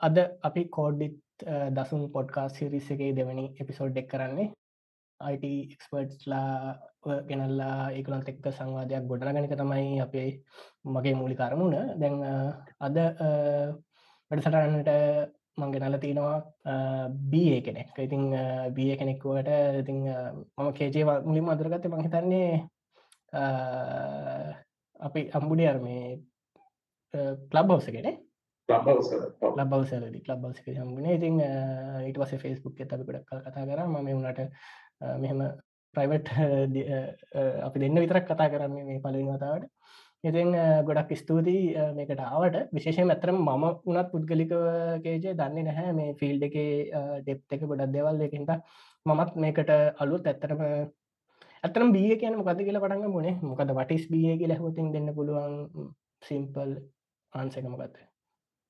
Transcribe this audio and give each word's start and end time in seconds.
අද 0.00 0.16
අපි 0.42 0.62
කෝඩ්ඩිත් 0.68 1.16
දසුන් 1.72 2.02
පොඩ්කාස් 2.12 2.52
සිරිස 2.54 2.88
එකේ 2.90 3.12
දෙවැනි 3.12 3.44
එපිසෝඩ් 3.56 3.96
එක් 3.96 4.08
කරන්නේ. 4.08 4.52
අයිටක්ස්පර්ට්ස්ලා 5.20 6.78
ගෙනල්ලා 7.28 7.90
ඒකලත් 7.90 8.28
එක්ක 8.28 8.46
සංවාධයක් 8.50 9.08
ගොඩනගනික 9.10 9.54
තමයි 9.54 10.00
අපේ 10.00 10.28
මගේ 10.86 11.14
මූලි 11.14 11.34
කරමුණ 11.34 11.74
දැන් 11.96 12.16
අද 12.80 12.96
වැඩසටන්නට 14.30 14.90
මංගෙනල 15.58 15.98
තියෙනවා 15.98 16.38
බිය 17.30 17.60
කෙනෙක්. 17.60 17.90
ඉතිං 17.98 18.24
බිය 18.74 18.90
කෙනෙක්වට 18.96 19.50
ඉතිං 19.82 19.98
මම 20.56 20.70
කේජේ 20.72 21.04
මුලින් 21.20 21.50
අදරගත්ත 21.50 21.88
මහිතන්නේ 21.88 22.50
අපි 25.00 25.20
අම්බුඩි 25.32 25.66
අර්මේ 25.66 26.04
ලබ් 27.52 27.68
හවස 27.70 27.88
කෙනෙ 28.68 28.92
ලබවසලදි 29.58 30.20
ලබ්බවස 30.24 30.60
හම්බුණේ 30.78 31.14
ඉතින් 31.18 31.40
ඊට 31.40 32.18
පස 32.20 32.34
ෆෙස්බුක් 32.42 32.80
ඇත 32.80 32.92
අපිට 32.94 33.24
කල් 33.24 33.40
කතා 33.40 33.64
කර. 33.64 33.80
ම 33.84 33.96
වුණට 34.08 34.40
මෙහෙම 35.22 35.40
ප්‍රයිවට් 35.94 36.28
අපි 37.66 37.82
දෙන්න 37.82 38.00
විතරක් 38.04 38.26
කතා 38.26 38.48
කරන්නේ 38.52 38.84
මේ 38.84 39.00
පලින් 39.00 39.30
වතාවට. 39.30 39.64
ඉතින් 40.24 40.52
ගොඩක් 40.84 41.14
ස්තුතියි 41.14 41.86
මේකට 41.96 42.20
ආවට. 42.20 42.58
විශේෂය 42.74 43.06
ඇතරම 43.06 43.38
මම 43.38 43.64
උනත් 43.86 44.10
පුද්ගලික 44.12 44.52
කේජය 45.04 45.34
දන්නේ 45.34 45.66
නැහැ. 45.68 45.92
මේ 45.92 46.14
ෆිල්ඩ 46.20 46.46
එක 46.48 46.56
ඩෙප් 47.22 47.56
එක 47.56 47.64
ගොඩක් 47.64 47.94
දෙවල් 47.96 48.20
එකින්ට 48.20 48.52
මමත් 49.06 49.32
මේකට 49.44 49.72
අලුත් 50.02 50.26
ඇත්තරම 50.26 50.60
ඇතරම් 51.64 51.88
බිය 51.96 52.12
කියන 52.20 52.36
මොකද 52.36 52.60
කියලා 52.66 52.84
පටන්ග 52.84 53.16
මුණේ 53.16 53.34
මොකද 53.42 53.74
වටිස් 53.80 54.04
බිය 54.12 54.36
කියලා 54.42 54.60
හොතින් 54.60 54.92
දෙන්න 54.92 55.10
පුළුවන්. 55.14 55.56
සිම්පල් 56.22 56.70
ආන්සකමගත්ත 57.32 58.07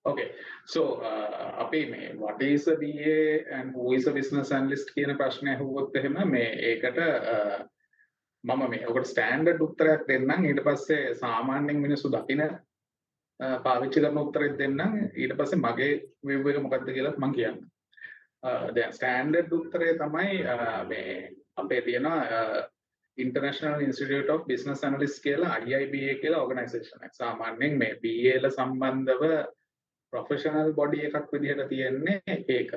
Okay, 0.05 0.30
so 0.65 1.02
uh, 1.02 1.59
අපි 1.62 1.80
මේ 1.93 2.15
what 2.16 2.41
is 2.43 2.66
a 2.69 2.77
BA 2.83 3.16
and 3.57 3.75
who 3.75 3.93
is 3.97 4.07
a 4.07 4.12
business 4.19 4.51
analyst 4.59 4.88
කියන 4.95 5.10
ප්‍රශ්නය 5.21 5.51
අහුවොත් 5.55 5.96
එහෙම 6.01 6.16
මේ 6.35 6.45
ඒකට 6.71 7.01
uh, 7.35 7.59
මම 8.45 8.63
මේ 8.73 8.87
ඔකට 8.90 9.10
ස්ටෑන්ඩඩ් 9.13 9.65
උත්තරයක් 9.66 10.07
දෙන්නම් 10.10 10.46
ඊට 10.51 10.63
පස්සේ 10.68 11.15
සාමාන්‍යයෙන් 11.23 11.82
මිනිස්සු 11.87 12.13
දකින 12.15 12.45
uh, 12.45 13.59
පාවිච්චි 13.66 14.05
කරන 14.05 14.23
උත්තරයක් 14.23 14.55
දෙන්නම් 14.63 14.96
ඊට 15.23 15.35
පස්සේ 15.40 15.63
මගේ 15.66 15.90
view 16.29 16.49
එක 16.52 16.62
මොකක්ද 16.62 16.88
කියලා 16.95 17.18
මම 17.18 17.37
කියන්නම්. 17.37 17.60
Uh, 18.46 18.66
දැන් 18.74 18.96
ස්ටෑන්ඩඩ් 18.96 19.55
උත්තරය 19.60 19.93
තමයි 20.02 20.40
uh, 20.55 20.80
මේ 20.90 21.12
අපේ 21.57 21.83
තියෙනවා 21.83 22.23
uh, 22.38 22.59
International 23.18 23.80
Institute 23.80 24.29
of 24.33 24.46
Business 24.46 24.85
Analysts 24.85 25.21
කියලා 25.21 25.60
IIBA 25.66 26.18
කියලා 26.23 26.43
ඕගනයිසේෂන් 26.43 27.07
එකක්. 27.07 27.15
සාමාන්‍යයෙන් 27.23 27.79
මේ 27.83 27.95
BA 28.02 28.35
ල 28.43 28.52
සම්බන්ධව 28.57 29.24
ප්‍රොෆෙෂනල් 30.12 30.73
බොඩි 30.74 31.04
එකක් 31.06 31.32
විදිහට 31.32 31.68
තියෙන්නේ 31.68 32.38
ඒක. 32.48 32.74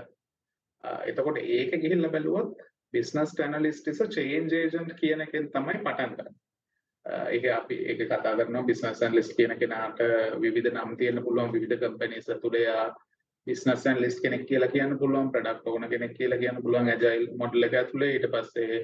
එතකොට 1.05 1.39
ඒක 1.39 1.75
ගිහිල්ලා 1.77 2.11
බැලුවොත් 2.11 2.63
business 2.93 3.35
analyst 3.39 3.88
is 3.88 4.01
change 4.09 4.55
agent 4.55 4.95
කියන 4.99 5.27
එකෙන් 5.27 5.51
තමයි 5.51 5.77
පටන් 5.79 6.15
ගන්න. 6.15 6.33
ඒක 7.29 7.45
අපි 7.51 7.77
ඒක 7.85 8.03
කතා 8.05 8.35
කරනවා 8.35 8.63
බිස්නස් 8.63 9.01
ඇනලිස්ට් 9.01 9.38
කියන 9.38 9.55
කෙනාට 9.57 10.01
විවිධ 10.39 10.71
නම් 10.73 10.97
තියෙන්න 10.97 11.23
පුළුවන් 11.23 11.53
විවිධ 11.53 11.79
කම්පැනිස් 11.79 12.29
ඇතුලේ 12.29 12.63
යා 12.63 12.88
බිස්නස් 13.47 13.85
ඇනලිස්ට් 13.85 14.21
කෙනෙක් 14.21 14.45
කියලා 14.45 14.69
කියන්න 14.69 14.97
පුළුවන් 14.99 15.31
ප්‍රොඩක්ට් 15.31 15.67
ඕනර් 15.67 15.89
කෙනෙක් 15.89 16.17
කියලා 16.17 16.39
කියන්න 16.39 16.61
පුළුවන් 16.61 16.89
ඇජයිල් 16.89 17.29
මොඩල් 17.38 17.63
එක 17.63 17.77
ඇතුලේ 17.79 18.11
ඊට 18.16 18.27
පස්සේ 18.33 18.81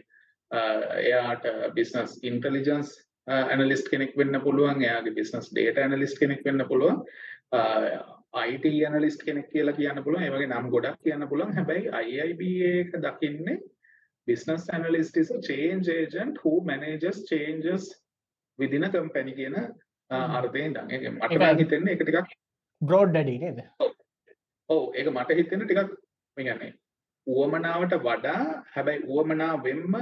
එයාට 1.03 1.45
බිස්නස් 1.75 2.17
ඉන්ටෙලිජන්ස් 2.23 2.95
ඇනලිස්ට් 3.27 3.91
කෙනෙක් 3.91 4.17
වෙන්න 4.17 4.41
පුළුවන් 4.41 4.81
එයාගේ 4.81 5.13
බිස්නස් 5.13 5.51
ඩේටා 5.51 5.85
ඇනලිස්ට් 5.85 6.19
කෙනෙක් 6.19 6.45
වෙන්න 6.45 6.67
පුළුවන් 6.67 7.03
IT 8.51 8.65
ඇනලිස්ට් 8.89 9.21
කෙනෙක් 9.27 9.47
කියලා 9.53 9.77
කියන්න 9.79 10.03
පුළුවන්. 10.05 10.23
ඒ 10.27 10.31
වගේ 10.35 10.49
නම් 10.51 10.69
ගොඩක් 10.75 10.99
කියන්න 11.05 11.27
පුළුවන්. 11.31 11.53
හැබැයි 11.57 11.91
IIBA 12.03 12.71
එක 12.83 12.91
දකින්නේ 13.05 13.57
business 14.27 14.63
analyst 14.77 15.13
is 15.21 15.29
a 15.35 15.39
change 15.49 15.87
agent 16.01 16.39
who 16.43 16.53
manages 16.71 17.17
changes 17.31 17.83
within 18.59 18.87
a 18.87 18.89
company 18.95 19.33
කියන 19.39 19.55
අර්ථයෙන් 20.39 20.65
ඉඳන්. 20.69 20.91
ඒක 20.95 21.07
මට 21.13 21.53
හිතෙන්නේ 21.61 21.93
ඒක 21.95 22.03
ටිකක් 22.03 22.35
broad 22.81 23.09
daddy 23.15 23.37
නේද? 23.45 23.61
ඔව්. 24.69 24.83
ඒක 24.99 25.07
මට 25.13 25.39
හිතෙන්නේ 25.39 25.67
ටිකක් 25.69 25.93
මේ 26.37 26.45
කියන්නේ 26.47 26.73
උවමනාවට 27.27 27.93
වඩා 28.07 28.41
හැබැයි 28.73 29.05
උවමනා 29.13 29.53
වෙම්ම 29.67 29.95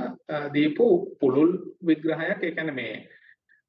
දීපු 0.56 0.88
පුළුල් 1.22 1.52
විග්‍රහයක්. 1.90 2.42
ඒ 2.48 2.52
කියන්නේ 2.58 2.78
මේ 2.82 2.96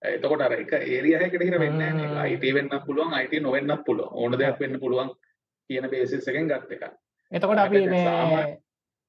එතකොට 0.09 0.43
අර 0.43 0.55
එක 0.55 0.72
ඒරියා 0.78 1.22
එකකට 1.27 1.47
හිර 1.49 1.59
වෙන්නේ 1.61 1.91
නැහැ 1.93 2.34
IT 2.34 2.47
වෙන්නත් 2.55 2.77
පුළුවන් 2.87 3.17
IT 3.21 3.34
නොවෙන්නත් 3.43 3.84
පුළුවන් 3.87 4.12
ඕන 4.15 4.39
දෙයක් 4.39 4.61
වෙන්න 4.61 4.81
පුළුවන් 4.81 5.11
කියන 5.71 5.91
බේසිස් 5.91 6.28
එකෙන් 6.28 6.49
ගත් 6.49 6.78
එක. 6.78 6.84
එතකොට 7.33 7.59
අපි 7.59 7.87
මේ 7.87 8.59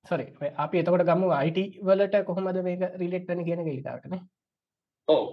සොරි 0.06 0.28
අපි 0.58 0.80
එතකොට 0.80 1.08
ගමු 1.10 1.34
IT 1.42 1.60
වලට 1.82 2.24
කොහොමද 2.26 2.64
මේක 2.64 2.88
රිලේට් 2.96 3.28
වෙන්නේ 3.28 3.46
කියන 3.46 3.62
එක 3.62 3.68
ඊළඟටනේ. 3.68 4.24
ඔව්. 5.08 5.28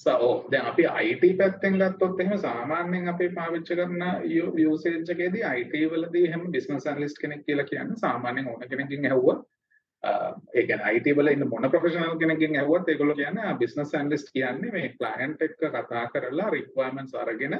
සෝ 0.00 0.30
දැන් 0.50 0.66
අපි 0.66 0.84
IT 1.04 1.24
පැත්තෙන් 1.38 1.78
ගත්තොත් 1.80 2.20
එහෙම 2.20 2.38
සාමාන්‍යයෙන් 2.38 3.08
අපි 3.08 3.28
පාවිච්චි 3.30 3.76
කරන 3.76 4.02
යූසේජ් 4.58 4.96
එකේදී 5.08 5.44
IT 5.56 5.76
වලදී 5.92 6.24
එහෙම 6.28 6.48
බිස්නස් 6.52 6.86
ඇනලිස්ට් 6.86 7.20
කෙනෙක් 7.20 7.46
කියලා 7.46 7.66
කියන්නේ 7.66 7.96
සාමාන්‍යයෙන් 7.98 8.48
ඕන 8.48 8.68
කෙනකින් 8.70 9.06
ඇහුවා 9.06 9.38
ඒ 10.04 10.62
කියන්නේ 10.62 10.96
IT 10.96 11.08
වල 11.16 11.32
ඉන්න 11.32 11.48
මොන 11.48 11.70
ප්‍රොෆෙෂනල් 11.70 12.18
කෙනෙක්ගෙන් 12.18 12.56
ඇහුවත් 12.56 12.88
ඒගොල්ලෝ 12.88 13.16
කියන්නේ 13.16 13.54
බිස්නස් 13.58 13.94
ඇනලිස්ට් 13.94 14.32
කියන්නේ 14.32 14.72
මේ 14.72 14.92
ක්ලයන්ට් 14.98 15.42
එක්ක 15.42 15.64
කතා 15.70 16.04
කරලා 16.08 16.50
රික්වයර්මන්ට්ස් 16.50 17.14
අරගෙන 17.16 17.56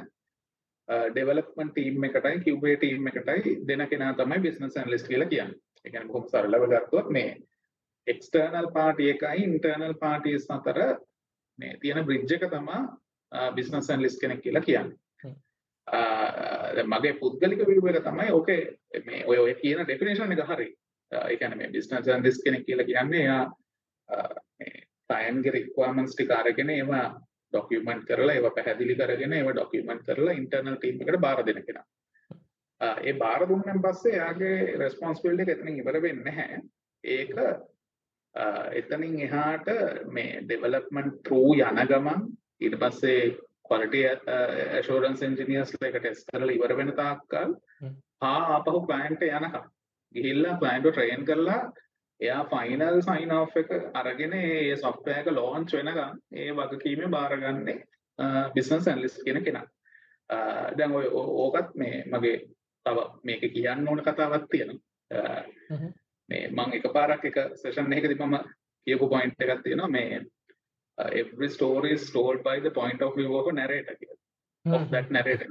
ඩෙවලොප්මන්ට් 0.87 1.73
ටීම් 1.73 2.03
එකටයි 2.03 2.39
QA 2.45 2.75
ටීම් 2.75 3.07
එකටයි 3.07 3.55
දෙන 3.67 3.87
කෙනා 3.89 4.13
තමයි 4.13 4.39
බිස්නස් 4.39 4.77
ඇනලිස්ට් 4.77 5.07
කියලා 5.07 5.27
කියන්නේ. 5.27 5.59
කියන්නේ 5.85 6.07
බොහොම 6.07 6.29
සරලව 6.29 6.69
ගත්තොත් 6.69 7.09
මේ 7.09 7.33
එක්ස්ටර්නල් 8.07 8.71
පාර්ටි 8.73 9.09
එකයි 9.09 9.43
ඉන්ටර්නල් 9.43 9.97
පාර්ටිස් 9.99 10.47
අතර 10.49 10.79
මේ 11.59 11.77
තියෙන 11.81 12.05
බ්‍රිජ් 12.05 12.33
එක 12.37 12.47
තමයි 12.49 12.79
බිස්නස් 13.55 13.89
ඇනලිස්ට් 13.89 14.21
කෙනෙක් 14.21 14.41
කියලා 14.41 14.61
කියන්නේ. 14.61 14.97
මගේ 16.85 17.13
පුද්ගලික 17.15 17.67
විවර 17.67 18.01
තමයි 18.01 18.31
ඕකේ 18.31 18.61
මේ 19.05 19.23
ඔය 19.25 19.37
ඔය 19.37 19.53
කියන 19.55 19.83
ඩෙෆිනේෂන් 19.83 20.31
එක 20.31 20.45
හරි. 20.47 20.67
කියන්නේ 21.11 21.55
මේ 21.55 21.71
බිස්නස් 21.71 22.07
ඇනලිස්ට් 22.07 22.43
කෙනෙක් 22.43 22.65
කියලා 22.65 22.85
කියන්නේ 22.85 23.21
එයා 23.21 23.43
මේ 24.57 24.73
ක්ලයන්ට්ගේ 25.09 25.51
රික්වයර්මන්ට්ස් 25.51 26.15
ටික 26.15 26.31
අරගෙන 26.31 26.69
ඒවා 26.69 27.05
ડોකියුමන්ට් 27.53 28.05
කරලා 28.05 28.33
ඒවා 28.33 28.51
පැහැදිලි 28.51 28.95
කරගෙන 28.95 29.33
ඒවා 29.33 29.53
ડોකියුමන්ට් 29.53 30.05
කරලා 30.05 30.33
ඉන්ටර්නල් 30.33 30.75
ටීම් 30.75 31.01
එකට 31.01 31.21
බාර 31.21 31.45
දෙන 31.45 31.63
කෙනා. 31.63 31.85
ඒ 33.01 33.13
බාර 33.15 33.47
දුන්නන් 33.49 33.81
පස්සේ 33.81 34.13
එයාගේ 34.13 34.77
රෙස්පොන්සිබිලිටි 34.77 35.43
එක 35.45 35.53
එතනින් 35.55 35.79
ඉවර 35.79 36.01
වෙන්නේ 36.01 36.25
නැහැ. 36.27 36.61
ඒක 37.03 37.29
එතනින් 38.75 39.19
එහාට 39.21 39.69
මේ 40.09 40.41
ඩෙවලොප්මන්ට් 40.43 41.21
ත්‍රූ 41.23 41.53
යන 41.55 41.83
ගමන් 41.85 42.27
ඊට 42.61 42.79
පස්සේ 42.79 43.21
quality 43.69 44.03
assurance 44.79 45.25
engineers 45.25 45.73
එකට 45.79 45.97
ටෙස්ට් 45.97 46.29
කරලා 46.31 46.57
ඉවර 46.57 46.75
වෙන 46.77 46.93
තාක්කල් 46.99 47.55
ආ 48.21 48.37
ආපහු 48.53 48.85
client 48.85 49.23
යනකම් 49.23 49.65
ගිහිල්ලා 50.15 50.57
ක්ලයින්ට් 50.59 50.89
ට්‍රේන් 50.89 51.25
කරලා 51.25 51.59
එයා 52.19 52.43
ෆයිනල් 52.45 53.01
සයින් 53.01 53.31
ඔෆ් 53.31 53.57
එක 53.57 53.71
අරගෙන 53.93 54.33
ඒ 54.33 54.75
සොෆ්ට්වෙයාර් 54.75 55.21
එක 55.23 55.33
ලොන්ච් 55.33 55.73
වෙනකන් 55.73 56.19
ඒ 56.33 56.51
වගකීම 56.59 57.11
බාරගන්නේ 57.11 57.77
බිස්නස් 58.55 58.87
ඇනලිස්ට් 58.87 59.23
කියන 59.25 59.43
කෙනා. 59.43 59.65
දැන් 60.77 60.91
ඔය 60.91 61.09
ඕකත් 61.13 61.75
මේ 61.75 62.03
මගේ 62.07 62.37
තව 62.85 63.05
මේක 63.23 63.45
කියන්න 63.53 63.87
ඕන 63.87 64.03
කතාවක් 64.03 64.49
තියෙනවා. 64.51 65.91
මේ 66.29 66.49
මම 66.49 66.73
එකපාරක් 66.79 67.25
එක 67.25 67.37
සෙෂන් 67.61 67.93
එකකදී 67.93 68.19
මම 68.21 68.35
කියපු 68.87 69.09
පොයින්ට් 69.09 69.41
එකක් 69.41 69.63
තියෙනවා 69.63 69.93
මේ 69.97 70.25
every 70.97 71.49
story 71.49 71.93
is 71.93 72.11
told 72.11 72.43
by 72.43 72.59
the 72.59 72.71
point 72.71 73.01
of 73.01 73.15
view 73.15 73.37
of 73.37 73.47
a 73.47 73.51
narrator 73.51 73.97
of 74.65 74.89
that 74.91 75.11
narrator. 75.11 75.49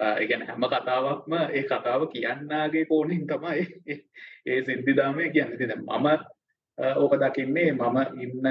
ඒ 0.00 0.26
කියන්නේ 0.26 0.48
හැම 0.48 0.64
කතාවක්ම 0.66 1.32
ඒ 1.50 1.64
කතාව 1.64 2.06
කියන්නාගේ 2.12 2.84
කෝණයෙන් 2.84 3.26
තමයි 3.26 3.62
ඒ 4.46 4.60
සිද්ධිදාමය 4.62 5.30
කියන්නේ. 5.30 5.56
ඉතින් 5.56 5.72
මම 5.80 6.06
ඕක 6.96 7.14
දකින්නේ 7.20 7.72
මම 7.72 7.98
ඉන්න 8.20 8.46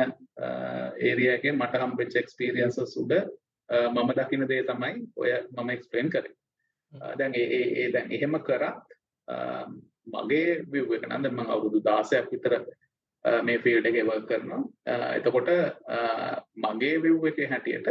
ඒරියා 1.00 1.36
එකේ 1.36 1.54
මට 1.54 1.82
හම්බෙච්ච 1.82 2.16
එක්ස්පීරියන්සස් 2.16 2.98
උඩ 2.98 3.14
මම 3.70 4.10
දකින 4.20 4.48
දේ 4.48 4.64
තමයි 4.64 4.94
ඔය 5.16 5.32
මම 5.58 5.70
එක්ස්ප්ලেইন 5.70 6.10
කරේ. 6.10 6.36
දැන් 7.18 7.34
ඒ 7.36 7.88
දැන් 7.94 8.12
එහෙම 8.12 8.38
කරත් 8.40 8.78
මගේ 10.08 10.64
view 10.72 10.94
එක 10.96 11.08
නම් 11.08 11.24
දැන් 11.24 11.36
මම 11.36 11.52
අවුරුදු 11.56 11.80
16ක් 11.82 12.32
විතර 12.32 12.54
මේ 13.44 13.58
ෆීල්ඩ් 13.58 13.90
එකේ 13.90 14.06
වර්ක් 14.06 14.28
කරනවා. 14.30 14.62
එතකොට 15.18 15.50
මගේ 16.58 16.96
view 17.04 17.28
එකේ 17.28 17.48
හැටියට 17.48 17.88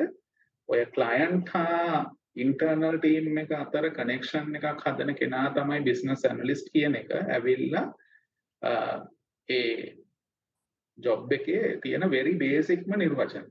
ඔය 0.68 0.84
ක්ලයන්ට් 0.96 1.48
හා 1.48 2.00
ඉන්ටර්නල් 2.36 2.98
ටීම් 2.98 3.38
එක 3.38 3.52
අතර 3.52 3.90
කනෙක්ෂන් 3.90 4.54
එකක් 4.56 4.84
හදන 4.84 5.14
කෙනා 5.14 5.46
තමයි 5.54 5.80
බිස්නස් 5.84 6.24
ඇනලිස්ට් 6.24 6.70
කියන 6.74 6.94
එක 6.94 7.10
ඇවිල්ලා 7.16 7.86
ඒ 9.48 9.96
ජොබ් 10.98 11.32
එකේ 11.32 11.78
තියෙන 11.82 12.10
වෙරි 12.10 12.34
බේසික්ම 12.36 12.94
නිර්වචන. 12.96 13.48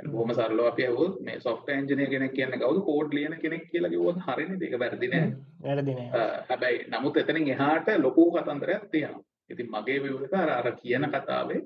බොහොම 0.00 0.32
සරලව 0.32 0.66
අපි 0.66 0.86
ඇහුවොත් 0.86 1.20
මේ 1.20 1.40
software 1.40 1.78
engineer 1.78 2.08
කෙනෙක් 2.08 2.32
කියන්නේ 2.32 2.58
කවුද? 2.58 2.80
කෝඩ් 2.82 3.12
ලියන 3.12 3.36
කෙනෙක් 3.42 3.68
කියලා 3.70 3.90
කිව්වොත් 3.90 4.18
හරිනේ. 4.26 4.58
ඒක 4.60 4.78
වැරදි 4.78 5.08
නෑ. 5.08 5.28
වැරදි 5.62 5.94
නෑ. 5.94 6.08
හැබැයි 6.48 6.84
නමුත් 6.88 7.16
එතනින් 7.16 7.48
එහාට 7.48 7.88
ලොකු 7.98 8.26
කතන්දරයක් 8.32 8.88
තියෙනවා. 8.90 9.24
ඉතින් 9.50 9.68
මගේ 9.68 10.02
විවෘත 10.02 10.34
අර 10.34 10.50
අර 10.50 10.72
කියන 10.76 11.04
කතාවේ 11.10 11.60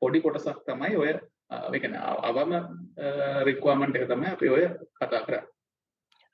පොඩි 0.00 0.20
කොටසක් 0.20 0.60
තමයි 0.66 0.96
ඔය 0.96 1.08
ඒ 1.10 1.78
කියන්නේ 1.78 2.02
අවම 2.24 2.52
රික්වයර්මන්ට් 3.44 3.96
එක 3.96 4.08
තමයි 4.08 4.30
අපි 4.34 4.48
ඔය 4.48 4.64
කතා 4.98 5.24
කරන්නේ 5.26 5.59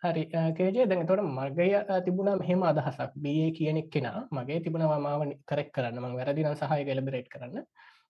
හරි. 0.06 0.25
කේජේ 0.55 0.87
දැන් 0.87 1.03
එතකොට 1.03 1.23
මගේ 1.31 1.82
තිබුණා 2.03 2.37
මෙහෙම 2.37 2.62
අදහසක්. 2.64 3.12
BA 3.19 3.47
කියන 3.53 3.79
කෙනා 3.88 4.19
මගේ 4.31 4.61
තිබුණා 4.61 4.99
මාව 5.00 5.23
කරෙක්ට් 5.44 5.75
කරන්න 5.75 6.00
මම 6.00 6.17
වැරදි 6.17 6.44
නම් 6.44 6.56
සහායක 6.56 6.88
එලබරේට් 6.88 7.29
කරන්න. 7.29 7.64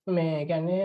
මේ 0.07 0.45
ගැන්නේ 0.45 0.83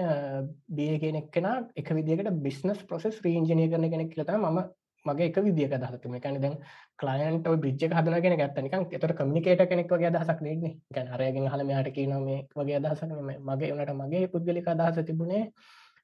බිය 0.69 0.99
කෙනෙක් 0.99 1.31
කෙන 1.31 1.47
එක 1.75 1.89
විදිකට 1.91 2.29
බිස්නස් 2.39 2.79
ප්‍රොසෙස් 2.83 3.19
රීංජනය 3.21 3.65
කරන 3.67 3.85
කෙනෙක් 3.87 4.09
කියලත 4.09 4.31
ම 4.35 4.61
මගේ 5.05 5.27
එක 5.27 5.37
විදික 5.39 5.73
දහතුම 5.73 6.19
කැන 6.19 6.39
දැන් 6.39 6.57
කලයින්ට 6.95 7.47
බිජ් 7.57 7.75
හදන 7.89 8.17
කෙන 8.21 8.37
ගත්තනිකන් 8.37 8.83
එතට 8.91 9.13
කමිකේට 9.15 9.63
කෙනෙක් 9.67 9.89
වගේ 9.89 10.09
අදහසක් 10.09 10.41
නෙන්නේ 10.41 10.73
ගැන 10.91 11.07
අරයගෙන් 11.09 11.47
හල 11.47 11.63
මෙයාට 11.63 11.91
කියන 11.91 12.13
මේ 12.21 12.41
වගේ 12.55 12.77
අදහසක් 12.77 13.13
මගේ 13.41 13.71
වනට 13.71 13.95
මගේ 13.95 14.27
පුද්ගලික 14.27 14.67
අදහස 14.69 15.01
තිබුණේ 15.03 15.43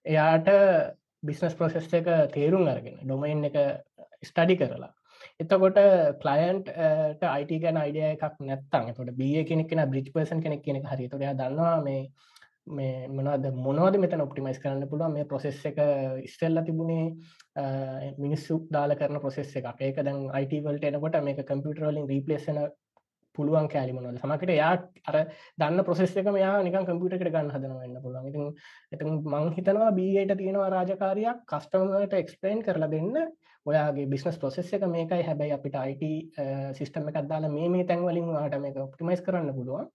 එයාට 0.05 0.49
බිස්නස් 1.23 1.55
ප්‍රොසෙස් 1.55 1.93
එක 1.93 2.07
තේරුම් 2.31 2.67
අරගෙන 2.67 2.97
ඩොමයින් 2.99 3.45
එක 3.45 3.57
ස්ටඩි 4.23 4.55
කරලා. 4.55 4.93
එතකොට 5.39 5.77
කලයින්ට 6.19 6.69
අයිට 7.23 7.51
ගැන 7.61 7.77
අයිඩිය 7.77 8.05
එකක් 8.07 8.39
නැත්තන් 8.41 8.87
තොට 8.93 9.11
බිය 9.15 9.43
කෙනෙක් 9.45 9.69
කෙන 9.69 9.81
බ්‍රිච් 9.91 10.09
පර්සන් 10.11 10.41
කෙනෙක් 10.41 10.63
කෙනෙක් 10.63 10.85
හරි. 10.85 11.05
තොරයා 11.07 11.33
දන්නවා 11.35 11.75
මේ 11.83 12.01
මේ 12.69 13.07
මොනවද 13.09 13.45
මොනවද 13.57 13.99
මෙතන 13.99 14.23
ඔප්ටිමයිස් 14.23 14.59
කරන්න 14.59 14.89
පුළුවන්? 14.89 15.13
මේ 15.13 15.25
ප්‍රොසෙස් 15.25 15.61
එක 15.63 15.77
ඉස්සෙල්ල 16.23 16.63
තිබුණේ 16.63 17.05
මිනිස්සු 18.17 18.59
දාල 18.71 18.95
කරන 18.95 19.19
ප්‍රොසෙස් 19.19 19.55
එක 19.55 19.69
ඒක 19.81 20.01
දැන් 20.01 20.25
අයිටවල්ට 20.31 20.85
එනකොට 20.85 21.21
මේක 21.23 21.45
කම්පියුටරලින් 21.45 22.09
රීපලේසන 22.09 22.59
පුළුවන් 23.35 23.69
කෑලි 23.69 23.93
මොනද 23.93 24.17
සමකට 24.17 24.53
යා 24.55 24.73
අර 25.05 25.17
දන්න 25.57 25.85
ප්‍රොසෙස් 25.85 26.17
එක 26.17 26.31
මෙයා 26.33 26.55
නිකන් 26.63 26.87
කම්පියුටරට 26.87 27.29
ගන්න 27.29 27.53
හදනවන්න 27.53 28.01
පුළුවන්. 28.01 28.25
ඉතින් 28.27 28.45
එති 28.91 29.03
මං 29.33 29.53
හිතනවා 29.53 29.91
බීට 29.93 30.33
තියෙනවා 30.35 30.71
රාජකාරයක් 30.71 31.45
කස්ටමට 31.47 32.17
එක්ස්පලයින් 32.21 32.65
කරලා 32.65 32.91
දෙන්න. 32.91 33.27
ඔයාගේ 33.69 34.07
බිස්නස් 34.11 34.37
ප්‍රොසෙස් 34.41 34.69
එක 34.75 34.83
මේකයි. 34.95 35.23
හැබැයි 35.27 35.55
අපිට 35.57 35.75
අයිට 35.83 36.03
සිිස්ටම 36.77 37.09
එකක් 37.11 37.27
දාලා 37.31 37.51
මේ 37.55 37.69
මේ 37.73 37.87
තැන්වලින් 37.89 38.27
වාට 38.35 38.55
මේක 38.65 38.77
ඔප්ටිමයිස් 38.83 39.23
කරන්න 39.25 39.55
පුළුවන්. 39.57 39.87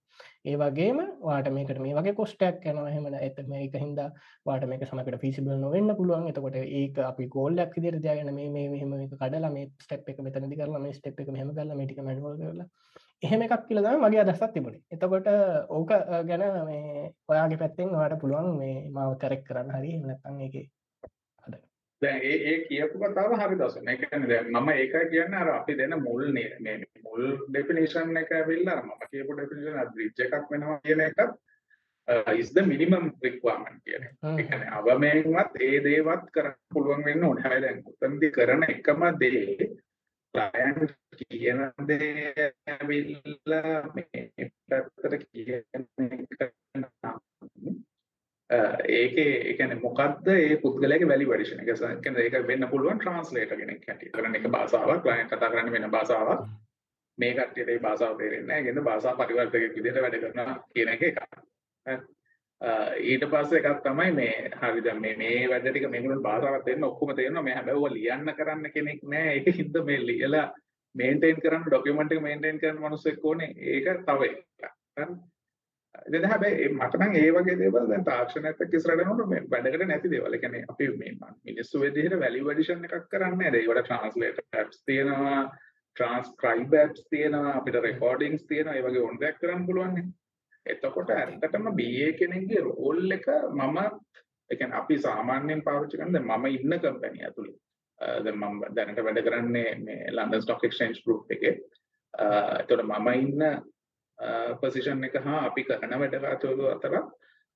ඒ 0.49 0.55
වගේම 0.61 0.99
වාට 1.27 1.49
මේකට 1.55 1.79
මේ 1.85 1.95
වගේ 1.99 2.15
කොස්ටක් 2.19 2.67
යන 2.71 2.81
හෙම 2.95 3.07
ඇත 3.11 3.39
මේක 3.53 3.77
හින්ද 3.83 4.01
වාට 4.49 4.67
මේක 4.71 4.85
සමකට 4.87 5.19
පිසිබල් 5.23 5.55
නොවෙන්න 5.63 5.95
පුළුවන්. 5.99 6.29
එතකොට 6.31 6.59
ඒක 6.61 6.99
අපි 7.09 7.27
ගෝල්ලක් 7.35 7.79
දිර 7.85 7.97
දයගෙන 8.05 8.33
මේ 8.39 8.49
මේ 8.57 8.69
මෙහම 8.73 8.93
එක 8.99 9.15
කඩලා 9.15 9.53
මේ 9.55 9.71
ස්ටප් 9.85 10.13
එක 10.13 10.21
මෙතනදි 10.27 10.59
කරලා 10.61 10.83
මේ 10.85 10.93
ස්ටප් 10.99 11.25
එක 11.25 11.33
මෙහම 11.37 11.55
කරලා 11.57 11.79
මේටික 11.79 12.03
මඩුවල් 12.05 12.37
කරලා. 12.41 12.69
එහෙම 13.25 13.43
එකක් 13.47 13.65
කියලද 13.67 13.89
මගේ 14.03 14.21
අදස්සත් 14.23 14.47
තිබුණේ. 14.53 14.83
එතකොට 14.93 15.27
ඕක 15.77 15.91
ගැන 16.29 16.45
මේ 16.69 17.09
ඔයාගේ 17.31 17.61
පැත්තෙන් 17.63 17.97
වාට 17.97 18.19
පුළුවන් 18.21 18.57
මේ 18.61 18.87
මාව 18.97 19.17
කරෙක් 19.21 19.45
කරන්න 19.49 19.75
හරි. 19.77 19.93
එන්නත්තන් 19.99 20.41
එක 20.47 20.55
දැන් 22.03 22.19
ඒ 22.23 22.35
ඒ 22.49 22.57
කියපු 22.67 23.01
කතාව 23.03 23.37
හරි 23.39 23.57
දසන. 23.61 23.87
ඒ 23.87 23.97
කියන්නේ 24.01 24.29
දැන් 24.31 24.51
මම 24.53 24.69
ඒකයි 24.73 25.05
කියන්නේ 25.13 25.41
අර 25.43 25.49
අපි 25.55 25.77
දෙන 25.79 25.95
මුල් 26.03 26.23
මේ 26.35 26.75
මුල් 27.05 27.23
ඩෙෆිනිෂන් 27.47 28.21
එක 28.21 28.31
ඇවිල්ලා 28.33 28.81
මම 28.81 29.07
කියපු 29.11 29.31
ඩෙෆිනිෂන් 29.33 29.81
අර 29.81 29.89
බ්‍රිජ් 29.95 30.23
එකක් 30.25 30.51
වෙනවා 30.51 30.79
කියන 30.85 31.03
එකත් 31.07 31.33
is 32.07 32.51
the 32.51 32.63
minimum 32.63 33.05
requirement 33.21 33.79
කියන 33.85 34.03
එක. 34.03 34.13
ඒ 34.23 34.43
කියන්නේ 34.43 34.71
අවමෙන්වත් 34.71 35.61
ඒ 35.61 35.79
දේවත් 35.85 36.25
කරන්න 36.35 36.59
පුළුවන් 36.73 37.05
වෙන්න 37.05 37.23
ඕනේ. 37.23 37.43
හැබැයි 37.43 37.65
දැන් 37.65 37.79
උතන්දි 37.91 38.31
කරන 38.37 38.63
එකම 38.69 39.01
දේ 39.21 39.69
ක්ලයන්ට් 40.33 40.91
කියන 41.19 41.59
දේ 41.87 42.51
ඇවිල්ලා 42.67 43.75
මේ 43.95 44.49
පැත්තට 44.69 45.23
කියන 45.23 45.63
එක 46.07 46.41
ඒකේ 48.89 49.29
ඒ 49.41 49.53
කියන්නේ 49.53 49.79
මොකද්ද 49.79 50.27
ඒ 50.29 50.57
පුද්ගලයාගේ 50.57 51.07
වැලියු 51.07 51.31
ඇඩිෂන් 51.31 51.63
එක 51.63 52.03
කියන්නේ 52.03 52.25
ඒක 52.25 52.47
වෙන්න 52.47 52.67
පුළුවන් 52.69 52.99
ට්‍රාන්ස්ලේටර් 52.99 53.57
කෙනෙක් 53.57 53.87
හැටියට. 53.87 54.13
කරන 54.13 54.35
එක 54.35 54.47
භාෂාවක් 54.49 55.03
ක්ලයන්ට් 55.03 55.31
කතා 55.31 55.51
කරන්නේ 55.51 55.75
වෙන 55.75 55.91
භාෂාවක්. 55.91 56.47
මේ 57.17 57.33
කට්ටියට 57.33 57.69
ඒ 57.69 57.79
භාෂාව 57.79 58.17
තේරෙන්නේ 58.17 58.47
නැහැ. 58.47 58.63
ඒකෙන්ද 58.63 58.85
භාෂා 58.85 59.15
පරිවර්තකයෙක් 59.17 59.75
විදිහට 59.75 60.01
වැඩ 60.01 60.19
කරනවා 60.19 60.57
කියන 60.69 60.89
එක 60.89 61.03
එකක්. 61.03 61.19
ඊට 63.03 63.25
පස්සේ 63.27 63.61
එකක් 63.61 63.83
තමයි 63.83 64.11
මේ 64.13 64.35
හරි 64.53 64.83
දැන් 64.83 65.01
මේ 65.01 65.15
මේ 65.17 65.49
වැඩ 65.49 65.67
ටික 65.67 65.89
මේගොල්ලෝ 65.89 66.21
භාෂාවක් 66.21 66.65
තේරෙන 66.65 66.89
ඔක්කොම 66.89 67.15
තේරෙනවා. 67.15 67.43
මේ 67.43 67.55
හැබැයි 67.55 67.81
ඔය 67.81 67.93
ලියන්න 67.93 68.33
කරන්න 68.33 68.71
කෙනෙක් 68.71 69.03
නැහැ. 69.05 69.35
ඒකින්ද 69.37 69.83
මේ 69.85 69.99
ලියලා 70.03 70.47
මේන්ටේන් 70.95 71.41
කරන්න 71.41 71.67
ඩොකියුමන්ට් 71.67 72.13
එක 72.13 72.21
මේන්ටේන් 72.21 72.59
කරන 72.59 72.81
මිනිස්සෙක් 72.81 73.23
ඕනේ. 73.23 73.53
ඒක 73.73 73.87
තව 74.07 74.21
එකක්. 75.93 76.03
හරි. 76.03 76.17
ඉතින් 76.17 76.29
හැබැයි 76.29 76.69
මට 76.69 76.99
නම් 76.99 77.15
ඒ 77.15 77.31
වගේ 77.31 77.57
දේවල් 77.59 77.89
දැන් 77.89 78.05
තාක්ෂණයත් 78.09 78.63
එක්ක 78.65 78.73
ඉස්සරහට 78.73 79.03
යනකොට 79.05 79.29
මේ 79.29 79.43
වැඩකට 79.49 79.85
නැති 79.87 80.11
දේවල්. 80.15 80.33
ඒ 80.33 80.39
කියන්නේ 80.39 80.65
අපි 80.69 80.87
මේ 80.97 81.13
මිනිස්සු 81.45 81.81
විදිහට 81.81 82.19
වැලියු 82.19 82.49
ඇඩිෂන් 82.49 82.85
එකක් 82.89 83.07
කරන්නේ 83.09 83.51
නැහැ. 83.51 83.61
ඒවට 83.61 83.85
ට්‍රාන්ස්ලේටර් 83.85 84.43
ඇප්ස් 84.61 84.83
තියෙනවා, 84.85 85.39
ට්‍රාන්ස්ක්‍රයිබ් 85.95 86.73
ඇප්ස් 86.73 87.05
තියෙනවා, 87.09 87.57
අපිට 87.57 87.79
රෙකෝඩින්ග්ස් 87.87 88.45
තියෙනවා. 88.45 88.75
ඒ 88.75 88.85
වගේ 88.87 89.05
ඕන් 89.05 89.19
දෙයක් 89.19 89.39
කරන්න 89.41 89.65
පුළුවන් 89.65 89.95
නේ. 89.95 90.07
එතකොට 90.65 91.09
ඇත්තටම 91.09 91.69
BA 91.79 92.09
කෙනෙක්ගේ 92.19 92.63
රෝල් 92.69 93.11
එක 93.11 93.27
මම 93.51 93.77
ඒ 94.49 94.55
කියන්නේ 94.55 94.77
අපි 94.77 94.97
සාමාන්‍යයෙන් 94.99 95.63
පාවිච්චි 95.63 95.97
කරන 95.97 96.13
දැන් 96.13 96.27
මම 96.27 96.45
ඉන්න 96.45 96.79
කම්පැනි 96.79 97.23
ඇතුළේ. 97.23 97.59
දැන් 98.25 98.37
මම 98.37 98.75
දැනට 98.75 99.03
වැඩ 99.05 99.23
කරන්නේ 99.27 99.75
මේ 99.85 100.11
ලන්ඩන් 100.11 100.41
ස්ටොක් 100.41 100.63
එක්ස්චේන්ජ් 100.63 100.99
ගෲප් 101.05 101.31
එකේ. 101.37 101.53
එතකොට 102.59 102.85
මම 102.85 103.07
ඉන්න 103.13 103.63
පොසිෂන් 104.61 105.03
එක 105.03 105.19
හා 105.19 105.45
අපි 105.45 105.63
කරන 105.63 105.99
වැඩ 105.99 106.19
කටයුතු 106.25 106.69
අතර 106.69 106.99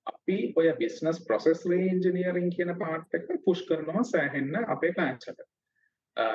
අපි 0.08 0.38
ඔය 0.56 0.72
බිස්නස් 0.80 1.20
ප්‍රොසෙස් 1.28 1.66
රේන්ජිනියරින් 1.66 2.50
කියන 2.50 2.74
පාර්ට් 2.80 3.14
එක 3.14 3.30
පුෂ් 3.46 3.64
කරනවා 3.64 4.04
සෑහෙන්න 4.06 4.56
අපේ 4.68 4.94
ක්ලයන්ට්ස් 4.94 5.32
එකට. 5.32 5.48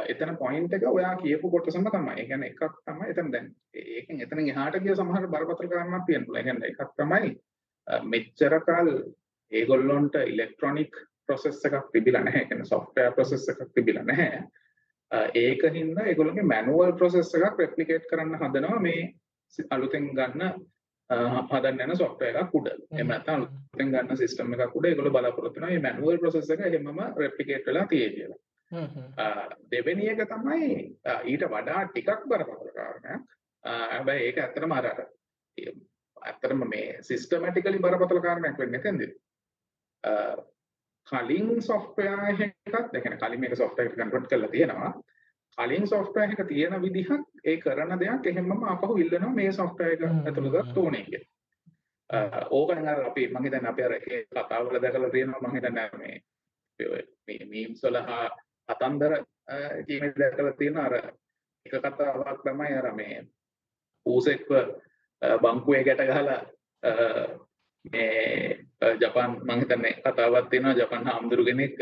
එතන 0.06 0.36
පොයින්ට් 0.36 0.74
එක 0.74 0.84
ඔයා 0.88 1.14
කියපු 1.16 1.50
කොටසම 1.50 1.86
තමයි. 1.86 2.14
ඒ 2.14 2.26
කියන්නේ 2.26 2.50
එකක් 2.50 2.76
තමයි 2.82 3.10
එතන 3.10 3.32
දැන් 3.32 3.48
ඒකෙන් 3.74 4.20
එතනින් 4.20 4.48
එහාට 4.48 4.78
ගිය 4.78 4.94
සමහර 4.94 5.28
බරපතල 5.28 5.69
කාරණාවක් 5.69 6.06
තියෙන්න 6.06 6.26
පුළුවන්. 6.26 6.40
ඒ 6.40 6.44
කියන්නේ 6.44 6.70
එකක් 6.70 6.92
තමයි 6.96 7.32
මෙච්චර 8.06 8.58
කල් 8.60 8.92
ඒගොල්ලොන්ට 9.52 10.20
ඉලෙක්ට්‍රොනික 10.25 11.00
ප්‍රොසෙස් 11.26 11.64
එකක් 11.64 11.90
තිබිලා 11.92 12.25
නැහැ. 12.25 12.42
ඒ 12.42 12.48
කියන්නේ 12.48 12.72
software 12.75 13.12
ප්‍රොසෙස් 13.12 13.48
එකක් 13.48 13.64
තිබිලා 13.75 14.04
නැහැ. 14.04 14.44
ඒක 15.36 15.66
හින්දා 15.72 16.06
ඒගොල්ලෝගේ 16.06 16.46
මැනුවල් 16.46 16.94
ප්‍රොසෙස් 16.94 17.34
එකක් 17.34 17.58
රෙප්ලිකේට් 17.58 18.08
කරන්න 18.10 18.40
හදනවා 18.40 18.80
මේ 18.80 19.02
අලුතෙන් 19.70 20.06
ගන්න 20.18 20.54
හදන්න 21.50 21.82
යන 21.85 21.97
software 21.97 22.40
එකක් 22.42 22.54
උඩ. 22.59 22.68
එහෙම 22.92 23.11
නැත්නම් 23.12 23.35
අලුතෙන් 23.38 23.92
ගන්න 23.94 24.21
system 24.23 24.54
එකක් 24.56 24.76
උඩ 24.78 24.88
ඒගොල්ලෝ 24.90 25.14
බලාපොරොත්තු 25.16 25.61
වෙනවා 25.61 25.75
මේ 25.75 25.85
manual 25.88 26.18
process 26.23 26.50
එක 26.50 26.64
එහෙමම 26.68 27.02
replicate 27.23 27.66
වෙලා 27.66 27.87
තියෙයි 27.92 28.14
කියලා. 28.16 28.40
දෙවෙනි 29.73 30.09
එක 30.12 30.23
තමයි 30.30 30.71
ඊට 31.32 31.44
වඩා 31.54 31.82
ටිකක් 31.88 32.28
බරපතල 32.30 32.73
කාරණයක්. 32.78 33.26
හැබැයි 33.64 34.28
ඒක 34.28 34.38
ඇත්තටම 34.44 34.73
අර 34.78 34.88
ඇත්තටම 34.92 36.64
මේ 36.73 37.02
සිස්ටමැටිකලි 37.11 37.85
බරපතල 37.85 38.25
කාරණයක් 38.28 38.59
වෙන්නේ 38.59 38.80
නැතෙන්ද? 38.80 39.02
කලින් 41.06 41.49
software 41.62 42.18
එකක් 42.32 42.92
දැන් 42.92 43.18
කලින් 43.23 43.40
මේක 43.40 43.56
software 43.56 43.88
එකට 43.90 44.00
convert 44.02 44.28
කරලා 44.32 44.54
තියෙනවා. 44.56 44.92
කලින් 45.59 45.87
software 45.87 46.32
එක 46.32 46.49
තියෙන 46.49 46.82
විදිහක් 46.82 47.11
ඒ 47.44 47.56
කරන 47.59 47.99
දෙයක් 47.99 48.26
එහෙමම 48.26 48.64
ආපහු 48.64 48.97
ඉල්ලනවා 48.97 49.32
මේ 49.32 49.52
software 49.52 49.92
එක 49.92 50.02
ඇතුළතට 50.02 50.76
ඕනේ 50.76 51.04
කියලා. 51.04 52.49
ඕක 52.50 52.71
නම් 52.71 52.88
අර 52.88 53.04
අපි 53.06 53.28
මම 53.28 53.44
හිතන්නේ 53.44 53.68
අපි 53.68 53.82
අර 53.82 53.92
ඒ 53.92 54.25
කතාවල 54.26 54.80
දැකලා 54.82 55.11
තියෙනවා 55.11 55.40
මම 55.40 55.54
හිතන්නේ 55.54 55.90
මේ 55.99 56.16
මේ 57.26 57.44
මීම්ස් 57.47 57.82
වල 57.82 57.99
කතන්දර 58.68 59.12
කියන 59.87 60.14
දැකලා 60.14 60.52
තියෙන 60.52 60.76
අර 60.78 60.94
එක 61.66 61.75
කතාවක් 61.75 62.42
තමයි 62.42 62.75
අර 62.75 62.92
මේ 62.94 63.23
ඌසෙක්ව 64.06 64.50
බංකුවේ 65.42 65.85
ගැට 65.85 66.02
ගහලා 66.02 66.40
මේ 67.85 68.59
ජපාන් 69.00 69.38
මම 69.38 69.61
හිතන්නේ 69.61 69.94
කතාවක් 70.02 70.50
තියෙනවා 70.50 70.75
ජපාන් 70.75 71.06
හාමුදුරු 71.06 71.44
කෙනෙක් 71.44 71.76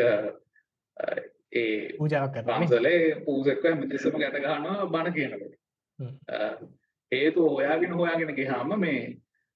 ඒ 1.52 1.92
පූජාවක් 1.94 2.36
පන්සලේ 2.44 3.22
පූසෙක්ව 3.24 3.64
හැමතිස්සම 3.64 4.18
ගැට 4.18 4.36
ගන්නවා 4.38 4.86
බණ 4.88 5.14
කියනකොට. 5.14 5.54
හේතුව 7.12 7.48
හොයාගෙන 7.50 7.94
හොයාගෙන 7.94 8.34
ගියාම 8.34 8.74
මේ 8.78 9.00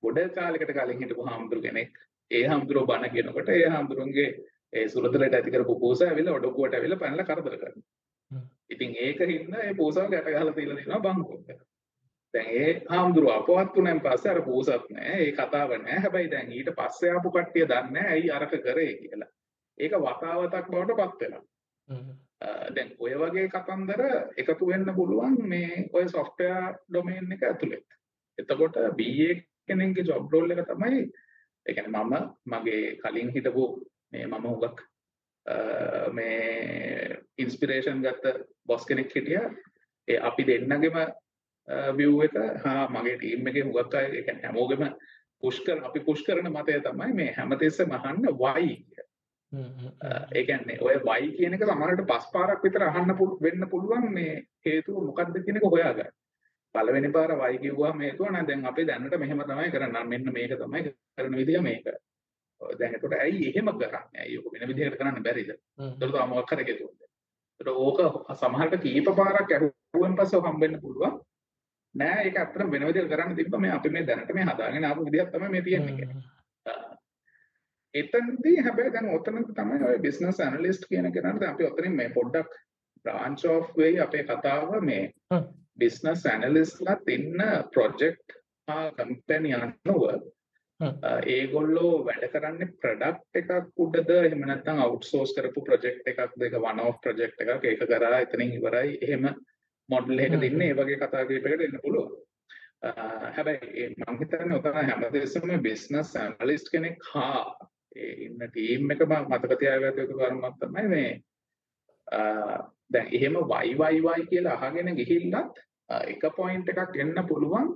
ගොඩ 0.02 0.18
කාලයකට 0.32 0.72
කලින් 0.72 0.98
හිටපු 0.98 1.22
හාමුදුරු 1.22 1.62
කෙනෙක් 1.62 2.00
ඒ 2.30 2.42
හාමුදුරුවෝ 2.46 2.88
බණ 2.88 3.12
කියනකොට 3.12 3.48
ඒ 3.50 3.68
හාමුදුරුවන්ගේ 3.68 4.30
ඒ 4.72 4.88
සුරතලට 4.88 5.28
ඇති 5.28 5.50
කරපු 5.50 5.78
පූස 5.78 6.02
ඇවිල්ලා 6.02 6.34
ඔඩොක්කුවට 6.34 6.74
ඇවිල්ලා 6.74 6.98
පැනලා 6.98 7.26
කරදර 7.26 7.56
කරනවා. 7.56 8.42
ඉතින් 8.70 8.98
ඒක 8.98 9.24
හින්දා 9.26 9.62
ඒ 9.62 9.74
පූසව 9.74 10.10
ගැට 10.10 10.28
ගහලා 10.30 10.52
තියලා 10.52 10.78
දෙනවා 10.78 11.02
බංකුවට. 11.06 11.64
දැන් 12.34 12.52
ඒ 12.56 12.68
හාමුදුරුව 12.90 13.32
අපවත් 13.32 13.76
වුණාන් 13.76 14.00
පස්සේ 14.02 14.32
අර 14.32 14.42
පූසත් 14.42 14.90
නෑ 14.90 15.16
ඒ 15.20 15.32
කතාව 15.34 15.78
නෑ 15.78 15.98
හැබැයි 16.00 16.30
දැන් 16.30 16.52
ඊට 16.52 16.74
පස්සේ 16.76 17.10
ආපු 17.12 17.28
කට්ටිය 17.30 17.66
දන්නේ 17.68 18.06
ඇයි 18.10 18.30
අරක 18.32 18.60
කරේ 18.62 18.92
කියලා. 18.94 19.32
ඒක 19.78 20.00
වතාවතක් 20.02 20.70
බවට 20.70 21.00
පත් 21.00 21.20
වෙනවා 21.22 21.44
දැන් 22.76 22.94
ඔය 22.98 23.14
වගේ 23.20 23.48
කතන්දර 23.48 24.02
එකතු 24.36 24.70
වෙන්න 24.70 24.94
පුළුවන් 24.96 25.36
මේ 25.48 25.88
ඔය 25.92 26.08
software 26.08 26.78
domain 26.92 27.32
එක 27.32 27.42
ඇතුළේ 27.42 27.82
එතකොට 28.38 28.80
BA 28.98 29.30
කෙනෙක්ගේ 29.68 30.08
job 30.08 30.32
role 30.32 30.54
එක 30.54 30.66
තමයි 30.68 31.04
ඒ 31.66 31.74
කියන්නේ 31.74 32.04
මම 32.04 32.14
මගේ 32.46 32.96
කලින් 33.02 33.30
හිටපු 33.30 33.64
මේ 34.12 34.26
මම 34.26 34.46
උගක් 34.46 34.80
මේ 36.12 37.18
ඉන්ස්පිරේෂන් 37.38 38.02
ගත්ත 38.02 38.34
බොස් 38.66 38.86
කෙනෙක් 38.86 39.14
හිටියා. 39.14 39.50
ඒ 40.08 40.18
අපි 40.18 40.46
දෙන්නගෙම 40.46 40.96
view 41.96 42.22
එක 42.22 42.34
හා 42.64 42.88
මගේ 42.88 43.16
ටීම් 43.16 43.46
එකේ 43.46 43.62
හුඟක් 43.62 43.94
අය 43.94 44.06
ඒ 44.06 44.22
කියන්නේ 44.22 44.44
හැමෝගෙම 44.44 44.84
පුෂ් 45.42 45.60
කරන 45.60 45.84
අපි 45.84 46.00
පුෂ් 46.00 46.22
කරන 46.22 46.48
මතය 46.48 46.80
තමයි 46.80 47.12
මේ 47.14 47.32
හැමතිස්සෙම 47.32 47.92
අහන්න 47.92 48.28
why 48.34 48.64
ඒ 50.32 50.42
කියන්නේ 50.44 50.78
ඔය 50.80 50.96
why 51.06 51.22
කියන 51.36 51.54
එක 51.54 51.64
සමහරවිට 51.64 52.08
පස් 52.10 52.26
පාරක් 52.32 52.64
විතර 52.64 52.84
අහන්න 52.88 53.14
වෙන්න 53.40 53.66
පුළුවන් 53.70 54.06
මේ 54.12 54.34
හේතුව 54.66 55.00
මොකක්ද 55.08 55.36
කියන 55.44 55.60
එක 55.60 55.66
හොයාගන්න. 55.66 56.10
පළවෙනි 56.74 57.10
පාර 57.12 57.30
why 57.40 57.54
කිව්වම 57.58 58.00
හේතුව 58.00 58.32
නෑ 58.32 58.46
දැන් 58.46 58.66
අපි 58.66 58.86
දැනට 58.86 59.16
මෙහෙම 59.18 59.44
තමයි 59.44 59.70
කරන්නේ. 59.70 60.04
මෙන්න 60.04 60.32
මේක 60.32 60.56
තමයි 60.56 60.82
කරන 61.16 61.36
විදිය 61.40 61.60
මේක. 61.60 61.86
දැන් 62.60 62.94
එතකොට 62.96 63.16
ඇයි 63.16 63.48
එහෙම 63.50 63.70
කරන්නේ? 63.72 64.20
ඇයි 64.20 64.38
ඔක 64.38 64.52
වෙන 64.52 64.68
විදිහකට 64.70 64.98
කරන්න 64.98 65.22
බැරිද? 65.22 65.50
එතකොට 65.52 66.12
තව 66.12 66.26
මොකක් 66.32 66.52
හරි 66.52 66.66
හේතුවක්ද? 66.70 67.00
එතකොට 67.60 67.78
ඕක 67.78 67.98
සමහරට 68.36 68.82
කීප 68.82 69.08
පාරක් 69.12 69.50
ඇහුවෙන් 69.50 70.16
පස්සේ 70.18 70.44
හම්බෙන්න 70.46 70.80
පුළුවන්. 70.80 71.18
නෑ 71.94 72.24
ඒක 72.26 72.38
ඇත්තටම 72.38 72.70
වෙන 72.70 72.86
විදිහකට 72.88 73.12
කරන්න 73.12 73.36
තිබ්බ 73.36 73.58
මේ 73.58 73.74
අපි 73.78 73.90
මේ 73.90 74.06
දැනට 74.06 74.34
මේ 74.34 74.46
හදාගෙන 74.46 74.84
ආපු 74.84 75.06
විදිහක් 75.08 75.30
තමයි 75.30 75.50
මේ 75.50 75.62
තියෙන්නේ. 75.62 76.08
එතනදී 77.94 78.56
හැබැයි 78.60 78.92
දැන් 78.92 79.10
ඔතන 79.10 79.42
තමයි 79.50 79.82
ඔය 79.86 79.98
බිස්නස් 79.98 80.40
ඇනලිස්ට් 80.40 80.86
කියන 80.88 81.10
කෙනාට 81.12 81.44
අපි 81.44 81.66
ඔතනින් 81.66 81.96
මේ 81.96 82.10
පොඩ්ඩක් 82.10 82.56
බ්‍රාන්ච් 83.04 83.44
ඔෆ් 83.46 83.68
වෙයි 83.76 84.00
අපේ 84.00 84.24
කතාව 84.24 84.78
මේ 84.82 85.02
බිස්නස් 85.78 86.26
ඇනලිස්ට්ලාත් 86.26 87.08
ඉන්න 87.08 87.44
ප්‍රොජෙක්ට් 87.72 88.38
කම්පැනි 88.98 89.54
අනුව 89.56 90.02
ඒගොල්ලෝ 91.28 91.92
වැඩ 92.06 92.24
කරන්නේ 92.32 92.70
ප්‍රඩක්් 92.80 93.38
එකක් 93.40 93.50
උඩද? 93.78 94.10
එහෙම 94.18 94.42
නැත්නම් 94.42 94.80
අවුට්සෝස් 94.80 95.34
කරපු 95.36 95.62
ප්‍රොජෙක්ට් 95.62 96.08
එකක් 96.08 96.34
දෙක 96.36 96.56
වන් 96.60 96.80
ඔෆ් 96.80 96.96
ප්‍රොජෙක්ට් 97.00 97.42
එකක්. 97.42 97.64
ඒක 97.64 97.84
කරා 97.86 98.20
එතනින් 98.20 98.52
ඉවරයි. 98.52 98.98
එහෙම 99.00 99.28
මොඩල් 99.88 100.18
එක 100.20 100.38
දෙන්න 100.40 100.62
ඒ 100.62 100.72
වගේ 100.74 100.98
කතා 100.98 101.26
කීපයකට 101.26 101.62
එන්න 101.62 101.78
පුළුවන්. 101.82 102.16
හැබැයි 103.36 103.86
මම 103.92 104.18
හිතන්නේ 104.18 104.58
ඔතන 104.58 104.80
හැමදෙස්සම 104.80 105.54
බිස්නස් 105.62 106.16
ඇනලිස්ට් 106.16 106.72
කෙනෙක් 106.72 106.98
හා 107.12 107.44
ඒ 107.96 108.12
ඉන්න 108.26 108.44
ටීම් 108.46 108.90
එක 108.90 109.04
මතක 109.06 109.58
තියාගත 109.60 109.98
යුතු 109.98 110.18
කරුණක් 110.18 110.58
තමයි 110.60 110.86
මේ 110.88 111.10
දැන් 112.90 113.08
එහෙම 113.10 113.40
වයි 113.44 113.74
වයි 113.80 114.02
වයි 114.02 114.26
කියලා 114.26 114.58
අහගෙන 114.60 114.92
ගිහිල්ලත් 114.96 115.62
එක 116.04 116.28
පොයින්ට් 116.36 116.68
එකක් 116.68 116.96
එන්න 116.96 117.24
පුළුවන්. 117.28 117.74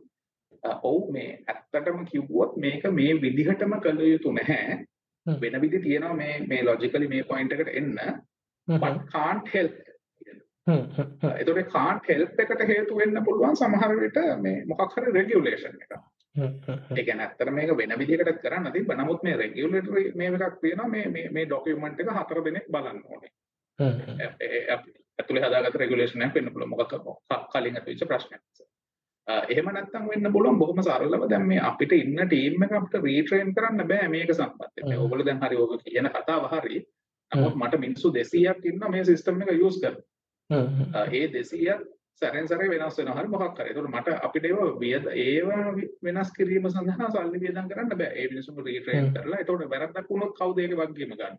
ඔව් 0.84 1.00
මේ 1.10 1.34
ඇත්තටම 1.46 2.04
කිව්වොත් 2.04 2.56
මේක 2.58 2.88
මේ 2.92 3.20
විදිහටම 3.22 3.76
කළ 3.80 4.06
යුතු 4.06 4.32
නැහැ. 4.32 4.80
වෙන 5.26 5.60
විදි 5.60 5.78
තියෙනවා 5.80 6.14
මේ 6.14 6.34
මේ 6.46 6.64
ලොජිකලි 6.64 7.08
මේ 7.08 7.22
පොයින්ට් 7.24 7.52
එකට 7.52 7.74
එන්න. 7.74 7.94
but 8.68 8.96
can't 9.08 9.48
help 9.48 9.72
එතකොට 10.66 11.70
can't 11.72 12.04
help 12.06 12.40
එකට 12.40 12.62
හේතු 12.66 12.96
වෙන්න 12.96 13.24
පුළුවන් 13.24 13.56
සමහර 13.56 13.94
විට 14.00 14.18
මේ 14.42 14.64
මොකක් 14.66 14.96
හරි 14.96 15.12
රෙගියුලේෂන් 15.12 15.78
එකක් 15.78 15.94
ඒ 16.38 17.04
කියන්නේ 17.04 17.26
ඇත්තට 17.26 17.52
මේක 17.52 17.74
වෙන 17.76 17.94
විදිහකට 17.98 18.40
කරන්න 18.44 18.72
තිබ්බ 18.72 18.92
නමුත් 18.94 19.22
මේ 19.22 19.36
රෙගියුලේටරි 19.36 20.04
මේ 20.14 20.30
එකක් 20.30 20.58
තියෙනවා 20.62 20.88
මේ 20.88 21.06
මේ 21.08 21.28
මේ 21.30 21.46
ડોකියුමන්ට් 21.46 22.00
එක 22.00 22.10
හතර 22.16 22.42
දිනක් 22.46 22.72
බලන්න 22.72 23.02
ඕනේ. 23.06 23.32
ඇතුලේ 25.18 25.44
හදාගත්ත 25.44 25.80
රෙගියුලේෂන් 25.82 26.26
එකක් 26.26 26.34
වෙන්න 26.34 26.52
පුළුවන්. 26.52 26.70
මොකක් 26.70 26.92
කලින් 27.52 27.80
ඇතිවෙච්ච 27.80 28.08
ප්‍රශ්නයක්. 28.08 28.42
එහෙම 29.48 29.70
නැත්තම් 29.70 30.08
වෙන්න 30.10 30.32
පුළුවන් 30.32 30.58
බොහොම 30.58 30.82
සරලව 30.82 31.26
දැන් 31.30 31.48
මේ 31.48 31.64
අපිට 31.70 31.92
ඉන්න 31.92 32.22
ටීම් 32.24 32.62
එක 32.64 32.72
අපිට 32.78 33.02
රීට්‍රේන් 33.02 33.54
කරන්න 33.54 33.88
බෑ 33.90 34.08
මේක 34.08 34.32
සම්බන්ධයෙන්. 34.34 34.88
මේ 34.88 34.98
ඕගොල්ලෝ 34.98 35.26
දැන් 35.26 35.42
හරි 35.42 35.56
ඕක 35.56 35.74
කියන 35.84 36.10
කතාව 36.14 36.48
හරි. 36.54 36.82
නමුත් 37.32 37.56
මට 37.56 37.80
මිනිස්සු 37.80 38.12
200ක් 38.12 38.72
ඉන්න 38.72 38.90
මේ 38.90 39.04
සිස්ටම් 39.04 39.42
එක 39.42 39.52
යූස් 39.58 39.80
කරනවා. 39.82 41.04
ඒ 41.12 41.26
200 41.28 41.97
සැරෙන් 42.20 42.48
සැරේ 42.50 42.70
වෙනස් 42.72 42.98
වෙනවා 42.98 43.16
හරි 43.18 43.32
මොකක් 43.34 43.58
හරි. 43.58 43.68
ඒකට 43.70 43.90
මට 43.90 44.16
අපිට 44.28 44.48
ඒව 44.50 44.60
වියද 44.82 45.06
ඒව 45.24 45.48
වෙනස් 46.06 46.32
කිරීම 46.38 46.70
සඳහා 46.70 47.10
සල්ලි 47.14 47.42
වියදම් 47.44 47.68
කරන්න 47.70 47.98
බෑ. 48.00 48.12
ඒ 48.14 48.28
මිනිස්සුන්ව 48.32 48.64
රීට්‍රේන් 48.68 49.12
කරලා 49.16 49.42
ඒකට 49.42 49.68
වැරද්දක් 49.74 50.10
වුණොත් 50.14 50.34
කවුද 50.38 50.62
ඒක 50.64 50.78
වගකීම 50.80 51.14
ගන්න? 51.18 51.36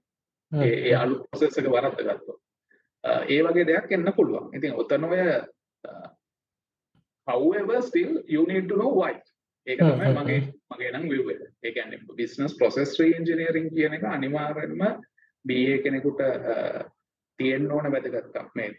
ඒ 0.51 0.75
ඒ 0.89 0.95
අලුත් 0.95 1.25
ප්‍රොසෙස් 1.31 1.59
එක 1.61 1.71
වරද්ද 1.75 2.05
ගත්තොත්. 2.07 2.39
ඒ 3.33 3.41
වගේ 3.47 3.67
දෙයක් 3.71 3.91
එන්න 3.97 4.13
පුළුවන්. 4.15 4.53
ඉතින් 4.57 4.77
ඔතන 4.83 5.09
ඔය 5.09 5.19
however 7.27 7.81
still 7.81 8.23
you 8.27 8.45
need 8.47 8.69
to 8.69 8.75
know 8.75 8.93
why 8.99 9.13
ඒක 9.67 9.79
තමයි 9.81 10.13
මගේ 10.17 10.39
මගේ 10.71 10.91
නම් 10.93 11.09
view 11.11 11.25
එක. 11.33 11.41
ඒ 11.63 11.71
කියන්නේ 11.71 12.17
business 12.21 12.57
process 12.57 12.99
re-engineering 12.99 13.67
කියන 13.75 13.93
එක 13.93 14.07
අනිවාර්යෙන්ම 14.13 14.81
BA 15.45 15.75
කෙනෙකුට 15.83 16.21
තියෙන්න 17.39 17.71
ඕන 17.71 17.91
වැදගත්කම්. 17.93 18.47
මේ 18.55 18.69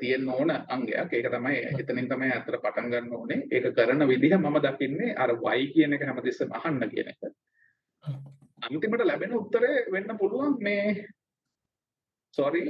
තියෙන්න 0.00 0.28
ඕන 0.28 0.50
අංගයක්. 0.50 1.12
ඒක 1.12 1.30
තමයි 1.34 1.56
එතනින් 1.80 2.10
තමයි 2.10 2.32
අතර 2.34 2.58
පටන් 2.58 2.90
ගන්න 2.92 3.14
ඕනේ. 3.14 3.40
ඒක 3.50 3.70
කරන 3.76 4.06
විදිහ 4.08 4.34
මම 4.38 4.58
දකින්නේ 4.66 5.14
අර 5.16 5.32
why 5.42 5.70
කියන 5.72 5.94
එක 5.94 6.04
හැමතිස්සෙම 6.08 6.52
අහන්න 6.52 6.90
කියන 6.90 7.10
එක. 7.12 7.20
අන්තිමට 8.66 9.06
ලැබෙන 9.06 9.34
උත්තරේ 9.34 9.86
වෙන්න 9.92 10.18
පුළුවන් 10.18 10.58
මේ 10.60 11.06
sorry. 12.34 12.64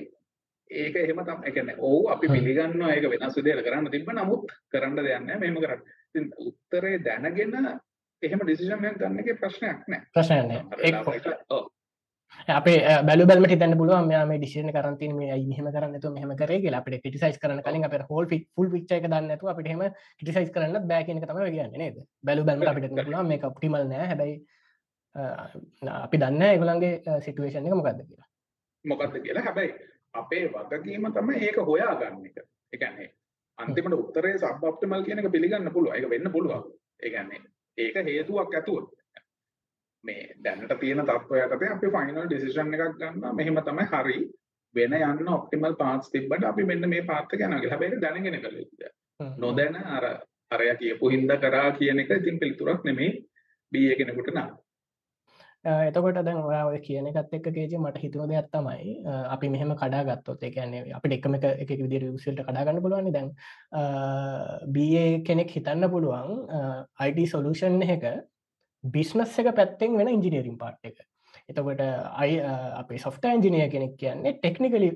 ඒක 0.70 0.96
එහෙම 0.96 1.24
තමයි 1.24 1.46
ඒ 1.46 1.56
කියන්නේ 1.56 1.78
ඔව් 1.80 2.12
අපි 2.14 2.28
පිළිගන්නවා. 2.28 2.94
ඒක 2.94 3.10
වෙනස් 3.10 3.36
විදිහට 3.36 3.64
කරන්න 3.66 3.90
තිබ්බ 3.90 4.12
නමුත් 4.12 4.56
කරන්න 4.72 4.96
දෙයක් 4.98 5.24
නැහැ 5.24 5.40
මෙහෙම 5.40 5.60
කරන්න. 5.64 5.82
ඉතින් 6.08 6.32
උත්තරේ 6.46 6.96
දැනගෙන 7.00 7.58
එහෙම 8.22 8.40
ඩිසිෂන් 8.44 8.86
එකක් 8.86 9.02
ගන්න 9.02 9.20
එකේ 9.20 9.40
ප්‍රශ්නයක් 9.42 9.84
නැහැ. 9.88 10.08
ප්‍රශ්නයක් 10.14 10.44
නැහැ. 10.48 11.78
අපේ 12.48 12.76
බැලු 13.06 13.26
බැලමට 13.26 13.52
හිතන්න 13.52 13.76
පුළුවන් 13.78 14.06
මෙයා 14.08 14.24
මේ 14.26 14.38
ඩිසිෂන් 14.38 14.72
කරන් 14.72 14.96
තියෙන 14.98 15.16
මේ 15.16 15.32
අයි 15.32 15.46
මෙහෙම 15.46 15.66
කරන්න 15.68 15.92
නැතුව 15.92 16.14
මෙහෙම 16.14 16.32
කරේ 16.36 16.74
අපිට 16.78 17.02
ක්‍රිටිසයිස් 17.02 17.38
කරන්න 17.38 17.62
කලින් 17.62 17.84
අපේ 17.84 18.00
හෝල් 18.10 18.26
ෆුල් 18.54 18.70
පික්චර් 18.70 18.96
එක 18.96 19.04
දන්නේ 19.04 19.28
නැතුව 19.28 19.52
අපිට 19.52 19.66
එහෙම 19.66 19.82
ක්‍රිටිසයිස් 20.18 20.50
කරන්න 20.50 20.88
බෑ 20.88 21.04
කියන 21.04 21.18
එක 21.18 21.28
තමයි 21.28 21.50
කියන්නේ 21.50 21.78
නේද? 21.78 21.96
බැලු 22.24 22.44
බැලමට 22.44 22.72
අපිට 22.72 22.96
පුළුවන් 22.96 23.28
මේක 23.28 23.44
ඔප්ටිමල් 23.44 23.86
නෑ 23.86 24.06
හැබැයි 24.06 24.36
අපි 25.96 26.18
දන්නේ 26.18 26.50
ඒගොල්ලන්ගේ 26.52 27.20
සිටුේෂන් 27.20 27.66
එක 27.66 27.74
මොකද්ද 27.74 28.02
කියලා. 28.02 28.28
මොකද්ද 28.84 29.16
කියලා 29.22 29.44
හැබැයි 29.44 29.74
අපේ 30.14 30.44
වගකීම 30.48 31.10
තමයි 31.12 31.42
ඒක 31.46 31.58
හොයාගන්න 31.62 32.26
එක. 32.26 32.38
ඒ 32.72 32.78
කියන්නේ 32.78 33.10
අන්තිමට 33.58 33.94
උත්තරේ 33.94 34.38
සබ් 34.38 34.64
ඔප්ටිමල් 34.64 35.04
කියන 35.04 35.18
එක 35.18 35.32
පිළිගන්න 35.32 35.72
පුළුවන්. 35.72 35.96
ඒක 35.96 36.10
වෙන්න 36.10 36.32
පුළුවන්. 36.32 36.64
ඒ 37.02 37.10
කියන්නේ 37.10 37.42
ඒක 37.78 37.96
හේතුවක් 38.06 38.54
ඇතුව. 38.54 38.88
මේ 40.04 40.22
දැනට 40.44 40.74
තියෙන 40.80 41.02
තත්ත්වය 41.02 41.42
යටතේ 41.44 41.72
අපි 41.74 41.90
ෆයිනල් 41.96 42.22
ඩිසිෂන් 42.24 42.74
එකක් 42.76 42.96
ගන්නවා. 42.96 43.32
මෙහෙම 43.32 43.60
තමයි 43.68 43.86
හරි. 43.92 44.18
වෙන 44.74 44.94
යන්න 44.94 45.28
ඔප්ටිමල් 45.34 45.76
පාත්ස් 45.76 46.10
තිබ්බට 46.10 46.44
අපි 46.44 46.64
මෙන්න 46.64 46.88
මේ 46.88 47.04
පාත් 47.04 47.34
එක 47.34 47.40
යනවා 47.40 47.60
කියලා. 47.60 47.74
හැබැයි 47.74 48.02
දැනගෙන 48.06 48.40
කළ 48.40 48.58
යුතුයි. 48.58 48.90
නොදැන 49.38 49.76
අර 49.76 50.04
අරයා 50.50 50.80
කියපු 50.80 51.12
හින්දා 51.14 51.42
කරා 51.44 51.68
කියන 51.78 52.02
එක 52.04 52.16
ඉතින් 52.16 52.40
පිළිතුරක් 52.40 52.84
නෙමෙයි 52.84 53.12
BA 53.72 53.94
කෙනෙකුට 53.98 54.34
නම්. 54.34 54.50
එතකොට 55.64 56.22
දැන් 56.24 56.40
ඔයා 56.40 56.64
ඔය 56.66 56.78
කියන 56.80 57.06
එකත් 57.06 57.34
එක්ක 57.36 57.50
කේජ 57.52 57.76
මට 57.76 58.00
හිතුව 58.00 58.24
දෙයක් 58.28 58.48
තමයි 58.48 58.94
අපි 59.34 59.48
මෙහෙම 59.48 59.74
කඩා 59.76 60.04
ගත්තොත් 60.04 60.42
ඒ 60.42 60.50
කියන්නේ 60.50 60.94
අපිට 60.98 61.16
එකම 61.18 61.34
එක 61.34 61.70
විදිහට 61.76 62.12
විසිල්ට 62.16 62.40
කඩා 62.46 62.64
ගන්න 62.64 62.82
පුළුවන් 62.82 63.12
දැන් 63.12 63.28
BA 64.74 65.04
කෙනෙක් 65.26 65.52
හිතන්න 65.56 65.90
පුළුවන් 65.92 66.48
IT 67.08 67.18
සොලූෂන් 67.28 67.82
එක 67.84 68.06
බිස්නස් 68.84 69.38
එක 69.38 69.54
පැත්තෙන් 69.56 69.96
වෙන 69.98 70.08
ඉංජිනීරින් 70.08 70.58
පාට් 70.58 70.78
එක. 70.84 71.00
එතකොට 71.48 71.80
අයි 71.80 72.40
අපේ 72.80 72.98
සොෆ්ට 72.98 73.24
ඉංජිනිය 73.24 73.68
කෙනෙක් 73.70 73.96
කියන්නේ 73.96 74.38
ටෙක්නිකලි 74.38 74.90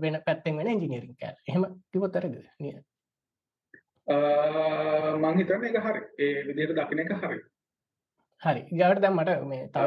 වෙන 0.00 0.20
පැත්තෙන් 0.26 0.56
වෙන 0.56 0.72
ඉංජිනීරින් 0.74 1.16
කෑ 1.16 1.34
එහෙම 1.48 1.66
කිවොත්තරද 1.92 2.38
නිය. 2.60 2.76
මංහිතන්න 5.26 5.68
එක 5.70 5.82
හරි. 5.82 6.02
ඒ 6.18 6.46
විදියට 6.46 6.76
දකින 6.78 7.04
එක 7.04 7.12
හරි. 7.22 7.42
හරි. 8.42 8.62
ගවට 8.70 9.02
දැම් 9.02 9.16
මට 9.16 9.30
මේ 9.44 9.68
තව 9.68 9.86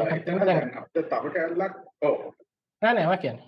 තව 0.93 1.33
කැල්ලක් 1.33 1.75
ඕ. 2.01 2.33
නෑවා 2.81 3.17
කියන්න. 3.17 3.39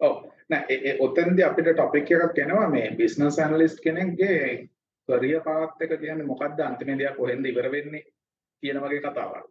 ඕ. 0.00 0.14
නෑ 0.50 0.96
ඔතන්ද 1.00 1.40
අපිට 1.44 1.74
ටොපික් 1.74 2.10
එකක් 2.10 2.34
කෙනවා 2.36 2.68
මේ 2.68 2.90
බිස්නස් 2.96 3.38
ඇනලිස්ට් 3.38 3.82
කෙනෙක්ගේ 3.84 4.68
කරිය 5.08 5.40
පාත් 5.44 5.82
එක 5.82 6.00
කියන්නේ 6.00 6.30
මොකක්ද 6.32 6.60
අන්තිම 6.60 6.98
දෙයක් 6.98 7.16
කොහෙන්ද 7.16 7.46
ඉවර 7.46 7.70
වෙන්නේ 7.72 8.04
කියන 8.62 8.80
වගේ 8.82 9.00
කතාවක්. 9.00 9.46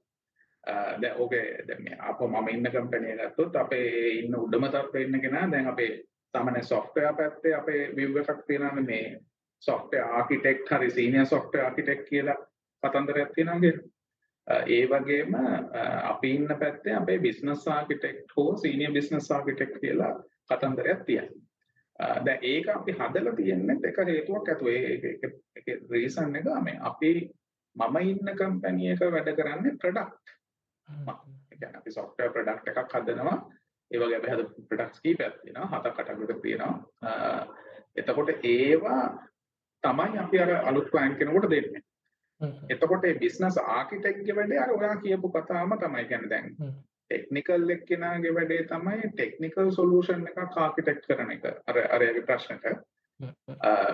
දැන් 1.02 1.18
ඕකේ 1.18 1.46
දැන් 1.68 1.84
මේ 1.84 1.98
අප 2.10 2.20
මම 2.28 2.48
ඉන්න 2.54 2.72
කම්පැනි 2.74 3.12
එක 3.14 3.32
ගත්තොත් 3.32 3.56
අපේ 3.64 3.88
ඉන්න 4.20 4.36
උඩම 4.36 4.68
තත්ත්වයේ 4.68 5.08
ඉන්න 5.08 5.22
කෙනා 5.22 5.52
දැන් 5.52 5.68
අපේ 5.74 5.92
සාමාන්‍ය 6.34 6.64
software 6.64 7.14
පැත්තේ 7.20 7.56
අපේ 7.56 7.82
view 7.96 8.18
එකක් 8.22 8.46
තියෙනවා 8.48 8.88
මේ 8.90 9.20
software 9.64 10.10
architect 10.20 10.70
හරි 10.72 10.90
senior 10.92 11.26
software 11.26 11.66
architect 11.66 12.10
කියලා 12.10 12.38
කතන්දරයක් 12.84 13.32
තියෙනවා 13.36 13.60
කියලා. 13.60 13.86
ඒ 14.68 14.84
වගේම 14.92 15.34
අපි 16.04 16.36
ඉන්න 16.36 16.56
පැත්තේ 16.60 16.96
අපේ 17.02 17.20
බිස්නස් 17.20 17.68
ආකිටෙක්ට් 17.68 18.38
හෝ 18.38 18.50
සීනියර් 18.58 18.92
බිස්නස් 18.92 19.32
ආකිටෙක්ට් 19.32 19.80
කියලා 19.82 20.14
කතන්දරයක් 20.50 21.04
තියෙනවා. 21.06 21.47
දැන් 22.00 22.40
ඒක 22.44 22.68
අපි 22.70 22.92
හදලා 22.94 23.36
තියෙන්නේ 23.36 23.78
එක 23.84 24.00
හේතුවක් 24.10 24.50
ඇතුව 24.50 24.68
ඒ 24.68 24.82
ඒක 25.58 25.68
රීසන් 25.92 26.36
එක 26.36 26.50
මේ 26.64 26.80
අපි 26.90 27.12
මම 27.76 27.98
ඉන්න 28.02 28.34
කම්පැනි 28.40 28.92
එක 28.94 29.06
වැඩ 29.16 29.32
කරන්නේ 29.38 29.78
ප්‍රොඩක්ට්. 29.82 30.36
ඒ 30.88 31.58
කියන්නේ 31.60 31.80
අපි 31.80 31.92
software 31.92 32.34
product 32.34 32.68
එකක් 32.68 32.94
හදනවා. 32.94 33.38
ඒ 33.92 34.00
වගේ 34.00 34.20
අපි 34.20 34.32
හද 34.34 34.42
ප්‍රොඩක්ට්ස් 34.70 35.02
කීපයක් 35.02 35.36
තියෙනවා. 35.42 35.72
හතක් 35.74 36.00
අටක් 36.00 36.20
විතර 36.22 36.40
තියෙනවා. 36.42 36.74
එතකොට 37.96 38.30
ඒවා 38.44 39.04
තමයි 39.84 40.18
අපි 40.24 40.40
අර 40.40 40.52
අලුත් 40.70 40.90
ක්ලයන්ට් 40.92 41.18
කෙනෙකුට 41.20 41.50
දෙන්නේ. 41.50 41.84
එතකොට 42.70 43.02
මේ 43.04 43.20
බිස්නස් 43.24 43.58
ආකිටෙක්ගේ 43.58 44.36
වැඩේ 44.36 44.62
අර 44.64 44.72
ඔයා 44.72 44.96
කියපු 45.04 45.32
කතාවම 45.32 45.74
තමයි 45.80 46.06
කියන්නේ 46.12 46.30
දැන් 46.30 46.48
ටෙක්නිකල් 47.10 47.70
එක්කෙනාගේ 47.70 48.36
වැඩේ 48.36 48.68
තමයි 48.68 49.10
ටෙක්නිකල් 49.12 49.72
සොලියුෂන් 49.72 50.28
එකක් 50.28 50.58
ආකිටෙක්ට් 50.58 51.08
කරන 51.08 51.32
එක. 51.32 51.46
අර 51.68 51.82
අරයාගේ 51.90 52.26
ප්‍රශ්නට. 52.30 52.66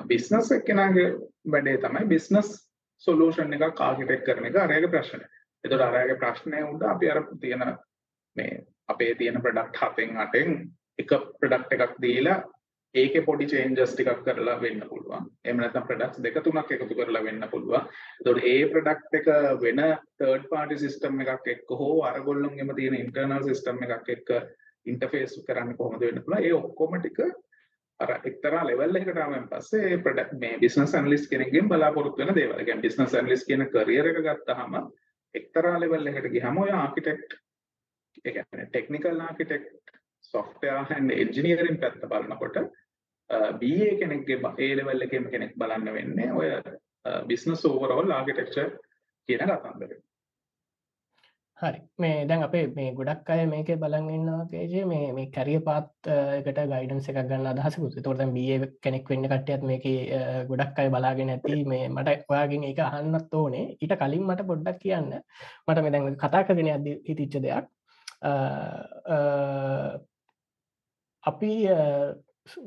බිස්නස් 0.08 0.52
එක්කෙනාගේ 0.52 1.08
වැඩේ 1.48 1.78
තමයි 1.78 2.06
බිස්නස් 2.08 2.52
සොලියුෂන් 3.04 3.54
එකක් 3.54 3.82
ආකිටෙක්ට් 3.82 4.26
කරන 4.26 4.46
එක. 4.46 4.56
අරයාගේ 4.58 4.94
ප්‍රශ්නය. 4.96 5.26
එතකොට 5.64 5.88
අරයාගේ 5.88 6.20
ප්‍රශ්නය 6.20 6.64
උඩ 6.66 6.86
අපි 6.86 7.12
අර 7.12 7.22
තියෙන 7.42 7.66
මේ 8.36 8.64
අපේ 8.88 9.16
තියෙන 9.16 9.42
ප්‍රොඩක්ට් 9.42 9.84
හතෙන් 9.84 10.18
අටෙන් 10.18 10.58
එක 11.00 11.14
ප්‍රොඩක්ට් 11.40 11.74
එකක් 11.78 11.96
දීලා 12.02 12.40
ඒකේ 12.96 13.26
පොඩි 13.28 13.46
චේන්ජස් 13.46 13.94
ටිකක් 13.94 14.20
කරලා 14.26 14.58
වෙන්න 14.62 14.82
පුළුවන්. 14.90 15.30
එහෙම 15.46 15.62
නැත්නම් 15.62 15.88
ප්‍රොඩක්ට්ස් 15.88 16.24
දෙක 16.26 16.36
තුනක් 16.44 16.72
එකතු 16.72 16.98
කරලා 17.00 17.24
වෙන්න 17.28 17.46
පුළුවන්. 17.52 17.88
එතකොට 18.20 18.44
ඒ 18.46 18.66
ප්‍රොඩක්ට් 18.74 19.18
එක 19.20 19.30
වෙන 19.64 19.82
තර්ඩ් 20.20 20.50
පාර්ටි 20.52 20.78
සිස්ටම් 20.78 21.24
එකක් 21.24 21.48
එක්ක 21.56 21.74
හෝ 21.80 21.96
අරගොල්ලොන්ගෙම 22.10 22.76
තියෙන 22.76 23.00
ඉන්ටර්නල් 23.00 23.48
සිස්ටම් 23.48 23.82
එකක් 23.88 24.12
එක්ක 24.18 24.30
ඉන්ටර්ෆේස් 24.86 25.40
කරන්න 25.48 25.78
කොහොමද 25.80 26.06
වෙන්න 26.06 26.22
පුළුවන්. 26.22 26.44
ඒ 26.44 26.54
ඔක්කොම 26.54 27.00
ටික 27.00 27.24
අර 28.00 28.14
එක්තරා 28.30 28.64
ලෙවල් 28.68 29.00
එකකට 29.00 29.22
ආවන් 29.24 29.50
පස්සේ 29.50 29.90
ඒ 29.90 30.02
ප්‍රොඩක්ට් 30.06 30.38
මේ 30.44 30.60
බිස්නස් 30.62 30.94
ඇනලිස්ට් 30.94 31.32
කෙනෙක්ගෙන් 31.32 31.72
බලාපොරොත්තු 31.72 32.22
වෙන 32.22 32.36
දේවල්. 32.36 32.60
ඒ 32.60 32.68
කියන්නේ 32.68 32.88
බිස්නස් 32.88 33.16
ඇනලිස්ට් 33.16 33.50
කියන 33.50 33.66
කරියර් 33.74 34.12
එක 34.12 34.22
ගත්තාම 34.28 34.78
එක්තරා 35.36 35.80
ලෙවල් 35.80 36.14
එකකට 36.14 36.32
ගියාම 36.36 36.62
ඔය 36.62 36.72
ආකිටෙක්ට් 36.76 37.38
ඒ 38.26 38.32
කියන්නේ 38.32 38.70
technical 38.70 39.22
architect 39.22 39.98
software 40.24 40.86
and 40.98 41.12
engineering 41.14 41.78
පැත්ත 41.82 42.06
බලනකොට 42.12 42.58
BA 43.30 43.92
කෙනෙක්ගේ 44.00 44.56
ඒ 44.58 44.72
ලෙවල් 44.78 45.06
එකේම 45.08 45.30
කෙනෙක් 45.32 45.54
බලන්න 45.58 45.94
වෙන්නේ 45.98 46.32
ඔය 46.32 46.50
බිස්නස් 47.28 47.66
ඕවරෝල් 47.66 48.12
ආකිටෙක්චර් 48.12 48.74
කියන 49.30 49.42
කතන්දරේ. 49.52 50.02
හරි. 51.58 51.80
මේ 51.98 52.26
දැන් 52.28 52.44
අපේ 52.44 52.68
මේ 52.78 52.94
ගොඩක් 52.98 53.30
අය 53.30 53.46
මේක 53.46 53.70
බලන් 53.84 54.08
ඉන්නවා 54.10 54.48
කේජේ 54.52 54.86
මේ 54.86 55.12
මේ 55.18 55.32
කැරිය 55.36 55.60
පාත් 55.68 55.90
එකට 56.38 56.60
ගයිඩන්ස් 56.72 57.10
එකක් 57.10 57.20
ගන්න 57.30 57.50
අදහසකුත් 57.52 57.96
තොට 58.06 58.20
දැන් 58.22 58.34
බිය 58.38 58.60
කෙනෙක් 58.84 59.10
වෙන්න 59.10 59.28
කට්ටියත් 59.32 59.64
මේක 59.70 59.86
ගොඩක් 60.50 60.82
අය 60.84 60.90
බලාගෙන 60.96 61.34
ඇති 61.36 61.60
මේ 61.74 61.86
මට 61.90 62.26
ඔයාගෙන් 62.32 62.68
එක 62.72 62.82
අහන්නත් 62.88 63.38
ඕනේ. 63.42 63.66
ඊට 63.82 63.96
කලින් 64.02 64.28
මට 64.28 64.48
පොඩ්ඩක් 64.50 64.82
කියන්න. 64.84 65.14
මට 65.68 65.84
මේ 65.84 65.94
දැන් 65.96 66.20
කතා 66.26 66.44
කරගෙන 66.48 66.74
අද 66.76 66.90
හිතිච්ච 67.08 67.40
දෙයක්. 67.48 67.66
අපි 71.24 71.52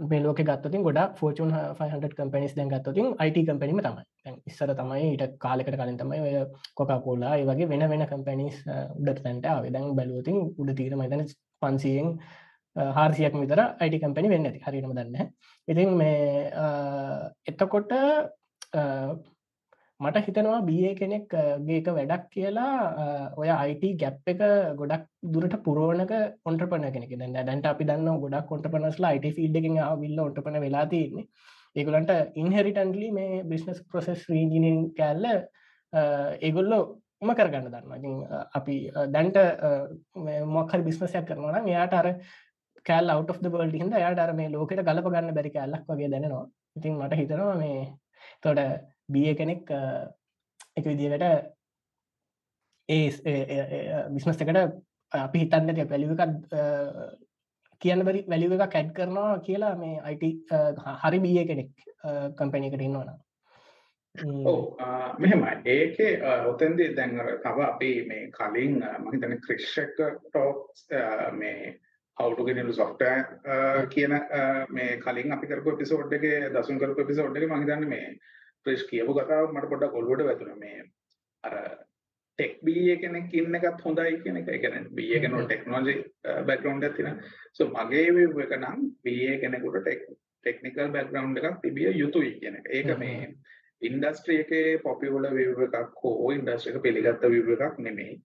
මේ 0.03 0.21
ලෝක 0.21 0.41
ගත්තතින් 0.41 0.85
ගොඩක් 0.85 1.19
ෆෝචන් 1.19 1.51
500 1.53 2.15
කම්පනිස් 2.15 2.55
දැන් 2.57 2.71
ගත්තතින් 2.71 3.09
අයිට 3.19 3.39
කම්පනීම 3.43 3.81
තමයි. 3.81 4.05
ඉස්සර 4.47 4.73
තමයි 4.73 5.03
ඊට 5.09 5.37
කාලෙකට 5.39 5.77
කලින් 5.77 5.99
තමයි 5.99 6.21
ඔය 6.21 6.35
කොකපෝලා 6.75 7.37
ඒ 7.37 7.45
වගේ 7.45 7.69
වෙන 7.69 7.85
වෙන 7.91 8.07
කම්පනිස් 8.07 8.57
උඩට 8.97 9.23
තැන්ට 9.23 9.49
වෙදැන් 9.65 9.95
බැලුවතින් 9.95 10.39
උඩ 10.57 10.75
තීර 10.75 10.97
මතන 10.97 11.25
පන්සියෙන් 11.63 12.09
හාර්සියක් 12.97 13.37
විතර 13.37 13.63
අයිට 13.63 14.01
කම්පනි 14.03 14.33
වෙන්න 14.35 14.49
ඇති 14.49 14.65
හරිනම 14.67 14.93
දන්න 14.93 15.31
ඉතින් 15.69 15.95
මේ 15.95 16.51
එතකොට 17.47 17.93
මට 20.01 20.27
හිතනවා 20.27 20.61
බිය 20.63 20.89
කෙනෙක් 20.95 21.29
ගේක 21.63 21.87
වැඩක් 21.89 22.25
කියලා 22.31 23.33
ඔය 23.37 23.49
අයිට 23.51 23.85
ගැප් 23.97 24.29
එක 24.29 24.43
ගොඩක් 24.77 25.05
දුරට 25.27 25.55
පුරෝණක 25.65 26.13
ඔොන්ටපන 26.45 26.87
කෙනෙක. 26.93 27.13
දැන්න 27.15 27.37
දැන්ට 27.41 27.67
අපි 27.67 27.85
දන්න 27.85 28.21
ගොඩක් 28.21 28.49
කොටපනස්ලා 28.51 29.11
අයිට 29.11 29.37
ෆිල්ඩ 29.37 29.57
එකින් 29.57 29.79
විල්ල 29.99 30.21
ඔටපන 30.21 30.61
වෙලා 30.61 30.87
තියන්නේ. 30.87 31.29
ඒගොලන්ට 31.77 32.13
ඉන්හෙරිටන්ලි 32.35 33.09
මේ 33.13 33.43
බිස්නස් 33.45 33.81
ප්‍රසෙස් 33.85 34.25
රීජිනින් 34.29 34.79
කෑල්ල 34.95 35.25
ඒගොල්ලෝ 36.43 36.83
උම 37.23 37.33
කරගන්න 37.35 37.71
දන්න 37.71 38.27
අපි 38.55 38.77
දැන්ට 39.15 39.39
මොක්හරි 40.49 40.83
බිස්නසයක් 40.83 41.25
කරනවා 41.29 41.63
එයාට 41.65 41.95
අර 41.95 42.09
කෑල් 42.87 43.11
අව් 43.11 43.25
බල් 43.47 43.73
හිද 43.75 43.97
යාට 43.97 44.21
අර 44.21 44.33
මේ 44.35 44.51
ලෝකට 44.51 44.83
ගලප 44.83 45.07
ගන්න 45.07 45.37
බැරි 45.39 45.51
කැල්ලක් 45.51 45.89
වගේ 45.89 46.11
දැනවා 46.11 46.45
ඉතින් 46.77 46.99
මට 46.99 47.21
හිතනවා 47.21 47.57
මේ 47.57 47.81
තොට 48.43 48.61
බිය 49.09 49.35
කෙනෙක් 49.35 49.71
එක 50.77 50.85
විදිකට 50.85 51.25
ඒ 52.89 54.07
බිස්නස් 54.11 54.37
එකට 54.39 54.59
අපි 55.13 55.39
හිතන්න 55.39 55.71
ඇති 55.71 55.87
පැලිවකක් 55.87 56.23
කියන්න 57.83 58.05
බරි 58.05 58.25
වැලිව 58.27 58.57
එක 58.57 58.71
කැඩ් 58.71 58.91
කරනවා 58.93 59.39
කියලා 59.41 59.77
මේ 59.77 60.01
අයිට 60.03 60.53
හරි 61.03 61.19
බිය 61.21 61.45
කෙනෙක් 61.45 61.73
කම්පැනිකට 62.37 62.83
ඉන්නවන 62.83 63.11
මෙහෙමයි. 65.19 65.55
ඒකේ 65.67 66.13
ඔතන්දි 66.47 66.87
දැන්ර 66.95 67.33
තව 67.39 67.59
අපි 67.63 67.91
මේ 68.05 68.31
කලින් 68.31 68.79
මහිතන 69.01 69.35
ක්‍රිෂ්ක 69.41 69.99
ටෝක්ස් 69.99 70.87
මේ 71.35 71.75
හවුටුගෙනලු 72.17 72.73
සොෆ්ටෑ 72.73 73.87
කියන 73.89 74.17
මේ 74.71 74.97
කලින් 74.99 75.33
අපි 75.33 75.47
කරපු 75.47 75.77
පිසෝඩ් 75.77 76.13
එක 76.13 76.27
දසුන් 76.55 76.79
කරපු 76.79 77.05
පිසෝඩ් 77.05 77.37
එක 77.37 77.49
මහිතන්න 77.51 77.87
මේ 77.87 78.17
ක්‍රිෂ් 78.67 78.87
කියපු 78.91 79.19
කතාව 79.19 79.51
මට 79.53 79.73
පොඩ්ඩක් 79.73 79.99
ඔළුවට 80.01 80.29
වැදුනා 80.29 80.63
මේ 80.63 80.79
අර 81.45 81.55
ටෙක් 82.39 82.55
BA 82.63 82.95
කෙනෙක් 83.03 83.35
ඉන්න 83.35 83.59
එකත් 83.59 83.83
හොඳයි 83.85 84.21
කියන 84.23 84.39
එක. 84.41 84.49
ඒ 84.49 84.61
කියන්නේ 84.63 84.85
BA 84.97 85.21
කෙනෙකුට 85.23 85.49
ටෙක්නොලොජි 85.49 85.95
බෑග්ග්‍රවුන්ඩ් 86.49 86.87
එකක් 86.89 86.97
තියෙනවා. 86.97 87.35
සෝ 87.53 87.69
මගේ 87.71 88.09
වේව් 88.17 88.41
එක 88.45 88.57
නම් 88.59 88.83
BA 89.05 89.37
කෙනෙකුට 89.43 89.79
ටෙක්නිකල් 90.45 90.93
බෑග්ග්‍රවුන්ඩ් 90.95 91.41
එකක් 91.41 91.61
තිබිය 91.63 91.93
යුතුයි 92.03 92.33
කියන 92.41 92.59
එක. 92.61 92.69
ඒක 92.71 92.93
මේ 92.99 93.33
ඉන්ඩස්ට්‍රි 93.83 94.39
එකේ 94.45 94.79
පොපියුලර් 94.85 95.33
වේව් 95.39 95.65
එකක් 95.69 96.03
හෝ 96.03 96.33
ඉන්ඩස්ට්‍රි 96.37 96.75
එක 96.75 96.83
පිළිගත්ත 96.85 97.27
වේව් 97.35 97.51
එකක් 97.57 97.81
නෙමෙයි. 97.89 98.21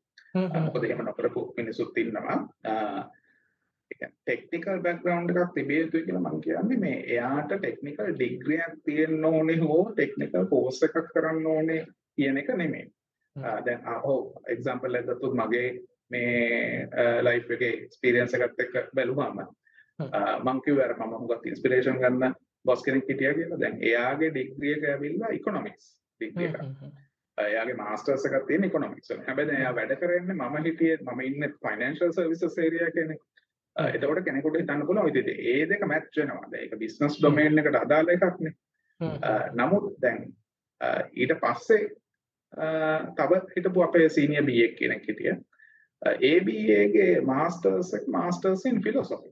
මොකද 0.68 0.84
එහෙම 0.84 1.06
නොකරපු 1.06 1.48
මිනිසුත් 1.58 1.98
ඉන්නවා. 1.98 2.38
ටෙක්නිකල් 4.02 4.82
බැක්ග්‍රවුන්ඩ් 4.86 5.32
එකක් 5.34 5.54
තිබිය 5.56 5.82
යුතුයි 5.82 6.06
කියලා 6.06 6.24
මම 6.24 6.42
කියන්නේ 6.42 6.78
මේ 6.78 6.98
එයාට 7.08 7.54
ටෙක්නිකල් 7.54 8.12
ඩිග්‍රියක් 8.16 8.76
තියෙන්න 8.86 9.26
ඕනේ 9.26 9.60
හෝ 9.60 9.84
ටෙක්නිකල් 9.92 10.50
කෝස් 10.50 10.84
එකක් 10.84 10.98
කරන්න 11.14 11.48
ඕනේ 11.48 11.86
කියන 12.16 12.38
එක 12.38 12.50
නෙමෙයි. 12.56 12.86
දැන් 13.66 13.82
ඔව් 14.04 14.22
එක්සැම්පල් 14.48 15.00
එකක් 15.00 15.10
ගත්තොත් 15.10 15.36
මගේ 15.42 15.70
මේ 16.12 16.88
ලයිෆ් 17.22 17.52
එකේ 17.58 17.74
එක්ස්පීරියන්ස් 17.80 18.34
එකත් 18.40 18.64
එක්ක 18.66 18.94
බැලුවාම 18.96 19.40
මම 19.40 20.62
කිව්වා 20.66 20.98
මම 20.98 21.14
හුඟක් 21.14 21.46
ඉන්ස්පිරේෂන් 21.46 22.02
ගන්න 22.02 22.36
බොස් 22.66 22.84
කෙනෙක් 22.84 23.08
හිටියා 23.10 23.34
කියලා. 23.34 23.60
දැන් 23.60 23.78
එයාගේ 23.84 24.34
ඩිග්‍රී 24.34 24.76
එක 24.78 24.90
ඇවිල්ලා 24.90 25.32
ඉකොනොමික්ස් 25.40 25.88
ඩිග්‍රී 26.22 26.50
එක. 26.50 26.58
එයාගේ 27.38 27.78
මාස්ටර්ස් 27.78 28.26
එකක් 28.26 28.48
තියෙන 28.48 28.70
ඉකොනොමික්ස් 28.70 29.12
වල. 29.12 29.22
හැබැයි 29.28 29.50
දැන් 29.50 29.62
එයා 29.62 29.76
වැඩ 29.76 29.96
කරන්නේ 30.02 30.36
මම 30.40 30.58
හිටියේ 30.66 30.98
මම 31.06 31.22
ඉන්නේ 31.30 31.52
ෆයිනෑන්ෂල් 31.64 32.16
සර්විසස් 32.18 32.58
ඒරියා 32.58 32.92
කෙනෙක්. 32.98 33.22
එතකොට 33.76 34.24
කෙනෙකුට 34.26 34.60
හිතන්න 34.60 34.86
පුළුවන් 34.88 35.10
ඉතින් 35.10 35.30
ඒ 35.30 35.66
දෙක 35.70 35.88
මැච් 35.88 36.10
වෙනවා. 36.18 36.52
දැන් 36.52 36.64
ඒක 36.64 36.78
බිස්නස් 36.80 37.18
ඩොමේන් 37.20 37.60
එකට 37.60 37.76
අදාළ 37.76 38.10
එකක්නේ. 38.10 38.54
නමුත් 39.54 39.96
දැන් 40.02 40.26
ඊට 41.14 41.36
පස්සේ 41.40 41.90
තව 43.16 43.42
හිටපු 43.56 43.84
අපේ 43.84 44.10
සීනියර් 44.10 44.46
BA 44.46 44.68
කෙනෙක් 44.78 45.08
හිටිය. 45.08 45.36
ඒ 46.02 46.40
BA 46.42 46.80
ගේ 46.94 47.22
මාස්ටර්ස් 47.24 47.94
එක 47.94 48.08
මාස්ටර්ස් 48.08 48.66
ඉන් 48.66 48.82
ෆිලොසොෆි. 48.84 49.30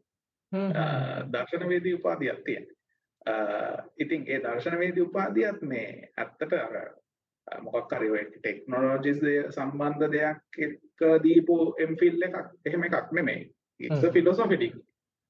දර්ශනවේදී 1.31 1.93
උපාධියක් 1.93 2.43
තියෙනවා. 2.45 3.85
ඉතින් 3.97 4.25
ඒ 4.27 4.39
දර්ශනවේදී 4.39 5.03
උපාධියත් 5.03 5.61
මේ 5.61 6.11
ඇත්තට 6.17 6.53
අර 6.55 6.81
මොකක් 7.61 7.93
හරි 7.93 8.09
ඔය 8.09 8.25
ටෙක්නොලොජිස් 8.25 9.21
සම්බන්ධ 9.49 10.11
දෙයක් 10.11 10.59
එක්ක 10.59 11.23
දීපු 11.23 11.57
එම්ෆිල් 11.79 12.21
එකක් 12.21 12.37
එහෙම 12.65 12.83
එකක් 12.83 13.11
නෙමෙයි. 13.11 13.49
Degree. 14.63 14.85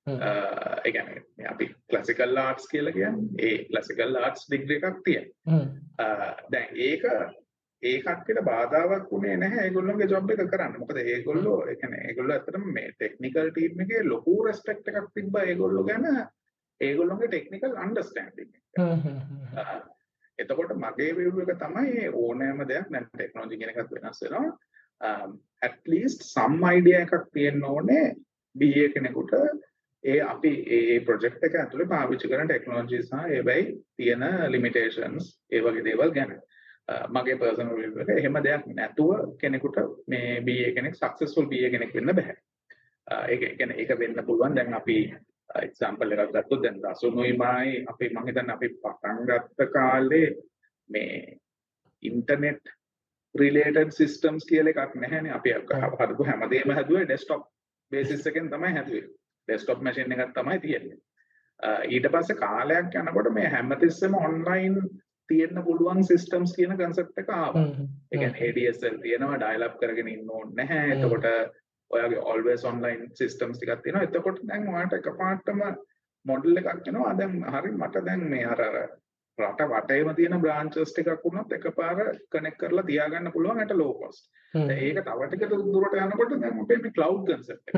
ඒ 0.07 0.91
කියන්නේ 0.91 1.49
අපි 1.49 1.65
ක්ලාසිකල් 1.89 2.37
ආර්ට්ස් 2.43 2.67
කියලා 2.71 2.93
කියන්නේ 2.93 3.49
ඒ 3.49 3.65
ක්ලාසිකල් 3.69 4.15
ආර්ට්ස් 4.15 4.47
ඩිග්‍රී 4.47 4.79
එකක් 4.79 5.03
තියෙනවා. 5.05 5.59
දැන් 6.51 6.81
ඒක 6.87 7.05
ඒ 7.83 7.97
කට්ටියට 8.05 8.41
බාධාවක් 8.45 9.11
වුණේ 9.11 9.35
නැහැ 9.43 9.67
ඒගොල්ලෝගේ 9.67 10.09
ජොබ් 10.13 10.31
එක 10.33 10.41
කරන්න. 10.53 10.79
මොකද 10.79 10.97
ඒගොල්ලෝ 11.03 11.59
ඒ 11.67 11.75
කියන්නේ 11.75 12.01
ඒගොල්ලෝ 12.07 12.35
ඇත්තටම 12.37 12.65
මේ 12.77 12.89
ටෙක්නිකල් 12.95 13.51
ටීම් 13.51 13.85
එකේ 13.85 14.01
ලොකු 14.09 14.35
රෙස්පෙක්ට් 14.47 14.91
එකක් 14.91 15.07
තිබ්බා 15.19 15.43
ඒගොල්ලෝ 15.51 15.83
ගැන 15.91 16.09
ඒගොල්ලෝගේ 16.81 17.29
ටෙක්නිකල් 17.33 17.77
අන්ඩර්ස්ටෑන්ඩින් 17.85 18.49
එක. 18.55 18.63
එතකොට 20.39 20.73
මගේ 20.85 21.11
විව් 21.19 21.39
එක 21.43 21.53
තමයි 21.61 22.09
ඕනෑම 22.23 22.65
දෙයක් 22.71 22.89
දැන් 22.95 23.07
ටෙක්නොලොජි 23.13 23.61
කියන 23.61 23.71
එකත් 23.75 23.95
වෙනස් 23.95 24.25
වෙනවා. 24.25 24.47
ඇට්ලිස්ට් 25.61 26.27
සම් 26.27 26.63
අයිඩිය 26.71 26.97
එකක් 27.03 27.15
තියෙන්න 27.33 27.63
ඕනේ 27.73 28.07
බA 28.55 28.85
කෙනෙකුට 28.93 29.33
ඒ 30.03 30.19
අපි 30.23 30.51
ඒ 30.69 30.99
ප්‍රොජෙක්් 31.01 31.39
එක 31.41 31.55
ඇතුළ 31.55 31.87
පාවිච්චි 31.87 32.27
කරන 32.27 32.47
ටෙක්නෝජි 32.47 33.01
සහ 33.01 33.25
ඒබැයි 33.29 33.65
තියෙන 33.95 34.23
ලිමිටේෂන්ස් 34.47 35.25
ඒ 35.51 35.61
වගේ 35.61 35.83
දේවල් 35.83 36.11
ගැන 36.11 36.35
මගේ 37.09 37.37
පර්සන 37.37 38.11
එහෙම 38.11 38.37
දෙයක් 38.41 38.69
නැතුව 38.71 39.35
කෙනෙකුට 39.37 39.77
මේ 40.07 40.41
බිය 40.41 40.71
කෙනෙක් 40.73 40.95
සක්සස්ෆුල් 40.95 41.47
බිය 41.47 41.69
කෙනෙක් 41.69 41.93
වෙන්න 41.93 42.11
බැහැ 42.11 42.37
ඒ 43.27 43.55
ගැන 43.55 43.71
ඒක 43.73 43.91
වෙන්න 43.95 44.25
පුළුවන් 44.25 44.55
දැන් 44.55 44.73
අපි 44.73 44.97
එක්සාම්පල් 45.57 46.11
එකක් 46.13 46.31
ගත්තොත් 46.31 46.63
දැන් 46.63 46.81
දසුනුයිමයි 46.81 47.85
අපි 47.85 48.09
මම 48.09 48.25
හිතන්නේ 48.25 48.55
අපි 48.55 48.67
පටන් 48.75 49.23
ගත්ත 49.25 49.69
කාලේ 49.73 50.27
මේ 50.89 51.37
ඉන්ටර්නෙට් 52.03 52.75
රිලේටඩ් 53.35 53.91
සිස්ටම්ස් 53.91 54.45
කියලා 54.45 54.73
එකක් 54.77 54.95
නැහැනේ 54.95 55.33
අපි 55.33 55.55
හදපු 55.99 56.23
හැමදේම 56.23 56.71
හැදුවේ 56.71 57.05
ඩෙස්ක්ටොප් 57.05 57.47
බේසිස් 57.91 58.25
එකෙන් 58.31 58.49
තමයි 58.49 58.73
හැදුවේ. 58.77 59.05
ඩෙස්ක්ටොප් 59.47 59.85
මැෂින් 59.85 60.15
එකක් 60.15 60.33
තමයි 60.37 60.59
තියෙන්නේ. 60.65 60.97
ඊට 61.89 62.09
පස්සේ 62.13 62.41
කාලයක් 62.41 62.97
යනකොට 63.01 63.31
මේ 63.33 63.49
හැමතිස්සෙම 63.55 64.17
ඔන්ලයින් 64.17 64.77
තියෙන්න 65.29 65.63
පුළුවන් 65.63 66.03
සිස්ටම්ස් 66.03 66.53
කියන 66.57 66.75
කන්සෙප්ට් 66.77 67.23
එක 67.23 67.31
ඒ 67.33 68.17
කියන්නේ 68.17 68.49
ADSL 68.49 69.01
තියෙනවා 69.03 69.41
ඩයල් 69.41 69.65
අප් 69.67 69.75
කරගෙන 69.81 70.13
ඉන්න 70.13 70.31
ඕනේ 70.37 70.55
නැහැ. 70.61 70.95
එතකොට 70.95 71.27
ඔයාගේ 71.91 72.23
always 72.31 72.65
online 72.71 73.09
systems 73.21 73.59
ටිකක් 73.59 73.83
තියෙනවා. 73.83 74.07
එතකොට 74.07 74.41
දැන් 74.47 74.67
ඔයාට 74.73 74.97
එකපාරටම 74.99 75.61
මොඩල් 76.25 76.61
එකක් 76.61 76.89
එනවා. 76.93 77.13
දැන් 77.19 77.37
හරි 77.53 77.75
මට 77.75 78.05
දැන් 78.07 78.25
මේ 78.33 78.45
අර 78.45 78.63
රට 79.39 79.67
වටේම 79.71 80.13
තියෙන 80.15 80.41
බ්‍රාන්චස් 80.43 80.93
ටිකක් 80.93 81.25
වුණොත් 81.25 81.57
එකපාර 81.57 81.99
කනෙක්ට් 82.31 82.61
කරලා 82.61 82.85
තියාගන්න 82.85 83.33
පුළුවන් 83.33 83.61
at 83.63 83.75
low 83.81 83.91
cost. 83.99 84.23
ඒක 84.53 85.01
තව 85.01 85.27
ටික 85.27 85.49
දුරට 85.49 85.99
යනකොට 86.03 86.33
දැන් 86.35 86.63
අපේ 86.63 86.77
මේ 86.77 86.95
cloud 86.97 87.21
concept 87.27 87.69
එක. 87.69 87.77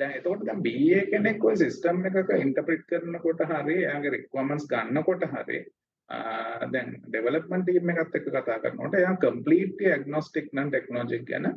දැන් 0.00 0.16
එතකොට 0.18 0.46
දැන් 0.46 0.62
BA 0.62 1.02
කෙනෙක් 1.12 1.44
ඔය 1.44 1.56
සිස්ටම් 1.56 2.06
එකක 2.10 2.32
ඉන්ටර්ප්‍රිට් 2.38 2.86
කරනකොට 2.88 3.44
හරි 3.50 3.76
එයාගේ 3.82 4.14
රික්වයර්මන්ට්ස් 4.16 4.68
ගන්නකොට 4.72 5.26
හරි 5.34 5.60
දැන් 6.72 6.88
ඩෙවලොප්මන්ට් 7.06 7.66
ටීම් 7.66 7.92
එකත් 7.94 8.18
එක්ක 8.20 8.28
කතා 8.30 8.58
කරනකොට 8.64 8.98
එයා 9.00 9.14
කම්ප්ලීට්ලි 9.24 9.92
ඇග්නොස්ටික් 9.92 10.50
නම් 10.54 10.72
ටෙක්නොලොජි 10.72 11.22
ගැන 11.28 11.50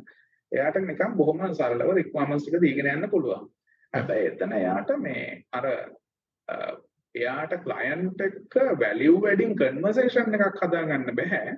එයාට 0.52 0.80
නිකන් 0.82 1.16
බොහොම 1.20 1.44
සරලව 1.50 1.94
රික්වයර්මන්ට්ස් 2.00 2.44
ටික 2.44 2.60
දීගෙන 2.62 2.90
යන්න 2.94 3.10
පුළුවන්. 3.10 3.46
හැබැයි 3.94 4.32
එතන 4.32 4.52
එයාට 4.52 4.90
මේ 5.00 5.24
අර 5.52 5.66
එයාට 7.14 7.54
ක්ලයන්ට් 7.64 8.20
එක්ක 8.20 8.54
වැලියු 8.80 9.22
වැඩින් 9.22 9.56
කන්වර්සේෂන් 9.60 10.36
එකක් 10.36 10.60
හදාගන්න 10.62 11.16
බෑ. 11.20 11.56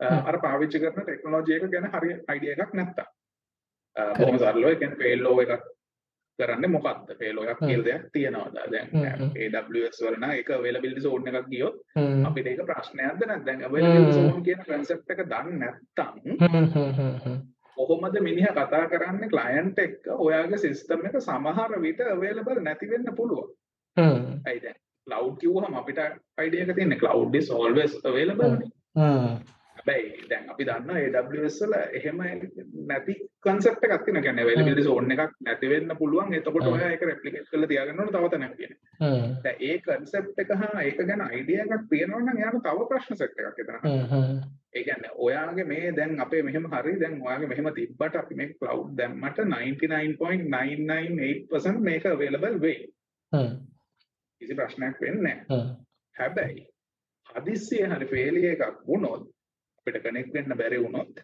අර 0.00 0.36
පාවිච්චි 0.44 0.80
කරන 0.82 1.02
ටෙක්නොලොජි 1.02 1.56
එක 1.56 1.66
ගැන 1.72 1.90
හරි 1.94 2.14
අයිඩියා 2.28 2.62
එකක් 2.64 2.72
නැත්තම්. 2.74 3.10
බොහොම 4.18 4.38
සරලව 4.38 4.70
ඒ 4.70 4.78
කියන්නේ 4.80 5.02
ෆේල් 5.02 5.22
ලෝ 5.26 5.36
එකක් 5.44 5.66
කරන්නේ 6.38 6.70
මොකක්ද 6.70 7.12
ෆේල් 7.20 7.36
ලෝ 7.36 7.44
එකක් 7.52 7.60
කියලා 7.60 7.86
දෙයක් 7.88 8.08
තියෙනවද? 8.12 8.56
දැන් 8.72 8.88
AWS 9.60 10.02
වල 10.04 10.16
නම් 10.18 10.34
ඒක 10.38 10.50
availability 10.56 11.04
zone 11.06 11.30
එකක් 11.32 11.48
ගියොත් 11.52 11.76
අපිට 12.30 12.50
ඒක 12.52 12.64
ප්‍රශ්නයක්ද 12.70 13.22
නැත්නම් 13.22 13.46
දැන් 13.46 13.64
availability 13.68 14.18
zone 14.18 14.42
කියන 14.48 14.66
concept 14.70 15.14
එක 15.14 15.22
දන්නේ 15.32 15.60
නැත්තම් 15.62 16.12
කොහොමද 17.76 18.20
මිනිහා 18.20 18.54
කතා 18.58 18.84
කරන්නේ 18.92 19.30
ක්ලයන්ට් 19.34 19.78
එක්ක? 19.78 20.10
ඔයාගේ 20.18 20.62
සිස්ටම් 20.66 21.06
එක 21.06 21.16
සමහර 21.20 21.80
විට 21.86 22.04
අවේලබල් 22.08 22.62
නැති 22.62 22.90
වෙන්න 22.92 23.10
පුළුවන්. 23.16 23.50
හ්ම්. 23.96 24.22
ඇයි 24.46 24.62
දැන් 24.64 24.78
cloud 25.08 25.38
කිව්වහම 25.42 25.78
අපිට 25.82 26.00
අයිඩියා 26.38 26.66
එක 26.66 26.74
තියෙන්නේ 26.74 26.98
cloud 27.04 27.34
is 27.34 27.50
always 27.60 27.92
available 28.04 28.56
නේ. 28.56 28.70
හ්ම්. 28.98 29.38
හැබැයි 29.78 30.26
දැන් 30.30 30.44
අපි 30.52 30.64
AWS 30.68 31.56
වල 31.62 31.74
එහෙම 31.98 32.18
නැති 32.90 33.12
එකක් 33.84 34.02
තියෙනවා. 34.04 34.22
කියන්නේ 34.22 34.42
availability 34.42 34.82
zone 34.82 35.14
එකක් 35.14 35.32
නැති 35.46 35.66
වෙන්න 35.72 35.90
පුළුවන්. 36.00 36.34
එතකොට 36.34 36.66
ඔයා 36.66 36.90
ඒක 36.90 37.02
replicate 37.02 37.46
කරලා 37.52 37.66
තියාගන්න 37.66 38.00
ඕන 38.00 38.08
තව 38.08 38.28
තැනක් 38.34 38.56
කියන්නේ. 38.56 38.78
හ්ම්. 39.02 39.24
දැන් 39.44 39.56
ඒ 39.60 39.78
concept 39.88 40.38
එක 40.44 40.50
හා 40.62 40.80
ඒක 40.82 40.98
ගැන 41.10 41.20
අයිඩියා 41.20 41.64
එකක් 41.66 41.82
තියෙනවා 41.92 42.20
නම් 42.20 42.36
එයාට 42.42 42.62
තව 42.68 42.78
ප්‍රශ්න 42.90 43.14
සෙට් 43.14 43.40
එකක් 43.40 43.58
එතන. 43.64 43.76
හ්ම් 43.86 44.04
හ්ම්. 44.12 44.34
ඒ 44.74 44.82
කියන්නේ 44.82 45.12
ඔයාගේ 45.28 45.66
මේ 45.72 45.86
දැන් 45.92 46.12
අපේ 46.26 46.42
මෙහෙම 46.42 46.64
හරි 46.74 46.94
දැන් 47.04 47.14
ඔයාගේ 47.22 47.48
මෙහෙම 47.54 47.66
තිබ්බට 47.80 48.14
අපි 48.22 48.34
මේ 48.34 48.48
cloud 48.60 48.86
දැම්මට 49.00 49.38
99.998% 49.46 51.78
මේක 51.88 52.04
available 52.14 52.56
වෙයි. 52.66 52.80
කිසි 54.40 54.54
ප්‍රශ්නයක් 54.54 55.00
වෙන්නේ 55.00 55.34
නැහැ. 55.38 55.64
හැබැයි 56.16 56.68
හදිස්සියේ 57.28 57.90
හරි 57.94 58.12
failure 58.12 58.54
එකක් 58.54 58.86
වුණොත් 58.86 59.26
අපිට 59.78 60.00
කනෙක්ට් 60.04 60.34
වෙන්න 60.34 60.58
බැරි 60.60 60.80
වුණොත් 60.84 61.22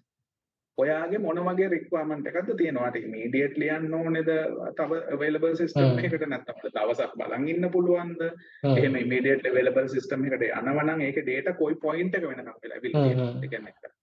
ඔයාගේ 0.79 1.21
මොන 1.25 1.41
වගේ 1.49 1.69
රික්වයර්මන්ට් 1.69 2.31
එකක්ද 2.31 2.53
තියෙනවාට 2.61 2.97
ඉමීඩියට්ලි 3.01 3.69
යන්න 3.77 3.95
ඕනේද? 3.95 4.31
තව 4.79 5.01
අවේලබල් 5.17 5.59
සිස්ටම් 5.61 6.01
එකකට 6.01 6.27
නැත්නම් 6.27 6.65
දවසක් 6.77 7.19
බලන් 7.21 7.51
ඉන්න 7.53 7.69
පුළුවන්ද? 7.77 8.25
එහෙම 8.73 8.99
ඉමීඩියට්ලි 9.03 9.53
අවේලබල් 9.53 9.93
සිස්ටම් 9.95 10.27
එකට 10.31 10.49
යනවා 10.49 10.87
නම් 10.87 11.05
ඒකේ 11.09 11.29
data 11.31 11.59
කොයි 11.61 11.79
පොයින්ට් 11.87 12.19
එක 12.21 12.27
වෙනකම් 12.31 12.57
වෙලා 12.57 12.81
ඉවිල්ලා 12.83 13.05
කියන්නේ 13.47 13.95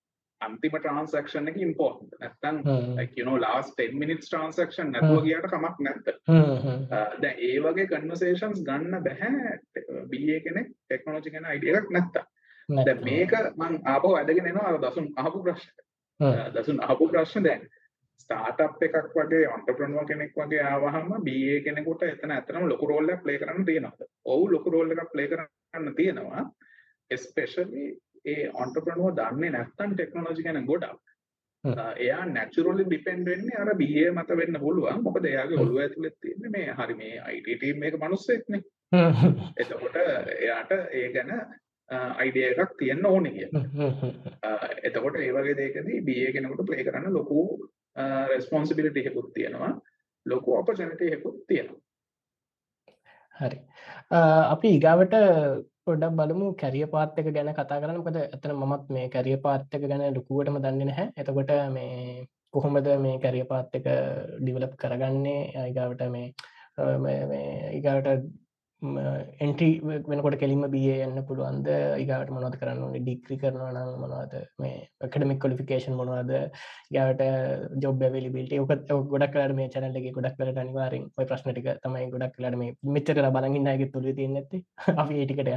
අන්තිම 0.47 0.75
ට්‍රාන්සැක්ෂන් 0.77 1.49
එක 1.51 1.57
like 2.97 3.13
you 3.17 3.25
know 3.25 3.37
last 3.37 3.73
10 3.77 3.99
minutes 4.01 4.29
transaction 4.29 4.91
නැතුව 4.91 5.23
ගියාට 5.25 5.49
කමක් 5.53 5.77
නැද්ද? 5.87 6.07
දැන් 7.23 7.35
ඒ 7.49 7.57
වගේ 7.65 7.87
කන්වර්සේෂන්ස් 7.91 8.63
ගන්න 8.69 9.03
බෑ 9.07 9.29
BA 10.13 10.37
කෙනෙක් 10.45 10.71
ටෙක්නොලොජි 10.71 11.33
ගැන 11.35 11.49
අයිඩියා 11.51 11.81
එකක් 11.81 11.91
නැත්තම්. 11.97 12.25
දැන් 12.69 13.03
මේක 13.03 13.35
මම 13.57 13.77
ආපහු 13.93 14.15
ඇදගෙන 14.15 14.49
එනවා 14.53 14.71
අර 14.71 14.81
දසුන් 14.85 15.11
අහපු 15.17 15.43
ප්‍රශ්න. 15.43 15.71
දසුන් 16.57 16.83
අහපු 16.87 17.09
ප්‍රශ්න 17.13 17.47
දැන්. 17.47 17.67
ස්ටාර්ට්අප් 18.23 18.83
එකක් 18.87 19.15
වගේ 19.15 19.45
ඔන්ටර්ප්‍රනර් 19.55 20.05
කෙනෙක් 20.09 20.35
වගේ 20.37 20.65
ආවහම 20.71 21.13
BA 21.27 21.55
කෙනෙකුට 21.67 22.07
එතන 22.07 22.35
ඇත්තටම 22.37 22.67
ලොකු 22.73 22.91
රෝල් 22.91 23.09
එකක් 23.09 23.23
ප්ලේ 23.25 23.39
කරන්න 23.41 23.65
තියෙනවා. 23.65 24.09
ඔව් 24.25 24.43
ලොකු 24.55 24.73
රෝල් 24.75 24.93
එකක් 24.93 25.11
ප්ලේ 25.13 25.31
කරන්න 25.31 25.95
තියෙනවා. 25.99 26.45
especially 27.11 27.85
ඒ 28.25 28.49
ඔන්ටර්ප්‍රනර් 28.63 29.15
දන්නේ 29.19 29.55
නැත්නම් 29.55 29.95
ටෙක්නොලොජි 29.95 30.45
ගැන 30.47 30.65
ගොඩක්. 30.65 30.99
එයා 32.03 32.25
නැචුරලි 32.25 32.85
ඩිපෙන්ඩ් 32.85 33.31
වෙන්නේ 33.31 33.57
අර 33.63 33.73
BA 33.81 34.05
මත 34.11 34.37
වෙන්න 34.41 34.61
පුළුවන්. 34.65 35.01
මොකද 35.07 35.25
එයාගේ 35.31 35.61
ඔළුව 35.63 35.81
ඇතුලේ 35.83 36.13
තියෙන්නේ 36.21 36.53
මේ 36.55 36.77
හරි 36.79 36.95
මේ 37.01 37.17
IT 37.35 37.49
ටීම් 37.57 37.83
එක 37.83 37.97
මිනිස්සෙක්නේ. 38.05 38.61
එතකොට 39.57 39.99
එයාට 40.37 40.71
ඒ 40.71 41.07
ගැන 41.15 41.31
අයිඩිය 41.89 42.47
එකක් 42.49 42.73
තියෙන්න 42.79 43.05
ඕන 43.05 43.29
කිය 43.35 43.47
එතකොට 44.89 45.15
ඒ 45.21 45.31
වගේ 45.37 45.55
දෙකදී 45.61 46.01
බිය 46.09 46.25
කෙනෙකුට 46.35 46.67
ප්ලේ 46.67 46.87
කරන්න 46.87 47.17
ලොකු 47.19 47.45
රෙස්පොන්සිබිලිටි 48.33 49.07
එකකුත් 49.07 49.33
තියෙනවා. 49.33 49.73
ලොකු 50.25 50.57
ඔපචනිට 50.59 51.01
එකකුත් 51.01 51.37
තියෙනවා. 51.47 51.81
හරි. 53.35 53.59
අපි 54.53 54.69
ඉගාවට 54.77 55.15
පොඩක් 55.91 56.19
බලමු. 56.19 56.49
කැරිය 56.63 56.85
පාත්තක 56.95 57.31
ගැන 57.37 57.53
කතා 57.61 57.81
කරන්න. 57.81 58.01
මොකද 58.01 58.19
ඇතන 58.21 58.53
මමත් 58.59 58.93
මේ 58.97 59.07
කැරිය 59.15 59.39
පාත්තක 59.47 59.87
ගැන 59.91 60.05
ලොකුවටම 60.19 60.61
දන්නේ 60.65 60.89
නැහැ. 60.91 61.07
එතකොට 61.21 61.55
මේ 61.77 62.27
කොහොමද 62.55 62.87
මේ 63.07 63.17
කැරිය 63.25 63.47
පාත්තක 63.53 63.89
ඩිවලප් 64.43 64.77
කරගන්නේ? 64.83 65.41
අයිගාවට 65.65 66.07
මේ 66.15 67.43
ඉගාවට 67.79 68.31
එන්ටි 69.45 69.65
වෙනකොට 70.11 70.35
කෙලිම 70.41 70.63
බිය 70.75 70.87
යන්න 71.05 71.19
පුළුවන්ද? 71.29 71.67
ඒගට 71.71 72.31
මොනවද 72.35 72.55
කරන්න 72.61 72.83
ඕනේ? 72.85 73.01
ඩික්‍රි 73.03 73.35
කරනවා 73.41 73.71
නම් 73.73 73.99
මොනවද? 74.03 74.33
මේ 74.63 74.77
එකඩමික් 75.07 75.41
කොලිෆිකේෂන් 75.43 75.97
මොනවද? 75.99 76.31
යාට 76.95 77.21
ජොබ් 77.83 77.99
බැවිලිබිට 78.01 78.55
ඔකත් 78.63 78.89
ගොඩක් 79.11 79.35
කලට 79.35 79.53
මේ 79.59 79.69
චැනල්ලගේ 79.75 80.15
ගොඩක් 80.15 80.39
කලට 80.39 80.63
අනිවාරෙන් 80.63 81.05
ඔය 81.17 81.27
ප්‍රශ්න 81.31 81.53
ටික 81.53 81.69
තමයි 81.85 82.09
ගොඩක් 82.15 82.33
කලට 82.39 82.57
මේ 82.63 82.73
මෙච්චර 82.97 83.21
බලගින්න 83.37 83.71
අයගේ 83.73 83.91
තුළ 83.93 84.09
තියන්න 84.21 84.41
ඇති 84.41 84.65
අපි 85.03 85.21
ඒටිකට 85.21 85.53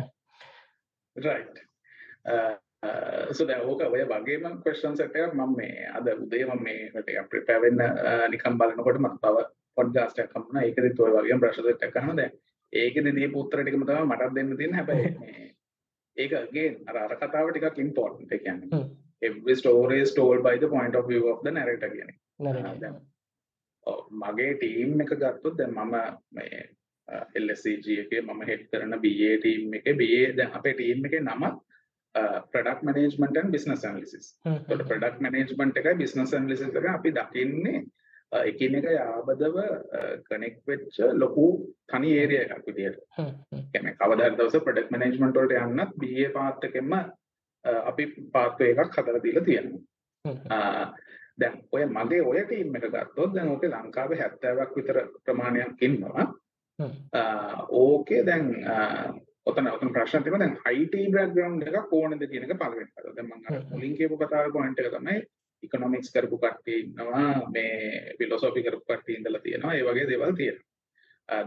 සුද 3.32 3.50
ඕක 3.50 3.84
ඔය 3.88 4.04
වගේම 4.04 4.62
කොස්ටන් 4.64 4.96
සට 4.96 5.28
මම 5.32 5.52
මේ 5.56 5.86
අද 5.92 6.08
උදේම 6.14 6.62
මේ 6.62 7.04
ප්‍රිපැවෙන්න 7.30 7.84
නිකම් 8.30 8.58
බලනකොට 8.58 8.98
මත් 9.00 9.14
තව 9.22 9.46
පොඩ්ගාස්ටයක් 9.76 10.28
කම්පන 10.32 10.58
ඒකද 10.62 11.00
ඔය 11.00 11.14
වගේ 11.16 11.38
ප්‍රශ්ට 11.38 11.86
කහන 11.96 12.16
දැ 12.16 12.30
ඒකෙදි 12.72 13.14
දීපු 13.16 13.44
උත්තර 13.44 13.62
ටිකම 13.62 13.86
තමයි 13.86 14.04
මටත් 14.10 14.34
දෙන්න 14.34 14.56
තියෙන්නේ. 14.56 14.78
හැබැයි 14.78 15.10
මේ 15.20 15.46
ඒක 16.16 16.32
again 16.34 16.74
අර 16.88 17.16
කතාව 17.16 17.50
ටිකක් 17.50 17.78
important 17.78 18.32
ඒ 18.32 18.38
කියන්නේ. 18.38 18.84
every 19.22 19.54
story 19.54 19.98
is 20.04 20.14
told 20.14 20.42
by 20.42 20.56
the 20.58 20.68
point 20.68 20.94
of 20.94 21.06
view 21.08 21.24
of 21.32 21.42
the 21.42 21.50
narrator 21.50 21.90
කියන්නේ 21.90 22.90
මගේ 24.22 24.52
ටීම් 24.54 25.00
එක 25.00 25.12
ගත්තොත් 25.14 25.58
දැන් 25.58 25.72
මම 25.72 25.94
මේ 26.32 26.62
LSCG 27.42 27.86
එකේ 28.04 28.20
මම 28.22 28.42
හෙඩ් 28.50 28.62
කරන 28.72 28.96
BA 29.04 29.30
ටීම් 29.42 29.74
එකේ. 29.80 29.94
BA 30.00 30.22
දැන් 30.38 30.52
අපේ 30.60 30.74
ටීම් 30.78 31.04
එකේ 31.10 31.20
නම 31.20 31.44
ප්‍රඩක්් 32.52 32.80
and 33.40 33.50
business 33.52 33.84
analysis. 33.84 34.24
එතකොට 34.46 34.86
ප්‍රඩක්් 34.88 35.20
මනේජ්මන්ට් 35.20 35.78
එකයි 35.82 35.94
business 36.02 36.32
analysis 36.32 36.80
එක 36.80 36.86
අපි 36.94 37.10
දකින්නේ 37.18 37.84
එකිනෙක 38.50 38.86
යාබදව 38.98 39.56
කනෙක් 40.28 40.56
වෙච්ච 40.66 40.96
ලොකු 41.22 41.46
තනි 41.88 42.12
ඒරිය 42.20 42.40
එකක් 42.44 42.66
විදියට. 42.68 43.00
කියන්නේ 43.72 43.96
කවදාද 44.00 44.38
දවස 44.38 44.64
ප්‍රොඩක්ට් 44.66 44.92
මැනේජ්මන්ට් 44.94 45.36
වලට 45.38 45.54
යන්නත් 45.64 45.92
BA 46.02 46.30
පාත් 46.36 46.64
එකෙන්ම 46.70 46.94
අපි 47.90 48.04
පාත්වේ 48.32 48.70
එකක් 48.72 48.96
හදලා 48.98 49.24
දීලා 49.26 49.44
තියෙනවා. 49.48 50.94
දැන් 51.40 51.54
ඔය 51.74 51.84
මගේ 51.96 52.22
ඔය 52.30 52.40
ටීම් 52.46 52.76
එක 52.78 52.88
ගත්තොත් 52.94 53.34
දැන් 53.36 53.52
ඕකේ 53.52 53.74
ලංකාවේ 53.74 54.22
70ක් 54.22 54.70
විතර 54.76 54.98
ප්‍රමාණයක් 55.24 55.82
ඉන්නවා. 55.88 56.26
ඕකේ 57.70 58.24
දැන් 58.26 58.50
ඔතන 59.46 59.68
ඔතන 59.68 59.92
ප්‍රශ්න 59.92 60.24
තියෙනවා 60.24 60.42
දැන් 60.42 60.58
IT 60.74 60.94
බෑග්ග්‍රවුන්ඩ් 61.14 61.66
එකක් 61.70 61.92
ඕනද 61.92 62.26
කියන 62.30 62.46
එක 62.46 62.58
පළවෙනි 62.58 62.90
එක. 62.90 63.08
දැන් 63.16 63.28
මම 63.28 63.72
මුලින් 63.72 63.96
කියපු 63.96 64.18
කතාවේ 64.18 64.52
පොයින්ට් 64.52 64.80
එක 64.80 64.92
තමයි 64.94 65.16
ඉකොනොමික්ස් 65.62 66.12
කරපු 66.12 66.38
කට්ටිය 66.38 66.78
ඉන්නවා 66.82 67.50
මේ 67.50 68.14
ෆිලොසොෆි 68.18 68.62
කරපු 68.62 68.84
කට්ටිය 68.84 69.18
ඉඳලා 69.18 69.40
තියෙනවා. 69.40 69.74
ඒ 69.74 69.84
වගේ 69.84 70.08
දේවල් 70.08 70.32
තියෙනවා. 70.32 70.70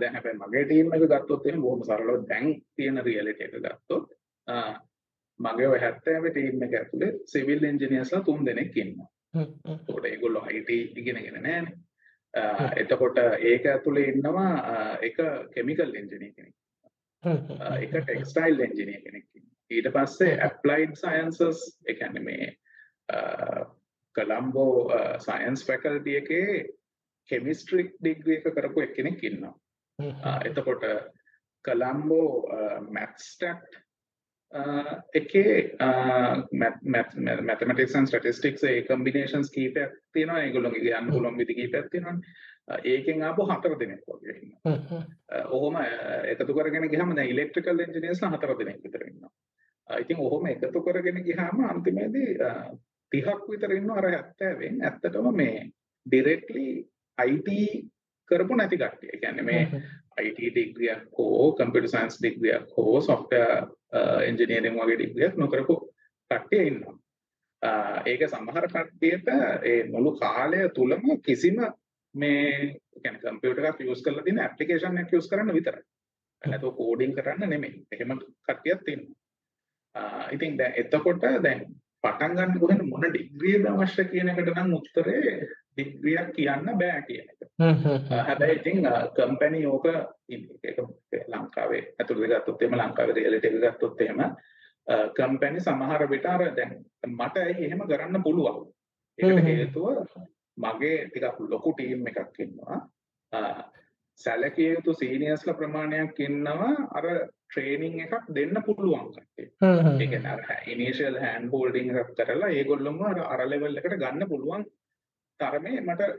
දැන් 0.02 0.14
හැබැයි 0.14 0.40
මගේ 0.40 0.64
ටීම් 0.66 0.94
එක 0.94 1.08
ගත්තොත් 1.14 1.46
එහෙනම් 1.46 1.62
බොහොම 1.62 1.84
සරලව 1.84 2.28
දැන් 2.30 2.48
තියෙන 2.76 3.04
රියැලිටි 3.06 3.44
එක 3.44 3.56
ගත්තොත් 3.66 4.06
මගේ 5.40 5.68
ඔය 5.68 5.80
70 5.80 6.32
ටීම් 6.32 6.64
එක 6.64 6.78
ඇතුලේ 6.80 7.12
සිවිල් 7.26 7.64
ඉංජිනේර්ස්ලා 7.64 8.24
තුන් 8.24 8.46
දෙනෙක් 8.46 8.78
ඉන්නවා. 8.78 9.10
ඒකට 9.36 10.06
ඒගොල්ලෝ 10.06 10.46
IT 10.52 10.70
ඉගෙනගෙන 10.70 11.34
නැහැනේ. 11.36 11.78
එතකොට 12.76 13.20
ඒක 13.40 13.66
ඇතුලේ 13.74 14.14
ඉන්නවා 14.14 14.98
එක 15.02 15.18
කෙමිකල් 15.54 15.94
ඉංජිනේර් 15.96 16.34
කෙනෙක්. 16.36 16.56
එක 17.82 17.92
ටෙක්ස්ටයිල් 17.98 18.60
එන්ජිනියර් 18.62 19.02
කෙනෙක්. 19.04 19.26
ඊට 19.72 19.92
පස්සේ 19.94 20.40
ඇප්ලයිඩ් 20.40 20.96
සයන්සස් 20.96 21.64
කියන්නේ 21.86 22.24
මේ 22.24 22.48
කොලම්බෝ 24.16 24.92
සයන්ස් 25.20 25.66
ෆැකල්ටි 25.68 26.18
එකේ 26.22 26.66
කෙමිස්ට්‍රි 27.30 27.90
ඩිග්‍රී 27.92 28.40
එක 28.40 28.54
කරපු 28.56 28.86
එක්කෙනෙක් 28.86 29.24
ඉන්නවා. 29.24 29.56
එතකොට 30.46 30.86
කොලම්බෝ 31.66 32.30
මැත්ස්ටැට් 32.90 33.82
එකේ 35.14 35.78
මැතමටික්ස් 36.56 37.96
ඇන් 37.96 38.08
ස්ටැටිස්ටික්ස් 38.08 38.64
ඒ 38.64 38.82
කම්බිනේෂන්ස් 38.82 39.52
කීපයක් 39.52 39.92
තියෙනවා 40.14 40.44
ඒගොල්ලෝගේ 40.44 40.94
යන්න 41.00 41.12
පුළුවන් 41.12 41.38
විදි 41.38 41.56
කීපයක් 41.56 41.90
තියෙනවා 41.92 42.16
ඒකෙන් 42.84 43.24
ආපු 43.24 43.46
හතර 43.46 43.76
දෙනෙක් 43.80 44.02
වගේ. 44.08 44.36
ඔහොම 45.50 45.76
එකතු 46.32 46.54
කරගෙන 46.54 46.90
ගියාම 46.90 47.16
දැන් 47.16 47.30
ඉලෙක්ට්‍රිකල් 47.30 47.80
එන්ජිනියර්ස්ලා 47.80 48.32
හතර 48.32 48.56
දෙනෙක් 48.60 48.84
විතර 48.84 49.08
ඉන්නවා. 49.08 49.32
ඉතින් 49.90 50.18
ඔහොම 50.20 50.46
එකතු 50.48 50.82
කරගෙන 50.82 51.24
ගියාම 51.24 51.64
අන්තිමේදී 51.70 52.38
30ක් 53.12 53.52
විතර 53.52 53.72
ඉන්නවා 53.72 53.98
අර 53.98 54.10
70න් 54.12 54.84
ඇත්තටම 54.84 55.32
මේ 55.36 55.72
ඩිරෙක්ට්ලි 56.06 56.68
IT 57.18 57.50
කරපු 58.32 58.56
නැති 58.56 58.78
කට්ටිය. 58.78 59.10
ඒ 59.14 59.20
කියන්නේ 59.20 59.44
මේ 59.44 59.64
IT 60.20 60.40
ඩිග්‍රියක් 60.52 61.04
හෝ 61.18 61.52
කම්පියුටර් 61.54 61.92
සයන්ස් 61.96 62.20
ඩිග්‍රියක් 62.20 62.78
හෝ 62.78 63.02
සොෆ්ට්වෙයාර් 63.02 63.68
Uh, 63.94 64.20
එන්ජිනියරින් 64.20 64.76
වගේ 64.76 64.96
ඩිග්‍රියක් 64.98 65.36
නොකරපු 65.40 65.76
කට්ටිය 66.32 66.64
ඉන්නවා. 66.70 66.96
Uh, 67.62 67.98
ඒක 68.06 68.24
සමහර 68.28 68.66
කට්ටියට 68.68 69.30
ඒ 69.64 69.78
මුළු 69.88 70.12
කාලය 70.20 70.60
තුලම 70.76 71.06
කිසිම 71.24 71.62
මේ 72.16 72.76
කියන්නේ 72.94 73.22
කම්පියුටර් 73.22 73.68
එකක් 73.70 73.80
යූස් 73.82 74.04
කරලා 74.04 74.26
තියෙන 74.26 74.44
ඇප්ලිකේෂන් 74.44 75.00
එකක් 75.02 75.14
යූස් 75.16 75.30
කරන්න 75.32 75.56
විතරයි. 75.58 75.86
නැතුව 76.42 76.76
කෝඩින් 76.76 77.16
කරන්න 77.16 77.50
නෙමෙයි. 77.50 77.86
එහෙම 77.92 78.12
කට්ටියක් 78.44 78.84
තියෙනවා. 78.86 79.16
Uh, 79.96 80.26
ඉතින් 80.36 80.58
දැන් 80.60 80.76
එතකොට 80.76 81.24
දැන් 81.44 81.64
පටන් 82.08 82.36
ගන්න 82.36 82.60
කොහෙන්ද 82.60 82.84
මොන 82.90 83.06
ඩිග්‍රියද 83.06 83.66
අවශ්‍ය 83.68 84.04
කියන 84.12 84.30
එකට 84.32 84.52
නම් 84.54 84.76
උත්තරේ 84.78 85.38
ඩිග්‍රියක් 85.74 86.30
කියන්න 86.36 86.70
බෑ 86.82 87.02
කියන 87.08 87.26
එක. 87.26 87.40
හැබැයි 88.22 88.60
ඉතින් 88.60 88.88
කම්පැනි 89.16 89.66
ඕක 89.68 89.88
ඒක 89.88 90.80
ලංකාවේ 91.28 91.84
ඇතුළත 92.00 92.30
ගත්තොත් 92.32 92.62
එහෙම 92.62 92.78
ලංකාවේ 92.80 93.18
රියැලිටි 93.18 93.52
එක 93.52 93.60
ගත්තොත් 93.66 94.02
එහෙම 94.02 94.24
කම්පැනි 95.18 95.60
සමහර 95.62 96.08
විට 96.10 96.28
අර 96.28 96.46
දැන් 96.58 96.74
මට 97.10 97.46
එහෙම 97.46 97.86
කරන්න 97.86 98.24
පුළුවන්. 98.24 98.66
ඒකට 99.20 99.44
හේතුව 99.44 99.86
මගේ 100.58 100.98
ටිකක් 101.08 101.44
ලොකු 101.50 101.74
ටීම් 101.74 102.08
එකක් 102.10 102.40
ඉන්නවා 102.40 102.80
සැලකිය 104.18 104.70
යුතු 104.74 104.94
සීනියර්ස්ලා 104.94 105.58
ප්‍රමාණයක් 105.60 106.20
ඉන්නවා. 106.20 106.70
අර 106.98 107.06
ට්‍රේනින් 107.50 108.00
එකක් 108.06 108.32
දෙන්න 108.36 108.58
පුළුවන් 108.66 109.12
අර 110.26 110.42
ඉනිෂියල් 110.68 111.20
හෑන්ඩ් 111.24 111.52
හෝල්ඩින් 111.52 111.92
එකක් 111.94 112.16
කරලා 112.20 112.50
ඒගොල්ලොම 112.58 112.98
අර 113.12 113.20
අර 113.26 113.46
ලෙවල් 113.52 113.78
එකට 113.82 113.98
ගන්න 114.04 114.30
පුළුවන් 114.32 114.66
තරමේ 115.40 115.82
මට 115.82 116.10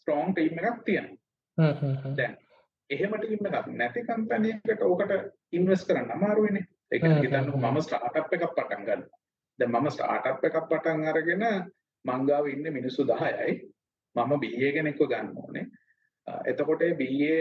ස්ට්‍රෝං 0.00 0.34
ටීම් 0.34 0.60
එකක් 0.60 0.84
තියෙනවා. 0.84 2.12
දැන් 2.18 2.36
එහෙම 2.90 3.16
ටීම් 3.16 3.50
එකක් 3.50 3.72
නැති 3.80 4.06
කම්පැනි 4.10 4.54
එකකට 4.56 4.86
ඕකට 4.90 5.12
ඉන්වෙස්ට් 5.52 5.88
කරන්න 5.88 6.14
අමාරුයිනේ. 6.18 6.66
ඒ 6.92 6.98
කියන්නේ 7.00 7.24
හිතන්නකෝ 7.24 7.64
මම 7.64 7.82
ස්ටාර්ට්අප් 7.88 8.32
එකක් 8.32 8.48
පටන් 8.52 8.86
ගන්නවා. 8.86 9.20
දැන් 9.58 9.70
මම 9.72 9.90
ස්ටාර්ට්අප් 9.90 10.44
එකක් 10.44 10.62
පටන් 10.68 11.10
අරගෙන 11.10 11.44
මංගාව 12.04 12.54
ඉන්න 12.54 12.72
මිනිස්සු 12.72 13.02
10යි. 13.06 13.60
මම 14.16 14.32
BA 14.42 14.68
කෙනෙක්ව 14.74 15.06
ගන්න 15.08 15.36
ඕනේ 15.36 15.66
එතකොට 16.44 16.86
BA 17.00 17.34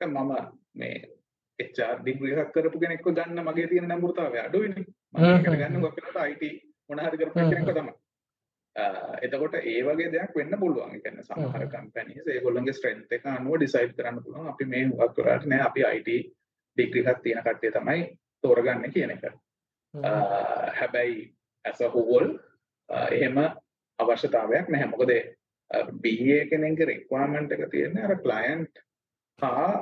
මම 0.00 0.32
මේ 0.74 0.96
HR 1.58 1.94
ඩිග්‍රී 2.00 2.34
එකක් 2.34 2.52
කරපු 2.54 2.82
කෙනෙක්ව 2.82 3.08
ගන්න 3.10 3.44
මගේ 3.44 3.70
තියෙන 3.70 3.88
නම්බුරතාවය 3.88 4.38
අඩුයිනේ 4.40 4.84
මම 5.12 5.24
ඒකට 5.24 5.56
ගන්න 5.60 5.80
ගොඩක් 5.80 6.20
IT 6.26 6.44
මොන 6.90 7.00
හරි 7.00 7.18
කරපු 7.18 7.38
කෙනෙක්ව 7.44 7.72
තමයි 7.72 7.94
එතකොට 9.22 9.54
ඒ 9.54 9.82
වගේ 9.82 10.10
දෙයක් 10.12 10.34
වෙන්න 10.36 10.58
පුළුවන්. 10.60 10.94
ඒ 10.94 11.00
කියන්නේ 11.00 11.24
සමහර 11.24 11.66
කම්පැනිස් 11.66 12.26
ඒගොල්ලන්ගේ 12.26 12.72
ස්ට්‍රෙන්ත් 12.72 13.12
එක 13.12 13.26
අනුව 13.26 13.56
ඩිසයිඩ් 13.56 13.94
කරන්න 13.96 14.22
පුළුවන්. 14.22 14.48
අපි 14.48 14.64
මේ 14.64 14.84
හුඟක් 14.84 15.18
වෙලාවට 15.18 15.48
නෑ 15.50 15.62
අපි 15.68 15.80
IT 15.90 16.08
ඩිග්‍රී 16.76 17.06
එකක් 17.06 17.22
තියෙන 17.22 17.42
කට්ටිය 17.42 17.72
තමයි 17.72 18.04
තෝරගන්නේ 18.44 18.92
කියන 18.94 19.10
එක. 19.10 19.24
හැබැයි 20.78 21.16
a 21.64 21.88
whole 21.88 22.28
එහෙම 23.10 23.38
අවශ්‍යතාවයක් 23.98 24.68
නැහැ. 24.68 24.90
මොකද 24.92 25.10
BA 25.70 26.38
කෙනෙක්ගේ 26.50 26.86
රික්වයර්මන්ට් 26.86 27.52
එක 27.52 27.70
තියෙන්නේ 27.70 28.04
අර 28.04 28.20
ක්ලයන්ට් 28.24 28.84
හා 29.38 29.72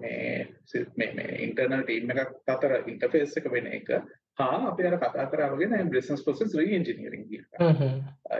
මේ 0.00 0.48
මේ 0.96 1.38
ඉන්ටර්නල් 1.46 1.84
ටීම් 1.84 2.10
එකක් 2.14 2.52
අතර 2.54 2.74
ඉන්ටර්ෆේස් 2.86 3.36
එක 3.40 3.48
වෙන 3.52 3.70
එක 3.78 3.94
හා 4.38 4.58
අපි 4.68 4.86
අර 4.86 4.98
කතා 4.98 5.30
කරා 5.32 5.54
වගේ 5.54 5.70
දැන් 5.70 5.90
බිස්නස් 5.90 6.24
ප්‍රොසෙස් 6.24 6.54
රීඑන්ජිනියරින් 6.54 7.24
කියන 7.28 7.44
එක. 7.44 7.80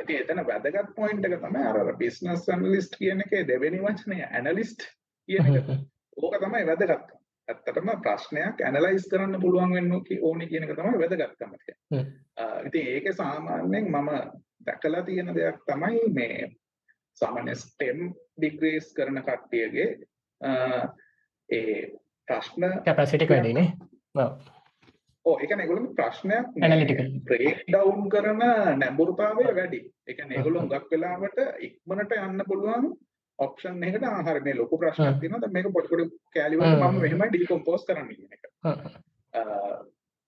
ඉතින් 0.02 0.20
එතන 0.20 0.44
වැදගත් 0.50 0.92
පොයින්ට් 0.96 1.26
එක 1.28 1.38
තමයි 1.40 1.64
අර 1.70 1.80
අර 1.80 1.96
බිස්නස් 1.96 2.46
ඇනලිස්ට් 2.48 3.00
කියන 3.00 3.24
එකේ 3.26 3.42
දෙවෙනි 3.48 3.82
වචනය 3.86 4.20
ඇනලිස්ට් 4.22 4.86
කියන 5.28 5.58
එක. 5.58 5.74
ඕක 6.16 6.38
තමයි 6.44 6.64
වැදගත්කම. 6.70 7.18
ඇත්තටම 7.48 7.92
ප්‍රශ්නයක් 8.04 8.60
ඇනලයිස් 8.62 9.08
කරන්න 9.10 9.40
පුළුවන් 9.42 9.76
වෙන්න 9.76 9.92
ඕනේ 10.22 10.48
කියන 10.48 10.68
එක 10.68 10.76
තමයි 10.78 11.02
වැදගත්කම 11.02 11.54
කියන්නේ. 11.58 12.06
ඉතින් 12.66 12.90
ඒකේ 12.94 13.20
සාමාන්‍යයෙන් 13.20 13.90
මම 13.90 14.10
දැකලා 14.66 15.02
තියෙන 15.02 15.34
දෙයක් 15.34 15.64
තමයි 15.68 16.08
මේ 16.18 16.50
සාමාන්‍ය 17.22 17.54
ස්ටෙම් 17.56 18.00
ඩිග්‍රීස් 18.36 18.88
කරන 18.96 19.22
කට්ටියගේ 19.28 19.88
ඒ 21.48 21.76
ප්‍රශ්න 22.28 22.82
කැපැසිටි 22.84 23.30
වැඩිනේ 23.30 23.68
ඕ 25.24 25.36
එක 25.38 25.52
ඒගොල්ලෝ 25.54 25.94
ප්‍රශ්නයක් 25.98 26.46
බ්‍රේක් 27.26 27.62
ඩවුන් 27.66 28.08
කරන 28.10 28.42
නැඹුරුතාවය 28.80 29.44
වැඩි. 29.58 29.80
කියන්නේ 30.08 30.38
ඒගොල්ලෝ 30.38 30.62
හුඟක් 30.62 30.90
වෙලාවට 30.92 31.38
ඉක්මනට 31.66 32.14
යන්න 32.18 32.44
පුළුවන් 32.48 32.88
ඔප්ෂන් 33.38 33.84
එකකට 33.88 34.06
ආහාර. 34.08 34.40
මේ 34.40 34.54
ලොකු 34.54 34.78
ප්‍රශ්නයක් 34.78 35.20
තියෙනවා. 35.20 35.52
මේක 35.54 35.68
පොඩි 35.76 35.92
පොඩි 35.92 36.08
කෑලි 36.34 36.58
වලට 36.58 36.80
මම 36.80 37.00
මෙහෙමයි 37.04 37.30
ඩිකම්පෝස් 37.30 37.86
කරන්න 37.86 38.08
කියන 38.10 38.32
එක. 38.36 38.42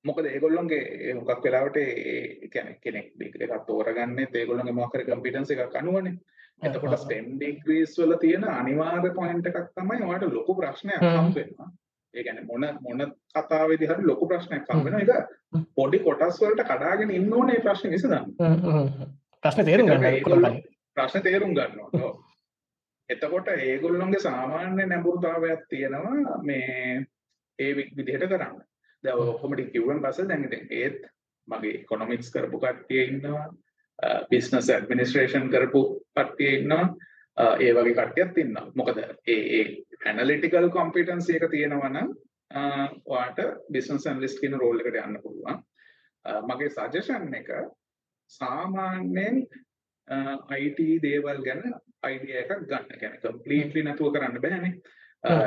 මොකද 0.05 0.31
ඒගොල්ලොන්ගේ 0.31 0.83
හුඟක් 1.17 1.45
වෙලාවට 1.45 1.81
ඒ 1.83 2.49
කියන්නේ 2.53 2.79
කෙනෙක් 2.85 3.11
ඩිග්‍රී 3.17 3.51
එකක් 3.51 3.67
තෝරගන්නේ 3.67 4.31
ඒගොල්ලොන්ගේ 4.35 4.79
මොකක් 4.79 4.97
හරි 4.97 5.09
කම්පිටන්ස් 5.11 5.55
එකක් 5.57 5.79
අනුවනේ. 5.83 6.17
එතකොට 6.63 6.99
STEM 6.99 7.39
degrees 7.39 7.97
වල 7.99 8.17
තියෙන 8.17 8.45
අනිවාර්ය 8.51 9.11
පොයින්ට් 9.15 9.47
එකක් 9.47 9.73
තමයි 9.73 10.03
ඔයාලට 10.03 10.33
ලොකු 10.33 10.55
ප්‍රශ්නයක් 10.55 11.01
හම්බ 11.01 11.35
වෙනවා. 11.35 11.71
ඒ 12.15 12.23
කියන්නේ 12.23 12.45
මොන 12.45 12.67
මොන 12.81 13.15
කතාවේදී 13.35 13.89
හරි 13.89 14.07
ලොකු 14.07 14.29
ප්‍රශ්නයක් 14.29 14.69
හම්බ 14.69 14.85
වෙනවා. 14.85 15.01
ඒක 15.03 15.67
පොඩි 15.75 15.99
කොටස් 15.99 16.41
වලට 16.43 16.69
කඩාගෙන 16.71 17.11
ඉන්න 17.11 17.33
ඕනේ 17.33 17.57
මේ 17.57 17.65
ප්‍රශ්නේ 17.67 17.93
විසඳන්න. 17.93 18.25
ප්‍රශ්න 19.43 19.65
තේරුම් 19.65 19.91
ගන්න 19.91 20.63
ප්‍රශ්න 20.97 21.23
තේරුම් 21.23 21.57
ගන්න 21.57 21.81
ඕනේ. 21.81 22.13
එතකොට 23.09 23.49
ඒගොල්ලොන්ගේ 23.49 24.21
සාමාන්‍ය 24.21 24.87
නැඹුරුතාවයක් 24.87 25.67
තියෙනවා 25.69 26.39
මේ 26.43 27.05
ඒ 27.59 27.73
විදිහට 27.77 28.29
කරන්න. 28.29 28.63
දැන් 29.05 29.19
ඔක්කොම 29.25 29.53
ටික 29.55 29.73
කිව්වන් 29.73 30.01
පස්සේ 30.03 30.29
දැන් 30.29 30.45
ඉතින් 30.45 30.67
ඒත් 30.73 31.05
මගේ 31.49 31.75
ඉකොනොමික්ස් 31.81 32.33
කරපු 32.33 32.59
කට්ටිය 32.59 33.05
ඉන්නවා. 33.07 33.45
බිස්නස් 34.31 34.71
ඇඩමිනිස්ට්‍රේෂන් 34.71 35.51
කරපු 35.51 35.83
කට්ටිය 36.13 36.55
ඉන්නවා 36.59 36.87
ඒ 37.59 37.73
වගේ 37.73 37.95
කට්ටියත් 37.95 38.39
ඉන්නවා 38.39 38.67
මොකද 38.75 38.99
ඒ 39.29 39.63
ඇනලිටිකල් 40.07 40.69
කොම්පිටන්සි 40.71 41.37
එක 41.37 41.47
තියෙනවා 41.51 41.91
නම් 41.91 42.11
ඔයාට 43.07 43.41
බිස්නස් 43.73 44.07
ඇනලිස්ට් 44.07 44.41
කියන 44.41 44.59
රෝල් 44.59 44.83
එකට 44.83 45.01
යන්න 45.01 45.23
පුළුවන් 45.23 45.63
මගේ 46.45 46.71
සජෙෂන් 46.71 47.35
එක 47.35 47.55
සාමාන්‍යයෙන් 48.31 49.47
IT 50.59 50.79
දේවල් 51.03 51.41
ගැන 51.43 51.63
අයිඩියා 52.03 52.43
එකක් 52.43 52.69
ගන්න. 52.69 52.87
කියන්නේ 52.93 53.21
කම්ප්ලීට්ලි 53.21 53.83
නැතුව 53.83 54.13
කරන්න 54.13 54.41
බෑනේ. 54.41 54.73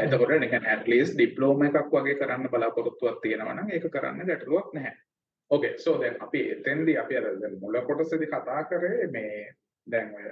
එතකොට 0.02 0.40
නිකන් 0.40 0.88
least 0.88 1.14
ඩිප්ලෝමා 1.16 1.70
එකක් 1.70 1.92
වගේ 1.94 2.16
කරන්න 2.16 2.50
බලාපොරොත්තුවක් 2.50 3.22
තියෙනවා 3.22 3.54
නම් 3.54 3.70
ඒක 3.70 3.90
කරන්න 3.90 4.26
ගැටලුවක් 4.26 4.74
නැහැ. 4.74 4.96
ඕකේ 5.52 5.78
සෝ 5.78 5.96
දැන් 6.02 6.18
අපි 6.20 6.42
එතෙන්දී 6.52 6.98
අපි 6.98 7.18
අර 7.18 7.30
දැන් 7.42 7.60
මුල 7.62 7.80
කොටසේදී 7.82 8.28
කතා 8.28 8.64
කරේ 8.64 9.08
මේ 9.08 9.56
දැන් 9.88 10.14
ඔය 10.16 10.28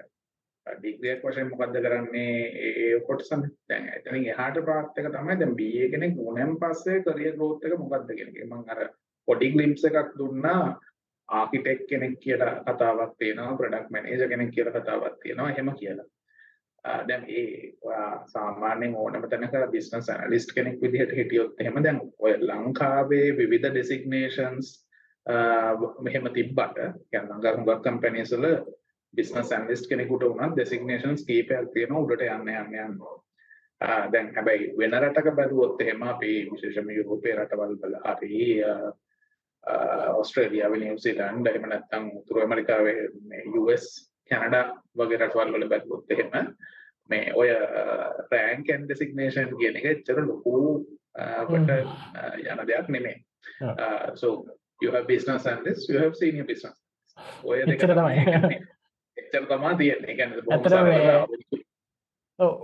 ඩිග්‍රියක් 0.65 1.21
වශයෙන් 1.23 1.49
මොකද්ද 1.49 1.77
කරන්නේ? 1.85 2.35
ඒ 2.63 2.99
කොටසනේ 3.07 3.51
දැන් 3.69 3.89
එතනින් 3.93 4.27
එහාට 4.33 4.59
පාත් 4.65 4.97
එක 4.97 5.11
තමයි 5.13 5.39
දැන් 5.41 5.55
BA 5.59 5.91
කෙනෙක් 5.93 6.17
වුණාන් 6.17 6.57
පස්සේ 6.57 7.03
කරියර් 7.03 7.37
ග්‍රෝත් 7.37 7.65
එක 7.65 7.77
මොකද්ද 7.77 8.11
කියන 8.11 8.29
එක. 8.29 8.43
මම 8.49 8.63
අර 8.67 8.89
පොඩි 9.27 9.51
ග්ලිම්ස් 9.53 9.85
එකක් 9.85 10.17
දුන්නා. 10.17 10.79
ආකිටෙක් 11.29 11.87
කෙනෙක් 11.89 12.19
කියලා 12.19 12.63
කතාවක් 12.65 13.15
තියෙනවා 13.19 13.57
ප්‍රොඩක්ට් 13.57 13.91
මැනේජර් 13.91 14.29
කෙනෙක් 14.29 14.51
කියලා 14.51 14.75
කතාවක් 14.75 15.15
තියෙනවා 15.21 15.49
එහෙම 15.49 15.71
කියලා. 15.75 16.07
දැන් 17.07 17.23
ඒ 17.29 17.73
ඔයා 17.81 18.27
සාමාන්‍යයෙන් 18.27 18.95
ඕනම 18.95 19.29
තැනක 19.29 19.55
බිස්නස් 19.71 20.09
ඇනලිස්ට් 20.09 20.53
කෙනෙක් 20.55 20.81
විදිහට 20.81 21.15
හිටියොත් 21.19 21.61
එහෙම 21.61 21.83
දැන් 21.83 22.01
ඔය 22.19 22.33
ලංකාවේ 22.41 23.27
විවිධ 23.37 23.71
ඩෙසිග්නේෂන්ස් 23.71 24.67
මෙහෙම 26.00 26.28
තිබ්බට 26.32 26.76
يعني 27.12 27.28
ලංකා 27.28 27.56
හුඟක් 27.56 27.82
කම්පැනිස් 27.82 28.32
වල 28.32 28.46
බිස්නස් 29.14 29.52
ඇනලිස්ට් 29.52 29.88
කෙනෙකුට 29.88 30.22
උනත් 30.24 30.54
ඩෙසිග්නේෂන්ස් 30.54 31.24
කීපයක් 31.26 31.72
තියෙනවා 31.74 32.02
උඩට 32.02 32.22
යන්න 32.26 32.48
යන්න 32.50 32.74
යන්න. 32.76 32.98
දැන් 34.12 34.32
හැබැයි 34.34 34.72
වෙන 34.78 34.96
රටක 34.98 35.36
බැලුවොත් 35.36 35.80
එහෙම 35.80 36.02
අපි 36.04 36.32
විශේෂයෙන්ම 36.52 36.90
යුරෝපයේ 36.90 37.36
රටවල් 37.36 37.76
වල 37.76 37.96
හරි 38.06 38.40
ඔස්ට්‍රේලියාව 40.14 40.76
නිව්සීලන්ඩ් 40.76 41.46
එහෙම 41.46 41.68
නැත්නම් 41.68 42.10
උතුරු 42.20 42.44
ඇමරිකාවේ 42.44 43.08
මේ 43.28 43.42
US 43.62 43.88
කැනඩා 44.30 44.64
වගේ 44.96 45.18
රටවල් 45.18 45.52
වල 45.54 45.68
බැලුවොත් 45.68 46.16
එහෙම 46.16 46.54
මේ 47.10 47.34
ඔය 47.34 47.50
රෑන්ක් 48.32 48.70
ඇන්ඩ් 48.70 48.86
ඩෙසිග්නේෂන් 48.86 49.52
කියන 49.58 49.80
එක 49.82 49.90
එච්චර 49.92 50.22
ලොකු 50.22 50.56
කොට 51.50 51.70
යන 52.46 52.66
දෙයක් 52.66 52.88
නෙමෙයි. 52.88 53.16
so 54.14 54.28
you 54.81 54.91
have 54.95 55.05
business 55.13 55.45
analyst 55.51 55.89
you 55.89 55.97
have 56.03 56.15
senior 56.21 56.45
business. 56.51 56.77
ඔය 57.49 57.57
දෙක 57.67 57.79
තමයි 57.81 58.15
එච්චර 59.17 59.43
තමා 59.51 59.73
තියෙන්නේ 59.79 60.13
ඇත්තටම 60.55 60.87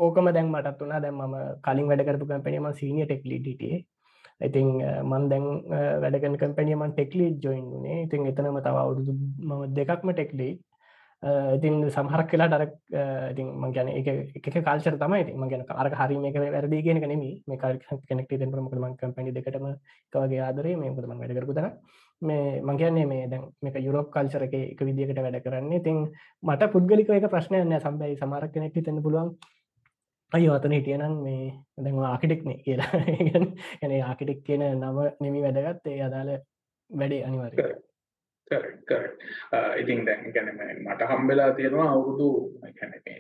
ඕකම 0.06 0.28
දැන් 0.36 0.50
මටත් 0.54 0.80
වුණා 0.82 1.02
දැන් 1.04 1.16
මම 1.16 1.36
කලින් 1.66 1.88
වැඩ 1.92 2.06
කරපු 2.08 2.26
කම්පැනි 2.32 2.60
මම 2.64 2.74
සීනියර් 2.80 3.08
ටෙක් 3.10 3.24
ලීඩ් 3.32 3.46
හිටියේ. 3.52 3.80
ඉතින් 4.48 4.68
මන් 5.12 5.24
දැන් 5.32 5.46
වැඩ 6.04 6.18
කරන 6.24 6.36
කම්පැනි 6.42 6.76
මම 6.76 6.92
ටෙක් 6.98 7.12
ලීඩ් 7.20 7.38
ජොයින් 7.46 7.66
වුණේ. 7.74 7.98
ඉතින් 8.06 8.28
එතනම 8.32 8.60
තව 8.66 8.76
අවුරුදු 8.84 9.14
මම 9.50 9.62
දෙකක්ම 9.80 10.12
ටෙක් 10.14 10.34
ලීඩ් 10.40 10.60
ඉතින් 11.22 11.76
සමහරක් 11.88 12.32
වෙලා 12.34 12.50
ඩර 12.50 12.64
ඉතින් 13.32 13.48
මං 13.54 13.74
ගැන 13.74 13.90
එක 13.90 14.08
එක 14.42 14.56
කාල්චර 14.66 14.96
තමයි 14.98 15.22
ඉතින් 15.22 15.38
මං 15.38 15.50
ගැන 15.50 15.66
අර 15.70 15.90
හරි 15.92 16.18
මේක 16.18 16.36
වැරදි 16.36 16.82
කියන 16.82 16.98
එක 16.98 17.06
නෙමෙයි. 17.06 17.44
මේ 17.48 17.58
කාල් 17.58 17.78
කනෙක්ට් 18.10 18.40
දෙන්න 18.40 18.50
මොකද 18.50 18.74
මං 18.76 18.98
කම්පැනි 18.98 19.32
දෙකටම 19.32 19.68
එක 19.68 20.16
වගේ 20.16 20.42
ආදරේ. 20.42 20.76
මේ 20.76 20.90
මොකද 20.90 21.06
මං 21.06 21.22
වැඩ 21.22 21.36
කරපු 21.38 21.54
තැන. 21.54 21.78
මේ 22.22 22.62
මං 22.62 22.78
කියන්නේ 22.78 23.06
මේ 23.06 23.30
දැන් 23.30 23.46
මේක 23.62 23.78
යුරෝප් 23.78 24.10
කල්චර 24.10 24.48
එක 24.48 24.56
එක 24.56 24.82
විදිහකට 24.82 25.22
වැඩ 25.22 25.42
කරන්නේ. 25.46 25.78
ඉතින් 25.78 26.10
මට 26.44 26.72
පුද්ගලිකව 26.74 27.14
එක 27.14 27.30
ප්‍රශ්නයක් 27.30 27.66
නෑ. 27.66 27.80
සම්බයි 27.80 28.18
සමහරක් 28.18 28.52
කෙනෙක්ට 28.52 28.82
හිතෙන්න 28.82 29.04
පුළුවන් 29.04 29.38
අයෝ 30.32 30.58
අතන 30.58 30.74
හිටියනම් 30.74 31.22
මේ 31.22 31.54
දැන් 31.78 32.02
ආකිටෙක්නේ 32.08 32.58
කියලා. 32.66 32.90
ගැන 33.82 33.96
ආකිටෙක් 34.02 34.44
කියන 34.44 34.66
නම 34.74 35.00
නෙමි 35.20 35.46
වැදගත් 35.46 35.88
ඒ 35.88 36.02
අදාළ 36.02 36.36
වැඩේ 36.92 37.24
අනිවාර්ය 37.30 37.70
Uh, 38.52 39.80
ඉතින් 39.80 40.06
දැන් 40.06 40.34
ගැන 40.34 40.50
මට 40.78 41.08
හම්බෙලා 41.08 41.52
තියෙනවා 41.54 41.92
අවුරුදු 41.92 42.30
ගැන 42.62 42.96
මේ 43.06 43.20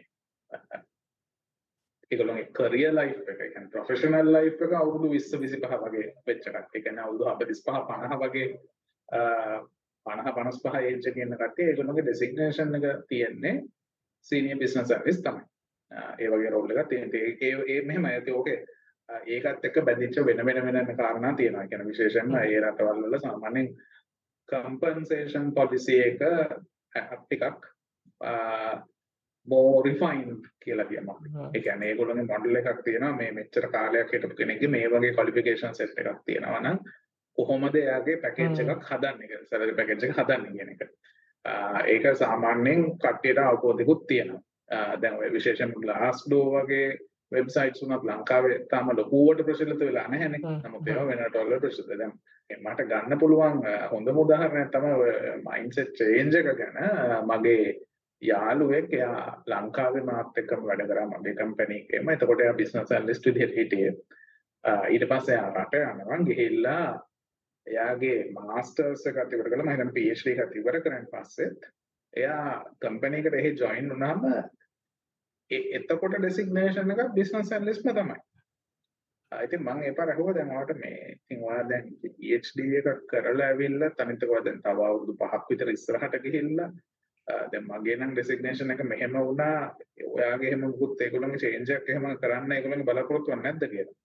ඒගොල්ලොන්ගේ 2.11 2.47
කරියර් 2.53 2.93
ලයිෆ් 2.93 3.29
එක 3.33 3.37
කියන්නේ 3.43 3.69
ප්‍රොෆෙෂනල් 3.69 4.31
ලයිෆ් 4.35 4.63
එක 4.65 4.73
අවුරුදු 4.73 5.07
20 5.09 5.39
25 5.39 5.85
වගේ 5.85 6.07
වෙච්ච 6.27 6.47
එකක්. 6.49 6.75
ඒ 6.75 6.81
කියන්නේ 6.81 7.03
අවුරුදු 7.03 7.25
45 7.25 7.85
50 7.91 8.19
වගේ 8.23 8.47
50 10.05 10.33
55 10.33 10.81
ඒජ් 10.81 11.07
එකේ 11.11 11.23
ඉන්න 11.23 11.37
කට්ටිය 11.37 11.69
ඒගොල්ලොන්ගේ 11.69 12.05
ඩෙසිග්නේෂන් 12.05 12.75
එක 12.79 13.07
තියෙන්නේ 13.07 13.55
සීනියර් 14.27 14.59
බිස්නස් 14.59 14.91
ඇනලිස්ට් 14.91 15.23
තමයි. 15.23 15.47
ඒ 16.19 16.29
වගේ 16.29 16.51
රෝල් 16.51 16.75
එකක් 16.75 16.89
තියෙන. 16.89 17.15
ඒ 17.15 17.55
ඒ 17.67 17.81
මෙහෙම 17.87 18.05
ඇති 18.05 18.31
ඕකේ 18.33 18.59
ඒකත් 19.27 19.65
එක්ක 19.65 19.79
බැඳිච්ච 19.85 20.19
වෙන 20.25 20.45
වෙන 20.45 20.61
වෙන 20.65 20.97
කාරණා 20.97 21.33
තියෙනවා. 21.33 21.67
කියන්නේ 21.67 21.87
විශේෂයෙන්ම 21.87 22.35
ඒ 22.35 22.59
රටවල් 22.59 23.03
වල 23.03 23.19
සාමාන්‍යයෙන් 23.19 23.71
කම්පන්සේෂන් 24.51 25.51
පොලිසි 25.53 25.99
එක 26.01 26.23
ටිකක් 27.17 27.67
මෝ 29.47 29.83
රිෆයින්ඩ් 29.83 30.47
කියලා 30.63 30.85
කියනවා. 30.85 31.19
ඒ 31.53 31.61
කියන්නේ 31.61 31.89
ඒගොල්ලෝගේ 31.89 32.25
මොඩල් 32.25 32.55
එකක් 32.55 32.83
තියෙනවා 32.83 33.15
මේ 33.15 33.31
මෙච්චර 33.31 33.67
කාලයක් 33.69 34.11
හිටපු 34.13 34.35
කෙනෙක්ගේ 34.35 34.69
මේ 34.69 34.89
වගේ 34.89 35.13
ක්වොලිෆිකේෂන් 35.13 35.75
සෙට් 35.75 35.97
එකක් 35.99 36.19
තියෙනවා 36.25 36.61
නම් 36.61 36.77
කොහොමද 37.37 37.75
එයාගේ 37.75 38.17
පැකේජ් 38.17 38.61
එකක් 38.65 38.85
හදන්නේ 38.89 39.27
කියලා 39.27 39.49
සැලරි 39.49 39.75
පැකේජ් 39.75 40.05
එක 40.05 40.17
හදන්නේ 40.17 40.51
කියන 40.51 40.69
එක. 40.69 40.81
ඒක 41.87 42.05
සාමාන්‍යයෙන් 42.15 42.83
කට්ටියට 42.97 43.39
අවබෝධිකුත් 43.39 44.07
තියෙනවා. 44.07 44.41
දැන් 45.01 45.17
ඔය 45.17 45.31
විශේෂයෙන් 45.33 45.73
ග්ලාස්ඩෝ 45.77 46.45
වගේ 46.53 46.87
වෙබ්සයිට්ස් 47.31 47.83
උනත් 47.83 48.03
ලංකාවේ 48.03 48.57
තාම 48.69 48.91
ලොකුවට 48.97 49.45
ප්‍රචලිත 49.45 49.79
වෙලා 49.81 50.07
නැහැනේ. 50.07 50.41
නමුත් 50.63 50.87
ඒවා 50.87 51.07
වෙන 51.07 51.23
රටවල 51.25 51.59
ප්‍රචලිත. 51.59 51.91
දැන් 51.93 52.13
මට 52.61 52.87
ගන්න 52.89 53.19
පුළුවන් 53.19 53.61
හොඳම 53.91 54.23
උදාහරණයක් 54.23 54.73
තමයි 54.73 54.93
ඔය 55.03 55.13
මයින්ඩ්සෙට් 55.45 55.93
චේන්ජ් 55.97 56.39
එක 56.39 56.51
ගැන 56.55 56.81
මගේ 57.29 57.75
යාළුවෙක් 58.21 58.93
එයා 58.93 59.21
ලංකාවේ 59.47 60.07
මාත් 60.09 60.37
එක්කම 60.37 60.65
වැඩ 60.67 60.87
කරා 60.89 61.07
මගේ 61.07 61.37
කම්පැනි 61.37 61.79
එකේම. 61.81 62.09
එතකොට 62.09 62.43
එයා 62.45 62.57
බිස්නස් 62.59 62.91
ඇනලිස්ට් 62.91 63.25
විදිහට 63.25 63.55
හිටියේ. 63.55 63.93
ඊට 64.89 65.07
පස්සේ 65.09 65.37
එයා 65.37 65.53
රට 65.55 65.81
යනවා 65.83 66.21
ගිහිල්ලා 66.27 66.85
එයාගේ 67.67 68.17
මාස්ටර්ස් 68.33 69.05
එකත් 69.07 69.33
ඉවර 69.33 69.49
කළා 69.49 69.65
මම 69.65 69.71
හිතන්නේ 69.73 69.95
PhD 69.97 70.33
එකත් 70.35 70.57
ඉවර 70.61 70.77
කරන් 70.81 71.07
පස්සෙත් 71.11 71.69
එයා 72.13 72.47
කම්පැනි 72.81 73.21
එකට 73.21 73.37
එහි 73.39 73.51
ජොයින් 73.55 73.89
වුණාම 73.89 74.25
එතකොට 75.51 76.17
ඩෙසිග්නේෂන් 76.17 76.93
එක 76.93 77.01
බිස්නස් 77.13 77.51
ඇනලිස්ට්ම 77.51 77.91
තමයි. 77.91 78.19
ඉතින් 79.31 79.61
මම 79.61 79.81
ඒ 79.81 79.93
පාර 79.93 80.09
අහුවා 80.09 80.33
දැන් 80.33 80.49
ඔයාලට 80.49 80.77
මේ 80.77 81.01
ඉතින් 81.09 81.43
ඔයා 81.43 81.67
දැන් 81.69 81.91
PhD 82.01 82.59
එකක් 82.79 83.03
කරලා 83.07 83.47
ඇවිල්ලා 83.47 83.91
තනිතකව 83.91 84.33
දැන් 84.45 84.61
තව 84.61 84.87
අවුරුදු 84.87 85.17
5ක් 85.21 85.43
විතර 85.49 85.69
ඉස්සරහට 85.69 86.17
ගිහිල්ලා 86.23 86.69
දැන් 87.47 87.65
මගේ 87.65 87.97
නම් 87.97 88.13
ඩෙසිග්නේෂන් 88.13 88.71
එක 88.71 88.83
මෙහෙම 88.85 89.17
වුණා 89.19 89.57
ඔයාගේ 90.09 90.49
එහෙම 90.49 90.63
මුකුත් 90.65 91.01
ඒගොල්ලන්ගේ 91.01 91.43
චේන්ජ් 91.43 91.71
එකක් 91.71 91.89
එහෙම 91.89 92.07
කරන්න 92.17 92.51
ඒගොල්ලන්ගේ 92.51 92.87
බලාපොරොත්තු 92.87 93.31
වෙන්නේ 93.31 93.51
නැද්ද 93.51 93.67
කියලා. 93.67 93.99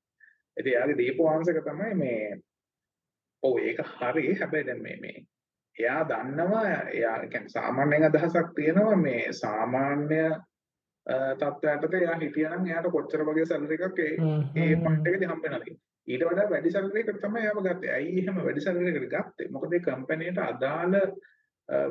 ඉතින් 0.56 0.72
එයාගේ 0.72 0.98
දීපු 0.98 1.28
ආන්සර් 1.28 1.56
එක 1.56 1.64
තමයි 1.64 1.94
මේ 1.96 2.20
ඔව් 3.42 3.58
ඒක 3.60 3.80
හරි 3.92 4.34
හැබැයි 4.34 4.66
දැන් 4.66 4.82
මේ 4.82 4.98
මේ 5.00 5.18
එයා 5.76 6.02
දන්නවා 6.04 6.66
එයා 6.90 7.16
කියන්නේ 7.24 7.48
සාමාන්‍යයෙන් 7.50 8.04
අදහසක් 8.04 8.52
තියෙනවා 8.54 8.96
මේ 8.98 9.24
සාමාන්‍ය 9.34 10.20
තත්ත්වයකට 11.06 11.94
එයා 11.94 12.16
හිටියනම් 12.20 12.66
එයාට 12.66 12.90
කොච්චර 12.92 13.22
වගේ 13.24 13.46
සැලරි 13.46 13.78
එකක් 13.80 14.00
ඒ 14.00 14.14
ඒ 14.62 14.76
පොයින්ට් 14.82 15.06
එකේදී 15.06 15.30
හම්බ 15.30 15.46
වෙනවද 15.46 15.76
ඊට 16.08 16.24
වඩා 16.24 16.50
වැඩි 16.50 16.70
සැලරි 16.70 17.02
එකක් 17.02 17.22
තමයි 17.22 17.42
එයාම 17.42 17.62
ගත්තේ. 17.62 17.94
ඇයි 17.94 18.20
එහෙම 18.20 18.38
වැඩි 18.40 18.60
සැලරි 18.60 18.92
එකකට 18.92 19.08
ගත්තේ? 19.14 19.48
මොකද 19.50 19.72
ඒ 19.72 19.82
කම්පැනියට 19.86 20.38
අදාළ 20.42 20.94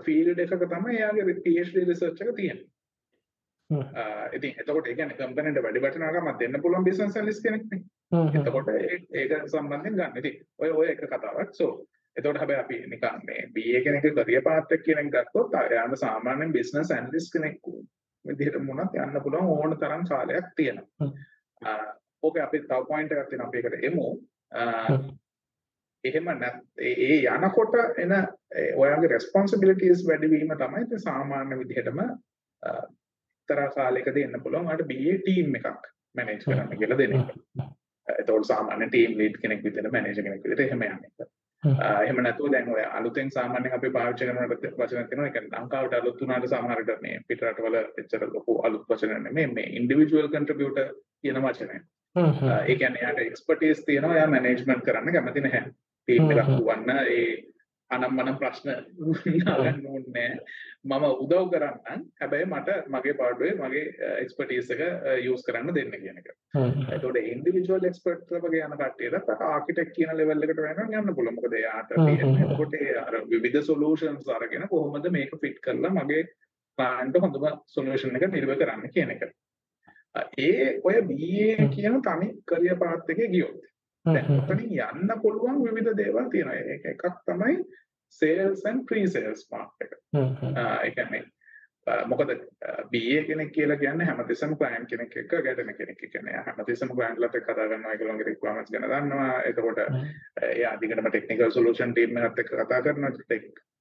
ෆීල්ඩ් 0.05 0.39
එකක 0.39 0.63
තමයි 0.65 0.95
එයාගේ 0.99 1.35
PhD 1.41 1.83
රිසර්ච් 1.89 2.21
එක 2.21 2.31
තියෙන්නේ. 2.35 2.69
ඉතින් 4.33 4.61
එතකොට 4.61 4.87
ඒ 4.87 4.95
කියන්නේ 4.95 5.19
කම්පැනිට 5.19 5.63
වැඩි 5.63 5.83
වටිනාකමක් 5.83 6.39
දෙන්න 6.39 6.61
පුළුවන් 6.61 6.87
බිස්නස් 6.87 7.17
ඇනලිස්ට් 7.17 7.43
කෙනෙක්. 7.43 7.67
එතකොට 8.39 8.71
ඒක 8.71 9.35
සම්බන්ධයෙන් 9.47 9.99
ගන්න. 9.99 10.17
ඉතින් 10.17 10.39
ඔය 10.59 10.71
ඔය 10.73 10.87
එක 10.93 11.03
කතාවක්. 11.05 11.51
so 11.53 11.67
එතකොට 12.15 12.39
හැබැයි 12.39 12.61
අපි 12.61 12.79
නිකන් 12.87 13.27
මේ 13.27 13.49
BA 13.55 13.83
කෙනෙක් 13.83 14.07
කරියර් 14.13 14.47
පාත් 14.47 14.71
එක 14.71 14.87
කියන 14.87 15.03
එක 15.03 15.11
ගත්තොත් 15.11 15.59
එයාට 15.61 15.99
සාමාන්‍යයෙන් 15.99 16.55
බිස්නස් 16.55 16.91
ඇනලිස්ට් 16.91 17.33
කෙනෙක් 17.33 17.59
විදිහට 18.27 18.59
මොනක් 18.67 18.97
යන්න 19.03 19.21
පුළුවන් 19.23 19.51
ඕන 19.53 19.77
තරම් 19.77 20.07
කාලයක් 20.09 20.49
තියෙනවා. 20.55 21.11
ඕකේ 22.23 22.43
අපි 22.43 22.63
තව 22.63 22.81
පොයින්ට් 22.89 23.13
එකක් 23.13 23.29
තියෙනවා 23.29 23.47
අපි 23.47 23.57
ඒකට 23.59 23.87
එමු. 23.89 24.07
එහෙම 26.03 26.29
නැත් 26.39 26.57
ඒ 26.79 27.21
යනකොට 27.35 27.75
එන 27.97 28.13
ඔයාගේ 28.75 29.13
රෙස්පොන්සිබිලිටීස් 29.13 30.05
වැඩි 30.07 30.31
වීම 30.33 30.53
තමයි 30.57 30.85
ඉතින් 30.85 31.05
සාමාන්‍ය 31.07 31.59
විදිහටම 31.59 32.01
එක්තරා 32.03 33.69
කාලයකදී 33.71 34.25
එන්න 34.27 34.43
පුළුවන් 34.43 34.67
ඔයාලට 34.67 34.87
BA 34.91 35.15
ටීම් 35.21 35.57
එකක් 35.59 35.89
මැනේජ් 36.15 36.43
කරන්න 36.43 36.77
කියලා 36.79 36.97
දෙන 36.97 37.15
එක. 37.15 37.33
එතකොට 38.07 38.47
සාමාන්‍ය 38.51 38.87
ටීම් 38.89 39.17
ලීඩ් 39.19 39.41
කෙනෙක් 39.41 39.63
විදිහට 39.63 39.91
මැනේජර් 39.91 40.23
කෙනෙක් 40.23 40.43
විදිහට 40.43 40.65
එහෙම 40.65 40.85
යන්න 40.87 41.03
එක. 41.07 41.29
එහෙම 41.65 42.21
නැතුව 42.23 42.51
දැන් 42.53 42.69
ඔය 42.75 42.83
අලුතෙන් 42.99 43.31
සාමාන්‍යයෙන් 43.31 43.75
අපි 43.77 43.89
පාවිච්චි 43.97 44.27
කරන 44.27 44.49
වචන 44.49 44.61
තියෙනවා. 44.61 45.27
ඒ 45.27 45.31
කියන්නේ 45.31 45.61
ලංකාවට 45.61 45.97
අලුත් 45.99 46.21
වුණාට 46.21 46.47
සමහරට 46.51 47.01
මේ 47.01 47.19
පිටරටවල 47.27 47.79
එච්චර 47.81 48.27
ලොකු 48.33 48.59
අලුත් 48.69 48.85
වචන 48.89 49.23
නෙමෙයි. 49.23 49.47
මේ 49.57 49.67
ඉන්ඩිවිජුවල් 49.79 50.29
කන්ට්‍රිබියුටර් 50.35 50.93
කියන 51.21 51.41
වචනය. 51.47 51.81
ඒ 52.61 52.75
කියන්නේ 52.75 53.03
යාට 53.03 53.25
එක්ස්පර්ටීස් 53.25 53.83
තියෙනවා. 53.85 54.17
යා 54.17 54.27
මැනේජ්මන්ට් 54.27 54.85
කරන්න 54.85 55.13
කැමති 55.17 55.45
නැහැ. 55.47 55.75
ටීම් 56.07 56.31
එකක් 56.31 56.55
වන්න 56.67 56.89
ඒ 57.17 57.27
අනම්මනම් 57.91 58.37
ප්‍රශ්න 58.41 58.69
නගන්න 58.99 59.83
ඕනේ 59.87 60.29
මම 60.85 61.03
උදව් 61.23 61.49
කරන්නම් 61.51 62.01
හැබැයි 62.21 62.47
මට 62.47 62.77
මගේ 62.93 63.15
පාඩුවේ 63.19 63.53
මගේ 63.59 63.83
එක්ස්පර්ටීස් 64.23 64.71
එක 64.75 64.81
යූස් 65.25 65.45
කරන්න 65.47 65.75
දෙන්න 65.75 65.93
කියන 65.93 66.17
එක. 66.21 66.31
එතකොට 66.89 67.19
ඉන්ඩිවිජුවල් 67.21 67.87
එක්ස්පර්ට් 67.91 68.33
වගේ 68.37 68.65
යන 68.67 68.75
කට්ටියට 68.79 69.31
ආකිටෙක්ට් 69.49 69.95
කියන 69.97 70.15
ලෙවල් 70.19 70.47
එකට 70.47 70.63
වෙනකන් 70.65 70.97
යන්න 71.01 71.15
පුළුවන්. 71.15 71.37
මොකද 71.37 71.57
එයාට 71.61 71.93
එතකොට 71.97 72.75
අර 73.03 73.19
විවිධ 73.31 73.61
සොලියුෂන්ස් 73.69 74.33
අරගෙන 74.37 74.67
කොහොමද 74.73 75.09
මේක 75.17 75.37
ෆිට 75.41 75.61
කරලා 75.61 75.95
මගේ 75.99 76.25
ක්ලයන්ට් 76.77 77.21
හොඳම 77.21 77.49
සොලියුෂන් 77.77 78.17
එක 78.17 78.29
නිර්ව 78.31 78.55
කරන්න 78.59 78.93
කියන 78.97 79.15
එක. 79.15 79.29
ඒ 80.39 80.67
ඔය 80.83 80.99
BA 81.07 81.69
කියන 81.71 82.01
තනි 82.01 82.33
කරියර් 82.47 82.77
පාත් 82.81 83.15
එකේ 83.15 83.31
ගියොත් 83.33 83.71
දැන් 84.05 84.39
ඔතනින් 84.39 84.73
යන්න 84.89 85.21
පුළුවන් 85.21 85.63
විවිධ 85.65 85.95
දේවල් 86.01 86.29
තියෙනවා. 86.33 86.59
ඒක 86.73 86.85
එකක් 86.93 87.05
තමයි 87.29 87.63
sales 88.09 88.65
and 88.65 88.85
pre-sales 88.89 89.47
part 89.49 89.81
එක. 89.81 89.97
ඒ 90.15 90.91
කියන්නේ 90.97 91.23
මොකද 92.09 92.31
BA 92.91 93.17
කෙනෙක් 93.27 93.51
කියලා 93.55 93.77
කියන්නේ 93.81 94.07
හැමතිස්සම 94.09 94.55
client 94.61 94.87
කෙනෙක් 94.89 95.17
එක්ක 95.21 95.33
ගැටෙන 95.47 95.73
කෙනෙක්. 95.79 96.03
ඒ 96.03 96.09
කියන්නේ 96.13 96.43
හැමතිස්සම 96.45 96.93
client 96.95 97.19
ලත් 97.19 97.35
එක්ක 97.35 97.47
කතා 97.49 97.67
කරනවා 97.69 97.91
ඒගොල්ලන්ගේ 97.93 98.29
requirements 98.31 98.71
ගැන 98.71 98.89
දන්නවා. 98.89 99.41
එතකොට 99.49 99.79
එයා 100.41 100.73
දිගටම 100.81 101.11
technical 101.17 101.51
solution 101.57 101.93
team 101.93 102.17
එකත් 102.17 102.39
එක්ක 102.45 102.51
කතා 102.63 102.81
කරනවා. 102.81 103.11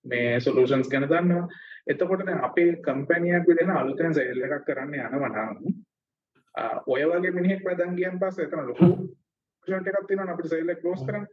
මේ 0.05 0.41
solutions 0.41 0.89
ගැන 0.89 1.09
දන්නවා. 1.09 1.49
එතකොට 1.87 2.27
දැන් 2.27 2.45
අපේ 2.45 2.77
කම්පැනි 2.87 3.35
එකක් 3.41 3.49
විදිහට 3.49 3.77
අලුතෙන් 3.81 4.15
sale 4.15 4.47
එකක් 4.49 4.65
කරන්න 4.69 4.95
යනවා 4.95 5.29
නම් 5.29 5.59
ඔය 6.87 7.03
වගේ 7.11 7.37
මිනිහෙක් 7.37 7.65
වැදන් 7.67 7.97
ගියන් 8.01 8.19
පස්සේ 8.21 8.49
එතන 8.49 8.67
ලොකු 8.69 8.89
ඔප්ෂන් 9.67 9.89
එකක් 9.91 10.09
තියෙනවා 10.09 10.35
අපිට 10.35 10.51
සේල් 10.51 10.69
එක 10.69 10.81
ක්ලෝස් 10.83 11.03
කරන්න. 11.07 11.25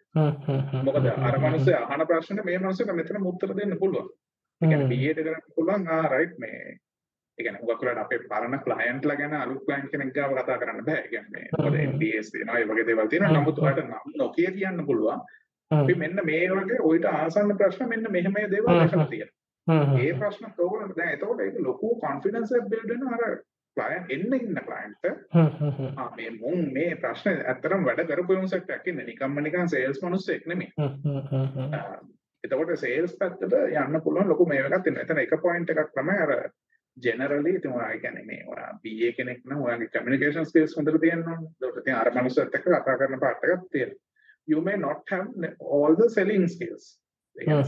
මොකද 0.86 1.08
අර 1.08 1.38
මිනිස්සයා 1.40 1.82
අහන 1.88 2.06
ප්‍රශ්නෙට 2.08 2.46
මේ 2.46 2.60
මිනිස්සුන්ට 2.60 2.96
මෙතන 2.96 3.28
උත්තර 3.32 3.54
දෙන්න 3.58 3.76
පුළුවන්. 3.80 4.08
ඒ 4.62 4.68
කියන්නේ 4.68 4.90
BA 4.92 5.12
එක 5.12 5.20
කරන්න 5.20 5.56
පුළුවන් 5.56 5.88
ආ 5.88 6.08
රයිට් 6.08 6.38
මේ 6.40 6.62
ඒ 7.38 7.44
කියන්නේ 7.44 7.62
හුඟක් 7.62 7.82
වෙලාවට 7.82 8.06
අපේ 8.06 8.22
පරණ 8.32 8.64
ක්ලයන්ට්ලා 8.66 9.18
ගැන 9.18 9.36
අලුත් 9.36 9.62
ක්ලයන්ට් 9.66 9.92
කෙනෙක් 9.92 10.14
ගාව 10.16 10.38
කතා 10.38 10.58
කරන්න 10.64 10.86
බෑ. 10.86 10.98
ඒ 10.98 11.08
කියන්නේ 11.08 11.46
මොකද 11.54 11.78
NDAs 11.84 12.32
තියෙනවා 12.32 12.58
ඒ 12.58 12.66
වගේ 12.66 12.88
දේවල් 12.88 13.08
තියෙනවා. 13.08 13.36
නමුත් 13.36 13.60
ඔයාලට 13.60 13.86
නම් 13.86 14.18
නොකිය 14.18 14.50
කියන්න 14.52 14.86
පුළුවන්. 14.86 15.22
අපි 15.72 15.96
මෙන්න 15.96 16.26
මේ 16.26 16.50
වගේ 16.52 16.82
ඔයිට 16.84 17.08
ආසන්න 17.08 17.56
ප්‍රශ්න 17.58 17.90
මෙන්න 17.90 18.12
මෙහෙම 18.12 18.42
දේවල් 18.52 18.74
දැකලා 18.74 19.08
තියෙනවා. 19.08 19.38
ඒ 20.00 20.12
ප්‍රශ්න 20.16 20.52
ඕගොල්ලන්ට 20.58 20.98
දැන් 20.98 21.16
එතකොට 21.16 21.42
ඒක 21.42 21.64
ලොකු 21.70 21.96
කොන්ෆිඩන්ස් 22.04 22.52
එකක් 22.52 22.70
බිල්ඩ් 22.72 22.94
වෙනවා 22.94 23.20
අර 23.22 23.40
ක්ලයන්ට් 23.78 24.12
එන්න 24.12 24.34
ඉන්න 24.38 24.60
ක්ලයන්ට් 24.68 25.04
ආ 25.98 26.08
මේ 26.18 26.32
මුන් 26.40 26.66
මේ 26.74 26.96
ප්‍රශ්න 27.04 27.44
ඇත්තටම 27.44 27.86
වැඩ 27.88 28.04
කරපු 28.10 28.38
යොන්සෙක්ට 28.40 28.74
ඇකින්න 28.76 29.04
නිකම්ම 29.10 29.40
නිකන් 29.46 29.72
සේල්ස් 29.74 30.02
මිනිස්සෙක් 30.04 30.48
නෙමෙයි. 30.48 30.72
එතකොට 32.44 32.74
සේල්ස් 32.84 33.16
පැත්තට 33.22 33.56
යන්න 33.56 34.02
පුළුවන් 34.04 34.30
ලොකු 34.30 34.50
එකක් 34.50 34.84
තියෙනවා. 34.84 35.04
එතන 35.06 35.24
එක 35.24 35.36
පොයින්ට් 35.46 35.74
එකක් 35.76 35.96
තමයි 35.96 36.20
අර 36.26 36.36
ජෙනරලි 36.98 37.56
ඉතින් 37.56 37.74
ඔයා 37.74 37.98
කියන්නේ 37.98 38.26
මේ 38.26 38.44
ඔයා 38.48 38.72
BA 38.84 39.12
කෙනෙක් 39.18 39.44
නම් 39.46 39.66
ඔයාගේ 39.68 39.92
කමියුනිකේෂන් 39.96 40.50
ස්කිල්ස් 40.52 40.78
හොඳට 40.78 41.02
තියෙන්න 41.02 41.28
ඕනේ. 41.28 41.52
ඒකට 41.62 41.82
ඉතින් 41.84 42.00
අර 42.02 42.14
මිනිස්සුත් 42.20 42.56
එක්ක 42.56 42.68
කතා 42.68 42.98
කරන 42.98 43.20
පාර්ට් 43.20 43.48
එකක් 43.48 43.68
තියෙනවා. 43.72 44.02
You 44.48 44.62
may 44.62 44.78
not 44.78 45.08
have 45.08 45.56
all 45.62 45.96
the 45.96 46.10
selling 46.10 46.48
skills. 46.50 46.98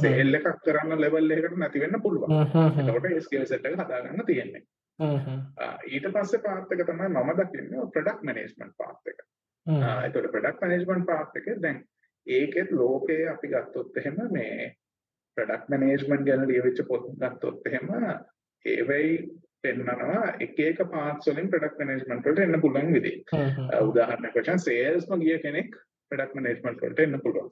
Sale 0.01 0.36
එකක් 0.36 0.64
කරන්න 0.68 0.99
ලෙවල් 0.99 1.32
එකකට 1.32 1.58
නැති 1.58 1.84
වෙන්න 1.84 2.01
පුළුවන්. 2.06 2.39
එතකොට 2.80 3.12
ඒ 3.12 3.28
ස්කිල් 3.28 3.45
සෙට් 3.47 3.66
එක 3.66 3.80
හදාගන්න 3.80 4.26
තියෙන්නේ 4.28 4.66
ඊට 5.00 6.08
පස්සේ 6.10 6.41
පාත් 6.41 6.72
එක 6.72 6.86
තමයි 6.86 7.10
මම 7.10 7.32
දකින්නේ 7.36 7.88
ප්‍රොඩක්ට් 7.94 8.24
මැනේජ්මන්ට් 8.24 8.76
පාත් 8.78 9.08
එක. 9.08 9.24
ඒතකොට 9.66 10.32
ප්‍රොඩක්ට් 10.32 10.62
මැනේජ්මන්ට් 10.62 11.08
පාත් 11.08 11.36
එක 11.36 11.50
දැන් 11.62 11.80
ඒකෙත් 12.28 12.72
ලෝකයේ 12.74 13.30
අපි 13.30 13.48
ගත්තොත් 13.48 13.98
එහෙම 13.98 14.20
මේ 14.32 14.76
ප්‍රොඩක්ට් 15.38 15.70
මැනේජ්මන්ට් 15.70 16.28
ගැන 16.28 16.46
ලියවිච්ච 16.48 16.86
පොත් 16.88 17.10
ගත්තොත් 17.16 17.68
එහෙම 17.68 17.89
ඒවෙයි 18.66 19.18
පෙන්නනවා 19.64 20.22
එක 20.39 20.60
එක 20.60 20.84
පාර්ට්ස් 20.91 21.32
වලින් 21.32 21.50
ප්‍රොඩක්ට් 21.50 21.82
මැනේජ්මන්ට් 21.82 22.26
වලට 22.26 22.46
එන්න 22.46 22.62
පුළුවන් 22.62 22.94
විදිහ. 22.94 23.18
උදාහරණයක් 23.82 24.38
වශයෙන් 24.38 24.64
සේල්ස්ම 24.68 25.20
ගිය 25.22 25.39
කෙනෙක් 25.39 25.76
ප්‍රොඩක්ට් 26.12 26.38
මැනේජ්මන්ට් 26.38 26.86
වලට 26.86 27.08
එන්න 27.08 27.20
පුළුවන්. 27.26 27.50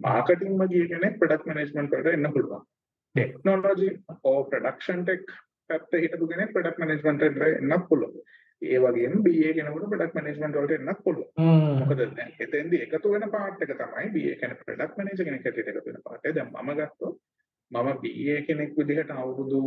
මාකටිංම 0.00 0.66
ගිය 0.68 0.86
කෙනෙක් 0.92 1.18
ප්‍රොඩක්ට් 1.18 1.48
මැනේජ්මන්ට් 1.48 1.96
වලට 1.96 2.14
එන්න 2.18 2.32
පුළුවන්. 2.36 2.68
ටෙක්නොලොජි 3.14 3.90
ඕ 4.24 4.38
ප්‍රොඩක්ෂන් 4.44 5.02
ටෙක් 5.04 5.34
පැත්ත 5.72 5.98
හිටපු 6.04 6.30
කෙනෙක් 6.30 6.54
ප්‍රොඩක්ට් 6.54 6.80
මැනේජ්මන්ට් 6.84 7.26
එකට 7.28 7.44
එන්නත් 7.48 7.84
පුළුවන්. 7.90 8.22
ඒ 8.62 8.78
වගේම 8.78 9.14
BA 9.26 9.50
කෙනෙකුට 9.58 9.86
ප්‍රොඩක්ට් 9.92 10.16
මැනේජ්මන්ට් 10.18 10.56
වලට 10.58 10.74
එන්නත් 10.78 11.00
පුළුවන්. 11.04 11.30
මොකද 11.80 12.00
දැන් 12.00 12.32
එතෙන්දී 12.46 12.82
එකතු 12.86 13.12
වෙන 13.14 13.28
පාර්ට් 13.34 13.62
එක 13.66 13.72
තමයි 13.82 14.08
BA 14.16 14.34
කෙනෙක් 14.42 14.64
ප්‍රොඩක්ට් 14.66 14.98
මැනේජර් 14.98 15.24
කෙනෙක් 15.28 15.46
හැටියට 15.46 15.70
එකතු 15.72 15.88
වෙන 15.90 16.02
පාර්ට් 16.08 16.26
එක. 16.30 16.34
දැන් 16.38 16.50
මම 16.54 16.70
ගත්තොත් 16.80 17.16
මම 17.70 17.88
BA 18.02 18.36
කෙනෙක් 18.48 18.70
විදිහට 18.78 19.12
අවුරුදු 19.18 19.62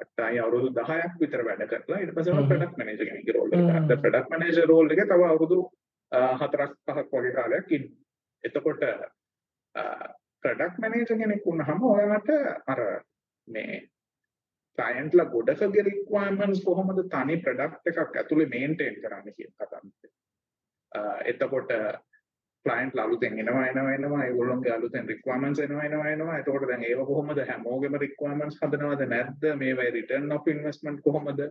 8යි 0.00 0.38
අවුරුදු 0.44 0.68
10ක් 0.78 1.12
විතර 1.22 1.42
වැඩ 1.48 1.64
කරලා 1.72 2.00
ඊට 2.00 2.14
පස්සේ 2.16 2.34
මම 2.36 2.48
ප්‍රොඩක්ට් 2.50 2.78
මැනේජර් 2.78 3.06
කෙනෙක්ගේ 3.10 3.36
රෝල් 3.38 3.50
එකට 3.52 3.68
ගත්තා. 3.68 4.02
ප්‍රොඩක්ට් 4.04 4.30
මැනේජර් 4.32 4.68
රෝල් 4.72 4.94
එකේ 4.94 5.10
තව 5.12 5.22
අවුරුදු 5.32 5.58
4ක් 6.12 6.72
5ක් 6.88 7.10
වගේ 7.12 7.36
කාලයක් 7.38 7.74
ඉන්නවා. 7.76 8.00
එතකොට 8.44 8.82
ප්‍රොඩක්ට් 10.44 10.78
මැනේජර් 10.82 11.18
කෙනෙක් 11.22 11.42
වුණාම 11.46 11.84
ඔයාලට 11.90 12.30
අර 12.72 12.80
මේ 13.48 13.74
ක්ලයන්ට්ලා 14.78 15.26
ගොඩකගේ 15.26 15.84
රික්වයර්මන්ට්ස් 15.84 16.64
කොහොමද 16.64 17.00
තනි 17.10 17.36
ප්‍රොඩක්ට් 17.38 17.92
එකක් 17.92 18.16
ඇතුලේ 18.16 18.48
මේන්ටේන් 18.48 18.96
කරන්න 18.96 19.36
කියන 19.36 19.52
කතාවක්. 19.52 20.10
එතකොට 21.24 21.70
ක්ලයන්ට් 22.66 22.98
අලුතෙන් 22.98 23.38
එනවා 23.38 23.66
එනවා 23.66 23.92
එනවා 23.92 24.24
ඒගොල්ලොන්ගේ 24.24 24.72
අලුතෙන් 24.72 25.08
රික්වයර්මන්ට්ස් 25.08 25.60
එනවා 25.60 25.84
එනවා 25.84 26.08
එනවා. 26.08 26.38
එතකොට 26.38 26.66
දැන් 26.68 26.84
ඒව 26.84 27.04
කොහොමද 27.06 27.44
හැමෝගෙම 27.44 27.98
රික්වයර්මන්ට්ස් 27.98 28.60
හදනවද 28.62 29.08
නැද්ද? 29.08 29.48
මේවයි 29.56 29.90
රිටර්න් 29.90 30.32
ඔෆ් 30.32 30.48
ඉන්වෙස්ට්මන්ට් 30.48 31.02
කොහොමද? 31.02 31.46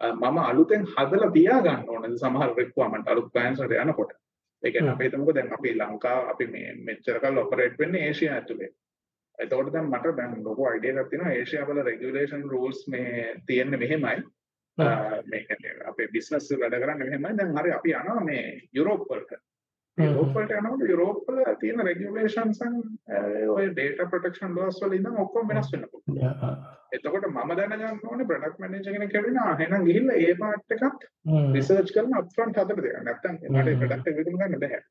මම 0.00 0.38
අලුතෙන් 0.40 0.86
හදලා 0.88 1.30
තියා 1.30 1.60
ගන්න 1.62 1.88
ඕනද 1.88 2.18
සමහර 2.18 2.54
රික්වයර්මන්ට් 2.56 3.08
අලුත් 3.08 3.28
ක්ලයන්ට්ස් 3.32 3.62
වලට 3.62 3.82
යනකොට? 3.84 4.16
ඒ 4.62 4.70
කියන්නේ 4.70 4.92
අපි 4.92 5.04
හිතමුකෝ 5.04 5.34
දැන් 5.34 5.52
අපි 5.52 5.74
ලංකාව 5.74 6.30
අපි 6.30 6.46
මේ 6.48 6.74
මෙච්චර 6.86 7.20
කල් 7.20 7.38
ඔපරේට් 7.38 7.78
වෙන්නේ 7.78 8.06
ඒෂියා 8.06 8.34
ඇතුලේ 8.36 8.70
එතකොට 9.38 9.72
දැන් 9.72 9.90
මට 9.90 10.16
දැන් 10.16 10.44
ලොකු 10.44 10.66
අයිඩියා 10.66 11.02
එකක් 11.02 11.10
තියෙනවා. 11.10 11.34
ඒෂියා 11.38 11.68
වල 11.68 11.82
රෙගියුලේෂන් 11.82 12.44
රූල්ස් 12.50 12.84
මේ 12.88 13.34
තියෙන්නේ 13.46 13.78
මෙහෙමයි. 13.78 14.22
මේක 15.32 15.50
අපේ 15.86 16.08
බිස්නස් 16.12 16.52
වැඩ 16.52 16.78
කරන්නේ 16.82 17.08
මෙහෙමයි. 17.08 17.36
දැන් 17.40 17.58
හරි 17.58 17.74
අපි 17.78 17.98
යනවා 18.02 18.24
මේ 18.24 18.44
යුරෝප් 18.72 19.04
වලට. 19.10 19.42
යුරෝප් 19.98 20.32
වලට 20.34 20.56
යනකොට 20.60 20.88
යුරෝප් 20.88 21.28
වල 21.28 21.58
තියෙන 21.60 21.84
රෙගියුලේෂන්ස් 21.88 22.62
ඔය 23.56 23.68
data 23.76 24.06
protection 24.06 24.56
laws 24.56 24.80
වල 24.82 24.96
ඉඳන් 24.98 25.20
ඔක්කොම 25.26 25.52
වෙනස් 25.52 25.70
වෙන්න 25.72 25.86
පුළුවන්. 25.92 26.56
එතකොට 26.92 27.28
මම 27.30 27.54
දැනගන්න 27.60 28.10
ඕනේ 28.10 28.28
ප්‍රොඩක්ට් 28.30 28.60
මැනේජර් 28.64 28.92
කෙනෙක් 28.96 29.14
කියලා 29.14 29.52
එහෙනම් 29.56 29.86
ගිහිල්ලා 29.88 30.20
ඒ 30.26 30.34
පාර්ට් 30.42 30.76
එකත් 30.78 31.08
රිසර්ච් 31.56 31.94
කරලා 31.94 32.22
අප්ෆ්‍රන්ට් 32.24 32.60
හදලා 32.62 32.84
දෙන්න. 32.86 33.08
නැත්නම් 33.08 33.40
මට 33.54 33.80
ප්‍රොඩක්ට් 33.82 34.12
එක 34.12 34.20
විකුණු 34.20 34.42
ගන්න 34.42 34.62
බැහැ 34.66 34.82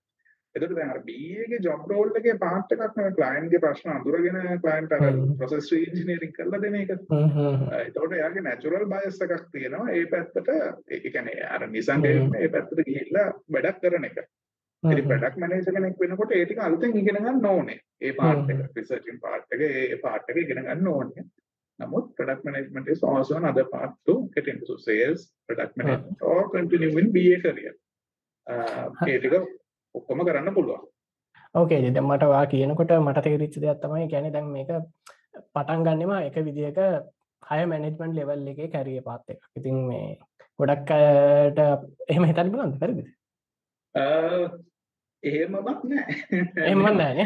එතකොට 0.55 0.75
දැන් 0.77 0.89
අර 0.89 0.99
BA 1.07 1.45
ගේ 1.51 1.59
ජොබ් 1.65 1.87
රෝල් 1.91 2.11
එකේ 2.19 2.35
පාර්ට් 2.43 2.73
එකක් 2.75 2.97
නෙවෙයි 2.99 3.15
ක්ලයන්ට් 3.19 3.53
ගේ 3.53 3.61
ප්‍රශ්න 3.63 3.93
අඳුරගෙන 3.93 4.37
ක්ලයන්ට් 4.65 4.93
අර 4.97 5.17
ප්‍රොසෙස් 5.39 5.69
රීඉන්ජිනියරින් 5.73 6.33
කරලා 6.37 6.61
දෙන 6.63 6.77
එක. 6.81 6.93
එතකොට 7.79 8.15
එයාගේ 8.19 8.45
නැචරල් 8.47 8.85
බයස් 8.93 9.19
එකක් 9.27 9.49
තියෙනවා 9.55 9.97
ඒ 9.97 10.05
පැත්තට 10.13 10.53
ඒ 10.53 10.99
කියන්නේ 11.05 11.49
අර 11.55 11.67
නිසන් 11.75 12.05
මේ 12.05 12.51
පැත්තට 12.55 12.83
ගිහිල්ලා 12.89 13.27
වැඩක් 13.55 13.79
කරන 13.85 14.09
එක. 14.09 14.19
ඉතින් 14.83 15.07
ප්‍රොඩක්ට් 15.09 15.39
මැනේජර් 15.41 15.77
කෙනෙක් 15.77 16.03
වෙනකොට 16.03 16.35
ඒ 16.37 16.43
ටික 16.45 16.61
අලුතෙන් 16.67 16.99
ඉගෙන 17.01 17.21
ගන්න 17.21 17.49
ඕනේ. 17.53 17.79
ඒ 18.01 18.13
පාර්ට් 18.19 18.53
එක 18.53 18.77
රිසර්චින් 18.77 19.17
පාර්ට් 19.25 19.57
එක 19.57 19.65
ඒ 19.69 19.97
පාර්ට් 20.05 20.29
එක 20.29 20.43
ඉගෙන 20.43 20.61
ගන්න 20.67 20.91
ඕනේ. 20.93 21.25
නමුත් 21.79 22.13
product 22.15 22.45
management 22.45 22.87
is 22.87 23.01
also 23.03 23.37
another 23.37 23.65
part 23.65 23.97
to 24.05 24.29
get 24.35 24.47
into 24.47 24.77
sales, 24.77 25.31
product 25.47 25.75
management 25.77 26.21
or 26.21 26.49
continue 26.51 26.93
in 27.01 27.11
BA 27.17 27.41
career. 27.47 27.75
ඒ 28.47 29.17
ටික 29.17 29.35
ඔක්කොම 29.95 30.25
කරන්න 30.27 30.53
පුළුවන්. 30.53 30.83
ඕකේ 31.55 31.81
ද 31.85 32.01
මට 32.01 32.29
වා 32.33 32.45
කියනකොට 32.47 32.93
මට 32.97 33.25
තේරිච්ච 33.25 33.57
දෙයක් 33.61 33.81
තමයි 33.81 34.07
ගැන 34.07 34.31
දැන් 34.33 34.51
මේක 34.55 34.71
පටන් 35.53 35.85
ගන්නවා 35.85 36.21
එක 36.27 36.37
විදික 36.47 36.79
හය 37.43 37.61
මැනෙජ්මන්ට් 37.65 38.15
ලෙවල් 38.17 38.47
එක 38.51 38.61
කැරිය 38.73 39.01
පාත්ත 39.07 39.33
එක 39.33 39.41
ඉතින් 39.55 39.79
මේ 39.89 40.17
ගොඩක් 40.59 40.93
අයට 40.97 41.59
එහෙම 42.09 42.29
හිතන් 42.29 42.51
බලන්න 42.53 42.79
පැරිදිද 42.81 43.09
එහෙමමත් 45.23 45.83
නෑ? 45.83 46.15
එම 46.65 46.83
නෑන 46.83 47.19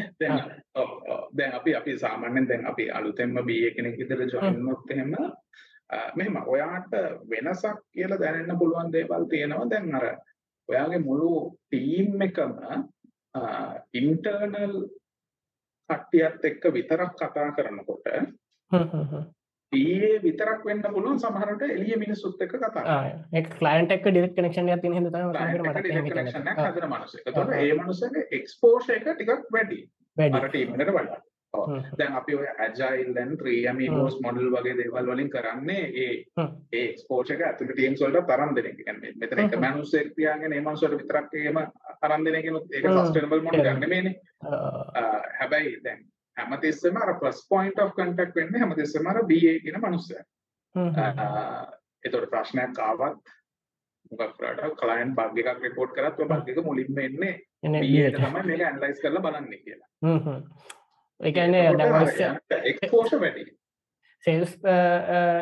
දැන් 1.33 1.51
අපි 1.53 1.75
අපි 1.75 1.97
සාමාන්‍යෙන් 1.97 2.47
දැන් 2.49 2.65
අපි 2.71 2.89
අලුතෙන්ම 2.91 3.39
බිය 3.45 3.71
කෙනෙක් 3.75 3.99
ඉදර 3.99 4.21
ජොයින්නොත් 4.25 4.91
එහෙම 4.91 5.13
මෙහෙම 6.15 6.37
ඔයාට 6.45 6.91
වෙනසක් 7.31 7.79
කියලා 7.93 8.19
දැනන්න 8.19 8.59
පුළුවන් 8.59 8.91
දේවල් 8.91 9.25
තියෙනවා. 9.31 9.69
දැන් 9.69 9.95
අර 9.95 10.05
ඔයාගේ 10.69 10.99
මුළු 10.99 11.31
ටීම් 11.67 12.21
එකම 12.21 12.53
ඉන්ටර්නල් 13.93 14.75
කට්ටියත් 15.89 16.45
එක්ක 16.45 16.69
විතරක් 16.73 17.11
කතා 17.15 17.49
කරනකොට 17.51 18.07
ඒ 19.73 20.19
විතරක් 20.23 20.65
වෙන්න 20.65 20.83
පුළුවන් 20.87 21.19
සමහරට 21.19 21.63
එළිය 21.67 21.97
මිනිස්සුත් 21.97 22.41
එක්ක 22.41 22.57
කතා 22.57 22.97
ක්ලයන්ට් 23.53 23.91
එක්ක 23.91 24.05
ඩිරෙක්ට් 24.07 24.37
කනෙක්ෂන් 24.37 24.69
එකක් 24.69 24.83
තියෙන 24.83 24.97
හින්දා 24.97 25.13
තමයි 25.13 25.31
මට 25.31 25.67
මට 25.67 26.57
හදන 26.59 26.89
මනුස්සයෙක්. 26.89 27.23
ඒතකොට 27.25 27.53
ඒ 27.53 27.73
මනුස්සයාගේ 27.75 28.27
එක්ස්පෝෂර් 28.31 28.95
එක 28.97 29.09
ටිකක් 29.09 29.49
වැඩි. 29.51 29.79
වැඩි 30.17 30.39
අර 30.39 30.49
ටීම් 30.49 30.75
එකට 30.75 30.93
වඩා. 30.93 31.19
දැන් 31.97 32.13
අපි 32.13 32.35
ඔය 32.35 32.47
ඇජයිල් 32.57 33.13
දැන් 33.15 33.31
3 33.37 33.67
amigos 33.69 34.17
මොඩල් 34.23 34.49
වගේ 34.53 34.75
දේවල් 34.77 35.07
වලින් 35.07 35.29
කරන්නේ 35.29 35.83
ඒ. 35.95 36.25
ඒ 36.73 36.83
එක්ස්පෝෂර් 36.83 37.33
එක 37.35 37.41
ඇතුළේ 37.41 37.75
ටීම්ස් 37.75 38.01
වලට 38.01 38.27
තරම් 38.27 38.51
දෙන 38.55 38.65
එක. 38.65 38.77
කියන්නේ 38.79 39.13
මෙතන 39.15 39.39
එක 39.39 39.55
හ්ම්. 39.55 39.63
මනුස්සයෙක් 39.65 40.11
තියාගෙන 40.15 40.53
ඒ 40.53 40.61
මනුස්සයට 40.61 40.97
විතරක් 40.97 41.33
එහෙම 41.35 41.57
අරන් 42.03 42.25
දෙන 42.25 42.35
එකනොත් 42.35 42.67
ඒක. 42.71 42.85
සස්ටේනබල් 42.99 43.41
මොඩල් 43.41 43.57
තේරෙනවා. 43.57 43.73
ගන්න 43.73 43.79
නෙමෙයිනේ. 43.79 44.15
අ, 44.41 44.49
අ, 44.95 45.01
හැබැයි 45.39 45.73
දැන් 45.83 46.03
හැමතිස්සෙම 46.37 46.97
අර 46.97 47.13
ෆස්ට් 47.15 47.49
පොයින්ට් 47.49 47.79
ඔෆ් 47.79 47.95
කන්ටැක්ට් 47.95 48.35
වෙන්නේ 48.35 48.61
හැමතිස්සෙම 48.61 49.07
අර 49.07 49.23
BA 49.23 49.55
කියන 49.63 49.81
හ්ම්. 50.75 50.93
එතකොට 52.05 52.29
ප්‍රශ්නයක් 52.29 52.79
ආවත් 52.79 53.33
මොකක් 54.11 54.35
කරාට 54.37 54.75
ක්ලයන්ට් 54.79 55.15
බග් 55.15 55.45
එකක් 55.45 55.63
රිපෝට් 55.63 55.95
කරත් 55.95 56.19
බග් 56.23 56.49
එක 56.49 56.63
මුලින්ම 56.63 56.99
එන්නේ 56.99 57.33
ට 58.11 58.19
තමයි 58.21 58.43
මේක 58.49 58.61
ඇනලයිස් 58.63 59.01
කරලා 59.01 59.23
බලන්නේ 59.25 59.59
කියලා. 59.63 59.89
එක්ස්පෝෂර් 62.71 63.19
වැඩි. 63.19 63.45
සේල්ස් 64.23 64.53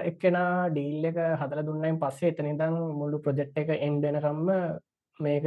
එක්කෙනා 0.10 0.70
ඩීල් 0.70 1.06
එක 1.10 1.18
හදලා 1.42 1.66
දුන්නයින් 1.66 2.00
පස්සේ 2.00 2.32
එතන 2.32 2.48
ඉඳන් 2.48 2.76
මුළු 2.94 3.20
ප්‍රොජෙක්ට් 3.20 3.58
එක 3.58 3.70
එන්ඩ් 3.78 4.04
වෙනකම්ම 4.06 4.50
මේක 5.20 5.46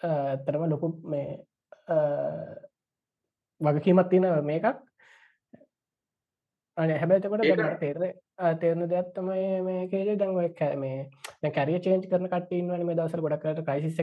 ඇත්තටම 0.00 0.64
ලොකු 0.68 0.88
මේ 1.04 1.38
අ, 1.88 1.96
වගකීමක් 3.60 4.08
තියෙන 4.10 4.44
මේකක්. 4.44 4.66
තේරෙන්නේ 7.80 8.12
අ, 8.38 8.54
තේරෙන 8.54 8.88
දෙයක් 8.88 9.08
තමයි 9.14 9.46
මේකේදී 9.62 10.16
දැන් 10.16 10.36
ඔය 10.36 10.48
කැ- 10.50 10.76
මේ 10.76 11.08
දැන් 11.42 11.52
කැරියර් 11.52 11.80
චේන්ජ් 11.80 12.06
කරන 12.06 12.28
කට්ටිය 12.28 12.58
ඉන්නවනේ 12.58 12.84
මේ 12.84 12.94
දවස්වල 12.96 13.20
ගොඩක් 13.20 13.44
වෙලාවට 13.44 13.66
ක්‍රයිසිස් 13.66 13.98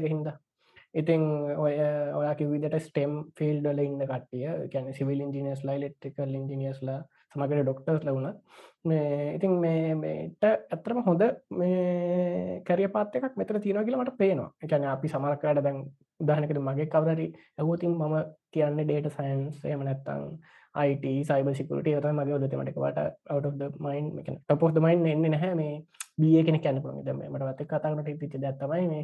එක 0.95 1.07
හින්දා 1.07 1.15
ඉතින් 1.15 1.21
ඔය 1.57 1.73
ඔයා 2.19 2.35
කිව් 2.35 2.51
විදිහට 2.51 2.87
ස්ටෙම් 2.87 3.11
ෆීල්ඩ් 3.37 3.67
වල 3.67 3.79
ඉන්න 3.79 4.07
කට්ටිය 4.07 4.45
ඒ 4.45 4.67
කියන්නේ 4.67 4.93
සිවිල් 4.93 5.19
ඉන්ජිනියර්ස්ලා 5.19 5.75
ඉලෙක්ට්‍රිකල් 5.75 6.35
ඉන්ජිනියර්ස්ලා 6.41 6.99
සමගර 7.35 7.63
ඩොක්ටර්ස්ලා 7.63 8.13
වුණත් 8.13 8.37
මේ 8.85 9.35
ඉතින් 9.35 9.51
මේ 9.51 9.95
මේට 9.95 10.43
ඇත්තටම 10.43 11.01
හොඳ 11.07 11.23
මේ 11.49 12.61
කැරියර් 12.67 12.91
පාත් 12.91 13.15
එකක් 13.15 13.37
මෙතන 13.37 13.61
තියෙනවා 13.61 13.83
කියලා 13.83 14.03
මට 14.03 14.17
පේනවා. 14.17 14.51
ඒ 14.63 14.67
කියන්නේ 14.67 14.89
අපි 14.89 15.07
සමහර 15.07 15.37
කාලේ 15.37 15.63
දැන් 15.63 15.79
උදාහරණයකට 16.19 16.61
මගේ 16.67 16.85
කවුරු 16.85 17.15
හරි 17.15 17.27
ඇහුවොත් 17.57 17.83
ඉතින් 17.83 17.97
මම 17.97 18.15
කියන්නේ 18.51 18.87
data 18.91 19.09
science 19.09 19.67
එහෙම 19.67 19.83
නැත්නම් 19.83 20.23
IT 20.75 21.05
cyber 21.29 21.55
security 21.55 21.89
ඒවා 21.89 22.11
තමයි 22.11 22.21
මගේ 22.21 22.35
ඔළුවේ 22.35 22.49
තියෙන 22.49 22.63
මට 22.63 22.69
එකපාරට 22.69 23.31
out 23.31 23.45
of 23.45 23.57
the 23.57 23.69
mind 23.79 24.13
මේ 24.13 24.23
කියන්නේ 24.23 24.47
top 24.47 24.63
of 24.63 24.73
the 24.73 24.79
mind 24.79 25.05
එන්නේ 25.05 25.29
නැහැ 25.29 25.55
මේ 25.55 25.73
BA 26.17 26.43
කෙනෙක් 26.47 26.61
කියන්න 26.61 26.81
පුළුවන්. 26.81 27.05
දැන් 27.05 27.17
මේ 27.17 27.29
මට 27.29 27.43
වත් 27.49 27.61
එක්ක 27.61 27.69
කතා 27.69 27.91
කරනකොට 27.91 28.07
හිතෙච්ච 28.07 28.41
දෙයක් 28.41 28.57
තමයි 28.61 28.87
මේ 28.93 29.03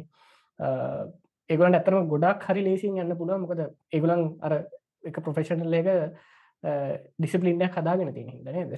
අ, 1.48 1.52
ඒගොල්ලන්ට 1.52 1.76
ඇත්තටම 1.78 2.08
ගොඩක් 2.08 2.46
හරි 2.48 2.62
ලේසියෙන් 2.64 2.98
යන්න 3.04 3.16
පුළුවන්. 3.16 3.40
මොකද 3.40 3.60
ඒගොල්ලන් 3.92 4.24
අර 4.42 4.52
එක 5.04 5.20
ප්‍රොෆෙෂනල් 5.20 5.74
එක 5.74 5.88
ඩිසිප්ලින් 7.18 7.62
එකක් 7.62 7.78
හදාගෙන 7.80 8.14
තියෙන 8.14 8.28
හින්දා 8.30 8.52
නේද? 8.52 8.74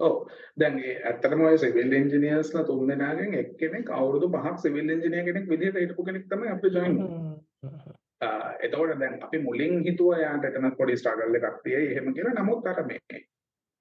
ඔව් 0.00 0.14
දැන් 0.56 0.78
ඒ 0.80 0.94
ඇත්තටම 1.02 1.42
ඔය 1.48 1.58
සිවිල් 1.58 1.92
ඉන්ජිනියර්ස්ලා 1.92 2.64
තුන් 2.64 2.86
දෙනාගෙන් 2.88 3.34
එක්කෙනෙක් 3.34 3.90
අවුරුදු 3.90 4.28
5ක් 4.28 4.56
සිවිල් 4.58 4.90
ඉන්ජිනියර් 4.90 5.24
කෙනෙක් 5.24 5.48
විදිහට 5.48 5.78
හිටපු 5.78 6.04
කෙනෙක් 6.04 6.24
තමයි 6.28 6.48
අපිට 6.48 6.74
ජොයින්. 6.74 6.98
එතකොට 8.60 8.98
දැන් 9.00 9.18
අපි 9.22 9.38
මුලින් 9.38 9.82
හිතුවා 9.84 10.18
යාට 10.20 10.44
එතන 10.44 10.70
පොඩි 10.76 10.96
ස්ට්‍රගල් 10.96 11.38
එකක් 11.40 11.62
තියෙයි 11.64 11.92
එහෙම 11.92 12.14
කියලා. 12.14 12.34
නමුත් 12.34 12.66
අර 12.66 12.82
මේ 12.86 13.00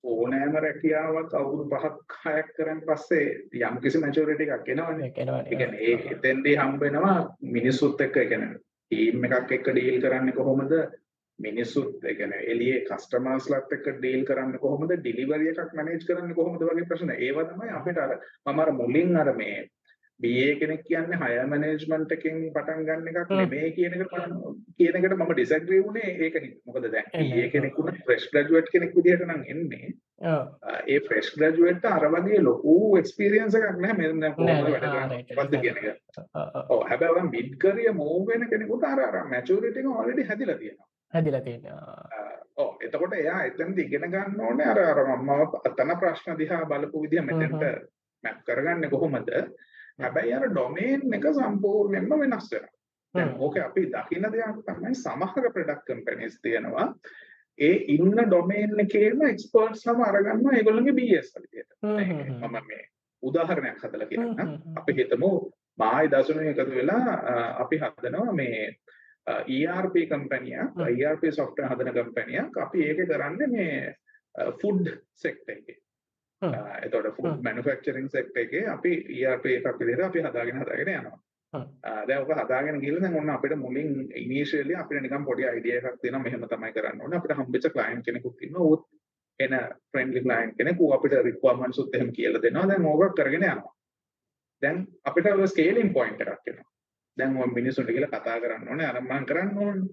ඕනෑම 0.04 0.56
රැකියාවක් 0.58 1.34
අවුරුදු 1.34 1.66
5ක් 1.76 2.18
6ක් 2.24 2.56
කරන් 2.58 2.82
පස්සේ 2.88 3.28
යම් 3.62 3.78
කිසි 3.84 4.00
මැචුරිටි 4.00 4.50
එකක් 4.50 4.70
එනවනේ. 4.70 5.08
ඒ 5.08 5.56
කියන්නේ 5.56 5.82
ඒ 5.84 6.00
එතෙන්දී 6.12 6.56
හම්බ 6.56 6.82
වෙනවා 6.82 7.20
මිනිස්සුත් 7.52 8.02
එක්ක 8.02 8.18
ඒ 8.18 8.26
කියන්නේ 8.26 8.60
ටීම් 8.60 9.24
එකක් 9.30 9.56
එක්ක 9.58 9.70
ඩීල් 9.70 10.02
කරන්නේ 10.02 10.36
කොහොමද? 10.36 10.74
මිනිස්සුත් 11.40 12.04
ඒ 12.04 12.16
කියන්නේ 12.16 12.42
එළියේ 12.52 12.82
කස්ටමර්ස්ලාත් 12.90 13.78
එක්ක 13.78 13.88
ඩීල් 13.94 14.26
කරන්නේ 14.26 14.64
කොහොමද? 14.66 14.92
ඩිලිවරි 14.98 15.54
එකක් 15.54 15.72
මැනේජ් 15.74 16.04
කරන්නේ 16.10 16.40
කොහොමද 16.40 16.68
වගේ 16.70 16.90
ප්‍රශ්න. 16.90 17.16
ඒවා 17.18 17.46
තමයි 17.46 17.72
අපිට 17.72 18.04
අර 18.06 18.18
මම 18.46 18.60
අර 18.60 18.72
මුලින් 18.74 19.18
අර 19.18 19.34
මේ 19.36 19.58
BA 20.20 20.56
කෙනෙක් 20.60 20.84
කියන්නේ 20.86 21.20
හයර් 21.22 21.48
මැනේජ්මන්ට් 21.48 22.14
එකෙන් 22.16 22.36
පටන් 22.56 22.86
ගන්න 22.88 23.08
එකක්. 23.12 23.32
නෙමෙයි 23.32 23.72
කියන 23.76 23.96
එකට 23.96 24.14
මම 24.20 24.58
කියන 24.78 24.98
එකට 25.00 25.16
මම 25.16 25.32
ඩිසැග්‍රී 25.32 25.82
වුණේ 25.86 26.14
ඒක 26.18 26.36
හින්දා. 26.36 26.62
මොකද 26.68 26.88
දැන්. 26.92 27.08
BA 27.32 27.48
කෙනෙක් 27.50 27.80
උන 27.80 27.92
ෆ්‍රෙෂ් 28.06 28.28
ග්‍රැජුවේට් 28.32 28.72
කෙනෙක් 28.74 28.96
විදිහට 28.98 29.26
නම් 29.28 29.44
එන්නේ. 29.48 29.90
ඒ 30.88 31.00
ෆ්‍රෙෂ් 31.08 31.34
ග්‍රැජුවේට් 31.36 31.86
අර 31.86 32.08
වගේ 32.10 32.42
ලොකු 32.42 32.76
එක්ස්පීරියන්ස් 33.02 33.58
එකක් 33.60 33.82
නැහැ 33.82 33.98
මෙන්න 34.02 34.24
දැන් 34.24 34.36
කොහොමද 34.38 34.70
වැඩ 34.70 34.88
කරන්නේ 34.88 35.38
මොකද්ද. 35.40 35.60
කියන 35.62 35.82
එක. 35.82 36.00
ඔව් 36.70 36.86
හැබැයි 36.92 37.18
ඔය 37.18 37.28
මිඩ් 37.30 37.58
කරියර් 37.58 37.98
මූව් 38.00 38.32
වෙන 38.32 38.48
කෙනෙකුට 38.54 38.88
අර 38.92 39.04
අර 39.08 39.20
මැචුරිටි 39.34 39.84
එක 39.84 39.92
ඔල්රෙඩි 39.96 40.30
හැදිලා 40.32 40.58
තියෙනවා. 40.62 40.90
හැදිලා 41.14 41.42
තියෙනවා. 41.42 42.32
ඔව් 42.58 42.88
එතකොට 42.88 43.14
එයා 43.20 43.42
එතනදී 43.50 43.90
ඉගෙන 43.90 44.10
ගන්න 44.14 44.42
ඕනේ 44.48 44.72
අර 44.72 44.82
අර 44.86 45.04
මම 45.18 45.30
අතන 45.66 45.94
ප්‍රශ්න 46.00 46.42
දිහා 46.42 46.64
බලපු 46.72 47.06
විදිහ 47.06 47.28
මෙතෙන්ට 47.30 47.70
මැප් 48.24 48.42
කරගන්නේ 48.48 48.90
කොහොමද? 48.90 49.32
හැබැයි 50.00 50.34
අර 50.34 50.48
ඩොමේන් 50.50 51.14
එක 51.14 51.28
සම්පූර්ණයෙන්ම 51.34 52.10
වෙනස් 52.14 52.50
වෙනවා. 52.52 52.72
දැන්. 53.16 53.36
ඕකේ 53.40 53.64
අපි 53.64 53.86
දකින 53.88 54.32
දෙයක් 54.32 54.64
තමයි 54.68 54.96
සමහර 54.96 55.52
ප්‍රොඩක්ට් 55.54 55.86
කම්පැනිස් 55.88 56.40
තියෙනවා 56.42 56.88
ඒ 57.60 57.76
ඉන්න 57.96 58.18
ඩොමේන් 58.20 58.80
එකේම 58.80 59.22
එක්ස්පර්ට්ස්ලම 59.24 60.02
අරගන්නවා 60.02 60.56
ඒගොල්ලන්ගේ 60.58 60.94
BS 60.94 61.34
විදියට. 61.36 61.72
මම 61.82 62.58
මේ 62.68 62.88
උදාහරණයක් 63.24 63.78
හදලා 63.80 64.08
කියන්නම්. 64.08 64.58
අපි 64.76 64.94
හිතමු 64.94 65.32
මායි 65.78 66.12
දසුනේ 66.12 66.50
එකතු 66.50 66.72
වෙලා 66.72 67.18
අපි 67.60 67.78
හදනවා 67.78 68.34
මේ 68.34 68.76
ERP 69.48 69.96
කම්පැනියක්. 70.10 70.82
ERP 71.00 71.24
software 71.32 71.70
හදන 71.70 71.94
කම්පැනියක් 71.94 72.58
අපි 72.58 72.88
ඒක 72.88 73.06
කරන්නේ 73.08 73.48
මේ 73.48 73.96
ෆුඩ් 74.62 74.90
සෙක්ටර් 75.16 75.54
එකේ. 75.54 75.78
Food 77.18 77.30
hmm. 77.30 77.44
මැනුෆැක්චරින් 77.46 78.10
සෙක්ටර් 78.16 78.42
එකේ 78.46 78.66
අපි 78.76 78.92
ERP 79.20 79.46
එකක් 79.58 79.80
විදිහට 79.80 80.08
අපි 80.10 80.26
හදාගෙන 80.26 80.60
හදාගෙන 80.64 80.92
යනවා. 80.96 81.20
දැන් 82.08 82.22
ඔක 82.24 82.34
හදාගෙන 82.42 82.82
ගිහලා 82.84 83.04
දැන් 83.06 83.20
ඔන්න 83.22 83.30
අපිට 83.36 83.56
මුලින් 83.66 83.94
ඉනිෂියලි 84.24 84.76
අපිට 84.76 85.02
නිකන් 85.06 85.26
පොඩි 85.30 85.48
අයිඩියා 85.52 85.80
එකක් 85.82 86.02
තියෙනවා 86.02 86.24
මෙහෙම 86.26 86.46
තමයි 86.54 86.74
කරන්න 86.76 87.02
ඕනේ. 87.02 87.18
අපිට 87.20 87.38
හම්බෙච්ච 87.40 87.72
ක්ලයන්ට් 87.76 88.06
කෙනෙකුත් 88.06 88.44
ඉන්නවා. 88.48 88.68
ඌත් 88.70 88.84
එන 89.40 89.54
ෆ්‍රෙන්ඩ්ලි 89.92 90.22
ක්ලයන්ට් 90.26 90.58
කෙනෙක් 90.58 90.84
ඌ 90.84 90.92
අපිට 90.98 91.18
රික්වයර්මන්ට්ස් 91.30 91.80
උත් 91.80 91.96
එහෙම 91.96 92.12
කියලා 92.18 92.42
දෙනවා. 92.42 92.68
දැන් 92.68 92.86
ඕක 92.86 93.16
කරගෙන 93.16 93.48
යනවා. 93.50 93.74
දැන් 94.62 94.88
අපිට 95.06 95.28
ස්කේලින් 95.54 95.94
පොයින්ට් 95.94 96.22
එකක් 96.22 96.48
එනවා. 96.54 96.70
දැන් 97.18 97.38
ඔය 97.38 97.50
මිනිස්සුන්ට 97.60 97.94
කියලා 97.96 98.14
කතා 98.14 98.40
කරන්න 98.42 98.70
ඕනේ 98.70 98.88
අර 98.88 99.02
මම 99.02 99.26
කරන්න 99.30 99.58
ඕනේ. 99.58 99.88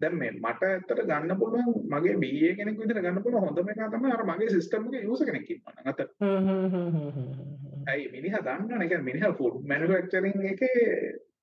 දැන් 0.00 0.14
මේ 0.14 0.30
මට 0.32 0.62
ඇත්තට 0.64 1.02
ගන්න 1.02 1.38
පුළුවන් 1.38 1.76
මගේ 1.88 2.16
BA 2.16 2.50
කෙනෙක් 2.54 2.78
විදිහට 2.78 3.00
ගන්න 3.00 3.22
පුළුවන් 3.22 3.46
හොඳම 3.46 3.70
එක 3.70 3.80
තමයි 3.88 4.12
අර 4.12 4.24
මගේ 4.26 4.50
සිස්ටම් 4.50 4.88
එකේ 4.88 5.02
යූසර් 5.02 5.24
කෙනෙක් 5.24 5.50
ඉන්නවා 5.50 5.74
නම් 5.74 5.88
අත. 5.90 6.00
ඇයි 7.86 8.10
මිනිහා 8.10 8.42
දන්නවනේ 8.42 8.88
කියන්නේ 8.88 9.08
මිනිහා 9.08 9.32
ෆුඩ් 9.34 9.56
මැනුෆැක්චරින් 9.64 10.46
එකේ 10.46 10.84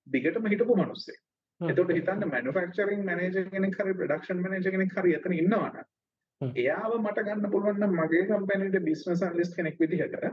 දිගටම 0.08 0.47
හිටපු 0.47 0.76
මිනිස්සෙක්. 0.76 1.20
එතකොට 1.62 1.91
හිතන්න 1.91 2.24
මැනුෆැක්චරින් 2.28 3.04
මැනේජර් 3.06 3.49
කෙනෙක් 3.49 3.78
හරි 3.80 3.93
ප්‍රොඩක්ෂන් 3.95 4.41
මැනේජර් 4.41 4.72
කෙනෙක් 4.72 4.95
හරි 4.95 5.16
එතන 5.16 5.36
ඉන්නවනම් 5.36 5.84
හ්ම්. 6.41 6.51
එයාව 6.56 6.97
මට 6.99 7.26
ගන්න 7.26 7.51
පුළුවන් 7.51 7.80
නම් 7.80 7.99
මගේ 7.99 8.26
කම්පැනිට 8.28 8.82
බිස්නස් 8.86 9.24
ඇනලිස්ට් 9.24 9.56
කෙනෙක් 9.56 9.80
විදිහට. 9.80 10.26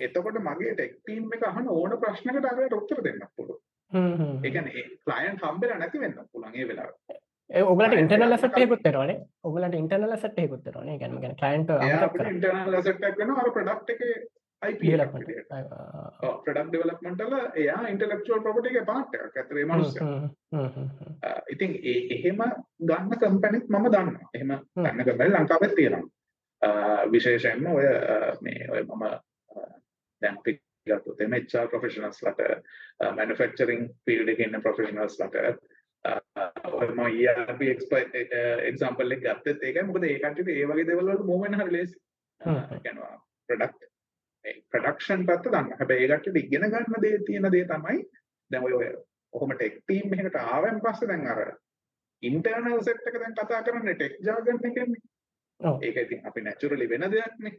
එතකොට 0.00 0.38
මගේ 0.42 0.72
ටෙක් 0.74 0.96
ටීම් 0.98 1.32
එක 1.32 1.44
අහන 1.46 1.68
ඕන 1.70 1.98
ප්‍රශ්නකට 1.98 2.48
අරකට 2.48 2.76
උත්තර 2.76 3.02
දෙන්න 3.02 3.22
පුළුවන්. 3.32 3.62
ඒ 4.74 4.84
ක්ලයන්ට් 5.04 5.42
හම්බෙලා 5.44 5.78
නැති 5.78 5.98
වෙන්න. 6.00 6.18
ඒ 7.50 7.62
ඔයගලන්ට 7.62 7.96
client 7.96 8.02
ඉන්ටර්නල් 8.02 8.32
එකකුත් 8.58 8.84
වෙනවනේ. 8.88 9.16
ඔයගලන්ට 9.44 9.74
ඉන්ටර්නල් 9.74 10.12
එයා 11.78 11.96
අමතක 11.96 12.04
අපිට 12.08 12.20
කරා. 12.20 12.34
ඉන්ටර්නල් 12.34 12.76
ඇසෙට් 12.76 13.08
එකක් 13.08 13.18
වෙනවා 13.18 13.42
අර 13.44 13.50
ප්‍රොඩක්ට් 13.56 13.90
එකේ 13.90 14.14
ඩෙවලොප්මන්ට් 16.68 17.20
වල 17.24 17.34
එයා 17.56 17.80
ඉන්ටෙලෙක්චුවල් 17.88 18.42
ප්‍රොපර්ටි 18.42 18.70
එකේ 18.72 18.84
හ්ම්, 20.52 20.88
හ්ම්. 21.00 21.12
අ, 21.22 21.28
ඉතින් 21.48 21.72
ඒ 21.84 21.98
එහෙම 22.16 22.40
ගන්න 22.82 23.12
කම්පැනිත් 23.20 23.68
මම 23.68 23.86
දන්නවා. 23.88 24.30
එහෙම 24.34 24.50
හ්ම්. 24.50 24.84
ගන්න 24.84 25.04
කම්පැනි 25.04 25.34
ලංකාවෙත් 25.34 25.74
තියෙනවා. 25.74 26.08
විශේෂයෙන්ම 27.12 27.66
ඔය 27.68 27.86
මේ 28.42 28.68
ඔය 28.70 28.82
මම 28.84 29.04
අපි 30.22 30.52
ගත්තොත් 30.86 31.20
එම 31.20 31.34
HR 31.34 31.68
ප්‍රොෆෙෂනල්ස්ලට 31.68 32.40
මැනුෆැක්චරින් 33.16 33.86
ෆීල්ඩ් 34.06 34.32
එකේ 34.34 34.48
ඉන්න 34.48 34.62
ප්‍රොෆෙෂනල්ස්ලට 34.62 35.36
මම 36.04 37.00
ERP 37.24 37.62
එක්සාම්පල් 38.64 39.12
එක 39.12 39.22
ගත්තත් 39.22 39.62
ඒකයි 39.62 39.84
මොකද 39.84 40.04
ඒ 40.04 40.18
කට්ටියට 40.18 40.52
ඒ 40.54 40.66
වගේ 40.66 40.86
දේවල් 40.86 41.06
වලට 41.06 41.26
මූව් 41.26 41.42
වෙන්න 41.44 41.60
හරි 41.60 41.72
ලේසි. 41.72 41.96
කියනවා 42.40 43.14
ප්‍රොඩක්ට් 43.48 43.88
මේ 44.44 44.54
ප්‍රොඩක්ෂන් 44.70 45.26
පැත්ත 45.26 45.44
දන්න. 45.46 45.72
හැබැයි 45.74 46.06
ඒ 46.06 46.10
කට්ටියට 46.14 46.44
ඉගෙන 46.44 46.68
ගන්න 46.68 47.02
දේ 47.02 47.22
තියෙන 47.26 47.50
දේ 47.50 47.66
තමයි 47.66 47.98
දැන් 48.50 48.64
ඔය 48.64 48.92
කොහොම 49.32 49.52
ටෙක් 49.52 49.80
ටීම් 49.80 50.16
එකකට 50.16 50.38
ආවෙන් 50.38 50.80
පස්සේ 50.80 51.08
දැන් 51.08 51.26
අර 51.26 51.42
ඉන්ටර්නල් 52.22 52.82
සෙට් 52.82 53.06
එක 53.06 53.18
දැන් 53.18 53.36
කතා 53.36 53.62
කරන්නේ 53.62 53.94
ටෙක් 53.94 54.16
ජාගන් 54.22 54.64
එකනේ. 54.64 55.02
ඒක 55.60 55.96
ඉතින් 55.96 56.26
අපි 56.26 56.40
නැචරලි 56.42 56.88
වෙන 56.88 57.06
දෙයක්නේ. 57.12 57.52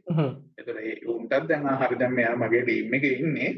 එතකොට 0.58 0.80
ඒ 0.82 0.96
උන්ටත් 1.06 1.48
දැන් 1.48 1.68
හරි 1.82 1.98
දැන් 1.98 2.14
මෙයා 2.14 2.36
මගේ 2.36 2.62
ටීම් 2.62 2.94
එකේ 2.94 3.18
ඉන්නේ. 3.18 3.50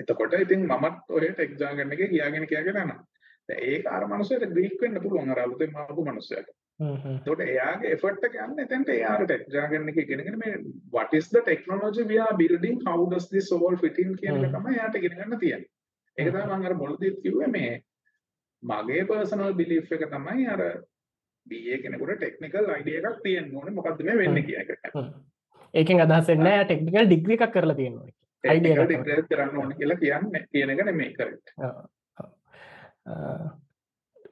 එතකොට 0.00 0.34
ඉතින් 0.34 0.66
මමත් 0.66 1.10
ඔය 1.10 1.28
ටෙක් 1.28 1.58
ජාගන් 1.58 1.92
එකේ 1.92 2.08
කියාගෙන 2.08 2.46
කියාගෙන 2.46 2.82
යනවා. 2.82 3.00
ඒ 3.48 3.82
අර 3.86 4.06
මනුස්සයට 4.06 4.46
ග්‍රීක් 4.52 4.80
වෙන්න 4.82 5.02
පුළුවන් 5.02 5.30
අර 5.30 5.42
අලුතෙන් 5.44 5.76
ආපු 5.76 6.04
මනුස්සයට. 6.04 6.48
එතකොට 6.80 7.44
එයාගේ 7.46 7.94
එෆර්ට් 7.96 8.26
එක 8.28 8.38
යන්නේ 8.46 8.66
එතනට 8.66 8.92
එයාට 8.96 9.24
ටෙක් 9.24 9.46
ජාගන් 9.48 9.88
එක 9.88 10.02
ඉගෙනගෙන 10.04 10.38
මේ 10.38 10.56
what 10.90 11.14
is 11.14 11.30
the 11.30 11.42
technology 11.42 12.02
we 12.02 12.18
are 12.18 12.36
building 12.36 12.82
how 12.86 12.98
does 13.06 13.28
this 13.30 13.52
all 13.52 13.76
fit 13.76 13.98
in 13.98 14.16
කියන 14.16 14.44
එක 14.44 14.56
තමයි 14.56 14.76
එයාට 14.76 14.98
ඉගෙන 15.00 15.18
ගන්න 15.20 15.42
තියෙන්නේ. 15.44 15.70
ඒක 16.18 16.32
තමයි 16.32 16.44
මම 16.48 16.66
අර 16.66 16.74
මුලදීත් 16.82 17.22
කිව්වේ 17.22 17.52
මේ 17.54 17.72
මගේ 18.62 19.08
පර්සනල් 19.08 19.54
බිලීෆ් 19.54 19.92
එක 19.92 20.06
තමයි 20.10 20.46
අර 20.48 20.62
BA 21.50 21.80
කෙනෙකුට 21.82 22.18
ටෙක්නිකල් 22.20 22.70
අයිඩියා 22.76 23.10
එකක් 23.10 23.18
තියෙන්න 23.24 23.56
ඕනේ. 23.56 23.74
මොකද්ද 23.78 24.04
මේ 24.08 24.18
වෙන්නේ 24.22 24.46
කියන 24.48 24.60
එක. 24.62 24.70
ඒකෙන් 25.74 26.04
අදහස් 26.06 26.30
වෙන්නේ 26.32 26.48
නැහැ 26.48 26.68
ටෙක්නිකල් 26.70 27.10
ඩිග්‍රී 27.10 27.38
එකක් 27.40 27.52
කරලා 27.58 27.78
තියෙනවා. 27.82 28.08
අයිඩියා 28.44 28.88
එකක් 28.88 29.28
කරන්න 29.30 29.60
ඕනේ 29.60 29.78
කියලා 29.82 30.00
කියන්නේ 30.02 30.42
කියන 30.52 30.74
එක 30.74 30.84
නෙමෙයි 30.90 31.14
කරෙක්ට්. 31.18 31.46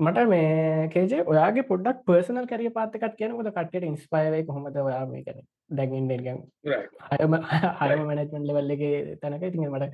මට 0.05 0.23
මේ 0.29 0.89
කේජේ 0.93 1.23
ඔයාගේ 1.33 1.67
පොඩක් 1.71 1.99
පර්සනල් 2.07 2.47
කැරිය 2.53 2.71
පාත්තකත් 2.79 3.19
කියනකොද 3.19 3.51
කට්ට 3.57 3.89
ඉන්ස්පයවේ 3.91 4.43
කොහොමද 4.49 4.79
ඔයා 4.85 5.05
මේ 5.11 5.23
කැන 5.27 5.45
දැගින්ඩගම් 5.79 6.41
හයම 7.21 7.37
හයම 7.83 8.01
මැනජමෙන්ට් 8.09 8.49
ලෙවල්ලගේ 8.49 9.19
තැනක. 9.23 9.45
ඉතින් 9.49 9.69
මට 9.71 9.87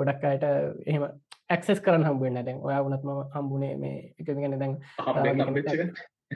ගොඩක් 0.00 0.26
අයට 0.32 0.44
එහෙම 0.90 1.06
ඇක්සෙස් 1.56 1.80
කරන්න 1.86 2.04
හම්බුවෙන් 2.08 2.40
දැන් 2.48 2.60
ඔයා 2.68 2.82
වනත්ම 2.84 3.10
හම්බුණේ 3.36 3.74
මේ 3.84 3.96
එක 4.20 4.28
ගැන 4.28 4.58
දැන් 4.62 4.76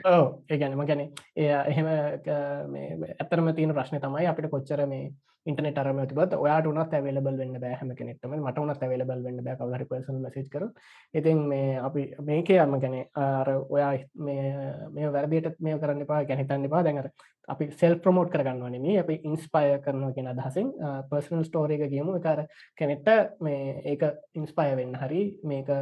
ඕ 0.05 0.43
ඒගැනම 0.49 0.85
ගැන 0.85 1.01
එය 1.35 1.47
එහෙම 1.47 1.87
ඇතරම 1.89 3.49
තියන 3.55 3.73
ප්‍රශ්න 3.73 3.99
තමයි 3.99 4.27
අපිට 4.27 4.51
කොච්චර 4.51 4.85
මේ 4.87 5.11
ඉන්ටනෙට 5.45 5.77
අරම 5.77 5.99
තිබත් 6.03 6.33
ඔයාට 6.35 6.67
උනත් 6.67 6.93
ඇවලබල් 6.93 7.37
වෙන්න 7.37 7.55
බෑහම 7.63 7.93
කෙනෙක්ටම. 7.95 8.33
මට 8.37 8.57
උනත් 8.59 8.83
ඇවලබල් 8.83 9.23
වෙන්න 9.23 9.43
බෑ 9.45 9.57
කවහරි 9.57 9.87
පර්සන 9.89 10.19
මසේජ් 10.23 10.47
කර 10.49 10.65
ඉතින් 11.13 11.43
මේ 11.47 11.77
අපි 11.79 12.05
මේක 12.21 12.51
අම 12.57 12.75
ගැන 12.79 12.97
අර 13.15 13.51
ඔයා 13.55 13.93
මේ 14.19 15.11
වැරදිට 15.15 15.59
මේ 15.59 15.79
කරන්න 15.79 16.05
පා 16.05 16.23
ගැනහිතන්න 16.23 16.69
පා 16.69 16.83
දැඟර 16.83 17.09
අපි 17.47 17.69
සෙල් 17.73 17.95
ප්‍රමෝට් 17.97 18.33
කරගන්නවන 18.33 18.77
මේ 18.81 18.99
අපි 18.99 19.21
ඉන්ස්පය 19.23 19.65
කරනවා 19.85 20.11
කියෙන 20.11 20.31
අදහසින් 20.33 20.69
පර්සනල් 21.09 21.43
ස්ටෝරේක 21.43 21.87
කියමු. 21.89 22.19
එකර 22.19 22.45
කෙනෙක්ට 22.77 23.39
මේ 23.39 23.81
ඒක 23.85 24.05
ඉන්ස්පය 24.35 24.69
වෙන්න 24.75 24.95
හරි 24.95 25.23
මේක 25.43 25.73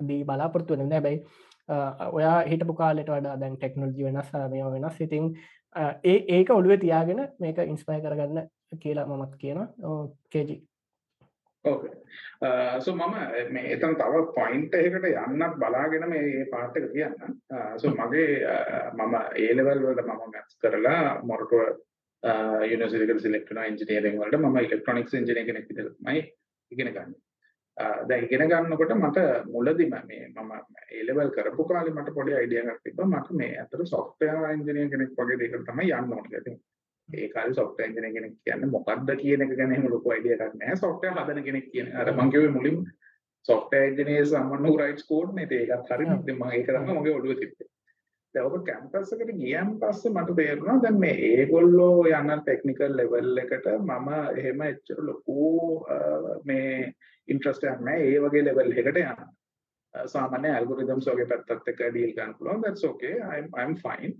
දී 0.00 0.24
බලාපොරත්තු 0.24 0.76
වෙන 0.76 0.92
හැබැයි 0.92 1.24
ඔයා 1.68 2.38
හිටපු 2.50 2.74
කාලෙට 2.80 3.10
වඩා 3.10 3.36
දැන් 3.40 3.56
ටෙක්නෝජි 3.56 4.08
වෙනස් 4.08 4.32
මේ 4.52 4.64
වෙනස්. 4.74 5.00
ඉතින් 5.00 5.34
ඒ 6.04 6.18
ඒක 6.38 6.50
ඔළුව 6.50 6.80
තියාගෙන 6.80 7.28
මේක 7.40 7.58
ඉන්ස්පය 7.58 8.00
කරගන්න 8.04 8.48
කියලා 8.82 9.06
මමත් 9.06 9.36
කියන 9.42 9.60
කේජි. 10.30 10.56
සෝ 12.84 12.94
මම 12.94 13.14
මේ 13.54 13.72
එතන 13.74 13.96
තව 14.00 14.22
පොයින්ට් 14.38 14.78
එකකට 14.80 15.08
යන්නත් 15.10 15.58
බලාගෙන 15.62 16.08
මේ 16.12 16.46
පාර්ට් 16.52 16.78
එක 16.80 16.88
කියන්න 16.94 17.14
සෝ 17.82 17.90
මගේ 17.98 18.28
මම 18.94 19.14
ඒ 19.42 19.50
ලෙවල් 19.58 19.84
වලට 19.86 20.06
මම 20.06 20.32
මැත්ස් 20.32 20.58
කරලා 20.62 21.02
මොරටුව 21.32 21.62
යුනිවර්සිටි 22.70 23.04
එකේ 23.06 23.30
ඉලෙක්ට්‍රොනික 23.30 23.70
ඉංජිනේරින්ග් 23.72 24.18
වලට. 24.22 24.42
මම 24.42 24.58
ඉලෙක්ට්‍රොනික්ස් 24.66 25.20
ඉංජිනේර 25.20 25.46
කෙනෙක් 25.50 25.70
විදිහට 25.70 25.96
තමයි 25.98 26.26
ඉගෙන 26.72 26.92
ගන්නේ. 26.94 27.25
දැන් 28.08 28.24
ඉගෙන 28.24 28.48
ගන්නකොට 28.50 28.94
මට 28.96 29.18
මුලදිම 29.54 29.98
මේ 30.10 30.22
මම 30.28 30.52
ලෙවල් 31.08 31.30
කරපු 31.36 31.68
කාලේ 31.72 31.96
මට 31.96 32.14
පොඩි 32.14 32.38
අයිඩියා 32.38 32.72
එකක් 32.72 32.82
තිබ්බා. 32.84 33.10
මට 33.12 33.36
මේ 33.40 33.52
අතර 33.64 33.84
සොෆ්ට්වෙයාර් 33.92 34.56
ඉංජිනේර 34.56 34.90
කෙනෙක් 34.94 35.12
වගේ 35.20 35.38
දෙයකට 35.42 35.68
තමයි 35.70 35.92
යන්න 35.98 36.16
ඕනේ 36.18 36.32
කියලා. 36.32 36.58
ඒ 37.08 37.28
කාලේ 37.34 37.54
software 37.54 37.88
engineer 37.88 38.12
කෙනෙක් 38.16 38.34
කියන්නේ 38.44 38.72
මොකක්ද 38.74 39.10
කියන 39.22 39.42
එක 39.44 39.52
ගැන 39.58 39.74
එහෙම 39.74 39.88
ලොකු 39.94 40.14
idea 40.18 40.36
එකක් 40.36 40.54
නැහැ. 40.60 40.76
software 40.84 41.14
හදන 41.18 41.44
කෙනෙක් 41.48 41.68
කියන 41.72 41.92
අර 42.00 42.12
මං 42.12 42.32
කිව්වේ 42.34 42.54
මුලින්ම 42.56 42.78
software 43.48 43.88
engineer 43.90 44.24
someone 44.34 44.64
who 44.66 44.74
writes 44.78 45.04
code 45.10 45.32
නේ 45.38 45.46
ඒකත් 45.58 45.90
හරියට 45.92 46.14
ඉතින් 46.20 46.38
මම 46.38 46.52
ඒක 46.58 46.70
තමයි 46.76 46.96
මගේ 46.98 47.16
ඔළුවේ 47.18 47.40
තිබ්බේ. 47.42 47.68
දැන් 48.34 48.46
ඔබ 48.48 48.56
කැම්පස් 48.68 49.12
එකට 49.16 49.34
ගියන් 49.42 49.68
පස්සේ 49.82 50.14
මට 50.14 50.36
තේරුණා 50.40 50.78
දැන් 50.84 50.98
මේ 51.04 51.14
ඒගොල්ලෝ 51.28 52.06
යන 52.20 52.32
ටෙක්නිකල් 52.40 52.96
ලෙවල් 53.00 53.42
එකට 53.44 53.68
මම 53.74 54.08
එහෙම 54.40 54.64
එච්චර 54.70 55.04
ලොකු 55.10 55.46
මේ 56.50 56.72
ඉන්ට්‍රස්ටයක් 57.28 57.82
නෑ 57.88 58.06
ඒ 58.10 58.20
වගේ 58.20 58.44
ලෙවල් 58.44 58.72
එකට 58.74 59.02
යන්න 59.02 59.26
සාමාන්‍ය 60.14 60.52
ඇල්ගොරිදම් 60.52 61.00
සෝගේ 61.00 61.28
පැත්තත් 61.32 61.72
එක 61.72 61.82
ඩීල් 61.82 62.14
ගන්න 62.16 62.36
පුළුවන් 62.38 62.64
that's 62.64 62.84
okay 62.84 63.14
i'm 63.30 63.48
i'm 63.54 63.74
fine 63.84 64.14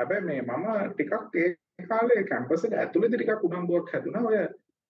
හැබැයි 0.00 0.26
මේ 0.26 0.42
මම 0.42 0.66
ටිකක් 0.92 1.36
ඒ 1.36 1.86
කාලේ 1.88 2.24
කැම්පස් 2.24 2.64
එක 2.64 2.76
ඇතුළේදී 2.76 3.18
ටිකක් 3.18 3.48
උනන්දුවක් 3.48 3.92
හැදුනා 3.92 4.24
ඔය 4.24 4.38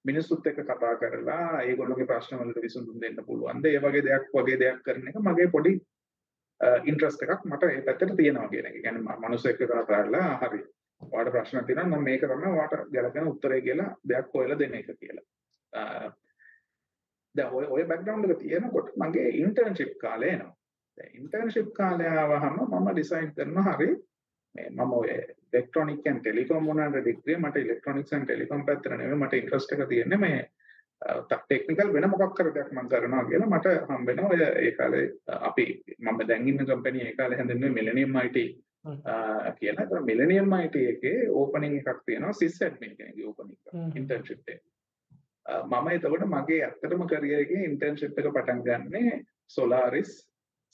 මිනිස්සුත් 0.05 0.47
එක්ක 0.47 0.61
කතා 0.63 0.93
කරලා 0.97 1.63
ඒගොල්ලෝගේ 1.63 2.07
ප්‍රශ්න 2.07 2.39
වලට 2.39 2.63
විසඳුම් 2.63 3.01
දෙන්න 3.01 3.25
පුළුවන්. 3.27 3.65
ඒ 3.65 3.79
වගේ 3.79 4.05
දෙයක් 4.05 4.29
වගේ 4.35 4.59
දෙයක් 4.59 4.83
කරන 4.83 5.09
එක 5.09 5.19
මගේ 5.21 5.49
පොඩි 5.55 5.73
ඉන්ට්‍රස්ට් 6.85 7.25
එකක් 7.25 7.45
මට 7.45 7.71
ඒ 7.71 7.83
පැත්තට 7.83 8.17
තියෙනවා 8.17 8.49
කියන 8.49 8.67
එක. 8.67 8.79
කියන්නේ 8.79 9.19
මනුස්ස 9.19 9.47
එක්ක 9.47 9.63
කතා 9.63 9.85
කරලා 9.85 10.31
හරි. 10.43 10.63
ඔයාලට 11.03 11.35
ප්‍රශ්න 11.35 11.67
තියෙනවා 11.67 11.89
නම් 11.89 12.05
මේක 12.05 12.25
තමයි 12.25 12.53
ඔයාට 12.55 12.89
ගැලපෙන 12.95 13.31
උත්තරය 13.33 13.61
කියලා 13.61 13.91
දෙයක් 14.09 14.35
හොයලා 14.35 14.59
දෙන 14.59 14.75
එක 14.75 14.91
කියලා. 14.95 15.27
දැන් 17.35 17.53
ඔය 17.53 17.67
ඔය 17.69 17.85
බෑග්ග්‍රවුන්ඩ් 17.85 18.31
එක 18.31 18.39
තියෙනකොට 18.39 18.95
මගේ 18.97 19.29
ඉන්ටර්න්ෂිප් 19.41 19.93
කාලේ 19.99 20.33
එනවා. 20.37 20.55
දැන් 20.99 21.11
ඉන්ටර්න්ෂිප් 21.15 21.73
කාලය 21.73 22.07
ආවහම 22.13 22.63
මම 22.63 22.89
ඩිසයින් 22.91 23.35
කරනවා 23.35 23.75
හරි 23.75 23.91
මේ 24.55 24.71
මම 24.71 24.93
ඔය 24.93 25.11
ඉලෙක්ට්‍රොනික් 25.11 26.07
ඇන් 26.07 26.21
ටෙලිකොම් 26.21 26.65
මොනවාට 26.65 26.97
ඩිග්‍රී 26.97 27.37
මට 27.39 27.57
ඉලෙක්ට්‍රොනික්ස් 27.57 28.13
ඇන් 28.13 28.25
ටෙලිකොම් 28.25 28.65
පැත්තට 28.67 28.91
නෙමෙයි 28.93 29.19
මට 29.19 29.43
ඉන්ට්‍රස්ට් 29.43 29.77
එක 29.77 29.85
තියෙන්නේ 29.89 30.19
මේ 30.19 30.41
ටෙක්නිකල් 31.27 31.93
වෙන 31.93 32.09
මොකක් 32.11 32.35
කර 32.37 32.51
දෙයක් 32.55 32.73
මම 32.73 32.89
කරනවා 32.89 33.29
කියලා 33.29 33.51
මට 33.51 33.77
හම්බ 33.85 34.09
වෙනවා 34.09 34.31
ඔය 34.31 34.43
ඒ 34.65 34.73
කාලේ 34.73 35.07
අපි 35.41 35.65
මම 35.99 36.27
දැන් 36.29 36.49
ඉන්න 36.49 36.67
කම්පැනි 36.67 37.07
ඒ 37.07 37.15
කාලේ 37.15 37.39
හැඳින්වෙන්නේ 37.39 37.77
මිලෙනියම් 37.79 38.19
IT 38.23 38.39
කියලා. 39.57 39.85
ඒක 39.85 40.05
මිලෙනියම් 40.05 40.53
IT 40.59 40.77
එකේ 40.89 41.17
ඕපනින් 41.31 41.79
එකක් 41.79 42.03
තියෙනවා 42.07 42.33
සිස් 42.35 42.63
ඇඩ්මින් 42.63 42.97
කෙනෙක්ගේ 42.97 43.27
ඕපනින් 43.27 43.57
ඉන්ටර්න්ෂිප් 43.95 44.49
එක. 44.49 44.63
මම 45.47 45.93
එතකොට 45.97 46.27
මගේ 46.35 46.65
ඇත්තටම 46.65 47.07
කරියර් 47.13 47.45
එකේ 47.45 47.69
ඉන්ටර්න්ෂිප් 47.69 48.19
එක 48.19 48.33
පටන් 48.35 48.67
ගන්නේ 48.67 49.23
Solaris 49.47 50.19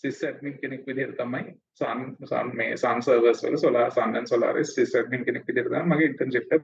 ඇඩ්මින් 0.05 0.59
කෙනෙක් 0.61 0.87
විදිහට 0.87 1.17
තමයි. 1.17 1.55
සන් 1.79 2.01
සන් 2.27 2.53
මේ 2.57 2.77
සන් 2.77 3.01
සර්වර්ස් 3.03 3.43
වල 3.45 3.79
Sun 3.91 4.17
and 4.17 4.27
Solaris 4.27 4.75
sys 4.75 4.95
admin 4.95 5.25
කෙනෙක් 5.25 5.47
විදිහට 5.49 5.71
තමයි 5.71 5.89
මගේ 5.93 6.09
ඉන්ටර්න්ෂිප් 6.11 6.53
එක 6.53 6.63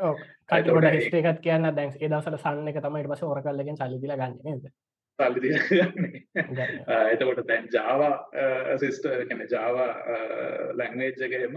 ඔව්. 0.00 0.20
කටි 0.50 0.76
පොඩ 0.76 0.88
හිස්ටරි 0.94 1.24
එකක් 1.24 1.42
කියන්න. 1.46 1.68
දැන් 1.76 1.92
ඒ 1.96 2.08
දවස්වල 2.08 2.38
සන් 2.38 2.70
එක 2.72 2.80
තමයි 2.84 3.02
ඊට 3.02 3.12
පස්සේ 3.12 3.32
ඔරකල් 3.34 3.62
එකෙන් 3.64 3.80
සල්ලි 3.80 4.00
දීලා 4.02 4.18
ගන්න 4.20 4.38
නේද? 4.44 4.64
සල්ලි 5.18 5.44
දීලා 5.44 5.66
ගන්න. 5.70 6.82
එතකොට 7.14 7.44
දැන් 7.48 7.68
Java 7.72 8.10
සිස්ටම් 8.84 9.28
කියන්නේ 9.30 9.50
Java 9.54 9.86
ලැන්ග්වේජ් 10.82 11.28
එකේම 11.28 11.56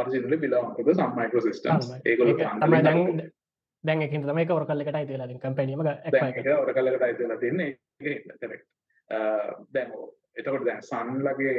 originally 0.00 0.36
belong 0.38 0.76
to 0.76 0.84
the 0.84 0.94
Sun 0.94 1.16
Microsystems 1.18 1.90
ඒගොල්ලෝ 2.04 2.38
තමයි 2.38 2.84
දැන් 2.88 3.32
දැන් 3.86 4.02
ඒකින් 4.02 4.26
තමයි 4.26 4.44
ඒක 4.44 4.56
ඔරකල් 4.56 4.80
එකට 4.80 4.98
අයිති 5.00 5.12
වෙලා 5.12 5.28
තියෙන 5.28 5.40
කම්පැනි 5.40 5.76
එක 6.04 6.12
දැන් 6.12 6.34
ඒක 6.34 6.50
ඔරකල් 6.58 6.92
එකට 6.92 7.02
අයිති 7.02 7.22
කරෙක්ට් 8.40 8.66
දැන් 9.72 9.94
එතකොට 10.36 10.66
දැන් 10.66 10.82
සන්ලගේ 10.82 11.54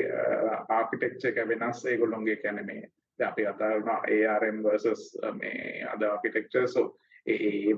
ආකිටෙක්චර් 0.70 1.32
එක 1.32 1.48
වෙනස් 1.50 1.86
ඒගොල්ලොන්ගේ 1.86 2.36
කියන්නේ 2.44 2.68
මේ 2.70 2.92
දැන් 3.20 3.32
අපි 3.32 3.50
කරනවා 3.54 4.00
ARM 4.36 4.62
versus 4.64 5.10
මේ 5.42 5.88
අද 5.94 6.02
ආකිටෙක්චර් 6.04 6.68
so 6.68 6.86
ඒ 7.28 7.74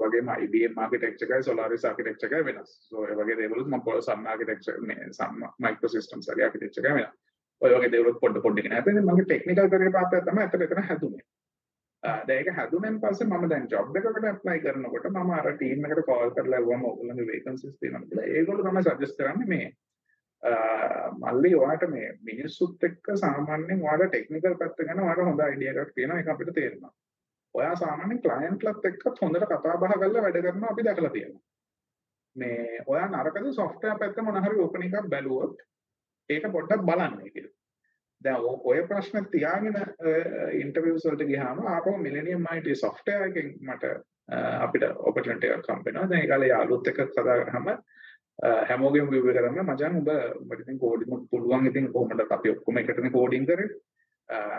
ආකිටෙක්චර් 0.77 1.27
එකයි 1.27 1.43
Solaris 1.43 1.85
ආකිටෙක්චර් 1.85 2.27
එකයි 2.27 2.45
වෙනස්. 2.45 2.71
so 2.89 3.05
ඒ 3.05 3.15
වගේ 3.15 3.37
දේවල් 3.37 3.63
මම 3.65 3.83
පොර 3.83 4.01
සම් 4.01 4.25
ආකිටෙක්චර් 4.25 4.79
මේ 4.81 5.07
සම් 5.11 5.43
මයික්‍රොසිස්ටම්ස් 5.59 6.29
වගේ 6.31 6.47
ආකිටෙක්චර් 6.47 6.85
එක 6.85 6.97
වෙනස්. 6.99 7.13
ඔය 7.61 7.71
වගේ 7.75 7.91
දේවල් 7.91 8.17
පොඩ 8.23 8.41
පොඩ 8.41 8.59
ඉගෙන 8.59 8.75
ගන්න. 8.77 9.05
මගේ 9.05 9.25
ටෙක්නිකල් 9.25 9.69
කරේ 9.69 9.93
පාපයක් 9.97 10.25
තමයි 10.25 10.43
අතට 10.45 10.65
එතන 10.67 10.83
හැදුනේ. 10.89 11.23
දැන් 12.03 12.37
ඒක 12.37 12.55
හැදුනෙන් 12.55 12.99
පස්සේ 13.01 13.27
මම 13.27 13.49
දැන් 13.49 13.67
ජොබ් 13.69 13.95
එකකට 13.95 14.25
ඇප්ලයි 14.25 14.59
කරනකොට 14.59 15.09
මම 15.09 15.31
අර 15.31 15.49
ටීම් 15.53 15.85
එකට 15.85 16.05
කෝල් 16.05 16.31
කරලා 16.31 16.59
ඇහුවම 16.59 16.85
ඔයගොල්ලන්ගේ 16.85 17.27
වේකන්සිස් 17.27 17.75
තියෙනවද 17.79 18.07
කියලා. 18.09 18.27
ඒගොල්ලෝ 18.35 18.69
තමයි 18.69 18.83
සජෙස්ට් 18.83 19.19
කරන්නේ 19.21 19.49
මේ 19.53 19.67
මල්ලි 21.23 21.55
ඔයාට 21.55 21.89
මේ 21.89 22.13
මිනිස්සුත් 22.23 22.83
එක්ක 22.83 23.11
සාමාන්‍යයෙන් 23.15 23.83
ඔයාලා 23.83 24.07
ටෙක්නිකල් 24.07 24.55
පැත්ත 24.61 24.85
ගැන 24.87 24.99
ඔයාලා 24.99 25.25
හොඳ 25.25 25.39
අයිඩියා 25.39 25.83
එකක් 25.83 25.93
තියෙනවා 25.95 26.19
ඒක 26.19 26.31
අපිට 26.35 26.53
තේරෙනවා. 26.53 26.93
ඔයා 27.55 27.75
සාමාන්‍යයෙන් 27.75 28.21
ක්ලයන්ට්ලත් 28.21 28.85
එක්කත් 28.85 29.21
හොඳට 29.21 29.47
කතා 29.47 29.77
බහ 29.77 29.99
කරලා 29.99 30.25
වැඩ 30.25 30.41
කරනවා 30.41 30.71
අපි 30.71 30.87
දැකලා 30.89 31.13
තියෙනවා. 31.17 31.43
මේ 32.35 32.83
ඔයා 32.85 33.09
නරකද 33.09 33.53
සොෆ්ට්වෙයාර් 33.53 33.99
පැත්ත 33.99 34.23
මොන 34.23 34.43
හරි 34.43 34.59
ඕපන් 34.59 34.87
එකක් 34.87 35.09
බැලුවොත් 35.09 35.61
ඒක 36.29 36.51
පොඩ්ඩක් 36.51 36.85
බලන්න 36.89 37.31
කියලා. 37.33 37.56
දැන් 38.21 38.45
ඔය 38.63 38.83
ප්‍රශ්න 38.89 39.27
තියාගෙන 39.31 39.75
ඉන්ටර්වියුස් 40.61 41.07
වලට 41.07 41.27
ගියාම 41.31 41.65
ආපහු 41.67 41.97
මිලෙනියම් 41.97 42.47
IT 42.57 42.71
සොෆ්ට්වෙයාර් 42.75 43.27
එකෙන් 43.29 43.51
මට 43.61 43.91
අපිට 44.61 44.87
ඔපචුනිටි 45.11 45.53
එකක් 45.53 45.69
හම්බ 45.69 45.85
වෙනවා. 45.85 46.09
දැන් 46.09 46.23
ඒ 46.23 46.31
කාලේ 46.31 46.53
යාළුවොත් 46.53 46.87
එක්ක 46.87 47.03
කතා 47.11 47.37
කරාම 47.41 47.69
හැමෝගෙම 48.69 49.11
විව්ව 49.11 49.29
කරන්න 49.33 49.61
මචං 49.65 49.99
ඔබ 49.99 50.09
ඔබට 50.13 50.63
ඉතින් 50.63 50.79
කෝඩින් 50.79 51.27
පුළුවන් 51.31 51.67
ඉතින් 51.67 51.91
කොහොමද 51.93 52.25
අපි 52.29 52.55
ඔක්කොම 52.55 52.77
එකටනේ 52.77 53.11
කෝඩින් 53.11 53.45
කරේ 53.45 53.69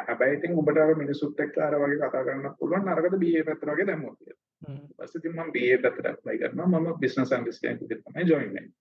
හැබැයි 0.09 0.39
ඉතින් 0.39 0.59
ඔබට 0.59 0.79
අර 0.79 0.95
මිනිස්සුත් 0.97 1.41
එක්ක 1.41 1.59
අර 1.61 1.77
වගේ 1.77 1.99
කතා 1.99 2.25
කරන්න 2.25 2.57
පුළුවන් 2.59 2.89
අරකට 2.89 3.19
BA 3.23 3.45
පැත්ත 3.45 3.67
වගේ 3.67 3.87
දැම්මොත් 3.87 4.19
කියලා. 4.19 4.43
ඊපස්සේ 4.69 5.21
ඉතින් 5.21 5.37
මම 5.37 5.53
BA 5.55 5.77
පැත්තට 5.85 6.11
ඇප්ලයි 6.11 6.39
කරනවා 6.39 6.69
මම 6.71 6.89
බිස්නස් 7.01 7.33
ඇනලිස්ට් 7.33 7.63
කෙනෙක් 7.63 7.83
විදිහට 7.83 8.05
තමයි 8.07 8.29
ජොයින් 8.31 8.55
වෙන්නේ. 8.55 8.73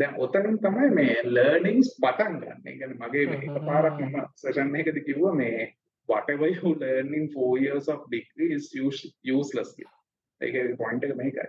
දැන් 0.00 0.14
ඔතනින් 0.18 0.58
තමයි 0.58 0.90
මේ 0.90 1.16
ලර්නිංස් 1.24 1.88
පටන් 2.02 2.38
ගන්න. 2.40 2.60
ඒ 2.66 2.76
කියන්නේ 2.78 3.00
මගේ 3.00 3.26
මේ 3.26 3.40
එකපාරක්. 3.46 4.00
මම 4.00 4.26
සෙෂන් 4.36 4.76
එකකදී 4.76 5.04
කිව්වා 5.04 5.34
මේ 5.34 5.74
whatever 6.08 6.48
you 6.48 6.74
learn 6.80 7.14
in 7.14 7.28
4 7.28 7.58
years 7.58 7.88
of 7.88 8.00
degree 8.10 8.52
is 8.54 8.68
use- 8.76 9.14
useless 9.38 9.74
කියලා. 9.76 9.98
ඒකේ 10.40 10.76
point 10.76 11.04
එක 11.04 11.16
මේකයි. 11.16 11.48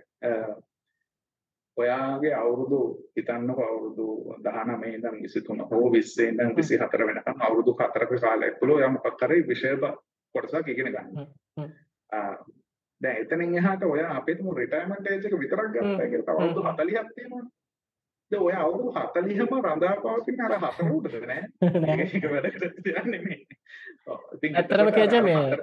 ඔයාගේ 1.78 2.34
අවුරුදු 2.34 2.80
හිතන්නකො 3.18 3.64
අවුරුදු 3.64 4.06
19 4.44 4.94
ඉඳන් 4.94 5.18
23 5.24 5.68
හෝ 5.72 5.90
20 5.90 6.30
ඉඳන් 6.30 6.56
24 6.56 7.08
වෙනකම් 7.10 7.42
අවුරුදු 7.42 7.74
4ක 7.74 8.22
කාලයක් 8.22 8.56
තුළ 8.60 8.72
ඔයා 8.72 8.90
මොකක් 8.90 9.22
හරි 9.22 9.42
විෂය 9.50 9.76
කොටසක් 10.36 10.68
ඉගෙන 10.68 10.90
ගන්න. 10.96 11.28
දැන් 13.02 13.18
එතනින් 13.22 13.54
එහාට 13.58 13.84
ඔයා 13.84 14.18
අපිටම 14.18 14.50
රිටයර්මන්ට් 14.62 15.08
ඒජ් 15.08 15.26
එක 15.26 15.40
විතරක් 15.44 15.70
ගත්තා 15.74 16.10
කියලා 16.10 16.26
තව 16.28 16.36
අවුරුදු 16.36 16.62
හ්ම්. 16.62 16.76
40ක් 16.82 17.14
තියෙනවනේ. 17.16 17.46
ඔය 18.32 18.54
අවුරුදු 18.56 18.92
40ම 18.92 19.64
රඳා 19.64 19.96
පවතින 19.98 20.42
අර 20.42 20.58
හතර 20.60 20.92
උඩද 20.92 21.16
නෑ. 21.24 21.44
ඒක 21.96 22.60
දෙයක් 22.84 23.06
නෙමෙයි. 23.06 23.42
ඔව්. 24.08 24.20
ඉතින් 24.34 24.56
ඇත්තටම 24.56 24.88
අර 24.88 25.24
මේ 25.24 25.58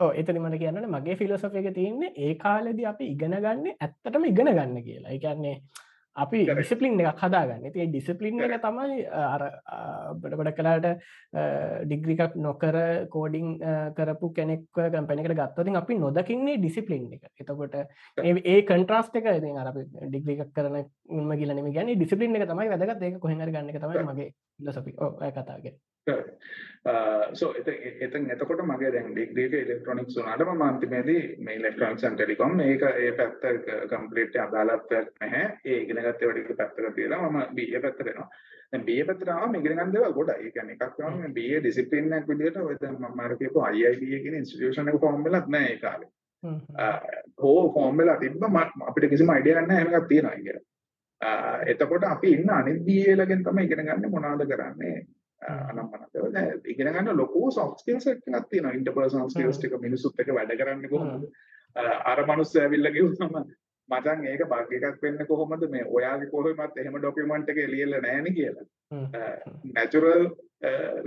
ඕ 0.00 0.10
එතනි 0.12 0.40
මට 0.40 0.58
කියන්න 0.58 0.88
මගේ 0.88 1.16
ෆිලොසොෆ 1.16 1.54
එක 1.54 1.70
තියන්නේ 1.74 2.12
ඒ 2.18 2.34
කාලෙදි 2.36 2.86
අපි 2.86 3.10
ඉගෙන 3.12 3.36
ගන්න 3.36 3.66
ඇත්තටම 3.78 4.24
ඉගෙන 4.24 4.50
ගන්න 4.50 4.82
කියලා 4.82 5.14
එකන්නේ 5.16 5.56
අපි. 6.16 6.40
ඩිසිපලින් 6.46 7.00
එකක් 7.00 7.18
හදාගන්න. 7.18 7.72
ති 7.72 7.86
ඩිසිපලින් 7.86 8.40
එක 8.40 8.56
තමයි 8.62 9.04
අර 9.06 9.44
බඩබඩ 10.14 10.56
කලාට 10.56 10.88
ඩිග්‍රිකක් 11.86 12.36
නොකර 12.36 12.76
කෝඩිං 13.08 13.54
කරපු 13.96 14.32
කෙනෙක් 14.32 14.66
කැපැනිකට 14.72 15.36
ගත්තතින් 15.36 15.76
අපි 15.76 15.98
නොදකින්නේ 15.98 16.58
ඩිසිපලින් 16.58 17.08
එක. 17.12 17.30
එතකොට 17.40 17.78
ඒ- 18.18 18.64
කන්ට්‍රස්ට 18.64 19.16
එක 19.16 19.30
ඉතින් 19.32 19.58
අර 19.58 19.72
ඩිග්‍රිකක් 19.72 20.52
කරන 20.52 20.76
ම 21.22 21.32
කියලනම 21.38 21.72
ගැන 21.72 21.94
ඩිසිපලින් 21.94 22.36
එක 22.36 22.48
තමයි 22.48 22.68
වැදගත්. 22.68 23.02
ඒක 23.02 23.18
කොහෙඟර 23.18 23.50
ගන්න 23.50 23.72
තමයි 23.72 24.04
මගේ 24.04 24.30
ලොසපි 24.60 24.92
කතාගේ 24.92 25.74
සෝ 27.32 27.50
එතන් 28.00 28.30
එතකොට 28.30 28.62
මගේ 28.66 28.90
දැන් 28.94 29.10
ඩිග්‍රීක 29.10 29.52
ඉලෙක්ට්‍රොනික්ස් 29.54 30.16
වුණාට 30.16 30.42
මම 30.44 30.62
අන්තිමේදී 30.62 31.20
මේ 31.38 31.56
ඉලෙක්ට්‍රොනික්ස් 31.56 32.04
ඇන්ඩ් 32.04 32.18
ටෙලිකොම් 32.18 32.56
මේක 32.56 32.82
ඒ 32.88 33.12
පැත්ත 33.12 33.44
කම්ප්ලීට් 33.90 34.38
අදාළත්වයක් 34.38 35.12
නැහැ. 35.20 35.44
ඒ 35.64 35.76
ඉගෙන 35.76 36.00
ගත්ත 36.00 36.22
ඒවා 36.22 36.34
ටික 36.34 36.56
පැත්තක 36.56 36.96
තියලා 36.96 37.28
මම 37.28 37.38
BA 37.58 37.82
පැත්තට 37.84 38.02
එනවා. 38.06 38.26
දැන් 38.72 38.86
BA 38.88 39.06
පැත්තට 39.06 39.30
ආවම 39.36 39.54
ඉගෙන 39.54 39.76
ගන්න 39.76 39.94
දේවල් 39.94 40.16
ගොඩයි 40.18 40.48
ඒ 40.48 40.50
කියන්නේ 40.50 40.76
එකක් 40.80 40.98
තමයි 40.98 41.22
මේ 41.22 41.32
BA 41.38 41.62
ඩිසිප්ලින් 41.62 42.12
එකක් 42.18 42.28
විදිහට 42.28 42.60
ඔය 42.64 42.76
දැන් 42.82 42.98
මම 42.98 43.24
අර 43.26 43.36
කියපු 43.36 43.64
IIBA 43.70 44.20
කියන 44.26 44.40
ඉන්ස්ටිටියුෂන් 44.40 44.92
එක 44.94 45.00
ෆෝම් 45.06 45.24
වෙලත් 45.24 45.48
නැහැ 45.48 45.72
ඒ 45.72 45.80
කාලේ. 45.86 46.10
හෝ 47.38 47.64
ෆෝම් 47.74 47.96
වෙලා 47.96 48.18
තිබ්බ 48.18 48.42
අපිට 48.88 49.10
කිසිම 49.10 49.30
අයිඩියා 49.30 49.66
නැහැ. 49.66 49.88
මේකක් 49.88 50.08
තියෙනවා 50.08 50.36
කියලා. 50.36 50.62
ආ, 51.20 51.56
එතකොට 51.72 52.04
අපි 52.04 52.36
ඉන්න 52.36 52.50
අනිත් 52.50 52.86
BA 52.86 53.18
ලගෙන් 53.18 53.44
තමයි 53.46 53.64
ඉගෙන 53.64 53.86
ගන්න 53.86 54.10
මොනවද 54.10 54.48
කරන්නේ 54.50 54.96
අනම්මනතව 55.48 56.28
දැන් 56.34 56.60
ඉගෙන 56.74 56.92
ගන්න 56.92 57.16
ලොකු 57.22 57.50
soft 57.50 57.80
skills 57.80 58.06
එකක් 58.06 58.22
තියෙනවා. 58.50 58.76
interpersonal 58.80 59.30
skills 59.30 59.58
ටික 59.58 59.80
මිනිසුත් 59.86 60.20
එක්ක 60.20 60.34
වැඩ 60.38 60.54
කරන්නේ 60.60 60.92
කොහොමද? 60.94 61.26
අර 62.12 62.24
මිනිස්සු 62.30 62.60
ඇවිල්ලා 62.62 62.94
කිව්වම 62.98 63.42
මචං 63.88 64.26
ඒක 64.30 64.44
බග් 64.52 64.78
එකක් 64.78 65.02
වෙන්නේ 65.06 65.26
කොහොමද? 65.32 65.66
මේ 65.74 65.84
ඔයාගේ 65.96 66.30
කොහෙමත් 66.34 66.78
එහෙම 66.84 67.00
ડોකියුමන්ට් 67.00 67.52
එක 67.54 67.62
එළියලා 67.66 68.04
නැහැ 68.06 68.36
කියලා. 68.38 68.66
natural 69.78 70.30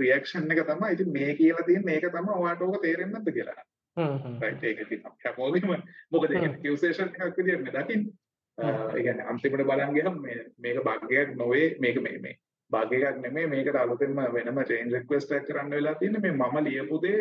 රියක්ෂන් 0.02 0.52
එක 0.52 0.66
තමයි. 0.72 0.92
ඉතින් 0.98 1.12
මේ 1.12 1.34
කියලා 1.40 1.66
තියෙන 1.70 1.88
මේක 1.90 2.06
තමයි 2.18 2.38
ඔයාට 2.42 2.62
ඕක 2.68 2.78
තේරෙන්නේ 2.82 3.18
නැද්ද 3.18 3.34
කියලා. 3.38 3.66
රයිට් 3.96 4.64
ඒක 4.64 4.80
ඉතින් 4.86 5.06
අපි 5.08 5.28
හැමෝගෙම 5.28 5.68
මොකද 6.12 6.30
ඒක 6.30 6.42
හ්ම්. 6.42 6.56
කියුසේෂන් 6.62 7.12
එකක් 7.12 7.38
විදියට 7.38 7.64
නේ 7.66 7.76
දකින්නේ. 7.76 8.12
හ්ම්. 8.58 8.96
ඒ 8.96 9.02
කියන්නේ 9.06 9.30
අන්තිමට 9.32 9.68
බලන් 9.70 9.94
ගියහම 9.96 10.20
මේ 10.26 10.42
මේක 10.58 10.82
බග් 10.88 11.22
එකක් 11.22 11.38
නොවේ. 11.42 11.68
මේක 11.80 12.02
මේ 12.08 12.18
මේ 12.26 12.36
බග් 12.70 12.92
එකක් 13.00 13.18
නෙමෙයි 13.22 13.46
මේකට 13.46 13.76
අලුතෙන්ම 13.76 14.22
වෙනම 14.36 14.62
චේන්ජ් 14.70 14.94
රික්වෙස්ට් 14.94 15.32
එකක් 15.32 15.48
කරන්න 15.48 15.70
වෙලා 15.70 15.94
තියෙන්නේ. 15.94 16.20
මේ 16.20 16.32
මම 16.32 16.56
ලියපු 16.64 17.00
දේ 17.02 17.18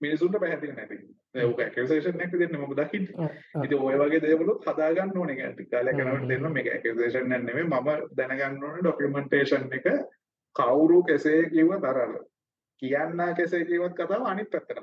මිනිසුන්ට 0.00 0.40
පැහැදිලි 0.40 0.72
නැති. 0.72 0.96
ඒක 1.34 1.60
ඇකියුසේෂන් 1.60 2.20
එකක් 2.20 2.32
විදියට 2.32 2.52
නෙමෙයි 2.52 2.78
දකින්නේ. 2.80 3.28
ඉතින් 3.64 3.78
ඔය 3.80 3.98
වගේ 3.98 4.22
දේවලුත් 4.22 4.66
හදා 4.66 4.90
ගන්න 4.92 5.18
ඕනේ. 5.18 5.36
කියන්නේ 5.36 5.54
ටික 5.54 5.70
කාලයක් 5.70 6.00
යනකොට 6.04 6.28
දෙන්න 6.28 6.52
මේක 6.52 6.72
ඇකියුසේෂන් 6.72 7.32
එක 7.32 7.44
නෙමෙයි. 7.44 7.66
මම 7.66 7.88
දැනගන්න 8.16 8.64
ඕනේ 8.64 8.82
ડોකියුමන්ටේෂන් 8.82 9.68
එක. 9.72 9.86
කවුරු 10.56 11.02
කෙසේ 11.04 11.50
කිව්වත් 11.50 11.84
අරල 11.84 12.14
කියන්නා 12.82 13.34
කෙසේ 13.34 13.64
කිව්වත් 13.64 13.94
කතාව 13.94 14.26
අනිත් 14.26 14.50
පැත්තට 14.50 14.82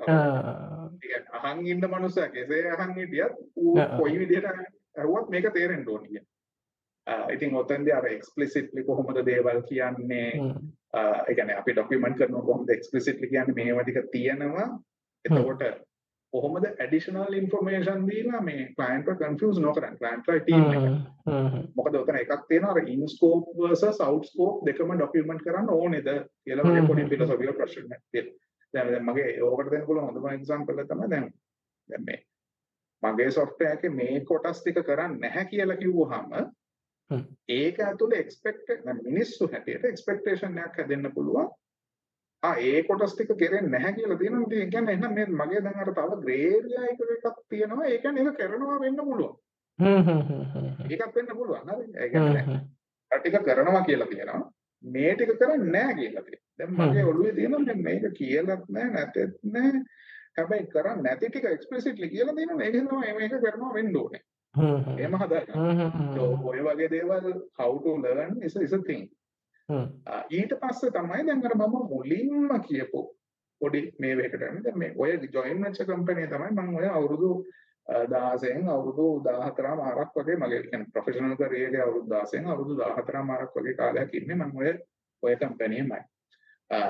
කියන්නේ 1.02 1.22
අහන් 1.40 1.66
ඉන්න 1.66 1.90
මනුස්සයා 1.90 2.28
කෙසේ 2.28 2.70
අහන් 2.72 2.94
හිටියත් 2.94 3.34
ඌ. 3.56 3.76
කොයි 3.98 4.18
විදිහට 4.18 4.48
ඇහුවත් 4.96 5.28
මේක 5.30 5.52
තේරෙන්න 5.52 5.88
ඕනේ 5.88 6.24
ඉතින් 7.28 7.54
ඔතෙන්දී 7.54 7.92
අර 7.92 8.06
එක්ස්ප්ලිසිට්ලි 8.06 8.84
කොහොමද 8.84 9.22
දේවල් 9.26 9.62
කියන්නේ 9.62 10.30
ඒ 10.94 11.34
කියන්නේ 11.34 11.56
අපි 11.56 11.72
ડોකියුමන්ට් 11.72 12.18
කරනවා 12.18 12.42
කොහොමද 12.42 12.70
එක්ස්ප්ලිසිට්ලි 12.70 13.28
කියන්නේ 13.28 13.58
මේවා 13.58 13.84
ටික 13.84 14.10
තියෙනවා 14.12 14.68
එතකොට 15.24 15.62
කොහොමද 16.32 16.66
ඇඩිෂනල් 16.66 17.34
ඉන්ෆර්මේෂන් 17.34 18.06
දීලා 18.08 18.40
මේ 18.40 18.64
ක්ලයන්ට්ව 18.76 19.18
කන්ෆියුස් 19.20 19.60
නොකරන්නේ 19.60 19.98
ක්ලයන්ට්ලා 19.98 20.40
ටීම් 20.40 20.64
මොකද 21.76 21.98
උතන 22.00 22.18
එකක් 22.20 22.46
තියෙනවා 22.48 22.74
අර 22.74 22.82
in 22.86 23.06
scope 23.08 23.52
versus 23.58 24.00
out 24.00 24.26
scope 24.26 24.66
දෙකම 24.66 24.92
ડોකියුමන්ට් 24.94 25.46
කරන්න 25.46 25.70
ඕනේද 25.70 26.10
කියලා 26.44 26.66
හ්ම් 26.66 26.88
පොඩි. 26.88 27.08
ෆිලොසොෆිකල් 27.08 27.54
ප්‍රශ්නයක් 27.54 28.02
තියෙනවා. 28.12 28.38
දැන් 28.74 28.88
දැන් 28.88 29.04
මගේ 29.04 29.30
ඕකට 29.42 29.70
දෙන්න 29.70 29.86
පුළුවන් 29.86 30.08
හොඳම 30.08 30.28
එක්සැම්පල් 30.32 30.78
එක 30.78 30.92
තමයි 30.92 31.10
දැන් 31.10 31.26
දැන් 31.88 32.04
මේ 32.04 32.20
මගේ 33.02 33.30
software 33.30 33.74
එකේ 33.74 33.92
මේ 33.92 34.20
කොටස් 34.24 34.62
ටික 34.62 34.82
කරන්නේ 34.84 35.20
නැහැ 35.20 35.44
කියලා 35.46 35.82
කිව්වහම 35.82 36.30
හ්ම්. 36.32 36.46
ඒක 37.48 37.78
expected 38.22 38.84
දැන් 38.84 39.00
මිනිස්සු 39.04 39.48
හැටියට 39.52 39.84
expectation 39.84 40.58
එකක් 40.58 40.76
හැදෙන්න 40.80 41.12
පුළුවන්. 41.14 41.48
ආ 42.42 42.54
ඒ 42.70 42.82
කොටස් 42.82 43.14
ටික 43.14 43.32
කෙරෙන්නේ 43.38 43.70
නැහැ 43.70 43.92
කියලා 43.92 44.18
තියෙනවා. 44.18 44.46
ඉතින් 44.46 44.62
ඒ 44.62 44.70
කියන්නේ 44.70 44.94
එහෙනම් 44.94 45.14
මේ 45.14 45.26
මගේ 45.40 45.62
දැන් 45.64 45.78
අර 45.78 45.92
තව 45.98 46.20
ග්‍රේ 46.24 46.40
ඒරියා 46.48 46.84
එක 46.92 47.00
එකක් 47.16 47.38
තියෙනවා. 47.48 47.86
ඒ 47.86 47.98
කියන්නේ 47.98 48.24
ඒක 48.24 48.38
කරනවා 48.40 48.80
වෙන්න 48.80 49.00
පුළුවන්. 49.08 49.34
ඒකත් 50.90 51.14
වෙන්න 51.16 51.36
පුළුවන්. 51.38 51.70
හරි. 51.70 51.86
ඒ 52.02 52.08
කියන්නේ 52.10 52.60
ටික 53.10 53.38
කරනවා 53.48 53.84
කියලා 53.88 54.10
තියෙනවා. 54.12 54.42
මේ 54.84 55.14
ටික 55.14 55.32
කරන්නේ 55.38 55.72
නැහැ 55.72 55.94
කියලා 56.00 56.24
තියෙනවා. 56.28 56.52
දැන් 56.58 56.72
මගේ 56.80 57.04
ඔළුවේ 57.10 57.34
තියෙනවා 57.38 57.66
දැන් 57.66 57.82
මේක 57.82 58.04
කියලාත් 58.18 58.64
නැහැ 58.68 58.94
නැතෙත් 58.96 59.36
නැහැ. 59.54 59.84
හැබැයි 60.38 60.72
කරන්නේ 60.74 61.02
නැති 61.02 61.28
ටික 61.28 61.52
එක්ස්ප්ලිසිට්ලි 61.52 62.08
කියලා 62.08 62.34
තියෙනවා. 62.34 62.66
ඒක 62.66 62.74
තමයි 62.88 63.14
මේක 63.20 63.36
කරනවා 63.44 63.74
වෙන්න 63.78 64.00
ඕනේ. 64.02 64.22
එහෙම 64.56 65.14
හදාගන්න. 65.14 66.18
ඔය 66.44 66.60
වගේ 66.60 66.88
දේවල් 66.88 67.26
to 67.84 67.96
learn 67.96 68.42
is 68.42 68.56
is 68.56 68.72
a 68.72 68.78
thing. 68.80 69.04
ඊට 70.30 70.52
පස්සේ 70.60 70.90
තමයි 70.90 71.26
දැන් 71.26 71.44
අර 71.44 71.54
මම 71.56 71.76
මුලින්ම 71.90 72.48
කියපු 72.62 73.02
පොඩි 73.60 73.92
මේ 73.98 74.16
වේකට. 74.16 74.40
දැන් 74.64 74.78
මේ 74.78 74.92
ඔය 74.96 75.18
ජොයින් 75.32 75.62
වෙච්ච 75.62 75.84
කම්පැනි 75.84 76.26
තමයි 76.26 76.50
මම 76.52 76.76
ඔය 76.76 76.88
අවුරුදු 76.88 77.30
අ, 77.86 78.04
16න් 78.06 78.68
අවුරුදු 78.68 79.06
14 79.24 79.76
මාරක් 79.76 80.10
වගේ 80.16 80.36
මගේ 80.36 80.62
කියන්නේ 80.62 80.90
ප්‍රොෆෙෂනල් 80.92 81.36
කරියර් 81.36 81.76
අවුරුදු 81.82 82.14
16න් 82.14 82.46
අවුරුදු 82.46 82.82
14 82.82 83.22
මාරක් 83.24 83.50
වගේ 83.56 83.74
කාලයක් 83.74 84.14
ඉන්නේ 84.14 84.36
මම 84.36 84.56
ඔය 84.56 84.72
ඔය 85.22 85.36
කම්පැනිෙමයි. 85.36 86.00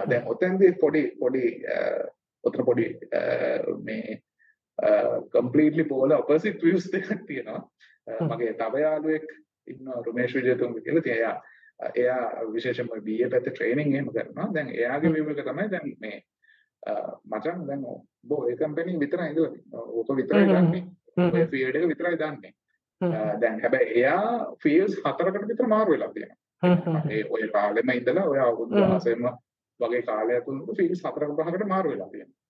දැන් 0.06 0.24
ඔතෙන්දී 0.26 0.72
පොඩි 0.80 1.02
පොඩි 1.20 1.44
ඔතන 2.44 2.64
පොඩි 2.64 2.86
මේ 3.84 4.22
කම්ප්ලීට්ලි 5.32 5.84
පෝල 5.84 6.12
ඔපොසිට් 6.12 6.62
views 6.62 6.86
දෙකක් 6.92 7.26
තියෙනවා. 7.26 7.60
මගේ 8.28 8.52
තව 8.54 8.74
යාළුවෙක් 8.78 9.26
ඉන්නවා 9.66 10.02
රුමේෂ් 10.02 10.34
විජයතුංග 10.34 10.74
කියලා. 10.76 10.98
ඉතින් 11.00 11.14
එයා 11.94 12.20
විශේෂයෙන්ම 12.52 12.88
BA 13.00 13.28
පැත්තේ 13.30 13.52
ට්‍රේනින් 13.52 13.94
එහෙම 13.94 14.10
කරනවා. 14.10 14.48
දැන් 14.54 14.68
එයාගේ 14.70 15.12
view 15.12 15.30
එක 15.30 15.42
තමයි 15.42 15.68
දැන් 15.70 15.96
මේ 16.00 16.22
අ, 16.82 16.92
මචං 17.26 17.66
දැන් 17.66 17.82
ඔබ 17.86 18.30
ඔය 18.32 18.56
කම්පැනි 18.56 18.98
විතරයි 19.00 19.30
ඉඳලා 19.30 19.50
ඕක 19.92 20.08
විතරයි. 20.16 20.46
දන්නේ. 20.46 20.84
ෆීල්ඩ් 21.46 21.76
එක 21.76 21.88
විතරයි 21.88 22.18
දන්නේ. 22.18 22.52
දැන් 23.40 23.60
හැබැයි 23.60 23.90
එයා 23.94 24.28
ෆීල්ඩ්ස් 24.62 25.00
හතරකට 25.02 25.48
විතර 25.48 25.66
මාරු 25.68 25.92
වෙලා 25.92 26.08
තියෙනවා. 26.10 26.38
ඒ 27.10 27.24
ඔය 27.30 27.48
කාලෙම 27.48 27.90
ඉඳලා 27.92 28.24
ඔය 28.26 28.38
අවුරුදු 28.40 28.74
හ්ම්. 28.76 29.00
16ම 29.00 29.36
වගේ 29.80 30.02
කාලයක් 30.02 30.44
තුනක 30.44 30.70
ෆීල්ඩ්ස් 30.78 31.02
හතරක 31.04 31.34
පහකට 31.40 31.66
මාරු 31.66 31.90
වෙලා 31.90 32.08
තියෙනවා. 32.08 32.40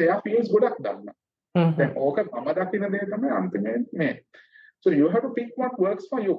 එයා 0.00 0.20
ෆීල්ඩ්ස් 0.24 0.50
ගොඩක් 0.50 0.78
දන්නවා. 0.80 1.14
දැන් 1.56 1.96
ඕක 2.06 2.18
මම 2.24 2.50
දකින 2.58 2.86
දේ 2.94 3.06
තමයි 3.14 3.32
අන්තිමේ 3.38 3.78
මේ. 4.02 4.12
So 4.80 4.90
you 4.98 5.08
have 5.14 5.24
to 5.26 5.32
pick 5.38 5.50
what 5.62 5.78
works 5.86 6.08
for 6.10 6.20
you. 6.20 6.36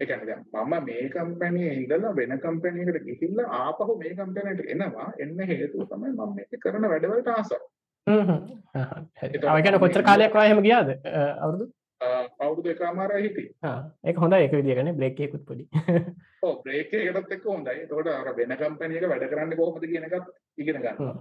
ඒ 0.00 0.06
කියන්නේ 0.06 0.26
දැන් 0.30 0.44
මම 0.66 0.84
මේ 0.90 1.08
කම්පැනියේ 1.16 1.74
ඉඳලා 1.80 2.14
වෙන 2.20 2.36
කම්පැනි 2.44 2.86
එකකට 2.86 3.08
ගිහිල්ලා 3.08 3.48
ආපහු 3.62 3.98
මේ 4.04 4.14
කම්පැනියට 4.20 4.70
එනවා. 4.76 5.08
එන්න 5.22 5.40
හේතුව 5.50 5.88
තමයි 5.92 6.14
මම 6.14 6.30
මේක 6.36 6.62
කරන 6.66 6.88
වැඩවලට 6.92 7.34
ආසයි. 7.36 7.60
අවකන 9.52 9.78
කොච්චර 9.82 10.02
කාලයක් 10.08 10.38
වායම 10.38 10.60
ගියාද 10.66 10.88
අවුරුදු 11.44 11.66
අ, 12.00 12.08
අවුරුදු 12.40 12.70
එකමාරයි 12.70 13.22
හිටියේ. 13.24 13.52
ඒක 14.04 14.16
හොඳ 14.16 14.32
එක 14.34 14.52
විදිගන 14.52 14.90
බ්‍රේකයකුත් 14.96 15.44
පොඩි 15.44 15.64
බ්‍රේක් 16.64 16.92
එකකටත් 16.94 17.32
එක්ක 17.32 17.44
හොඳයි. 17.46 17.74
ඒතකොට 17.76 18.06
අර 18.08 18.30
වෙන 18.36 18.54
කම්පැනි 18.56 18.98
එක 18.98 19.08
වැඩ 19.08 19.26
කරන්නේ 19.30 19.56
කොහොමද 19.56 19.84
කියන 19.84 20.04
එකත් 20.04 20.28
ඉගෙන 20.58 20.78
ගන්නවා. 20.78 21.14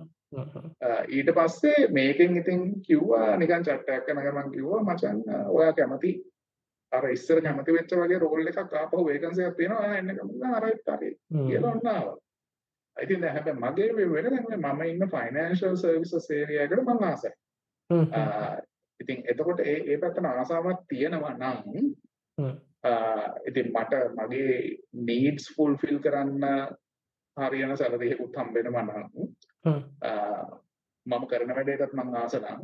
අ, 0.82 0.89
ඊට 1.09 1.32
පස්සේ 1.34 1.88
මේකෙන් 1.91 2.38
ඉතින් 2.38 2.63
කිව්වා 2.84 3.36
නිකන් 3.38 3.63
චට්ටයක් 3.63 4.05
කරන 4.05 4.21
ගමන් 4.23 4.51
කිව්වා 4.51 4.84
මචං 4.84 5.23
අ, 5.30 5.43
ඔයා 5.49 5.73
කැමති 5.73 6.13
අර 6.91 7.09
ඉස්සර 7.09 7.41
කැමති 7.41 7.73
වෙච්ච 7.73 7.95
වගේ 7.95 8.19
රෝල් 8.19 8.47
එකක් 8.47 8.61
ආපහු 8.75 9.03
වේකන්සි 9.05 9.43
එකක් 9.43 9.57
තියෙනවා 9.57 9.97
එන්න 9.97 10.15
කැමති 10.15 10.53
අර 10.53 10.69
හරි 10.93 11.11
කියලා 11.47 11.73
ඔන්න 11.73 11.88
ආවා. 11.88 12.15
ඉතින් 12.97 13.21
දැන් 13.21 13.36
හැබැයි 13.36 13.59
මගේ 13.63 14.09
වෙන 14.13 14.30
දැන් 14.30 14.61
මම 14.67 14.82
ඉන්න 14.86 15.09
ෆයිනෑන්ෂල් 15.09 15.75
සර්විසස් 15.78 16.30
ඒරියා 16.32 16.63
එකට 16.65 16.82
මම 16.86 17.03
ආසයි. 17.03 17.34
ඉතින් 18.99 19.23
එතකොට 19.25 19.59
ඒ 19.61 19.77
ඒ 19.83 19.97
පැත්තට 19.97 20.27
ආසාවක් 20.27 20.81
තියෙනවා 20.87 21.33
නම් 21.35 21.57
ඉතින් 23.45 23.67
මට 23.71 23.93
මගේ 24.17 24.57
නීඩ්ස් 25.03 25.45
ෆුල්ෆිල් 25.55 25.99
කරන්න 25.99 26.45
හරියන 27.37 27.77
සැලරියකුත් 27.77 28.35
හම්බෙනවා 28.35 28.83
නම් 28.83 29.05
මම 31.05 31.27
කරන 31.27 31.55
වැඩේටත් 31.55 31.93
මං 31.93 32.15
ආස 32.15 32.35
නම් 32.35 32.61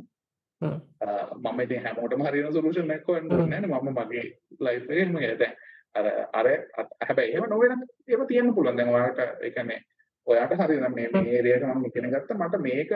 මම 1.44 1.60
ඉතින් 1.62 1.84
හැමෝටම 1.84 2.24
හරියන 2.24 2.54
සොලියුෂන් 2.54 2.92
එකක් 2.92 3.08
හොයන්න 3.08 3.32
ඕනේ 3.32 3.60
නැහැ 3.60 3.82
මම 3.82 3.96
මගේ 4.00 4.26
ලයිෆ් 4.60 4.84
එකේ 4.86 5.06
මම 5.06 5.38
දැන් 5.38 5.56
අර 5.96 6.06
අර 6.34 6.48
හැබැයි 7.02 7.34
එහෙම 7.34 7.50
නොවෙන 7.50 7.82
ඒවා 8.08 8.28
තියෙන්න 8.28 8.54
පුළුවන්. 8.56 8.78
දැන් 8.78 8.90
ඔයාලට 8.90 9.20
ඒ 9.20 9.52
කියන්නේ 9.52 9.80
ඔයාට 10.28 10.56
හරියන 10.60 10.88
මේ 10.92 11.10
මේ 11.10 11.26
ඒරියා 11.32 11.58
එක 11.60 11.66
මම 11.70 11.86
ඉගෙන 11.88 12.10
ගත්තා. 12.10 12.40
මට 12.40 12.62
මේක 12.62 12.92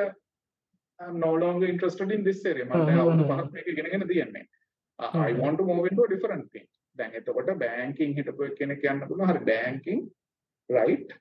no 0.99 1.33
longer 1.35 1.67
interested 1.67 2.11
in 2.11 2.23
this 2.23 2.45
area. 2.45 2.65
දැන් 2.65 2.99
අවුරුදු 2.99 3.27
පහක් 3.29 3.51
මේක 3.53 3.67
ඉගෙනගෙන 3.67 4.07
තියෙන්නේ 4.07 4.43
I 5.27 5.33
want 5.33 5.57
to 5.57 5.63
move 5.63 5.85
into 5.89 6.03
a 6.03 6.09
different 6.09 6.45
thing. 6.51 6.67
දැන් 6.97 7.11
එතකොට 7.13 7.53
බෑන්කින් 7.63 8.15
හිටපු 8.17 8.49
කෙනෙක් 8.59 8.81
කියන්න 8.83 9.01
පුළුවන් 9.09 9.31
හරි 9.31 9.43
බෑන්කින් 9.49 9.99
රයිට් 10.69 11.11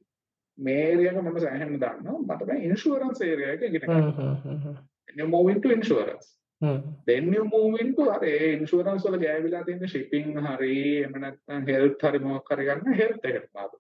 මේ 0.59 0.85
ඒරියාක 0.89 1.19
මම 1.23 1.39
සෑහෙන්න 1.45 1.77
දන්නවා 1.83 2.19
මට 2.21 2.49
බෑ 2.51 2.59
ඉන්ෂුරන්ස් 2.69 3.21
ඒරියා 3.29 3.53
එක 3.57 3.63
ඉගෙන 3.69 3.87
ගන්න 3.87 4.77
you 5.19 5.27
move 5.35 5.49
into 5.55 5.71
insurance. 5.71 6.27
then 7.09 7.25
you 7.37 7.45
move 7.55 7.75
into 7.85 8.05
අර 8.15 8.23
ඒ 8.25 8.53
ඉන්ෂුරන්ස් 8.53 9.05
වල 9.09 9.19
ගෑවිලා 9.25 9.65
තියෙන 9.67 9.93
shipping 9.95 10.31
හරි 10.47 10.77
එහෙම 10.95 11.19
නැත්නම් 11.25 11.67
health 11.73 12.07
හරි 12.09 12.23
මොකක් 12.29 12.55
හරි 12.55 12.69
ගන්න 12.71 13.01
health 13.03 13.29
එකට 13.31 13.51
මාරු 13.59 13.77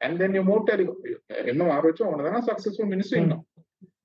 and 0.00 0.16
then 0.20 0.34
you 0.38 0.44
move 0.50 0.64
telecom 0.70 0.96
එන්න 1.44 1.64
මාරු 1.70 1.86
වෙච්ච 1.90 2.04
ඕන 2.06 2.18
තරම් 2.22 2.44
successful 2.50 2.88
මිනිස්සු 2.94 3.20
ඉන්නවා 3.22 3.40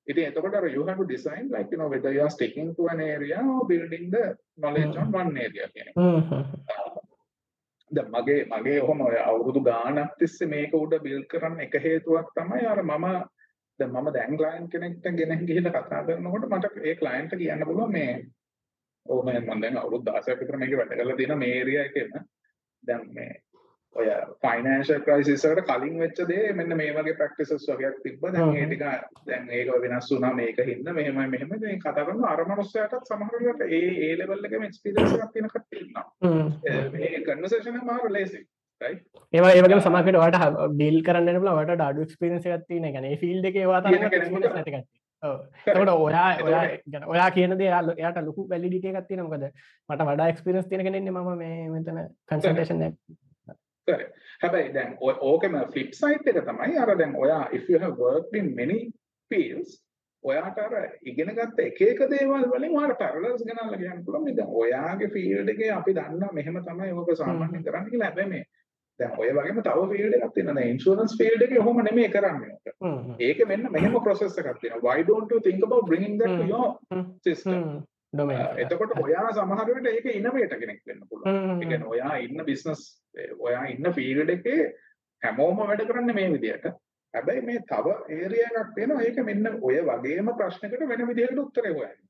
ඉතින් 0.08 0.24
එතකොට 0.30 0.54
අර 0.54 0.64
you 0.76 0.84
have 0.88 1.00
to 1.02 1.06
design 1.14 1.44
like 1.54 1.70
you 1.72 1.78
know 1.80 1.88
whether 1.94 2.12
you 2.16 2.22
are 2.26 2.34
sticking 2.36 2.68
to 2.76 2.86
an 2.92 3.00
area 3.14 3.40
or 3.54 3.62
building 3.72 4.06
the 4.14 4.24
knowledge 4.56 4.96
on 5.02 5.08
one 5.20 5.32
area 5.46 5.66
කියන. 5.74 5.88
දැන් 7.90 8.08
මගේ 8.14 8.36
මගේ 8.52 8.78
ඔහොම 8.84 9.02
අවුරුදු 9.30 9.60
ගාණක් 9.70 10.14
තිස්සේ 10.20 10.50
මේක 10.54 10.72
උඩ 10.74 10.94
බිල්ඩ් 11.06 11.28
කරන්න 11.32 11.60
එක 11.66 11.76
හේතුවක් 11.86 12.30
තමයි 12.38 12.64
අර 12.72 12.80
මම 12.82 13.06
දැන් 13.80 13.90
මම 13.92 14.08
දැන් 14.16 14.36
ක්ලයන්ට් 14.40 14.70
කෙනෙක්ට 14.72 15.06
ගෙනහින් 15.20 15.46
ගිහිල්ලා 15.50 15.74
කතා 15.78 16.02
කරනකොට 16.08 16.48
මට 16.50 16.86
ඒ 16.88 16.94
ක්ලයන්ට් 17.02 17.36
කියන්න 17.42 17.66
පුළුවන් 17.68 17.92
මේ 17.98 18.14
ඕ 19.06 19.20
මම 19.22 19.60
දැන් 19.62 19.78
අවුරුදු 19.82 20.10
16ක් 20.10 20.40
විතර 20.40 20.56
මේක 20.62 20.74
වැඩ 20.80 20.96
කරලා 20.98 21.18
තියෙන 21.20 21.38
මේ 21.44 21.52
ඒරියා 21.58 21.84
එකේම. 21.90 22.10
දැන් 22.84 23.04
මේ 23.16 23.30
ඔය 23.98 24.08
ෆයිනෑන්ෂල් 24.42 25.00
ක්‍රයිසිස් 25.02 25.44
එකට 25.46 25.62
කලින් 25.68 25.96
වෙච්ච 25.98 26.20
දේ 26.28 26.52
මෙන්න 26.54 26.76
මේ 26.76 26.90
වගේ 26.94 27.16
ප්‍රැක්ටිසස් 27.16 27.66
වගේක් 27.70 27.96
තිබ්බා. 28.02 28.32
දැන් 28.32 28.54
ඒ 28.54 28.66
ටික 28.66 28.84
දැන් 29.26 29.48
ඒක 29.52 29.72
වෙනස් 29.84 30.10
වුණා 30.12 30.34
මේක 30.34 30.60
හින්දා 30.64 30.94
මෙහෙමයි 30.94 31.26
මෙහෙම 31.28 31.56
මේ 31.56 31.78
කතා 31.78 31.96
කරන 32.02 32.22
අර 32.26 32.44
මනුස්සයාටත් 32.44 33.10
සමහර 33.10 33.34
වෙලාවට 33.36 33.66
ඒ 33.70 33.82
ඒ 34.02 34.12
ලෙවල් 34.20 34.46
එකේම 34.46 34.68
එක්ස්පීරියන්ස් 34.68 35.16
එකක් 35.16 35.34
තියෙන 35.34 35.50
කට්ටිය 35.50 35.82
ඉන්නවා 35.82 36.06
මේ 36.94 37.24
කන්වර්සේෂන් 37.26 37.80
එක 37.80 37.90
මාර 37.90 38.08
ලේසි 38.12 38.44
ඒවා 38.80 39.52
ඒවගේ 39.52 39.80
සමකට 39.80 40.18
වට 40.18 40.70
ඩිල් 40.72 41.02
කරන්න 41.02 41.40
බල 41.40 41.52
වට 41.52 41.76
ඩඩු 41.76 42.06
ක්ස්පිරන්ස 42.06 42.48
තින 42.68 42.88
ගැන 42.90 43.10
ෆිල්ඩ 43.18 43.50
එක 43.50 43.60
වා 43.66 43.82
නැතිකට 43.82 44.88
තකට 45.66 45.88
ඔයා 45.90 46.28
ඔයා 46.42 46.64
ගැන 46.86 47.06
ඔයා 47.06 47.30
කියනද 47.30 47.62
යාල 47.62 47.94
යට 47.96 48.20
ලොකු 48.24 48.48
වැලිඩිට 48.50 48.90
එකත්තින 48.92 49.24
මොකද 49.24 49.48
මට 49.88 50.04
වඩා 50.04 50.28
එක්ස්පිරස් 50.28 50.68
තින 50.68 50.84
කෙනෙන්නේ 50.84 51.12
ම 51.12 51.32
මේ 51.38 51.64
මෙතන 51.70 52.04
කන්සල්ටේෂන් 52.28 52.84
කර. 53.88 54.06
හැබැයි 54.44 54.72
දැන් 54.78 54.96
ඕකම 55.02 55.58
ෆ්ලිප් 55.74 55.92
සයිට් 56.00 56.32
එක 56.32 56.40
තමයි 56.48 56.80
අර 56.84 56.96
දැන් 57.02 57.14
ඔයා 57.24 57.44
if 57.58 57.68
you 57.72 57.78
have 57.84 57.96
worked 58.06 58.40
in 58.40 58.54
many 58.62 58.78
fields 59.30 59.76
ඔයාට 60.24 60.58
අර 60.58 60.72
ඉගෙන 61.10 61.34
ගත්ත 61.38 61.66
එක 61.70 61.80
එක 61.88 62.00
දේවල් 62.12 62.46
වලින් 62.52 62.76
ඔයාලට 62.76 63.00
පැරලල්ස් 63.02 63.42
ගණන්ලා 63.48 63.80
කියන්න 63.82 64.04
පුළුවන්. 64.04 64.24
මේ 64.24 64.38
දැන් 64.38 64.54
ඔයාගේ 64.62 65.10
ෆීල්ඩ් 65.16 65.52
එකේ 65.54 65.74
අපි 65.80 65.98
දන්නවා 65.98 66.32
මෙහෙම 66.38 66.62
තමයි 66.70 66.94
ඔබ 67.02 67.12
සාමාන්‍යයෙන් 67.20 67.66
කරන්නේ 67.66 67.90
කියලා 67.92 68.08
හැබැයි 68.10 68.32
මේ 68.34 68.44
දැන් 69.00 69.12
ඔය 69.22 69.28
වගේම 69.36 69.60
තව 69.66 69.84
ෆීල්ඩ් 69.92 70.16
එකක් 70.18 70.32
තියෙනවා. 70.34 70.56
දැන් 70.58 70.72
ඉන්ෂුරන්ස් 70.72 71.14
ෆීල්ඩ් 71.20 71.44
එකේ 71.46 71.60
ඔහොම 71.66 71.84
නෙමෙයි 71.90 72.10
කරන්නේ 72.16 72.54
ඒක 73.28 73.44
මෙන්න 73.52 73.70
මෙහෙම 73.76 74.00
ප්‍රොසෙස් 74.08 74.40
එකක් 74.42 74.58
තියෙනවා. 74.62 74.82
Why 74.86 75.06
don't 75.10 75.30
you 75.34 75.40
think 75.46 75.62
about 75.68 75.86
bringing 75.90 76.18
that 76.22 76.34
to 76.40 76.44
your 76.54 76.66
system 77.28 77.62
එතකොට 78.64 78.92
ඔයා 79.04 79.28
සමහරවිට 79.36 79.88
ඒක 79.92 80.06
ඉනවේට 80.14 80.54
කෙනෙක් 80.60 80.80
වෙන්න 80.86 81.02
පුළුවන්. 81.08 81.60
කියන්නේ 81.60 81.88
ඔයා 81.94 82.14
ඉන්න 82.26 82.44
බිස්නස් 82.50 82.82
ඔයා 83.38 83.64
ඉන්න 83.74 83.92
ෆීල්ඩ් 83.96 84.30
එකේ 84.36 84.60
හැමෝම 85.22 85.58
වැඩ 85.70 85.84
කරන්නේ 85.90 86.14
මේ 86.20 86.32
විදිහට. 86.36 86.66
හැබැයි 87.14 87.42
මේ 87.48 87.64
තව 87.70 87.86
ඒරියා 88.16 88.50
එකක් 88.62 88.74
තියෙනවා 88.76 89.04
ඒක 89.08 89.18
මෙන්න 89.30 89.46
ඔය 89.60 89.76
වගේම 89.90 90.32
ප්‍රශ්නකට 90.40 90.88
වෙන 90.92 91.06
විදිහකට 91.10 91.44
උත්තරේ 91.44 91.72
හොයන්නේ. 91.72 92.08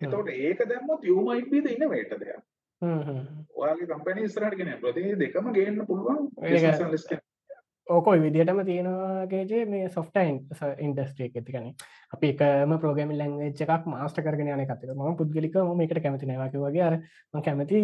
එතකොට 0.00 0.28
ඒක 0.28 0.64
දැම්මොත් 0.70 1.04
you 1.04 1.24
might 1.28 1.50
be 1.50 1.60
the 1.60 1.74
innovator 1.76 2.18
there. 2.18 2.40
ඔයාගේ 3.62 3.90
කම්පැනි 3.90 4.24
ඉස්සරහට 4.28 4.58
ගෙනියන්න. 4.60 4.86
ඒ 5.02 5.18
දෙකම 5.24 5.52
ගේන්න 5.58 5.86
පුළුවන් 5.90 6.30
බිස්නස් 6.40 6.80
ඇනලිස්ට්. 6.80 7.12
ඕකොයි 7.86 8.22
විදිටම 8.22 8.62
තියෙනවාගේජේ 8.64 9.64
මේ 9.66 9.88
සොෆ්ටයින් 9.88 10.38
ඉන්ඩස්ට්‍රිය 10.78 11.30
ඇතිකන 11.30 11.68
අපි 12.12 12.30
එකම 12.34 12.76
ප්‍රෝගමි 12.78 13.18
ලංවෙච් 13.18 13.64
එකක් 13.66 13.90
මාස්ට 13.94 14.22
කරගෙන 14.22 14.52
යන 14.54 14.64
කතක 14.66 14.94
ම 14.94 15.18
පුද්ගලික 15.18 15.58
ම 15.58 15.84
එකට 15.86 16.00
කැමති 16.00 16.30
නවාක 16.30 16.56
වගේ 16.58 16.86
අර 16.86 16.96
කැමති 17.40 17.82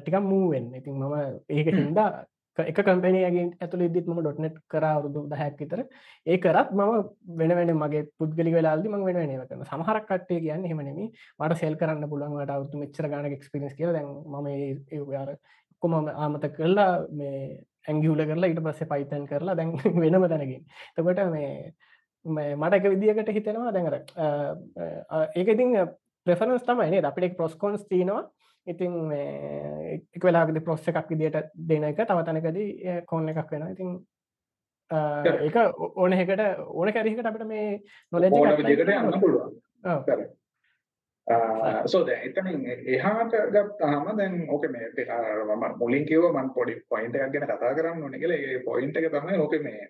ටිකම් 0.00 0.24
මූවෙන් 0.24 0.72
ඉතින් 0.74 0.96
මම 0.96 1.14
ඒක 1.50 1.74
හින්දා 1.74 2.08
එක 2.58 2.78
කම්පනයගෙන් 2.78 3.50
ඇතුළ 3.60 3.84
ඉදිත් 3.84 4.06
ම 4.08 4.20
ඩොට්නෙට් 4.20 4.56
කර 4.72 4.84
අවුරුදු 4.84 5.26
දහැක් 5.28 5.58
විතර. 5.60 5.84
ඒ 6.26 6.38
කරත් 6.38 6.72
මම 6.72 7.36
වෙන 7.36 7.54
වෙන 7.58 7.72
මගේ 7.74 8.06
පුද්ගලි 8.18 8.52
වෙලාදි 8.52 8.88
ම 8.88 9.04
වෙන 9.04 9.20
නව 9.26 9.44
කරන 9.50 9.64
සමහරක් 9.66 10.06
කට්ටේ 10.06 10.40
කියන්න 10.40 10.64
හෙමනෙම 10.64 10.98
මට 11.40 11.58
සෙල් 11.60 11.76
කරන්න 11.76 12.08
පුළුවන්ට 12.08 12.50
අවුතු 12.50 12.78
මෙච්චර 12.78 13.08
ගාන 13.08 13.28
එක්ස්පිරස් 13.28 13.74
කියල. 13.74 13.92
දැන් 13.92 14.08
ම 14.24 14.46
ඒ 14.46 15.36
කොම 15.82 15.94
ආමත 15.94 16.46
කරලා 16.56 16.92
මේ 17.12 17.64
ඇංගියුල 17.88 18.24
කරලා 18.24 18.50
ඊට 18.50 18.62
පස්සේ 18.62 18.90
පයිතන් 18.92 19.26
කරලා 19.26 19.56
දැන් 19.56 19.74
වෙනම 20.02 20.28
තැනකින්. 20.28 20.64
තකොට 20.96 21.22
මේ 22.24 22.54
මට 22.56 22.74
එක 22.74 22.90
විදිකට 22.92 23.30
හිතෙනවා 23.30 23.72
දැඟර 23.72 24.00
ඒක 25.34 25.48
ඉතින් 25.48 25.76
ප්‍රෙෆරන්ස් 26.26 26.64
තමයි 26.64 27.04
අපිට 27.04 27.36
ප්‍රොස්කොන්ස් 27.36 27.86
තියනවා. 27.86 28.24
ඉතින් 28.66 28.94
එක 29.14 30.22
වෙලාගදි 30.22 30.60
ප්‍රොස්ස 30.60 30.88
එකක් 30.88 31.10
විදිට 31.10 31.50
දෙන 31.68 31.84
එක 31.90 32.02
තව 32.02 32.24
තැනකදී 32.26 33.00
කොන්න 33.06 33.30
එකක් 33.30 33.52
වෙන 33.52 33.68
ඉතින් 33.70 33.92
ඒක 34.90 35.56
ඕන 35.96 36.12
එකට 36.14 36.42
ඕන 36.66 36.92
කැරිකට 36.92 37.26
අපිට 37.26 37.46
මේ 37.46 37.68
නොලජ 38.12 38.30
පුළුවන් 41.26 41.88
සෝ 41.88 42.06
දැන් 42.06 42.22
එතනින් 42.22 42.66
එහාට 42.88 43.36
ගත්තාම 43.50 44.16
දැන් 44.16 44.34
ඕකේ 44.48 44.70
මේ 44.70 44.88
මම 44.88 45.78
මුලින් 45.78 46.06
කිව්වා 46.06 46.32
මම 46.34 46.50
පොඩි 46.54 46.80
පොයින්ට් 46.88 47.16
එකක් 47.16 47.32
ගැන 47.32 47.48
කතා 47.48 47.74
කරන්න 47.74 48.02
ඕනේ 48.02 48.20
කියලා 48.20 48.42
ඒ 48.48 48.58
පොයින්ට් 48.64 48.96
එක 48.96 49.10
තමයි 49.10 49.38
ඕකේ 49.38 49.62
මේ 49.62 49.88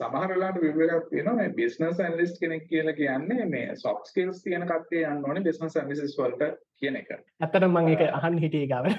සමහර 0.00 0.28
වෙලාවට 0.28 0.62
විවරයක් 0.62 1.08
තියෙනවා 1.10 1.34
මේ 1.34 1.50
බිස්නස් 1.50 2.00
ඇනලිස්ට් 2.00 2.40
කෙනෙක් 2.40 2.68
කියලා 2.68 2.92
කියන්නේ 2.92 3.46
මේ 3.46 3.76
සොෆ්ට් 3.76 4.06
ස්කිල්ස් 4.06 4.42
තියෙන 4.42 4.66
කට්ටිය 4.66 5.04
යන්න 5.04 5.24
ඕනේ 5.24 5.42
බිස්නස් 5.42 5.76
ඇනලිසිස් 5.76 6.18
වලට 6.18 6.50
කියන 6.76 6.96
එක. 6.96 7.12
ඇත්තටම 7.40 7.70
මම 7.70 7.88
ඒක 7.88 8.04
අහන්න 8.12 8.38
හිටියේ 8.38 8.68
ගාව. 8.68 8.90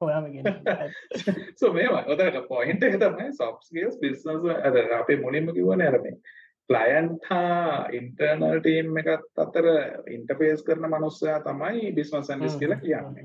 ඔයාම 0.00 0.26
කියන්නේ. 0.32 0.90
සෝ 1.60 1.72
මේවා 1.72 2.02
ඔතන 2.06 2.40
පොයින්ට් 2.48 2.82
එක 2.82 2.98
තමයි 2.98 3.30
සොෆ්ට් 3.32 3.70
ස්කිල්ස් 3.70 4.00
බිස්නස් 4.00 4.50
අර 4.58 4.82
අපේ 4.98 5.20
මුලින්ම 5.22 5.54
කිව්වනේ 5.54 5.88
අර 5.88 6.00
මේ 6.02 6.18
ක්ලයන්ට් 6.68 7.24
හා 7.30 7.88
ඉන්ටර්නල් 7.92 8.60
ටීම් 8.60 8.96
එකත් 9.00 9.40
අතර 9.40 9.66
ඉන්ටර්ෆේස් 10.12 10.62
කරන 10.62 10.88
මනුස්සයා 10.92 11.40
තමයි 11.40 11.92
බිස්නස් 11.96 12.30
ඇනලිස්ට් 12.30 12.60
කියලා 12.60 12.80
කියන්නේ. 12.80 13.24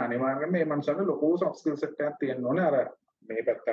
අනිවාර්යයෙන්ම 0.00 0.52
මේ 0.52 0.64
මනුස්සයාට 0.64 1.06
ලොකු 1.06 1.36
සොෆ්ට් 1.38 1.60
ස්කිල්ස් 1.60 1.84
එකක් 1.84 2.18
තියෙන්න 2.20 2.46
ඕනේ 2.46 2.64
අර 2.64 2.78
මේ 3.28 3.44
පැත්ත 3.44 3.70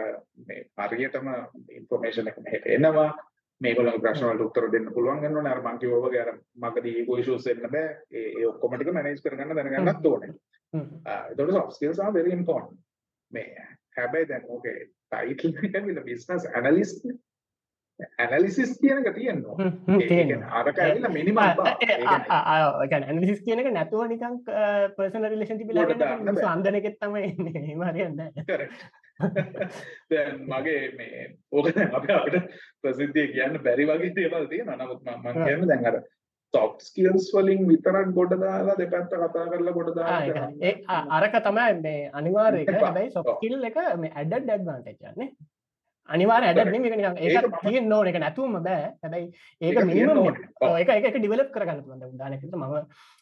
මේ 0.47 0.87
හරියටම 0.87 1.31
ඉන්ෆර්මේෂන් 1.79 2.27
එක 2.27 2.39
මෙහෙට 2.45 2.69
එනවා 2.77 3.09
මේගොල්ලන්ගේ 3.61 4.03
ප්‍රශ්න 4.05 4.29
වලට 4.29 4.47
උත්තර 4.47 4.69
දෙන්න 4.71 4.93
පුළුවන් 4.93 5.25
ඕනේ 5.31 5.55
අර 5.55 5.65
මං 5.65 5.81
කිව්වා 5.81 6.05
වගේ 6.05 6.23
අර 6.23 6.31
මගදී 6.61 6.95
ඊගෝ 6.99 7.19
ඉෂුස් 7.23 7.47
එන්න 7.47 7.67
බෑ 7.67 7.91
ඒ 8.11 8.29
ඒ 8.29 8.47
ඔක්කොම 8.51 8.77
ටික 8.77 8.93
මැනේජ් 8.93 9.21
කරගන්න 9.25 9.57
දැනගන්නත් 9.57 10.09
ඕනේ. 10.13 10.33
ඒතකොට 10.73 11.57
soft 11.57 11.77
skills 11.77 11.99
are 11.99 12.13
very 12.13 12.31
important. 12.31 12.79
මේ 13.31 13.67
හැබැයි 13.97 14.29
දැන් 14.29 14.49
ඕකේ 14.49 14.79
ටයිටල් 15.11 15.93
එක 15.97 16.03
business 16.05 16.51
analyst 16.53 17.05
නේ 17.09 17.21
ඇනලිසිස් 18.19 18.71
කියනක 18.79 19.07
තියෙනවා. 19.15 19.55
අරක 20.53 20.77
ඇවිල්ලා 20.79 21.11
මිනිමම් 21.11 21.39
ඇනලිසිස් 23.01 23.41
කියනක 23.45 23.69
නැතුව 23.71 24.03
නිකන් 24.07 24.35
පර්සනල් 24.97 25.29
රිලේෂන් 25.29 25.59
තිබිලා 25.59 26.49
අන්දනෙකෙත් 26.51 26.97
හරියන්න 27.83 28.17
දැන් 30.09 30.41
මගේ 30.47 30.81
මේ 30.97 31.21
ඕක 31.51 31.67
අපි 31.91 32.09
අපිට 32.13 32.37
ප්‍රසිද්ධිය 32.81 33.27
කියන්න 33.33 33.61
බැරි 33.63 33.85
වගේ 33.87 34.11
දේවල් 34.15 34.45
තියෙනවා. 34.47 34.77
නමුත් 34.77 35.01
මම 35.05 35.23
කියන්නේ 35.39 35.69
දැන් 35.71 35.85
අර 35.85 35.97
සොෆ්ට් 36.53 36.81
ස්කිල්ස් 36.83 37.27
වලින් 37.35 37.61
විතරක් 37.67 38.09
ගොඩ 38.15 38.33
දාලා 38.41 38.75
දෙපැත්ත 38.77 39.13
කතා 39.13 39.45
කරලා 39.47 39.73
ගොඩ 39.73 39.89
ආ, 40.87 41.01
අරක 41.17 41.35
තමයි 41.41 41.73
මේ 41.81 42.01
අනිවාර්ය 42.13 42.61
එක. 42.61 42.69
එපා. 42.69 42.81
හැබැයි 42.87 43.11
ස්කිල් 43.29 43.63
එක 43.69 43.77
මේ 43.97 44.11
ඇඩඩ් 44.13 44.49
ඇඩ්වාන්ටේජ් 44.49 44.95
එකක් 44.95 45.33
නේ 46.03 46.13
අනිවාර්ය 46.13 46.45
ඇඩඩ් 46.47 46.59
Correct. 46.59 46.75
නෙමෙයි 46.75 46.91
මේක 46.93 47.19
ඒක 47.19 47.59
තියෙන්න 47.61 47.93
ඕන 47.93 48.07
ඒක 48.07 48.19
නැතුවම 48.19 48.55
බෑ 48.59 48.81
හැබැයි 49.01 49.27
ඒක. 49.61 49.77
ඔව්. 50.61 50.75
ඒක 50.77 50.89
ඒක 50.89 51.15
ඩිවලප් 51.15 51.51
කරගන්න 51.51 51.79
උදාහරණයක් 52.09 52.41
විදිහට 52.41 52.57
මම 52.57 52.65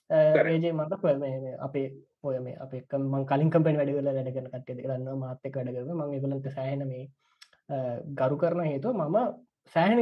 Correct. 0.09 0.49
ඒජේ 0.49 0.73
මට 0.73 1.03
මේ 1.19 1.37
මේ 1.39 1.55
අපේ 1.59 1.87
ඔය 2.23 2.39
මේ 2.39 2.57
අපේ 2.57 2.81
මං 2.99 3.25
කලින් 3.25 3.49
කම්පැනි 3.49 3.79
වැඩ 3.79 3.93
කරලා 3.93 4.15
වැඩ 4.17 4.33
කරන 4.33 4.49
කට්ටිය 4.49 4.75
දෙක 4.75 4.87
දන්නවා 4.87 5.17
මාත් 5.17 5.45
එක්ක 5.45 5.55
වැඩ 5.57 5.73
කරනවා 5.75 6.07
මම 6.07 6.13
ඒගොල්ලන්ට 6.13 6.51
සෑහෙන 6.51 6.83
මේ 6.87 7.05
ගරු 8.15 8.37
කරන 8.37 8.65
හේතුව 8.65 8.97
මම 8.97 9.17
සෑහෙන. 9.75 9.99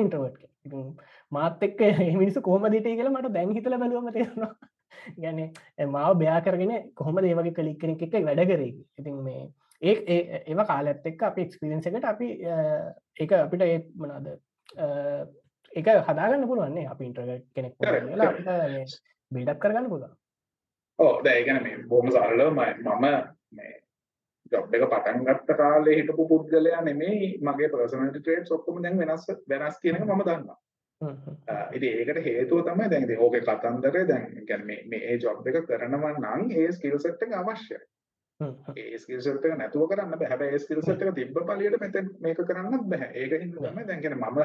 ඉතින් 0.65 0.89
මාත් 1.32 1.63
එක්ක 1.63 1.80
මේ 1.99 2.15
මිනිස්සු 2.15 2.41
කොහොමද 2.41 2.73
හිටියේ 2.73 2.99
කියලා 2.99 3.15
මට 3.15 3.34
දැන් 3.34 3.55
හිතලා 3.57 3.80
බැලුවම 3.80 4.11
තේරෙනවා. 4.11 4.53
කියන්නේ 5.21 5.88
මාව 5.88 6.17
බයා 6.17 6.41
කරගෙන 6.41 6.73
කොහොමද 6.95 7.25
ඒ 7.25 7.36
වගේ 7.36 7.53
කලික් 7.53 7.80
කෙනෙක් 7.82 8.01
එක්ක 8.01 8.25
වැඩ 8.25 8.45
කරේ. 8.51 8.73
ඉතින් 8.99 9.19
මේ 9.23 9.41
ඒ 9.82 9.93
ඒව 10.45 10.61
කාලයත් 10.67 11.05
එක්ක 11.05 11.21
අපි 11.23 11.41
එක්ස්පීරියන්ස් 11.41 11.88
එකට 11.88 12.05
අපි 12.05 12.27
ඒක 13.19 13.32
අපිට 13.34 13.61
ඒ 13.63 13.77
මොනවාද 13.95 14.27
අ, 14.77 14.86
ඒක 15.71 15.88
හදාගන්න 16.07 16.47
පුළුවන් 16.47 16.73
නේ 16.75 16.88
අපි 16.88 17.05
ඉන්ටර්වර්ට් 17.05 17.45
කෙනෙක් 17.55 17.75
වුණා 17.75 17.91
Correct, 17.91 18.07
කියලා 18.07 18.27
correct. 18.27 18.47
අපිට 18.47 18.73
මේ 19.32 19.45
බිල්ඩ් 19.45 19.59
කරගන්න 19.59 19.89
දැන් 21.23 21.38
ඒ 21.38 21.43
කියන්නේ 21.43 21.63
මේ 21.67 21.84
බොහොම 21.89 22.11
සරලව 22.11 22.49
මම 22.51 23.05
ජොබ් 24.51 24.73
එක 24.73 24.84
පටන් 24.86 25.25
ගත්ත 25.25 25.55
කාලේ 25.57 25.95
හිටපු 25.97 26.23
පුද්ගලයා 26.27 26.82
නෙමෙයි 26.84 27.27
මගේ 27.41 27.69
පර්සනැලිටි 27.69 28.19
ට්‍රේට්ස් 28.21 28.51
ඔක්කොම 28.51 28.82
දැන් 28.84 28.97
වෙනස් 28.99 29.27
වෙනස් 29.49 29.77
කියන 29.80 29.95
එක 29.95 30.05
මම 30.05 30.23
දන්නවා. 30.23 30.57
ඉතින් 31.71 31.99
ඒකට 31.99 32.19
හේතුව 32.25 32.63
තමයි 32.65 32.89
දැන් 32.91 33.03
ඉතින් 33.03 33.19
ඕකේ 33.19 33.41
කතන්දරේ 33.43 34.03
දැන් 34.07 34.25
කියන්නේ 34.47 34.80
මේ 34.88 35.01
ඒ 35.05 35.17
ජොබ් 35.19 35.47
එක 35.47 35.61
කරනවා 35.67 36.13
නම් 36.17 36.49
ඒ 36.53 36.71
ස්කිල් 36.71 36.97
සෙට් 36.99 37.21
එක 37.21 37.32
අවශ්‍යයි. 37.34 37.80
ඒ 38.76 38.98
ස්කිල් 38.98 39.22
සෙට් 39.22 39.46
එක 39.46 39.58
නැතුව 39.58 39.86
කරන්න 39.90 40.12
බෑ. 40.14 40.32
හැබැයි 40.32 40.56
ඒ 40.56 40.64
ස්කිල් 40.64 40.82
සෙට් 40.82 41.02
එක 41.02 41.16
තිබ්බ 41.16 41.40
පළියට 41.44 41.80
මෙතෙන් 41.82 42.10
මේක 42.22 42.42
කරන්නත් 42.44 42.90
බෑ. 42.90 43.12
ඒක 43.14 43.38
හින්දා 43.42 43.72
තමයි 43.72 43.88
දැන් 43.88 44.02
කියන්නේ 44.02 44.20
මම 44.26 44.40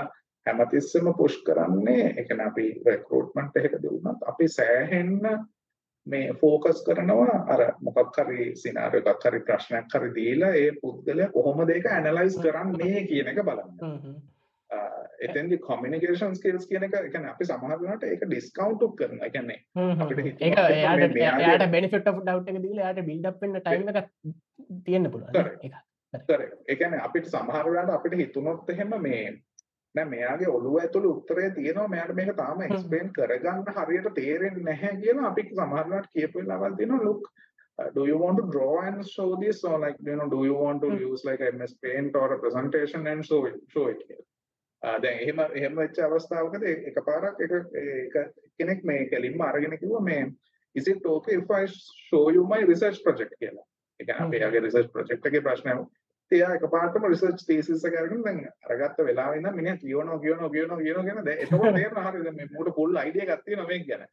හැමතිස්සෙම 0.47 1.11
පුෂ් 1.15 1.41
කරන්නේ 1.43 2.07
ඒ 2.09 2.25
කියන්නේ 2.25 2.47
අපි 2.47 2.67
රෙක්‍රූට්මන්ට් 2.87 3.61
එකකදී 3.63 3.93
වුණත් 3.93 4.27
අපි 4.27 4.49
සෑහෙන්න 4.51 5.23
මේ 6.07 6.35
ફોකස් 6.35 6.83
කරනවා 6.87 7.39
අර 7.49 7.63
මොකක් 7.81 8.19
හරි 8.19 8.51
සිනාරියෝ 8.57 9.15
එකක් 9.15 9.25
හරි 9.25 9.41
ප්‍රශ්නයක් 9.41 9.95
හරි 9.95 10.11
දීලා 10.19 10.53
ඒ 10.55 10.71
පුද්ගලයා 10.83 11.33
කොහොමද 11.33 11.71
ඒක 11.71 11.87
ඇනලයිස් 11.89 12.39
කරන්නේ 12.39 13.07
කියන 13.09 13.33
එක 13.33 13.43
බලන්න. 13.47 13.73
එතෙන්දි 15.29 15.59
කොමියුනිකේෂන් 15.66 16.37
ස්කිල්ස් 16.41 16.68
කියන 16.70 16.87
එක 16.89 16.97
කියන්නේ 16.97 17.33
අපි 17.33 17.49
සමහර 17.49 17.81
වෙලාවට 17.81 18.07
ඒක 18.11 18.27
ඩිස්කවුන්ට් 18.27 18.85
කරනවා. 19.01 19.27
ඒ 19.27 19.33
කියන්නේ. 19.37 19.59
අපිට 20.01 20.22
ඒක 20.27 20.61
එයාට 20.61 21.16
එයාට 21.16 21.66
බෙනිෆිට් 21.77 22.12
ඔෆ් 22.12 22.20
ඩවුට් 22.20 22.53
එක 22.53 22.62
දීලා 22.66 22.85
එයාට 22.85 23.09
බිල්ඩ් 23.11 23.33
අප් 23.33 23.43
වෙන්න 23.43 23.61
ටයිම් 23.61 23.91
එකක් 23.93 24.12
තියෙන්න 24.85 25.11
පුළුවන්. 25.11 25.51
ඒක. 25.62 25.81
කරේ. 26.29 26.53
ඒ 26.68 26.77
කියන්නේ 26.77 27.03
අපිට 27.09 27.33
සමහර 27.33 27.70
වෙලාවට 27.70 27.99
අපිට 27.99 28.20
හිතුනොත් 28.22 28.70
එහෙම 28.70 28.97
මේ 29.09 29.25
නෑ 29.95 30.11
මෙයාගේ 30.11 30.51
ඔළුව 30.51 30.77
ඇතුළේ 30.79 31.14
උත්තරය 31.16 31.51
තියෙනවා 31.57 31.89
මෙයාට 31.89 32.14
මේක 32.18 32.37
තාම 32.39 32.62
එක්ස්ප්ලেইন 32.66 33.11
කරගන්න 33.18 33.75
හරියට 33.77 34.09
තේරෙන්නේ 34.16 34.64
නැහැ 34.68 34.95
කියලා 35.03 35.27
අපි 35.31 35.45
සමහර 35.51 35.89
වෙලාවට 35.89 36.14
කියපු 36.14 36.41
වෙලාවල් 36.41 36.79
තියෙනවා 36.81 37.09
look 37.09 37.29
uh, 37.79 37.89
do 37.97 38.07
you 38.11 38.18
want 38.18 38.41
to 38.41 38.47
draw 38.55 38.75
and 38.89 39.07
show 39.14 39.29
this 39.43 39.64
or 39.64 39.79
like 39.85 39.99
you 40.11 40.16
know 40.20 40.29
do 40.35 40.41
you 40.49 40.57
want 40.64 40.83
to 40.87 40.91
use 41.09 41.25
like 41.29 41.45
MS 41.53 41.75
Paint 41.85 42.16
or 42.22 42.29
a 42.37 42.41
presentation 42.45 43.07
and 43.12 43.29
show 43.31 43.41
it 43.51 43.61
show 43.75 43.87
it 43.93 44.03
here 44.09 44.25
දැන් 45.03 45.18
එහෙම 45.18 45.45
එහෙම 45.51 45.76
වෙච්ච 45.76 46.01
අවස්ථාවකදී 46.07 46.76
එකපාරක් 46.91 47.45
එක 47.47 47.53
ඒක 47.82 48.16
කෙනෙක් 48.59 48.85
මේ 48.85 49.05
කෙලින්ම 49.07 49.41
අරගෙන 49.43 49.78
කිව්වා 49.78 50.03
මේ 50.03 50.24
is 50.76 50.89
it 50.89 51.07
okay 51.07 51.35
if 51.35 51.51
I 51.53 51.66
show 52.09 52.24
you 52.30 52.47
my 52.47 52.62
research 52.64 53.03
project 53.03 53.35
කියලා. 53.39 53.66
ඒ 54.01 54.05
කියන්නේ 54.05 54.26
අපි. 54.26 54.43
යාගේ 54.45 54.64
research 54.68 54.91
project 54.93 55.26
එකේ 55.26 55.41
ප්‍රශ්නයක් 55.41 55.87
එයා 56.32 56.55
එකපාරටම 56.59 57.07
රිසර්ච් 57.07 57.47
තීසිස් 57.47 57.85
එක 57.85 57.97
අරගෙන 58.01 58.22
දැන් 58.22 58.39
අරගත්ත 58.68 59.01
වෙලාවෙ 59.09 59.39
ඉඳන් 59.39 59.57
මිනිහා 59.57 59.80
කියවනවා 59.82 60.18
කියවනවා 60.24 60.51
කියවනවා 60.51 60.80
කියනවා 60.82 61.05
කියන 61.09 61.24
දැන් 61.28 61.43
එතකොට 61.45 61.76
තේරෙනවා 61.76 62.05
හරිය 62.07 62.24
දැන් 62.26 62.37
මේ 62.37 62.49
මූට 62.53 62.74
ෆුල් 62.76 62.97
අයිඩියා 63.03 63.37
එකක් 63.37 63.45
තියෙනවා 63.45 63.68
මේක 63.72 63.87
ගැන 63.91 64.07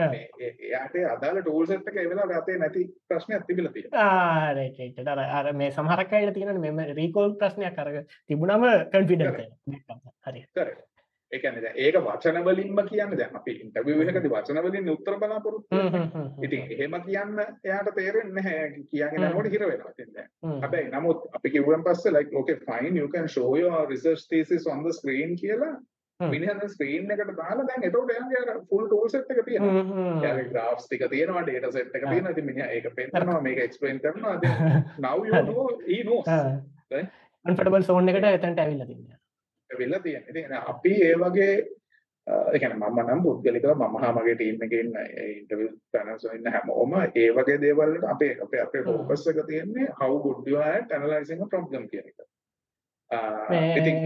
එයාට 0.00 0.96
ඒ 0.96 1.06
අදාළ 1.12 1.40
ටූල් 1.42 1.66
සෙට් 1.66 1.88
එක 1.92 1.96
ඒ 1.96 2.08
වෙලාවට 2.12 2.40
අතේ 2.40 2.58
නැති 2.58 2.84
ප්‍රශ්නයක් 3.08 3.46
තිබිලා 3.46 3.72
තියෙනවා 3.72 4.08
ආ, 4.08 4.52
right, 4.54 4.76
right. 4.78 5.08
අර 5.14 5.20
අර 5.40 5.52
මේ 5.54 5.70
සමහරක් 5.70 6.12
අයට 6.12 6.34
තියෙනවනේ 6.34 6.72
මෙම 6.72 6.94
රීකෝල් 7.00 7.32
ප්‍රශ්නයක් 7.40 7.78
අර 7.78 7.88
තිබුණම 8.28 8.68
කන්ෆිඩන්ස් 8.92 9.32
Correct. 9.32 9.56
හරි. 10.26 10.42
කරේ 10.54 10.76
ඒ 11.32 11.38
කියන්නේ 11.40 11.62
දැන් 11.62 11.76
ඒක 11.76 11.96
වචන 12.04 12.38
වලින්ම 12.44 12.78
කියන්නේ 12.90 13.18
දැන් 13.20 13.34
අපි 13.40 13.52
ඉන්ටර්විව් 13.64 13.98
එකකදී 14.04 14.30
වචන 14.34 14.60
වලින් 14.66 14.88
උත්තර 14.94 15.16
බලාපොරොත්තු 15.22 15.76
හ්ම්. 15.76 16.30
ඉතින් 16.46 16.72
එහෙම 16.76 16.94
කියන්න 17.06 17.42
එයාට 17.64 17.90
තේරෙන්නේ 17.98 18.34
නැහැ 18.38 18.70
කියගෙන. 18.92 19.26
යනකොට 19.26 19.50
හිර 19.54 19.64
වෙනවා 19.66 19.92
ඉතින් 19.94 20.14
දැන්. 20.14 20.30
හැබැයි 20.62 20.88
නමුත් 20.94 21.26
අපි 21.36 21.50
කිව්වන් 21.56 21.84
පස්සේ 21.84 22.14
like 22.16 22.32
okay 22.34 22.56
fine 22.64 22.96
you 22.96 23.08
can 23.08 23.28
show 23.28 23.50
your 23.56 23.84
research 23.92 24.24
thesis 24.32 24.66
on 24.66 24.82
the 24.86 24.92
screen 24.92 25.36
කියලා 25.42 25.72
හ්ම්. 26.20 26.30
මිනිහා 26.30 26.54
දැන් 26.54 26.70
ස්ක්‍රීන් 26.70 27.10
එකට 27.10 27.32
දාලා 27.36 27.66
දැන් 27.66 27.84
එතකොට 27.84 28.10
එයාගේ 28.10 28.40
අර 28.44 28.58
full 28.70 28.86
tool 28.90 29.08
set 29.08 29.30
එක 29.30 29.40
තියෙනවා. 29.44 29.84
එයාගේ 30.16 30.46
graphs 30.52 30.86
ටික 30.86 31.04
තියෙනවා 31.10 31.44
data 31.48 31.72
set 31.72 31.94
එක. 31.94 32.04
තියෙනවා 32.04 32.32
ඉතින් 32.32 32.46
මිනිහා 32.46 32.68
ඒක 32.72 32.86
පෙන්නනවා 32.96 33.40
මේක 33.42 33.60
explain 33.60 34.00
කරනවා 34.00 34.34
ඉතින් 34.38 34.84
now 34.98 35.16
you 35.22 35.42
know 35.42 35.66
he 35.86 35.98
knows 36.02 36.26
right? 36.90 37.08
Comfortable 37.44 37.84
zone 37.84 38.08
එකට 38.10 38.30
එතන්ට 38.30 38.60
ඇවිල්ලා 38.60 38.86
තින්නේ. 38.86 39.16
වෙලා 39.70 40.00
තියෙන 40.00 40.24
ඉතින් 40.30 40.56
අපි 40.62 40.92
ඒ 41.02 41.14
වගේ 41.16 41.50
ඒ 42.26 42.58
කියන්නේ 42.58 42.78
මම 42.80 42.98
නම් 43.04 43.20
පුද්ගලිකව 43.26 43.68
මම 43.74 43.94
හා 44.02 44.12
මගේ 44.16 44.34
ටීම් 44.34 44.64
එකේ 44.66 44.80
ඉන්න 44.80 44.96
ඉන්ටර්විව් 45.28 45.70
පැනල්ස් 45.92 46.24
වල 46.26 46.34
ඉන්න 46.38 46.50
හැමෝම 46.54 46.92
ඒ 47.02 47.28
වගේ 47.36 47.56
දේවල් 47.62 47.92
වලට 47.94 48.10
අපේ 48.14 48.32
අපේ 48.46 48.62
අපේ 48.64 48.82
focus 48.88 49.26
එක 49.32 49.38
තියෙන්නේ 49.46 49.86
how 50.00 50.10
good 50.24 50.50
you 50.50 50.58
are 50.60 50.74
at 50.74 50.92
analyzing 50.92 51.42
a 51.42 51.48
problem 51.48 51.86
කියන 51.88 52.10
එක. 52.10 52.18
ආ, 53.10 53.46
ඉතින් 53.78 53.96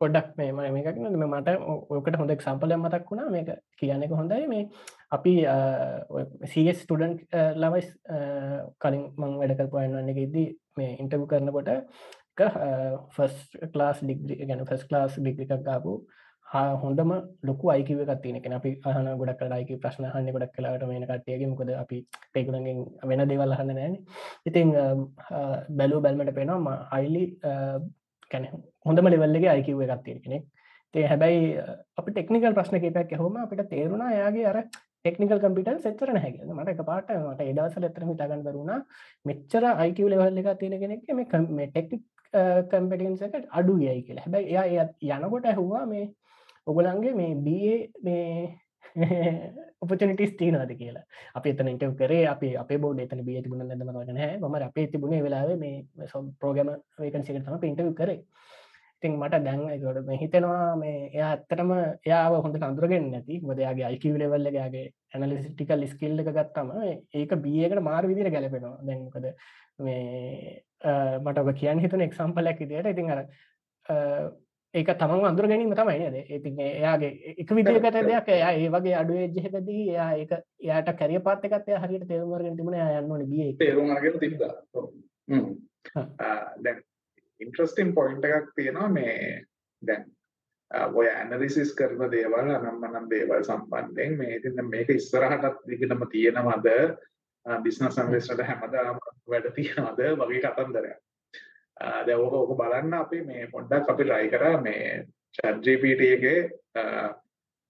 පොඩක් 0.00 0.28
මේ 0.38 0.52
ම 0.52 0.60
මේකක් 0.76 0.98
න 1.02 1.24
මට 1.26 1.56
ඕකට 1.68 2.18
හොඳ 2.20 2.34
එක්සම්පලයක් 2.34 2.78
මතක් 2.78 3.10
වුණා. 3.10 3.30
මේක 3.36 3.48
කියනෙක 3.78 4.12
හොඳයි. 4.20 4.46
මේ 4.52 4.68
අපි 5.16 5.32
සස් 6.50 6.82
ස්ටඩන් 6.82 7.14
ලවයිස් 7.62 7.88
කලින් 8.82 9.02
මං 9.20 9.38
වැඩකරපුයන්නන්න 9.40 10.12
එකෙදී 10.14 10.46
මේ 10.78 10.92
ඉන්ටව් 11.02 11.26
කරනකොට 11.32 11.72
ෆස් 13.16 13.34
ලාස් 13.80 14.04
ඩිග්‍රි 14.04 14.44
ගැන 14.48 14.68
ෆස් 14.70 14.86
ලාස් 14.94 15.18
ඩිග්‍රිකක් 15.18 15.66
ගාපු 15.68 15.92
හා 16.46 16.72
හොඳම 16.82 17.10
ලොකු 17.48 17.70
අයිකිව 17.74 18.00
කත්තියන 18.08 18.56
අපි 18.58 18.70
අහන 18.88 19.08
ගොඩක් 19.20 19.40
කලායික 19.40 19.70
ප්‍රශ්න 19.82 20.04
හන්න 20.12 20.34
ගොඩක් 20.34 20.52
කලාට 20.56 20.84
මේන 20.90 21.06
කට්ටියගේ. 21.10 21.48
මොකද 21.52 21.70
අපි 21.82 21.98
පේකුණගෙන් 22.34 22.78
වෙන 23.10 23.22
දෙවල් 23.30 23.54
අහන්න 23.56 23.72
නෑන. 23.78 23.94
ඉතින් 24.48 24.68
බැලූ 25.78 26.00
බැල්මට 26.04 26.34
පේනවා 26.38 26.76
අයිලි 26.96 27.24
කැන 28.30 28.48
හොඳම 28.86 29.06
ලෙවල්ලගේ 29.06 29.50
අයිකිව 29.50 29.80
එකක් 29.80 30.04
තියෙන 30.04 30.20
කෙනෙක්. 30.20 30.44
තේ 30.94 31.04
හැබැයි 31.04 31.40
අපි 31.96 32.10
ටෙක්නිකල් 32.12 32.52
ප්‍රශ්න 32.52 32.80
කේපයක් 32.80 33.16
හොම 33.18 33.38
අපිට 33.38 33.64
තේරුණා 33.70 34.10
යාගේ 34.12 34.46
අර 34.46 34.58
ටෙක්නිකල් 35.04 35.40
කම්පිටල් 35.40 35.78
සෙච්චර 35.78 36.10
නැහැගෙන 36.10 36.52
මට 36.54 36.74
එක 36.74 36.82
පාට 36.84 37.10
මට 37.16 37.48
එදසල 37.52 37.88
එතරම 37.88 38.12
හිතාගන්න 38.12 38.44
දරුණා 38.46 38.78
මෙච්චර 39.24 39.64
අයිකව 39.74 40.12
ලෙවල් 40.12 40.42
එක 40.42 40.52
තියෙන 40.60 40.78
කෙනෙක් 40.82 41.02
මේ 41.52 41.68
ටෙක්නික් 41.68 42.04
කම්පිටන්සකට 42.70 43.48
අඩු 43.52 43.74
යයි 43.78 43.98
කියලා 44.02 44.26
හැබැයි 44.26 44.54
එයා 44.54 44.86
එය 45.00 45.12
යනකොට 45.18 45.46
ඇහුවා 45.46 45.84
මේ 45.86 46.06
ඔගොලන්ගේ 46.66 47.14
මේ 47.14 47.34
බේ 47.40 47.74
මේ 48.02 48.30
ඔපචනිටස් 49.84 50.34
තියනවාද 50.40 50.72
කියලා. 50.80 51.04
අපි 51.38 51.52
එතන 51.52 51.70
ඉටව 51.74 51.94
කරේ 52.00 52.24
අපි 52.34 52.48
අප 52.62 52.70
බෝඩ 52.84 53.02
එතන 53.04 53.22
බිය 53.28 53.42
තිබුණ 53.44 53.64
නැදම 53.70 53.90
වගන 53.96 54.20
හැ 54.22 54.36
ම 54.40 54.56
අපේ 54.68 54.86
තිබුණේ 54.92 55.24
වෙලාවේ 55.26 55.58
මේ 55.64 56.08
සොම් 56.12 56.30
ප්‍රෝගම 56.40 56.70
වේකන්සිකට 57.00 57.44
තම 57.48 57.58
පින්ටව 57.64 57.90
කරේ. 58.00 58.20
ඉතින් 58.98 59.18
මට 59.20 59.42
දැන්ගොට 59.46 60.06
මේ 60.08 60.18
හිතෙනවා 60.22 60.76
මේ 60.82 60.94
එයා 61.16 61.30
ඇත්තටම 61.32 61.72
එයාව 62.08 62.36
හොඳ 62.44 62.56
කඳුරගෙන් 62.62 63.10
නැති. 63.12 63.40
මොදයාගේ 63.50 63.86
අයිකිව 63.90 64.16
ලෙවල්ලගේ 64.22 64.86
ඇනලිසිටිකල් 65.14 65.84
ස්කිල්ල 65.92 66.22
එක 66.24 66.32
ගත්තම 66.38 66.70
ඒක 67.20 67.36
බියකට 67.46 67.82
මාර් 67.88 68.04
විදිර 68.12 68.30
ගැලපෙනවා. 68.36 68.78
දැන්කද 68.88 69.26
මේ 69.86 70.62
මට 71.24 71.38
ඔබ 71.42 71.52
කියන් 71.60 71.84
හිතන 71.84 72.06
එක්සම්පලයක් 72.08 72.64
ඉදියට 72.66 72.90
ඉතින් 72.94 73.12
අර 73.14 73.20
ඒක 74.76 74.90
තමන් 74.94 75.26
අඳුර 75.28 75.46
ගැනීම 75.48 75.72
තමයි 75.72 75.98
නේද? 76.02 76.16
ඉතින් 76.30 76.58
එයාගේ 76.62 77.36
එක 77.42 77.50
විදිහකට 77.58 77.98
දෙයක් 78.08 78.28
එයා 78.30 78.50
ඒ 78.54 78.68
වගේ 78.70 78.96
අඩු 79.00 79.14
එජ්ජකදී 79.18 79.84
එයා 79.92 80.10
ඒක 80.16 80.32
එයාට 80.60 80.90
කැරිය 80.98 81.20
පාත් 81.20 81.44
එකත් 81.44 81.68
එයා 81.68 81.82
හරියට 81.84 82.08
තේරුම් 82.08 82.34
අරගෙන 82.34 82.58
තිබුණා 82.58 82.88
එයා 82.88 83.04
යන්න 83.04 83.14
ඕනේ 83.14 83.30
බීඒ 83.30 83.54
තේරුම් 83.62 83.94
අරගෙන 83.94 84.20
තිබ්බා 84.20 84.52
ඔව්. 84.74 84.90
හ්ම්. 85.28 85.48
හා. 85.94 86.06
ආ, 86.20 86.52
දැන් 86.64 86.82
ඉන්ට්‍රස්ටිං 87.40 87.94
පොයින්ට් 87.94 88.28
එකක් 88.30 88.52
තියෙනවා 88.56 88.88
මේ 88.90 89.16
දැන් 89.82 90.04
ඔය 90.94 91.08
ඇනලිසිස් 91.08 91.74
කරන 91.74 92.10
දේවල් 92.12 92.54
අනම්මනම් 92.58 93.10
දේවල් 93.10 93.44
සම්බන්ධයෙන් 93.44 94.18
මේ 94.18 94.36
ඉතින් 94.36 94.56
දැන් 94.56 94.70
මේක 94.70 94.90
ඉස්සරහටත් 94.90 95.66
දිගටම 95.70 96.06
තියෙනවද? 96.12 96.70
බිස්නස් 97.46 97.98
ඇනලිස්ට්ට 97.98 98.46
හැමදාම 98.46 99.02
වැඩ 99.30 99.52
තියනවද? 99.56 100.00
වගේ 100.20 100.44
කතන්දරයක් 100.44 101.05
දැන් 102.06 102.20
ඕක 102.20 102.32
ඕක 102.34 102.52
බලන්න 102.58 102.94
අපි 102.94 103.18
මේ 103.22 103.46
පොඩ්ඩක් 103.52 103.90
අපි 103.90 104.04
try 104.04 104.24
කරා 104.28 104.60
මේ 104.60 105.06
ආ, 106.74 107.08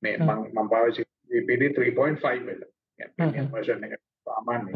මේ 0.03 0.17
මම 0.19 0.69
පාවිච්චි 0.71 1.03
PPD 1.31 1.63
3.5 1.71 2.47
වෙල 2.47 2.63
හ්ම්. 3.19 3.51
වර්ෂන් 3.53 3.85
එක 3.87 3.95
සාමාන්‍ය. 4.27 4.71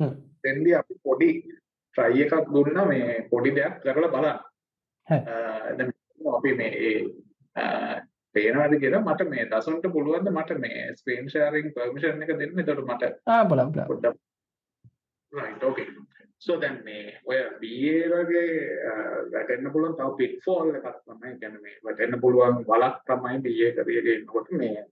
එතෙන්දී 0.00 0.74
අපි 0.74 0.94
පොඩි 1.04 1.28
try 1.96 2.12
එකක් 2.24 2.34
දුන්නා 2.54 2.86
මේ 2.86 3.26
පොඩි 3.30 3.50
දෙයක් 3.52 3.74
කරලා 3.82 4.12
බලන්න. 4.14 4.38
අපි 6.32 6.50
මේ 6.54 6.70
පේනවාද 8.34 8.74
කියලා 8.80 9.02
මට 9.02 9.22
මේ 9.28 9.44
දසුන්ට 9.46 9.86
පුළුවන් 9.92 10.24
ද 10.24 10.30
මට 10.32 10.58
මේ 10.58 10.84
ස්ක්‍රීන් 10.96 11.28
ෂෙයාරින් 11.28 11.72
පර්මිෂන් 11.74 12.22
එක 12.22 12.30
දෙන්න. 12.38 12.58
එතකොට 12.60 12.86
මට 12.86 13.02
ආ 13.28 13.44
බලමු. 13.44 13.84
පොඩ්ඩක් 13.90 14.16
right 15.32 15.62
okay 15.64 15.86
so 16.44 16.56
දැන් 16.62 16.78
මේ 16.84 17.02
ඔය 17.24 17.38
BA 17.60 17.98
වගේ 18.12 18.46
වැටෙන්න 19.34 19.72
පුළුවන් 19.74 19.94
තව 19.98 20.16
pitfall 20.20 20.72
එකක් 20.78 20.88
තමයි 21.04 21.36
කියන්නේ 21.42 21.62
මේ 21.66 21.76
වැටෙන්න 21.86 22.20
පුළුවන් 22.24 22.64
වලක් 22.70 22.96
තමයි 23.10 23.38
BA 23.44 23.68
කරේගේ 23.76 24.16
ඉන්නකොට 24.18 24.50
මේ 24.62 24.82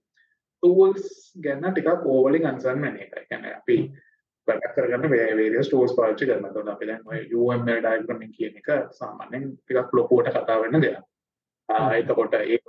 tools 0.63 1.09
ගැන 1.43 1.67
ටිකක් 1.67 2.07
ඕවලින් 2.13 2.47
අන්සර්න් 2.51 2.81
වෙන 2.81 2.97
එක. 3.05 3.13
කියන්නේ 3.29 3.53
අපි 3.59 3.77
වැඩ 4.47 4.67
කරගන්න 4.75 5.13
various 5.13 5.69
tools 5.69 5.95
පාවිච්චි 5.97 6.29
කරනවා. 6.29 6.51
එතකොට 6.51 6.73
අපි 6.75 6.89
දැන් 6.89 7.03
ඔය 7.05 7.19
UML 7.41 7.81
diagramming 7.87 8.33
කියන 8.37 8.59
එක 8.61 8.69
සාමාන්‍යයෙන් 8.99 9.49
ටිකක් 9.57 9.97
ලොකුවට 9.99 10.31
කතා 10.37 10.59
වෙන 10.63 10.81
දෙයක්. 10.85 11.03
එතකොට 11.99 12.39
ඒ 12.39 12.61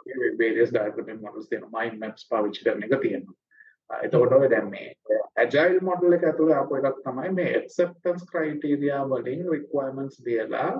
various 0.42 0.74
diagramming 0.78 1.20
models 1.20 1.48
තියෙනවා. 1.48 1.72
mind 1.78 2.00
maps 2.02 2.28
පාවිච්චි 2.30 2.64
කරන 2.64 2.84
එක 2.88 2.98
තියෙනවා. 3.06 3.38
එතකොට 3.90 4.32
ඔය 4.38 4.48
දැන් 4.48 4.70
මේ 4.70 4.88
agile 5.36 5.80
model 5.80 6.16
එක 6.16 6.26
ඇතුලේ 6.30 6.56
ආපු 6.56 6.78
එකක් 6.78 7.02
තමයි 7.06 7.30
මේ 7.38 7.52
acceptance 7.60 8.24
criteria 8.32 8.98
වලින් 9.12 9.44
requirements 9.56 10.16
දීලා 10.26 10.70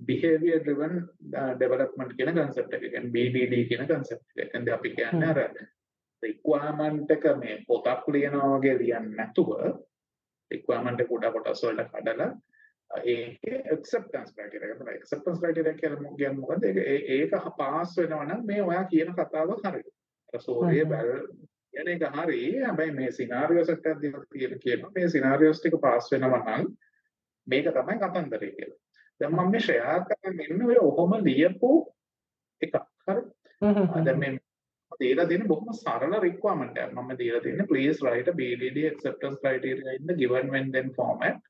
behavior 0.00 0.58
driven 0.66 0.94
development 1.58 2.16
කියන 2.18 2.34
concept 2.34 2.74
එක. 2.74 2.82
කියන්නේ 2.82 3.12
BDD 3.14 3.54
කියන 3.68 3.86
concept 3.86 4.24
එක. 4.30 4.46
එතෙන්දී 4.46 4.74
අපි 4.74 4.94
කියන්නේ 4.96 5.30
අර 5.32 5.40
requirement 6.22 7.10
එක 7.10 7.26
මේ 7.42 7.58
පොතක් 7.68 8.08
ලියනවා 8.08 8.54
වගේ 8.54 8.78
ලියන්නේ 8.78 9.18
නැතුව 9.18 9.50
requirement 10.50 11.04
එක 11.04 11.14
උඩ 11.16 11.28
කොටස් 11.36 11.64
වලට 11.66 11.90
කඩලා 11.92 12.30
ඒකේ 12.90 13.62
acceptance 13.74 14.34
criteria 14.36 14.72
එක 14.72 14.82
තමයි 14.82 14.98
acceptance 15.00 15.40
criteria 15.42 15.74
කියන්නේ 15.80 16.32
මොකද්ද? 16.38 16.64
ඒක 16.64 17.32
ඒක 17.32 17.48
පාස් 17.58 17.96
වෙනවා 17.98 18.26
නම් 18.28 18.46
මේ 18.46 18.62
ඔයා 18.62 18.84
කියන 18.92 19.14
කතාව 19.14 19.56
හරියි. 19.64 19.90
අර 20.32 20.40
සෝරිය. 20.40 20.84
බැල් 20.84 21.10
කියන 21.72 21.88
එක 21.94 22.04
හරි. 22.14 22.40
හැබැයි 22.64 22.92
මේ 23.00 23.10
scenarios 23.16 23.68
එකක් 23.74 23.86
දීලා 24.02 24.24
තියෙන 24.32 24.58
කියනවා 24.64 24.92
මේ 24.96 25.08
scenarios 25.08 25.60
ටික 25.60 25.76
පාස් 25.84 26.12
වෙනවා 26.12 26.40
නම් 26.44 26.64
මේක 27.46 27.66
තමයි 27.76 27.98
කතන්දරය 28.02 28.50
කියලා. 28.56 28.78
දැන් 29.20 29.32
මම 29.32 29.50
මේ 29.52 29.60
share 29.66 30.00
කරගෙන 30.08 30.40
ඉන්නේ 30.46 30.66
ඔය 30.72 30.78
ඔහොම 30.88 31.12
ලියපු 31.28 31.70
එකක්. 32.62 32.74
හරි. 33.08 33.22
දැන් 34.06 34.18
මේ 34.22 34.32
දීලා 35.00 35.26
තියෙන 35.30 35.46
බොහොම 35.52 35.72
සරල 35.82 36.14
requirement 36.28 36.76
එකක්. 36.82 36.92
මම 36.98 37.10
දීලා 37.22 37.40
තියෙන්නේ 37.46 37.70
please 37.72 37.98
write 38.04 38.28
a 38.32 38.34
BDD 38.40 38.78
acceptance 38.92 39.38
criteria 39.44 39.96
in 39.98 40.04
the 40.10 40.16
given 40.22 40.52
when 40.56 40.68
then 40.76 40.90
format 40.98 41.40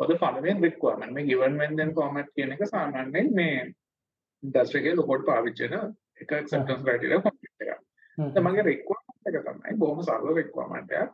for 0.00 0.06
the 0.12 0.18
following 0.22 0.60
requirement. 0.68 1.12
මේ 1.16 1.26
given 1.32 1.58
when 1.62 1.74
then 1.80 1.92
format 1.98 2.28
කියන 2.36 2.54
එක 2.56 2.64
සාමාන්‍යයෙන් 2.74 3.34
මේ 3.40 3.50
industry 4.42 4.80
එකේ 4.80 4.94
ලොකෝට 5.00 5.26
පාවිච්චි 5.32 5.68
වෙන 5.74 5.92
එක 6.22 6.30
acceptance 6.40 6.82
criteria 6.88 7.20
format 7.26 7.66
එකක්. 7.66 7.82
දැන් 8.18 8.44
මගේ 8.48 8.66
requirement 8.72 9.05
එක 9.27 9.37
තමයි 9.47 9.77
බොහොම 9.83 9.99
සරල 10.07 10.33
requirement 10.41 10.89
එකක්. 11.01 11.11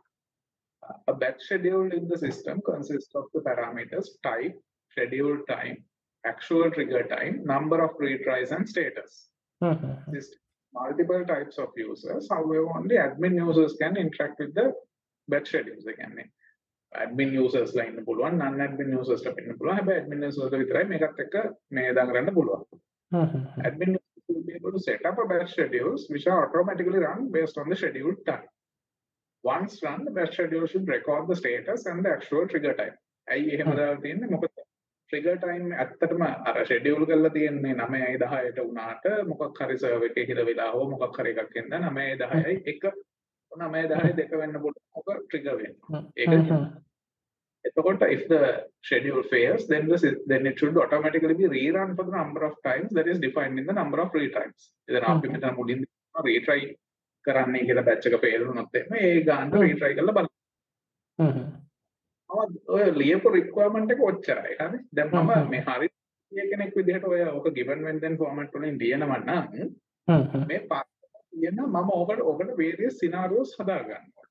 A 1.10 1.12
batch 1.20 1.40
schedule 1.46 1.90
in 1.98 2.04
the 2.08 2.18
system 2.18 2.60
consists 2.70 3.14
of 3.14 3.24
the 3.34 3.40
parameters 3.40 4.08
type, 4.22 4.56
schedule 4.92 5.36
time, 5.48 5.76
actual 6.24 6.70
trigger 6.70 7.02
time, 7.14 7.34
number 7.44 7.78
of 7.86 7.92
retries 8.06 8.52
and 8.56 8.68
status. 8.68 9.12
Hmm 9.60 9.74
hmm 9.80 9.94
hmm. 9.96 10.12
This 10.14 10.28
multiple 10.72 11.24
types 11.32 11.56
of 11.58 11.70
users. 11.76 12.24
However, 12.32 12.64
only 12.78 12.96
admin 13.06 13.36
users 13.46 13.74
can 13.82 13.96
interact 13.96 14.38
with 14.38 14.54
the 14.54 14.66
batch 15.28 15.48
schedules. 15.48 15.84
They 15.84 15.96
can 16.00 16.12
admin 16.92 17.30
users 17.42 17.70
ලා 17.76 17.84
ඉන්න 17.84 18.04
පුළුවන් 18.08 18.36
non 18.42 18.60
admin 18.66 18.90
users 18.98 19.22
ලා 19.24 19.32
ඉන්න 19.40 19.56
පුළුවන් 19.60 19.76
හැබැයි 19.78 20.00
admin 20.02 20.22
users 20.28 20.52
ලා 20.52 20.58
විතරයි 20.62 20.84
මේකත් 20.92 21.18
එක්ක 21.24 21.34
මේ 21.76 21.90
දාගන්න 21.98 22.30
පුළුවන් 22.38 22.62
හ්ම් 23.12 23.26
හ්ම් 23.32 23.42
හ්ම්. 23.54 23.64
admin 23.68 23.90
users 23.96 24.01
will 24.29 24.43
be 24.43 24.53
able 24.53 24.71
to 24.71 24.79
set 24.79 25.05
up 25.05 25.17
a 25.17 25.25
batch 25.25 25.51
schedules 25.51 26.07
which 26.09 26.27
are 26.27 26.39
automatically 26.45 26.99
run 26.99 27.31
based 27.31 27.57
on 27.57 27.69
the 27.69 27.75
scheduled 27.75 28.19
time. 28.25 28.45
Once 29.43 29.81
run 29.83 30.05
the 30.05 30.11
batch 30.11 30.33
schedule 30.33 30.67
should 30.67 30.87
record 30.87 31.27
the 31.27 31.35
status 31.35 31.85
and 31.85 32.05
the 32.05 32.11
actual 32.17 32.47
trigger 32.47 32.75
time. 32.81 32.95
ඇයි 33.27 33.49
එහෙම. 33.55 33.75
දාලා 33.79 33.95
තියෙන්නේ? 34.05 34.27
මොකද 34.35 34.63
trigger 35.11 35.35
time 35.45 35.67
ඇත්තටම 35.83 36.23
අර 36.49 36.57
schedule 36.69 37.05
කරලා 37.09 37.33
තියෙන්නේ 37.37 37.73
9යි 37.81 38.15
10ට 38.23 38.67
වුණාට 38.67 39.05
මොකක් 39.31 39.61
හරි 39.65 39.77
server 39.83 40.09
එකේ 40.09 40.25
හිර 40.29 40.39
වෙලා 40.49 40.71
හෝ 40.75 40.87
මොකක් 40.93 41.19
හරි 41.19 41.35
එකක් 41.43 41.59
වෙනද 41.59 41.77
9යි 41.79 42.15
10යි 42.23 42.55
එක. 42.73 42.83
9යි 43.51 43.85
10යි 43.93 44.15
දෙක 44.21 44.33
වෙන්න 44.41 44.59
පුළුවන් 44.63 45.23
trigger 45.31 45.55
වෙන්නේ. 45.61 45.79
හ්ම්. 45.91 46.05
ඒක. 46.17 46.92
එතකොට 47.65 48.03
if 48.15 48.23
the 48.27 48.41
schedule 48.87 49.23
fails 49.33 49.63
then 49.71 49.83
the 49.91 49.97
sys- 50.03 50.21
then 50.31 50.45
it 50.49 50.55
should 50.61 50.77
automatically 50.83 51.35
be 51.41 51.47
rerun 51.55 51.91
for 51.97 52.05
the 52.09 52.15
number 52.19 52.43
of 52.49 52.53
times 52.69 52.89
that 52.97 53.09
is 53.13 53.19
defined 53.25 53.57
in 53.61 53.67
the 53.69 53.75
number 53.81 53.99
of 54.05 54.09
retimes 54.21 54.61
ඉතින් 54.89 55.05
අපි. 55.11 55.27
මෙතන 55.33 55.53
මුලින් 55.59 55.81
retry 56.15 56.61
කරන්නේ 57.25 57.59
කියලා 57.67 57.85
batch 57.89 58.07
එක 58.09 58.15
fail 58.23 58.41
වුණොත් 58.47 58.77
එහෙම 58.79 58.95
ඒ 59.01 59.11
ගානට 59.29 59.53
retry 59.63 59.91
කරලා 59.99 60.15
බලන්න. 60.17 60.31
හ්ම් 61.19 61.43
ඔය 62.75 62.85
ලියපු 63.01 63.27
requirement 63.37 63.91
එක 63.95 64.01
ඔච්චරයි. 64.09 64.55
හරි. 64.61 64.79
දැන් 64.97 65.09
මම. 65.11 65.31
මේ 65.53 65.61
හරි 65.67 65.89
කෙනෙක් 66.51 66.73
විදිහට 66.79 67.05
ඔය 67.11 67.21
ඔක 67.37 67.47
given 67.59 67.85
when 67.87 67.99
then 68.03 68.17
format 68.23 68.57
වලින් 68.57 68.79
ලියනවා 68.83 69.19
නම්. 69.27 69.69
මේ 70.51 70.59
පාස් 70.71 70.89
කියන 71.41 71.61
මම 71.67 71.93
ඔකට 71.99 72.21
ඔකට 72.31 72.51
various 72.63 72.97
scenarios 73.01 73.55
හදා 73.59 73.79
ගන්නවා. 73.89 74.27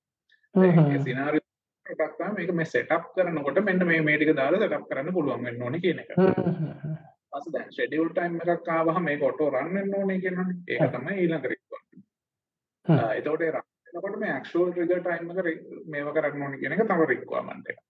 හ්ම් 0.54 0.90
ඒ 0.94 0.98
scenario 1.06 1.41
එකක් 1.86 2.14
තමයි 2.16 2.34
මේක 2.36 2.54
මේ 2.54 2.64
setup 2.64 3.04
කරනකොට 3.14 3.58
මෙන්න 3.64 3.86
මේ 3.86 4.00
මේ 4.00 4.16
ටික 4.16 4.36
දාලා 4.36 4.62
setup 4.62 4.84
කරන්න 4.88 5.14
පුළුවන් 5.14 5.44
වෙන්න 5.46 5.62
ඕනේ 5.62 5.82
කියන 5.84 6.02
එක. 6.02 6.10
ඊපස්සේ 6.14 7.52
දැන් 7.52 7.70
schedule 7.70 8.12
time 8.14 8.40
එකක් 8.46 8.68
ආවහම 8.68 9.04
මේක 9.04 9.22
auto 9.22 9.50
run 9.50 9.74
වෙන්න 9.74 9.94
ඕනේ 10.00 10.20
කියනවනේ. 10.24 10.58
ඒක. 10.68 10.92
තමයි 10.96 11.18
ඊළඟ. 11.22 11.46
ආ 12.86 13.12
එතකොට 13.18 13.46
ඒ 13.46 13.52
run 13.56 13.66
වෙනකොට 13.86 14.18
මේ 14.24 14.34
actual 14.38 14.72
trigger 14.72 15.00
time 15.08 15.38
එක 15.44 15.64
මේව 15.86 16.12
කරන්න 16.16 16.42
ඕනේ 16.42 16.62
කියන 16.62 16.76
එක 16.76 16.94
requirement 17.14 17.70
එකක්. 17.74 17.82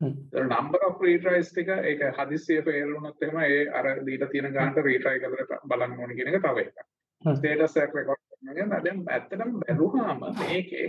හ්ම්. 0.00 0.14
ඒතර 0.34 0.46
number 0.54 0.80
of 0.88 1.00
retries 1.00 1.50
ටික 1.50 1.74
ඒක 1.80 2.06
හදිස්සිය 2.18 2.62
fail 2.62 2.94
වුණොත් 2.94 3.22
එහෙම 3.22 3.42
ඒ 3.46 3.66
අර 3.80 3.90
දීලා 4.06 4.32
තියෙන 4.34 4.54
ගානට 4.58 4.84
retry 4.88 5.18
කරලා 5.24 5.64
බලන්න 5.64 6.00
ඕනේ 6.00 6.18
කියන 6.18 6.34
එක 6.34 6.42
තව 6.42 6.66
එකක්. 6.66 6.88
status 7.22 7.76
එක 7.84 7.94
record 7.94 8.20
කරනවා 8.24 8.80
දැන් 8.84 9.04
ඇත්තටම 9.08 9.60
බැලුවාම 9.62 10.26
මේකේ 10.40 10.88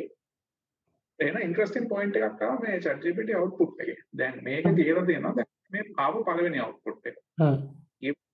එන 1.19 1.37
interesting 1.47 1.85
point 1.93 2.15
එකක් 2.17 2.41
ආවා 2.43 2.59
මේ 2.63 2.79
ChatGPT 2.85 3.29
output 3.41 3.71
එකේ. 3.83 3.95
දැන් 4.19 4.39
මේක 4.47 4.65
කියලා 4.79 5.05
තියෙනවා 5.09 5.35
දැන් 5.39 5.49
මේ 5.75 5.83
ආව 6.05 6.15
පළවෙනි 6.29 6.59
output 6.67 7.07
එක. 7.11 7.17
හ්ම්. 7.41 7.59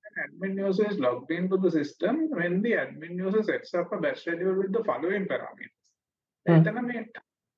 An 0.09 0.23
admin 0.23 0.59
user 0.65 0.85
is 0.91 0.97
logged 1.05 1.31
into 1.37 1.57
the 1.63 1.69
system 1.71 2.19
when 2.39 2.53
the 2.65 2.73
admin 2.81 3.13
user 3.27 3.41
sets 3.43 3.73
up 3.79 3.93
a 3.95 3.97
batch 4.03 4.19
schedule 4.21 4.55
with 4.61 4.71
the 4.77 4.83
following 4.89 5.25
parameters. 5.31 5.73
Hmm. 6.45 6.55
එතන 6.57 6.77
මේ 6.89 7.01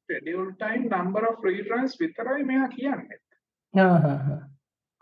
schedule 0.10 0.48
time 0.64 0.84
number 0.96 1.24
of 1.32 1.44
retries 1.50 1.94
විතරයි 2.02 2.44
මෙයා 2.52 2.68
කියන්නේ. 2.76 3.18
ආ 3.74 3.90
හා 4.06 4.16
හා. 4.28 4.38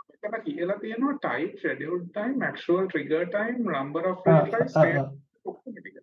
මෙතන 0.10 0.36
කියලා 0.48 0.76
තියෙනවා 0.84 1.14
type 1.28 1.54
schedule 1.62 2.02
time 2.18 2.44
actual 2.50 2.84
trigger 2.96 3.24
time 3.38 3.62
number 3.78 4.04
of 4.12 4.28
ආ, 4.28 4.36
retries 4.42 4.76
ආ, 4.76 4.84
status 4.84 5.06
ආ. 5.06 5.08
ඔක්කොම 5.46 5.80
ටික. 5.80 5.98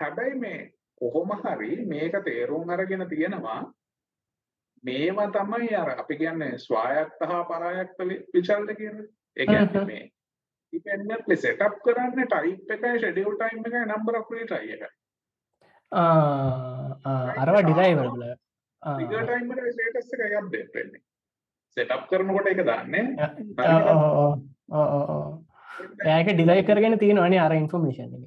හැබැයි 0.00 0.38
මේ 0.44 0.54
කොහොම 1.02 1.30
හරි 1.44 1.70
මේක 1.92 2.14
තේරුම් 2.28 2.74
අරගෙන 2.76 3.04
තියෙනවා. 3.12 3.60
මේවා 4.84 5.28
තමයි 5.36 5.70
අර 5.82 5.90
අපි 5.98 6.14
කියන්නේ 6.22 6.58
ස්වායත්ත 6.66 7.22
හා 7.30 7.44
පරායත්ත 7.52 8.02
විචල්ද 8.34 8.70
කියන්නේ. 8.80 9.06
ඒ 9.36 9.46
කියන්නේ. 9.46 9.84
මේ 9.92 10.02
independently 10.72 11.36
set 11.36 11.60
up 11.66 11.74
කරන්නේ 11.86 12.26
type 12.34 12.74
එකයි 12.74 12.98
schedule 13.00 13.36
time 13.42 13.62
එකයි 13.68 13.84
number 13.92 14.14
of 14.20 14.26
retry 14.34 14.64
එකයි. 14.76 14.90
අරවා 17.42 17.62
ඩිරයිවබල 17.66 18.22
trigger 18.82 19.24
time 19.30 19.48
එකයි 19.56 19.72
status 19.76 20.14
එකයි 20.16 20.36
update 20.42 20.70
වෙන්නේ. 20.78 21.02
set 21.76 21.90
up 21.96 22.02
කරනකොට 22.10 22.46
ඒක 22.52 22.62
දාන්නේ. 22.70 23.04
ඒක 26.14 26.28
ඩිලයි 26.36 26.62
කරගෙන 26.70 26.96
තියෙනවනේ 27.04 27.42
අර 27.46 27.52
ඉන්ෆර්මේෂන් 27.60 28.16
එක 28.18 28.24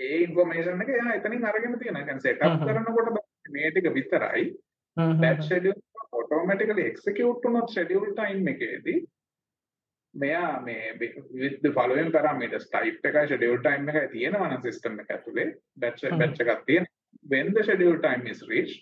ඒ 0.00 0.16
ඉන්ෆෝමේෂන් 0.24 0.82
එක 0.84 0.90
එයා 0.96 1.14
එතනින් 1.18 1.46
අරගෙන 1.52 1.78
තියෙනවා. 1.78 2.02
ඒ 2.02 2.08
කියන්නේ 2.08 2.26
සෙටප් 2.26 2.66
කරනකොට 2.66 3.08
මේ 3.56 3.70
ටික 3.70 3.94
විතරයි. 3.98 4.44
that 5.22 5.42
schedule 5.44 5.78
automatically 6.12 6.84
execute 6.90 7.40
වුණොත් 7.44 7.70
schedule 7.70 8.12
time 8.20 8.50
එකේදී 8.52 8.98
මෙයා 10.14 10.52
මේ 10.66 10.78
with 11.42 11.56
the 11.62 11.72
following 11.78 12.10
parameters 12.16 12.66
type 12.76 13.08
එකයි 13.10 13.26
schedule 13.26 13.58
time 13.68 13.90
එකයි 13.92 14.06
තියෙනවා 14.14 14.50
නම් 14.50 14.62
system 14.68 15.00
එක 15.04 15.10
ඇතුලේ 15.16 15.46
batch 15.84 16.04
batch 16.22 16.40
එකක් 16.44 16.62
තියෙනවා. 16.66 16.94
when 17.32 17.54
the 17.56 17.62
schedule 17.62 17.98
time 18.06 18.24
is 18.32 18.40
reached 18.52 18.80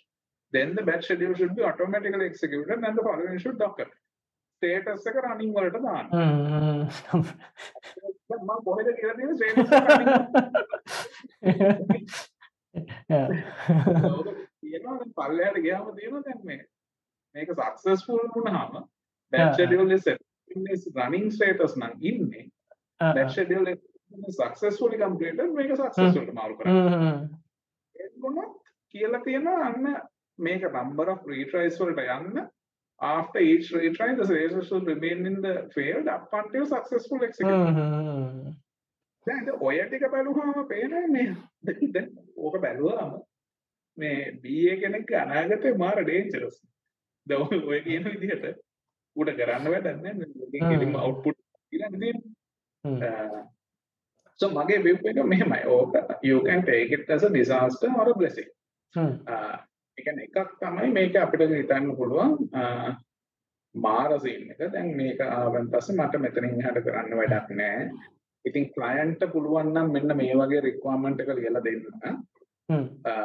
then 0.53 0.75
the 0.77 0.85
batch 0.89 1.05
schedule 1.05 1.35
should 1.35 1.55
be 1.57 1.65
automatically 1.71 2.27
executed 2.33 2.79
and 2.89 2.97
the 2.99 3.05
following 3.09 3.39
should 3.39 3.61
occur. 3.69 3.89
Status 4.59 5.07
එක 5.11 5.17
running 5.27 5.53
වලට 5.57 5.79
දාන්න. 5.87 6.07
දැන් 8.29 8.43
මම 8.43 8.59
කොහෙද 8.67 8.89
කියලා 9.01 9.15
එක 9.15 9.61
running 9.89 10.19
තියෙනවා 14.61 14.97
පල්ලයට 15.19 15.59
ගියාම 15.67 15.87
තියෙනවා 15.97 16.25
දැන් 16.29 16.41
මේ. 16.45 16.63
මේක 17.35 17.51
සක්සස්ෆුල් 17.55 18.25
වුණාම 18.37 18.73
schedule 19.55 19.95
is 19.95 20.07
is 20.75 20.83
running 20.95 21.27
status 21.31 21.73
නම් 21.77 21.95
ඉන්නේ. 22.01 22.47
that 23.01 23.31
schedule 23.31 23.67
is 23.69 24.37
successfully 24.37 24.99
completed 24.99 25.51
මේක 25.55 25.75
successful 25.77 26.31
මාරු 26.39 26.55
කරා 26.59 26.75
එතකොට 27.97 28.55
කියලා 28.95 29.25
තියෙනවා 29.27 29.59
අන්න 29.69 29.87
මේක 30.39 30.63
number 30.79 31.07
of 31.15 31.27
retries 31.33 31.81
වලට 31.83 32.01
යන්න 32.17 32.39
after 33.01 33.41
each 33.41 33.73
retry 33.73 34.17
the 34.17 34.25
status 34.25 34.71
will 34.71 34.81
remain 34.81 35.27
in 35.27 35.41
the 35.41 35.71
field 35.75 36.09
up 36.09 36.29
until 36.33 36.67
successful 36.67 37.23
execution. 37.23 38.57
දැන් 39.27 39.51
ඔය 39.61 39.77
ටික 39.83 40.05
බැලුවාම 40.13 40.69
පේනවා 40.69 41.07
මේ 41.09 41.27
දැන් 41.95 42.09
ඕක 42.37 42.57
බැලුවාම 42.61 43.13
මේ 43.99 44.15
BA 44.43 44.73
කෙනෙක් 44.83 45.13
අනාගතේ 45.23 45.75
මාර 45.77 46.01
ඩේන්ජරස් 46.01 46.57
දැන් 47.27 47.67
ඔය 47.71 47.81
කියන 47.87 48.09
විදිහට 48.15 48.49
උඩ 49.17 49.31
කරන්න 49.39 49.71
වැඩක් 49.75 50.03
නැහැ 50.03 50.65
කෙලින්ම 50.73 50.99
අවුට්පුට් 51.03 51.39
කියලා 51.73 51.93
දෙන්නේ 51.95 53.47
so 54.41 54.51
මගේ 54.51 54.83
view 54.85 54.99
එක 55.11 55.23
මෙහෙමයි 55.25 55.63
ඕක 55.77 55.95
you 56.23 56.39
can 56.43 56.63
take 56.63 56.93
it 56.99 57.11
as 57.11 57.23
a 57.23 57.31
disaster 57.31 57.91
or 58.01 58.09
a 58.11 58.15
blessing. 58.15 58.51
ඒ 58.95 59.57
කියන්නේ 60.01 60.29
එකක් 60.29 60.55
තමයි 60.61 60.93
මේක 60.97 61.17
අපිට 61.17 61.51
හිතන්න 61.53 61.97
පුළුවන් 61.97 62.33
මාර 63.75 64.13
සීන් 64.21 64.53
එක 64.53 64.63
දැන් 64.73 64.95
මේක 65.01 65.21
ආවන් 65.25 65.73
පස්සේ 65.73 65.99
මට 65.99 66.23
මෙතනින් 66.25 66.61
එහාට 66.61 66.85
කරන්න 66.85 67.19
වැඩක් 67.21 67.51
නැහැ 67.55 68.15
ඉතින් 68.45 68.71
ක්ලයන්ට 68.75 69.23
පුළුවන් 69.33 69.73
නම් 69.75 69.93
මෙන්න 69.93 70.17
මේ 70.17 70.35
වගේ 70.35 70.61
රික්වයර්මන්ට් 70.61 71.21
එක 71.21 71.31
ලියලා 71.31 71.65
දෙන්න. 71.65 71.83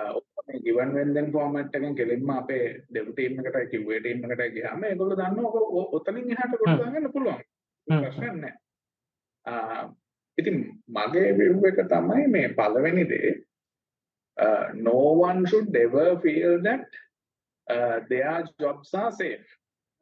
ඔක්කොම 0.09 0.61
given 0.65 0.93
when 0.93 1.13
then 1.13 1.31
format 1.31 1.75
එකෙන් 1.75 1.95
කෙලින්ම 1.95 2.29
අපේ 2.31 2.65
dev 2.89 3.07
team 3.15 3.39
එකට 3.39 3.57
QA 3.71 4.01
team 4.03 4.23
එකට 4.25 4.53
ගියාම 4.55 4.83
ඒගොල්ලෝ 4.83 5.19
දන්නවා 5.19 5.63
ඔක 5.79 5.93
ඔතනින් 5.93 6.31
එහාට 6.31 6.57
කොට 6.59 6.79
දාගන්න 6.81 7.11
පුළුවන්. 7.11 7.41
ප්‍රශ්නයක් 7.87 8.35
නැහැ. 8.35 9.87
ඉතින් 10.37 10.57
මගේ 10.89 11.33
view 11.39 11.57
එක 11.63 11.81
තමයි 11.87 12.27
මේ 12.27 12.53
පළවෙනි 12.59 13.05
දේ 13.05 13.33
no 14.73 15.15
one 15.19 15.45
should 15.45 15.75
ever 15.75 16.19
feel 16.19 16.61
that 16.61 16.85
uh, 17.67 17.99
their 18.09 18.45
jobs 18.59 18.93
are 18.93 19.11
safe. 19.11 19.45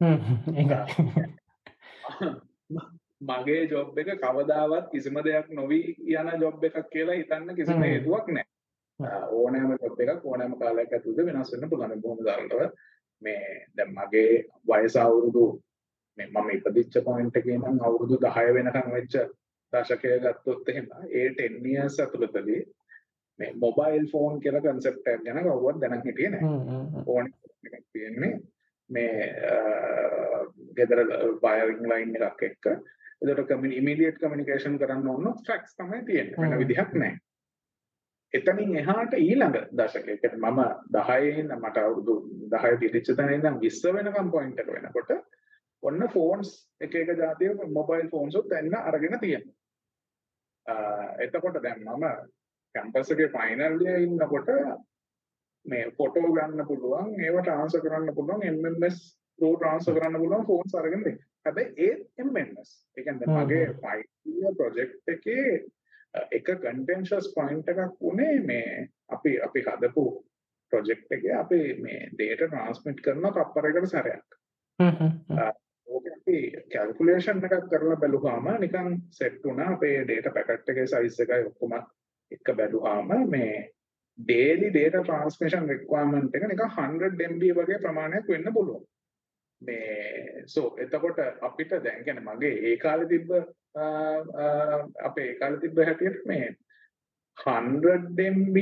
මගේ 3.22 3.66
ජොබ් 3.66 3.98
එක 3.98 4.18
කවදාවත් 4.18 4.90
කිසිම 4.90 5.22
දෙයක් 5.22 5.50
නොවී 5.50 5.94
යන 6.12 6.28
ජොබ් 6.40 6.60
එකක් 6.60 6.88
කියලා 6.90 7.14
හිතන්න 7.14 7.54
කිසිම 7.54 7.82
හේතුවක් 7.82 8.28
නැහැ. 8.28 8.48
ඕනෑම 9.32 9.76
ජොබ් 9.76 10.00
එකක් 10.04 10.24
ඕනෑම 10.24 10.56
කාලයක් 10.58 10.92
ඇතුළත 10.92 11.20
වෙනස් 11.20 11.52
වෙන්න 11.52 11.70
පුළුවන්. 11.70 12.00
බොහොම 12.00 12.18
සරලව 12.20 12.72
මේ 13.22 13.66
දැන් 13.76 13.94
මගේ 13.94 14.44
වයස 14.66 14.96
අවුරුදු 14.96 15.62
මේ 16.18 16.26
මම 16.26 16.50
ඉපදිච්ච 16.56 17.04
පොයින්ට් 17.04 17.36
එකේ 17.36 17.58
නම් 17.58 17.78
අවුරුදු 17.80 18.18
10 18.18 18.54
වෙනකම් 18.56 18.90
වෙච්ච 18.96 19.14
දශකය 19.72 20.18
ගත්තොත් 20.24 20.68
එහෙම 20.68 20.88
ඒ 21.12 21.28
10 21.38 21.66
years 21.66 22.00
ඇතුළතදී 22.00 22.66
මේ 23.38 23.52
මොබයිල් 23.56 24.06
ෆෝන් 24.12 24.40
කියලා 24.40 24.62
කන්සෙප්ට් 24.62 25.08
එකක් 25.08 25.24
ගැන 25.24 25.42
කවුරුවත් 25.42 25.80
දැනන් 25.80 26.04
හිටියේ 26.04 26.30
නැහැ. 26.30 27.04
ෆෝන් 27.06 27.30
එකක් 27.68 27.84
තියෙන්නේ 27.92 28.32
මේ 28.90 29.12
ගෙදර 30.76 31.04
වයරින් 31.42 31.88
ලයින් 31.88 32.16
එකක් 32.20 32.42
එක්ක 32.42 32.72
එතකොට 33.22 33.50
කමියු 33.50 33.78
ඉමීඩියට් 33.78 34.18
කමියුනිකේෂන් 34.18 34.78
කරන්න 34.78 35.08
ඕන 35.08 35.28
ෆැක්ස් 35.46 35.76
තමයි 35.76 36.02
තියෙන්නේ 36.04 36.40
වෙන 36.40 36.58
විදිහක් 36.58 36.94
නැහැ. 36.94 37.20
එතනින් 38.34 38.76
එහාට 38.76 39.14
ඊළඟ 39.14 39.56
දශකයේ 39.72 40.16
කියන්නේ 40.18 40.50
මම 40.50 40.60
10 40.98 41.40
ඉන්න 41.40 41.54
මට 41.58 41.76
අවුරුදු 41.78 42.14
10 42.54 42.78
තිරිච්ච 42.80 43.14
තැන 43.16 43.34
ඉඳන් 43.34 43.58
20 43.60 43.96
වෙනකම් 43.96 44.30
පොයින්ට් 44.30 44.62
එක 44.62 44.70
වෙනකොට 44.74 45.10
ඔන්න 45.82 46.06
ෆෝන්ස් 46.08 46.52
එක 46.80 46.94
එක 46.94 47.16
જાතිය 47.18 47.52
මොබයිල් 47.70 48.08
ෆෝන්ස් 48.10 48.36
උත් 48.36 48.52
එන්න 48.52 48.78
අරගෙන 48.82 49.18
තියෙනවා. 49.20 49.56
එතකොට 51.18 51.60
දැන් 51.62 51.84
මම 51.86 52.06
කැම්පස් 52.74 53.12
එකේ 53.12 53.30
ෆයිනල් 53.30 53.80
ඉයර් 53.80 54.00
ඉන්නකොට 54.00 54.52
මේ 55.66 55.90
ෆොටෝ 55.98 56.30
ගන්න 56.30 56.66
පුළුවන් 56.66 57.12
ඒවට 57.20 57.50
ආන්සර් 57.50 57.80
කරන්න 57.80 58.14
පුළුවන් 58.14 58.48
MMS 58.50 59.02
රෝ 59.38 59.52
ට්‍රාන්ස්ෆර් 59.54 59.94
කරන්න 59.94 60.18
පුළුවන් 60.18 60.46
ෆෝන්ස් 60.46 60.74
අරගෙන 60.74 61.04
දෙන්න. 61.04 61.20
හැබැයි 61.44 61.86
ඒ 61.86 62.24
MMS 62.24 62.74
ඒ 62.96 63.04
කියන්නේ 63.04 63.36
මගේ 63.36 63.68
ෆයිනල් 63.78 64.56
ප්‍රොජෙක්ට් 64.56 65.08
එකේ 65.08 65.46
එක 66.30 66.50
කන්ටෙන්ෂස් 66.60 67.32
පොයින්ට් 67.34 67.68
එකක් 67.68 68.02
උනේ 68.02 68.36
මේ 68.42 68.88
අපි 69.08 69.32
අපි 69.40 69.64
හදපු 69.68 70.06
ප්‍රොජෙක්ට් 70.72 71.12
එකේ 71.12 71.34
අපි 71.36 71.60
මේ 71.80 72.02
data 72.14 72.48
transmit 72.48 73.00
කරන 73.00 73.28
කප්පරයකට 73.30 73.88
සැරයක්. 73.88 74.38
ඕක 75.86 76.06
අපි 76.12 76.38
කැල්කුලේෂන් 76.72 77.44
එකක් 77.46 77.66
කරලා 77.70 77.98
බැලුවාම 77.98 78.52
නිකන් 78.60 78.94
සෙට් 79.10 79.42
වුණා 79.44 79.72
අපේ 79.72 79.96
data 80.06 80.30
packet 80.30 80.68
එකේ 80.68 80.86
size 80.88 81.22
එකයි 81.22 81.42
ඔක්කොම 81.46 81.78
එක 82.34 82.56
බැලුවාම 82.56 83.12
මේ 83.28 83.52
daily 84.18 84.70
data 84.70 85.02
transmission 85.02 85.68
requirement 85.68 86.34
එක 86.34 86.48
නිකන් 86.48 86.68
100 86.68 87.30
MB 87.32 87.42
වගේ 87.58 87.82
ප්‍රමාණයක් 87.84 88.28
වෙන්න 88.28 88.52
පුළුවන්. 88.52 88.84
මේ 89.62 90.44
සෝ 90.46 90.74
එතකොට 90.78 91.18
අපිට 91.40 91.72
දැන් 91.84 92.04
කියන්නේ 92.04 92.26
මගේ 92.28 92.54
ඒ 92.68 92.76
කාලේ 92.76 93.08
තිබ්බ 93.08 93.30
අපේ 95.02 95.28
ඒ 95.30 95.38
කාලේ 95.40 95.60
තිබ්බ 95.60 95.78
හැටියට 95.80 96.26
මේ 96.26 96.46
100 97.38 98.30
MB 98.30 98.56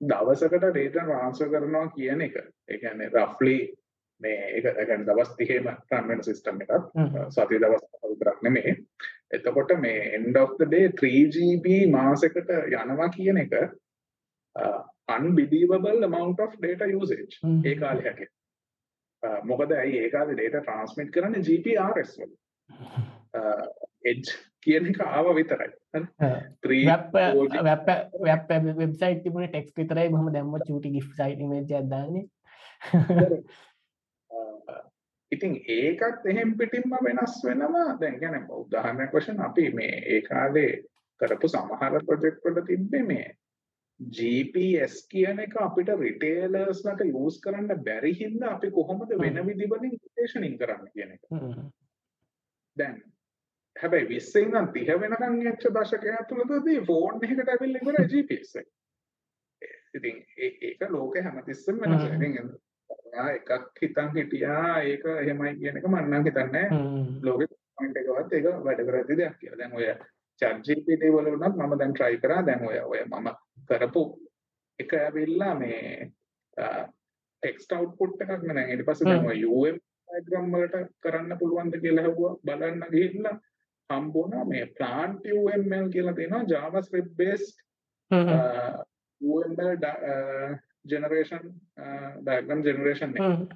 දවසකට 0.00 0.74
data 0.74 1.06
transfer 1.08 1.48
කරනවා 1.48 1.86
කියන 1.96 2.20
එක. 2.20 2.36
ඒ 2.68 2.78
කියන්නේ 2.78 3.10
roughly 3.10 3.56
මේ 4.20 4.38
ඒක 4.56 4.64
ඒ 4.66 4.86
කියන්නේ 4.86 5.08
දවස් 5.08 5.36
30ම 5.38 5.68
run 5.90 6.08
වෙන 6.08 6.22
system 6.22 6.60
එකක්. 6.60 6.72
සතිය 7.30 7.60
දවස් 7.60 7.84
විතරක් 8.04 8.42
නෙමෙයි 8.42 8.72
එතකොට 9.30 9.72
මේ 9.78 9.96
end 10.16 10.36
of 10.36 10.54
the 10.58 10.66
day 10.66 10.84
3GB 10.92 11.66
මාසෙකට 11.90 12.50
යනවා 12.50 13.08
කියන 13.16 13.42
එක 13.44 13.54
unbelievable 15.08 16.04
amount 16.04 16.40
of 16.40 16.56
data 16.60 16.86
usage. 16.94 17.34
ඒ 17.64 17.74
කාලේ 17.74 18.06
හැටියට. 18.08 18.34
මොකද 19.44 19.70
ඇයි 19.72 19.98
ඒ 19.98 20.10
කාලේ 20.10 20.36
data 20.36 20.64
transmit 20.68 21.10
කරන්නේ? 21.10 21.42
GPRS 21.42 22.18
වල. 22.18 22.32
edge 24.04 24.30
කියන 24.60 24.88
එක 24.92 25.00
ආව 25.02 25.30
විතරයි. 25.36 25.70
වෙබ් 28.22 28.52
වෙබ්සයිට් 28.78 29.22
තිබුණේ 29.24 29.50
ටෙක්ස්ට් 29.50 29.76
විතරයි. 29.76 30.08
බොහොම 30.08 30.32
දැම්ම 30.32 30.56
චූටි 30.68 30.94
ගිෆ්ට් 30.96 31.20
සයිට් 31.20 31.40
ඉමේජ් 31.40 31.76
එකක් 31.80 31.92
දාන්නේ. 31.92 32.26
ඉතින් 35.34 35.54
ඒකත් 35.68 36.26
එහෙම් 36.32 36.56
පිටින්ම 36.58 36.98
වෙනස් 37.06 37.38
වෙනවා. 37.44 37.86
දැන් 38.00 38.18
කියන්නේ 38.20 38.58
උදාහරණයක් 38.58 39.14
වශයෙන් 39.14 39.40
අපි 39.40 39.70
මේ 39.72 39.94
ඒ 40.06 40.20
කාලේ 40.28 40.72
කරපු 41.20 41.48
සමහර 41.48 42.04
ප්‍රොජෙක්ට් 42.06 42.44
වල 42.44 42.60
තිබ්බේ 42.66 43.02
මේ 43.04 43.26
GPS 44.00 45.06
කියන 45.08 45.38
එක 45.38 45.56
අපිට 45.60 45.90
රිටේලර්ස්ලට 46.00 47.02
යූස් 47.06 47.40
කරන්න 47.40 47.82
බැරි 47.86 48.12
හින්දා 48.20 48.54
අපි 48.56 48.70
කොහොමද 48.70 49.16
වෙන 49.20 49.40
විදිවලින් 49.46 49.96
ලොකේෂනින් 49.96 50.58
කරන්න 50.58 50.88
කියන 50.94 51.12
එක. 51.16 51.22
දැන් 52.76 53.02
හැබැයි 53.76 54.08
20 54.08 54.42
ඉඳන් 54.42 54.72
30 54.72 55.00
වෙනකන් 55.02 55.52
යච්ච 55.52 55.68
දශකය 55.76 56.14
ඇතුළතදී 56.16 56.80
ෆෝන් 56.90 57.22
එකකට 57.22 57.54
ඇවිල්ලා 57.54 57.84
ඉවරයි 57.84 58.08
GPS 58.12 58.56
එක. 58.62 58.68
ඉතින් 59.94 60.22
ඒක 60.38 60.90
ලෝකේ 60.90 61.22
හැමතිස්සෙම 61.22 61.80
වෙනස්. 61.80 62.04
ඉතින් 62.10 62.38
එකක් 63.14 63.82
හිතන් 63.82 64.10
හිටියා 64.16 64.82
ඒක 64.82 65.04
එහෙමයි 65.12 65.54
කියන 65.60 65.78
එක 65.78 65.86
මම 65.88 65.96
නම් 66.02 66.26
හිතන්නේ 66.28 66.66
ලෝකේ 67.22 67.48
පොයින්ට් 67.76 67.96
එකවත් 67.96 68.32
ඒක 68.32 68.46
වැඩ 68.66 68.84
කරද්දී 68.88 69.18
දෙයක් 69.20 69.38
කියලා. 69.38 69.58
දැන් 69.58 69.72
ඔය 69.72 69.86
chat 70.40 70.60
GPT 70.66 71.12
වල 71.14 71.30
වුණත් 71.32 71.56
මම 71.56 71.78
දැන් 71.78 71.94
try 71.94 72.14
කරා. 72.18 72.42
දැන් 72.42 72.68
ඔය 72.68 72.78
ඔය 72.82 73.00
මම 73.06 73.28
කරපු 73.68 74.04
එක 74.78 74.94
ඇවිල්ලා 74.94 75.54
මේ 75.54 76.12
ටෙක්ස්ට් 76.56 77.72
අවුට්පුට් 77.72 78.22
එකක් 78.22 78.42
නේ 78.42 78.54
දැන් 78.54 78.70
ඊට 78.70 78.86
පස්සේ 78.86 79.10
දැන් 79.10 79.26
ඔය 79.26 79.42
UM 79.46 79.82
diagram 80.08 80.52
වලට 80.52 80.86
කරන්න 81.02 81.38
පුළුවන්ද 81.40 81.80
කියලා 81.82 82.06
හවුවා 82.06 82.38
බලන්න 82.46 82.86
ගිහිල්ලා 82.94 83.36
හම්බුණා 83.90 84.44
මේ 84.44 84.66
plant 84.78 85.26
UML 85.38 85.88
කියලා 85.94 86.16
තියෙනවා 86.18 86.44
JavaScript 86.52 87.12
based 87.16 87.56
UML 89.20 89.74
diagram 90.88 92.62
generation 92.68 93.10
එක. 93.16 93.50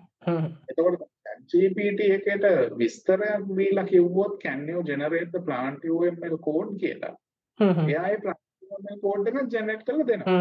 එතකොට 0.70 1.06
GPT 1.52 2.00
එකට 2.16 2.44
විස්තරයක් 2.80 3.46
දීලා 3.58 3.86
කිව්වොත් 3.92 4.34
can 4.42 4.66
you 4.68 4.82
generate 4.82 5.30
the 5.36 5.42
plant 5.48 5.80
UML 5.94 6.36
code 6.48 6.74
කියලා. 6.82 7.14
එයා 7.60 8.04
ඒ 8.12 8.20
plant 8.24 8.42
UML 8.68 8.98
code 9.06 9.32
එක 9.32 9.50
generate 9.56 9.84
කරලා 9.88 10.08
දෙනවා. 10.10 10.36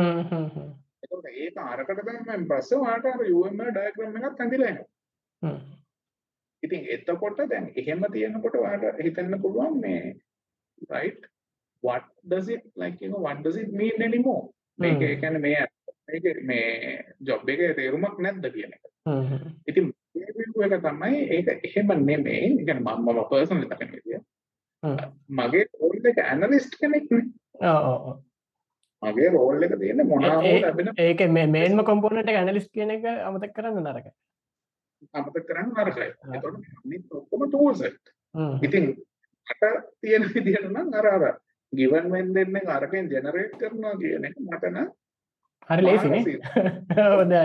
එතකොට 1.03 1.27
ඒක 1.45 1.57
අරකට 1.69 2.05
දැම්මෙන් 2.09 2.47
පස්සේ 2.51 2.79
ඔයාලට 2.83 3.09
අර 3.13 3.25
UML 3.39 3.71
diagram 3.79 4.19
එකක් 4.19 4.43
ඇඳිලා 4.45 4.69
එනවා. 4.73 5.57
ඉතින් 6.63 6.85
එතකොට 6.95 7.41
දැන් 7.53 7.71
එහෙම 7.75 8.05
තියෙනකොට 8.13 8.55
ඔයාලට 8.55 9.01
හිතන්න 9.07 9.41
පුළුවන් 9.41 9.81
මේ 9.85 10.03
right 10.93 11.21
what 11.83 12.05
does 12.31 12.47
it 12.55 12.63
like 12.75 12.97
you 13.01 13.09
know 13.11 13.21
what 13.27 13.41
does 13.45 13.57
it 13.63 13.71
mean 13.81 13.97
anymore 14.09 14.43
මේක 14.79 14.99
කියන්නේ 14.99 15.41
මේ 15.45 15.65
මේ 16.41 17.15
ජොබ් 17.21 17.49
එකේ 17.49 17.73
තේරුමක් 17.73 18.19
නැද්ද 18.19 18.45
කියන 18.53 18.71
එක. 18.71 18.83
ඉතින් 19.67 19.93
එක 20.65 20.81
තමයි 20.81 21.19
ඒක 21.29 21.47
එහෙම. 21.63 21.91
ඒ 22.07 22.21
කියන්නේ 22.59 22.95
මම 22.95 23.19
පර්සනලි 23.29 23.67
දකින 23.67 23.91
විදිය. 23.91 24.19
මගේ 25.29 25.65
රෝල් 25.73 26.05
එක 26.05 26.17
ඇනලිස්ට් 26.19 26.79
කෙනෙක්. 26.79 27.09
මගේ 29.03 29.29
රෝල් 29.29 29.63
එක 29.63 29.75
තියෙන්නේ 29.79 30.61
ලැබෙන 30.61 30.93
ඒක 30.97 31.21
මේ 31.29 31.47
මේන්ම 31.47 31.83
කොම්පෝනන්ට් 31.83 32.29
එක 32.29 32.35
ඇනලිස්ට් 32.35 32.71
කියන 32.71 32.91
එක 32.91 33.03
අමතක 33.03 33.53
කරන්න 33.53 33.83
නරකයි. 33.83 34.13
අමතක 35.13 35.43
කරන්න 35.43 35.73
නරකයි. 35.75 36.09
ඔක්කොම 37.11 37.83
එක. 37.83 37.99
ඉතින් 38.61 38.95
මට 39.47 39.63
තියෙන 40.01 40.23
විදිහට 40.31 40.71
නම් 40.71 40.93
අර 40.93 41.07
අර 41.07 41.23
given 41.73 42.09
when 42.11 42.33
දෙන්නේ 42.33 42.63
අරකින් 42.69 43.11
ජෙනරේට් 43.11 43.59
කරනවා 43.59 43.99
කියන 43.99 44.25
එක 44.25 44.39
මට 44.39 44.71
නම් 44.71 44.89
හරි 45.65 45.83
ලේසිනේ. 45.83 46.23
හොඳයි. 47.17 47.43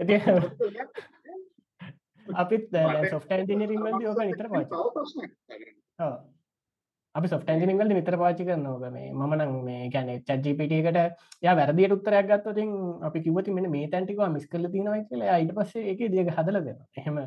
ඉතින් 0.00 0.20
අපිත් 2.42 2.68
සොෆ්ට් 3.10 3.32
එන්ජිනියරින් 3.32 3.82
වලදී 3.82 4.08
ඕක 4.08 4.20
නිතර 4.22 4.48
පාවිච්චි. 4.48 5.28
අපි 7.14 7.28
සොෆ්ට් 7.30 7.50
එන්ජිනියරින් 7.52 7.78
වලදී 7.80 7.96
නිතර 7.96 8.14
පාවිච්චි 8.20 8.44
කරනවා 8.48 8.74
ඕක 8.74 8.94
මේ 8.94 9.08
මම 9.10 9.32
නම් 9.36 9.50
මේ 9.66 9.88
කියන්නේ 9.94 10.22
chat 10.28 10.40
gpt 10.44 10.78
එකට 10.78 10.98
එයා 11.42 11.54
වැරදියට 11.58 11.94
උත්තරයක් 11.96 12.28
ගත්තොත් 12.30 12.52
ඉතින් 12.54 12.70
අපි 13.08 13.22
කිව්වොත් 13.26 13.50
මෙන්න 13.56 13.68
මේ 13.74 13.90
තැන් 13.92 14.06
ටික 14.06 14.22
මිස් 14.36 14.46
කරලා 14.52 14.72
තියෙනවා 14.74 15.02
කියලා 15.10 15.28
එයා 15.28 15.42
ඊට 15.42 15.52
පස්සේ 15.58 15.84
ඒකේ 15.90 16.10
දිග 16.14 16.32
හදලා 16.38 16.64
දෙනවා. 16.68 16.88
එහෙම 16.98 17.20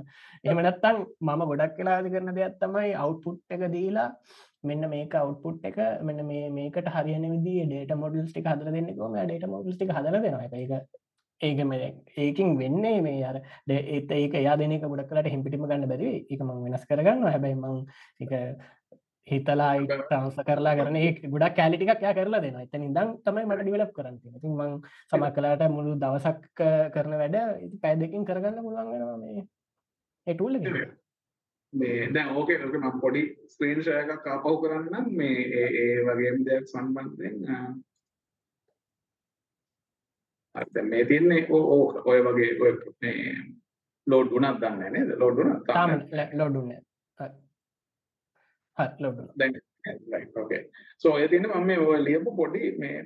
එහෙම 0.45 0.63
නැත්නම් 0.67 0.99
මම 1.27 1.45
ගොඩක් 1.51 1.79
වෙලාවදී 1.81 2.15
කරන 2.15 2.33
දෙයක් 2.39 2.57
තමයි 2.63 2.91
අවුට්පුට් 3.03 3.57
එක 3.57 3.65
දීලා 3.77 4.09
මෙන්න 4.63 4.89
මේක 4.89 5.15
අවුට්පුට් 5.23 5.71
එක 5.71 5.79
මෙන්න 6.09 6.27
මේ 6.31 6.51
මේකට 6.59 6.93
හරියන 6.97 7.31
විදිහේ 7.35 7.71
data 7.73 8.01
models 8.03 8.31
ටික 8.31 8.51
හදලා 8.51 8.77
දෙන්නේ 8.77 8.99
කොහොමද? 8.99 9.17
එයා 9.17 9.31
data 9.33 9.53
models 9.55 9.77
ටික 9.77 9.97
හදලා 9.97 10.23
දෙනවා. 10.25 10.45
ඒක 10.55 11.03
ඒක 11.41 11.59
මේ 11.65 11.87
ඒකින් 12.17 12.57
වෙන්නේ 12.57 13.01
මේ 13.01 13.23
අර 13.23 13.35
ඒත් 13.67 14.11
ඒක 14.11 14.33
එයා 14.35 14.55
දෙන 14.57 14.71
එක 14.71 14.83
ගොඩක් 14.83 15.09
කලට 15.09 15.31
හිම්පිටිම 15.33 15.65
ගන්න 15.67 15.87
බැරි 15.87 16.11
ඒක 16.29 16.41
මං 16.41 16.63
වෙනස් 16.65 16.85
කරගන්න 16.89 17.27
හැබැයි 17.27 17.55
මං 17.55 17.75
එක 18.19 18.31
හිතලා 19.27 19.71
ට්‍රන්ස 19.83 20.37
කරලා 20.41 20.75
කරන 20.75 20.97
ඒ 20.97 21.11
ගොඩක් 21.27 21.55
කෑලිටික් 21.55 21.89
යා 21.99 22.13
කරලා 22.13 22.41
දෙන 22.41 22.59
එතන 22.59 22.83
ඉදම් 22.83 23.15
තමයි 23.21 23.45
මට 23.45 23.61
ඩිවලප් 23.61 23.95
කරන්න 23.95 24.19
ති 24.35 24.49
මං 24.49 24.75
සමක් 25.09 25.33
කලාට 25.35 25.63
මුළු 25.69 25.95
දවසක් 25.97 26.61
කරන 26.93 27.15
වැඩ 27.15 27.39
ඉති 27.61 27.81
පැය 27.81 27.95
දෙකින් 27.95 28.25
කරගන්න 28.25 28.61
පුළුවන් 28.61 28.91
වෙනවා 28.91 29.17
මේ 29.17 29.47
ඒටූල 30.27 30.59
මේ 31.73 32.13
දැන් 32.13 32.29
ඕකේ 32.31 32.59
ඕක 32.59 32.75
මම 32.75 33.01
පොඩි 33.01 33.23
ස්ක්‍රීන් 33.47 33.81
ෂෙයා 33.81 34.05
එකක් 34.07 34.27
ආපහු 34.27 34.55
කරන්නම් 34.61 35.11
මේ 35.13 35.41
ඒ 35.81 35.97
වගේම 36.03 36.45
දෙයක් 36.45 36.65
සම්බන්ධයෙන් 36.67 37.37
දැන් 40.55 40.87
මේ 40.87 41.05
තියන්නේ 41.05 41.47
ඕක 41.51 42.05
ඔය 42.05 42.19
වගේ 42.21 42.51
ඔය 42.61 42.73
මේ 43.01 43.35
ලෝඩ් 44.07 44.29
වුණත් 44.29 44.61
දන්නේ 44.61 44.89
නේද? 44.91 45.09
ලෝඩ් 45.17 45.37
වුණා 45.37 45.59
තාම 45.67 45.91
ලෝඩ් 46.33 46.55
වුණේ 46.55 46.79
හරි 47.17 47.23
හරි 47.23 47.23
ලෝඩ් 47.23 47.23
වුණා 47.23 47.23
දැන් 47.23 47.23
රයිට් 47.23 47.33
ඕකේ 47.33 47.43
සෝ 51.01 51.13
ඔය 51.13 51.27
තියන්නේ 51.27 51.53
මම 51.53 51.67
මේ 51.67 51.77
ඔය 51.89 51.99
ලියපු 52.07 52.35
පොඩි 52.35 52.71
මේ 52.79 52.97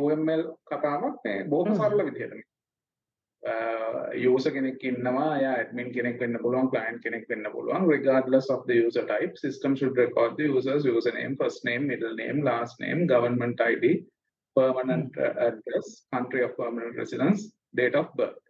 UML 0.00 0.42
කතාවක් 0.70 1.24
මේ 1.24 1.38
බොහොම 1.50 1.74
සරල 1.74 2.04
විදිහට 2.08 2.44
යූසර් 4.22 4.52
කෙනෙක් 4.52 4.84
ඉන්නවා 4.84 5.28
එයා 5.38 5.54
ඇඩ්මින් 5.54 5.92
කෙනෙක් 5.92 6.20
වෙන්න 6.20 6.38
පුළුවන් 6.42 6.70
ක්ලයන්ට් 6.72 7.02
කෙනෙක් 7.02 7.28
වෙන්න 7.28 7.52
පුළුවන්. 7.52 7.88
Regardless 7.88 8.50
of 8.50 8.66
the 8.66 8.76
user 8.86 9.06
type 9.06 9.34
system 9.36 9.76
should 9.76 9.96
record 9.96 10.36
the 10.36 10.48
user's 10.50 10.84
username 10.86 11.36
first 11.42 11.64
name 11.64 11.86
middle 11.86 12.14
name 12.22 12.42
last 12.50 12.80
name 12.80 13.06
government 13.06 13.60
id 13.60 14.06
permanent 14.56 15.12
uh, 15.18 15.34
address, 15.48 15.86
country 16.12 16.42
of 16.42 16.56
permanent 16.56 16.96
residence, 16.96 17.40
date 17.74 17.94
of 17.94 18.08
birth. 18.14 18.45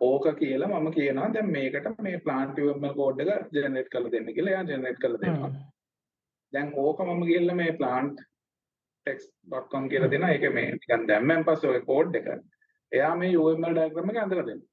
ඕක 0.00 0.26
කියලා 0.38 0.68
මම 0.68 0.88
කියනවා 0.96 1.28
දැන් 1.34 1.52
මේකට 1.56 2.02
මේ 2.06 2.22
plant 2.24 2.58
UML 2.58 2.94
code 2.94 3.22
එක 3.22 3.52
generate 3.52 3.92
කරලා 3.92 4.12
දෙන්න 4.12 4.32
කියලා 4.34 4.54
එයා 4.54 4.64
generate 4.64 5.00
කරලා 5.02 5.22
දෙනවා. 5.22 5.52
දැන් 6.52 6.72
ඕක 6.76 7.00
මම 7.06 7.22
ගිහලා 7.30 7.60
මේ 7.62 7.72
plant 7.72 8.20
text.com 9.06 9.88
කියලා 9.88 10.10
දෙනවා. 10.10 10.30
ඒක 10.30 10.54
මේ 10.54 10.72
නිකන් 10.72 11.06
දැම්මෙන් 11.08 11.44
පස්සේ 11.44 11.70
ඔය 11.70 11.80
code 11.92 12.18
එක 12.18 12.28
එයා 12.92 13.14
මේ 13.16 13.36
UML 13.36 13.74
diagram 13.80 14.10
එක 14.10 14.20
ඇඳලා 14.22 14.46
දෙනවා. 14.50 14.68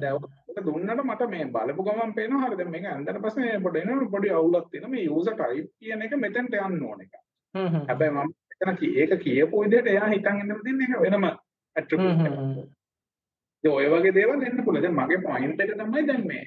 දැන් 0.00 0.64
දුන්නට 0.66 1.04
මට 1.04 1.30
මේ 1.34 1.44
බලපු 1.54 1.82
ගමන් 1.84 2.14
පේනවා 2.18 2.46
හරි 2.46 2.56
දැන් 2.56 2.74
මේක 2.76 2.90
ඇඳලා 2.94 3.22
පස්සේ 3.26 3.44
මේ 3.46 3.60
පොඩි 3.66 3.84
එනවා 3.84 4.10
පොඩි 4.16 4.34
අවුලක් 4.40 4.66
තියෙනවා 4.72 4.94
මේ 4.96 5.08
user 5.18 5.34
type 5.40 5.70
කියන 5.78 6.02
එක 6.02 6.18
මෙතෙන්ට 6.26 6.60
යන්න 6.64 6.84
ඕන 6.88 7.00
එක. 7.06 7.14
හැබැයි 7.88 8.12
මම 8.16 8.28
එතන 8.54 8.76
ඒක 9.02 9.12
කියපු 9.24 9.64
විදිහට 9.64 9.94
එයා 9.94 10.08
හිතන් 10.14 10.42
ඉඳලා 10.42 10.66
තින්නේ 10.66 10.90
ඒක 10.90 11.02
වෙනම 11.06 11.26
ඇට්‍රිබියුට් 11.26 12.28
එකක්. 12.28 12.76
ඉතින් 13.60 13.76
ඔය 13.76 13.86
වගේ 13.92 14.14
දේවල් 14.14 14.42
එන්න 14.42 14.64
පුළුවන්. 14.64 14.82
දැන් 14.82 14.96
මගේ 14.96 15.22
පොයින්ට් 15.26 15.60
එක 15.60 15.76
තමයි 15.76 16.06
දැන් 16.08 16.26
මේ 16.26 16.44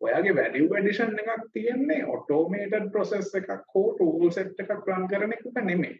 ඔයාගේ 0.00 0.34
වැලියු 0.36 0.74
ඇඩිෂන් 0.74 1.18
එකක් 1.20 1.44
තියෙන්නේ 1.52 2.04
ඔටෝමේටඩ් 2.14 2.90
ප්‍රොසෙස් 2.94 3.34
එකක් 3.34 3.50
හෝ 3.74 3.92
ටූල් 3.96 4.30
සෙට් 4.36 4.60
එකක් 4.64 4.88
රන් 4.88 5.08
කරන 5.10 5.34
එක 5.36 5.44
නෙමෙයි. 5.68 5.98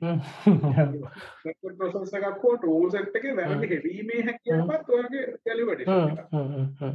ප්‍රොසෙස් 1.81 2.15
එකක් 2.20 2.43
හෝ 2.45 2.57
ටූල් 2.57 2.91
සෙට් 2.95 3.16
එකේ 3.20 3.37
වැරදි 3.37 3.70
හෙවීමේ 3.75 4.25
හැකියාවක් 4.31 4.93
ඔයාගේ 4.99 5.27
වැලියු 5.47 5.70
ඇඩිෂන් 5.75 6.11
එකක්. 6.15 6.95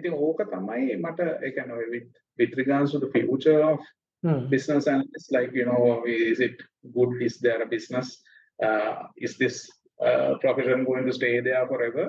ඉතින් 0.00 0.18
ඕක 0.28 0.42
තමයි 0.50 0.96
මට 0.96 1.30
ඒ 1.42 1.52
කියන්නේ 1.58 1.90
with 1.92 2.10
with 2.38 2.58
regards 2.62 2.92
to 2.92 2.98
the 2.98 3.12
future 3.14 3.62
of 3.70 3.78
hmm. 4.22 4.48
business 4.50 4.88
analysts 4.88 5.30
like 5.30 5.52
you 5.54 5.64
know 5.64 6.02
is 6.06 6.40
it 6.40 6.66
good? 6.98 7.22
Is 7.22 7.40
there 7.40 7.62
a 7.62 7.72
business? 7.76 8.22
Uh, 8.66 9.08
is 9.16 9.36
this 9.38 9.56
uh, 10.00 10.38
profession 10.40 10.84
going 10.84 11.06
to 11.06 11.12
stay 11.12 11.40
there 11.40 11.66
forever 11.68 12.04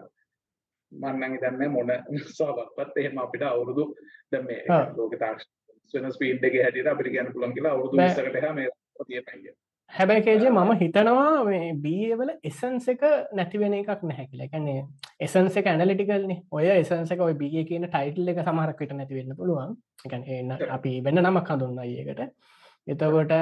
මම 0.92 1.14
නම් 1.14 1.34
හිතන්නේ 1.34 1.70
මොන 1.70 1.94
සාවක්වත් 2.32 2.98
එහෙම 2.98 3.18
අපිට 3.18 3.44
අවුරුදු 3.44 3.86
දැන් 4.32 4.46
මේ 4.46 4.82
ලෝක 4.98 5.16
තාක්ෂණ 5.20 6.04
වෙන 6.04 6.14
ස්පීඩ් 6.14 6.44
එකේ 6.44 6.64
හැටියට 6.64 6.92
අපිට 6.94 7.14
කියන්න 7.14 7.32
පුළුවන් 7.34 7.56
කියලා 7.56 7.74
අවුරුදු 7.74 7.98
20කට 7.98 8.36
එහා 8.36 8.54
මේ 8.54 8.68
තියෙනවා 9.08 9.56
හැබැයි 9.90 10.24
කේජේ 10.24 10.50
මම 10.52 10.72
හිතනවා 10.80 11.44
මේ 11.46 11.68
බවල 11.84 12.32
එසන්ස 12.44 12.88
එක 12.94 13.04
නැතිවෙන 13.34 13.76
එකක් 13.76 14.02
නැහැ 14.04 14.26
කියලා. 14.26 14.48
එකන්නේ 14.48 14.82
එසන්ස 15.20 15.60
එක 15.60 15.70
ඇනලිටිකල්නේ 15.72 16.40
ඔය 16.52 16.66
එසන්ස 16.72 17.14
එක 17.16 17.22
ඔය 17.22 17.34
බිය 17.34 17.64
කියන 17.70 17.88
ටයිටල් 17.88 18.34
එක 18.34 18.42
සමහරක් 18.44 18.82
විට 18.82 18.94
නැතිවෙන්න 18.94 19.38
පුළුවන්. 19.38 19.78
එකන් 20.06 20.26
එන්න 20.30 20.52
අපි 20.70 20.92
වෙන්න 21.06 21.24
නමක් 21.24 21.54
හඳුන්න 21.54 21.80
ඒකට. 21.86 22.22
එතකොට 22.88 23.34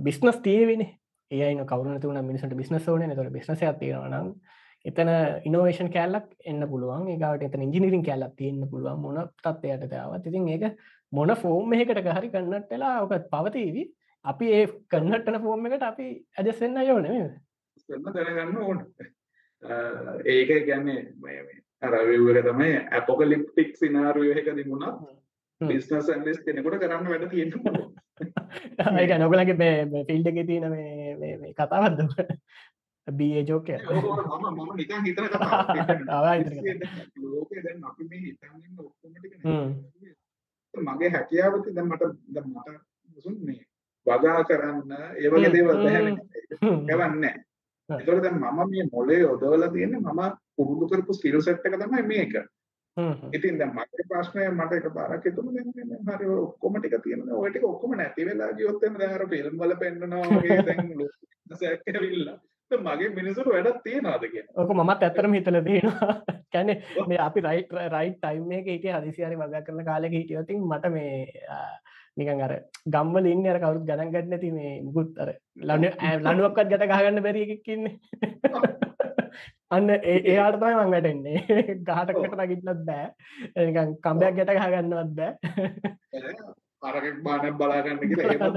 බිස්නස් 0.00 0.42
තියවෙන 0.42 0.82
ඒන 1.30 1.62
කවරු 1.66 2.00
තුන 2.00 2.18
මිනිසට 2.24 2.56
බිස්නස් 2.56 2.88
ඕන 2.88 3.14
තොට 3.14 3.32
බිස්නස 3.32 3.62
තියෙනවනම් 3.78 4.34
එතන 4.84 5.10
ඉනෝවේෂන් 5.44 5.90
කෑල්ලක් 5.92 6.28
එන්න 6.44 6.66
පුළුවන්. 6.68 7.08
ඒකට 7.08 7.46
එත 7.48 7.56
ඉජිනිරින් 7.60 8.04
කෑල්ලක් 8.04 8.36
තියන්න 8.36 8.68
පුළුවන්. 8.68 9.00
මොන 9.00 9.18
තත්වයට 9.38 9.88
දාවත්. 9.90 10.26
ඉතින් 10.26 10.48
ඒක 10.48 10.78
මොන 11.12 11.34
ෆෝර්ම් 11.36 11.72
එකකට 11.74 12.10
හරි 12.10 12.30
කන්නටලා 12.30 12.92
ඕකත් 13.00 13.30
පවතීවී. 13.30 13.88
අපි 14.24 14.52
ඒ 14.52 14.66
කන්නටන 14.88 15.40
ෆෝර්ම් 15.40 15.66
එකට 15.66 15.82
අපි 15.84 16.06
ඇජසෙන්න්න 16.38 16.84
යෝන 16.84 17.10
දැනගන්න 17.88 18.56
ඕන. 18.58 18.86
ඒක 20.26 20.54
ගැන්නේ 20.66 21.00
අරවක 21.82 22.44
තමයි 22.44 22.70
ඇපොකලිප්ටික් 22.90 23.76
සිනාරුව 23.76 24.36
එක 24.36 24.54
දිමුණා 24.56 24.94
බිස්නස් 25.60 26.08
ඇන්ලිස් 26.08 26.40
කෙනෙකුට 26.40 26.78
කරන්න 26.82 27.08
වැඩ 27.08 27.26
තියෙන 27.32 27.50
ඒක 28.98 29.12
නොකලගේ 29.18 29.56
ෆිල්ඩ 30.08 30.30
එක 30.30 30.38
තියෙන 30.46 30.74
කතාවත්ද 31.54 32.00
බිය 33.06 33.44
ජෝක 33.44 33.68
මගේ 40.74 41.10
හැකියාවති 41.10 41.74
දැ 41.74 41.84
මට 41.84 42.02
මට 42.44 42.68
මේ 43.40 43.62
වගා 44.06 44.44
කරන්න 44.44 44.92
ඒ 45.16 45.28
වගේ 45.30 45.52
දේවල් 45.52 45.78
දැනෙන්නේ 46.86 47.34
ඒතකොට 47.88 48.22
දැන් 48.22 48.36
මම 48.36 48.60
මේ 48.70 48.84
මොලේ 48.92 49.18
යොදවලා 49.18 49.68
තියෙන්නේ 49.68 50.00
මම 50.00 50.20
පුරුදු 50.56 50.88
කරපු 50.88 51.12
ස්කිල් 51.12 51.40
සෙට් 51.40 51.66
එක 51.66 51.74
තමයි 51.74 52.02
මේක. 52.04 52.34
ඉතින් 53.32 53.58
දැන් 53.58 53.72
මගේ 53.72 54.06
ප්‍රශ්නය 54.08 54.46
මට 54.50 54.72
එකපාරක් 54.74 55.24
හිතුණා 55.24 55.54
දැන් 55.56 56.18
හරි 56.18 56.26
ඔක්කොම 56.36 56.74
ටික 56.78 56.96
තියෙනවා. 57.02 57.36
ඔය 57.36 57.50
ටික 57.50 57.64
ඔක්කොම 57.64 57.92
නැති 57.96 58.26
වෙලා 58.26 58.52
ගියොත් 58.52 58.82
එන්න 58.82 58.98
දැන් 58.98 59.14
අර 59.14 59.24
ෆිල්ම් 59.28 59.58
වල 59.58 59.72
ලොකුසක් 60.98 61.62
ඇවිල්ලා. 61.88 62.38
මගේ 62.80 63.10
මිනිසුන්ට 63.10 63.48
වැඩක් 63.48 63.78
තියනවාද 63.84 64.26
කියන. 64.26 64.46
ඔක 64.56 64.72
මමත් 64.72 65.02
ඇත්තටම 65.02 65.32
හිතලා 65.32 65.62
තියෙනවා. 65.62 66.14
කියන්නේ 66.52 67.06
මේ 67.08 67.18
අපි 67.18 67.40
රයිට් 67.42 67.72
රයිට් 67.90 68.18
ටයිම් 68.18 68.52
එකේ 68.52 68.76
හිටිය 68.76 68.92
හදිසියාරි 68.92 69.38
වගා 69.38 69.62
කරන 69.62 69.84
කාලෙක 69.84 70.12
හිටියොත් 70.12 70.52
මට 70.58 70.92
මේ 70.92 71.10
නිකන් 72.16 72.42
අර 72.42 72.54
ගම්වල 72.86 73.26
ඉන්න 73.26 73.46
අර 73.46 73.58
කවුරුත් 73.58 73.84
ගණන් 73.84 74.12
ගන්න 74.12 74.30
නැති 74.30 74.52
මේ 74.52 74.72
මුකුත් 74.82 75.18
අර 75.18 75.34
ලණුවක්වත් 75.62 76.72
ගැට 76.72 76.88
ගහගන්න 76.88 77.22
බැරි 77.22 77.44
එකෙක් 77.46 77.68
ඉන්නේ. 77.68 77.96
අන්න 79.70 79.88
එයාට 79.90 80.58
තමයි 80.58 80.74
මං 80.76 80.92
වැටෙන්නේ. 80.94 81.38
ගහටකට 81.86 82.40
නගින්නත් 82.40 82.82
බෑ. 82.88 83.06
නිකන් 83.62 83.94
කම්බයක් 84.00 84.36
ගැට 84.38 84.56
ගහගන්නවත් 84.56 85.14
බෑ. 85.16 85.32
අරක 86.82 87.06
බාන 87.22 87.48
බලාගන්න 87.54 88.02
කියලා 88.02 88.52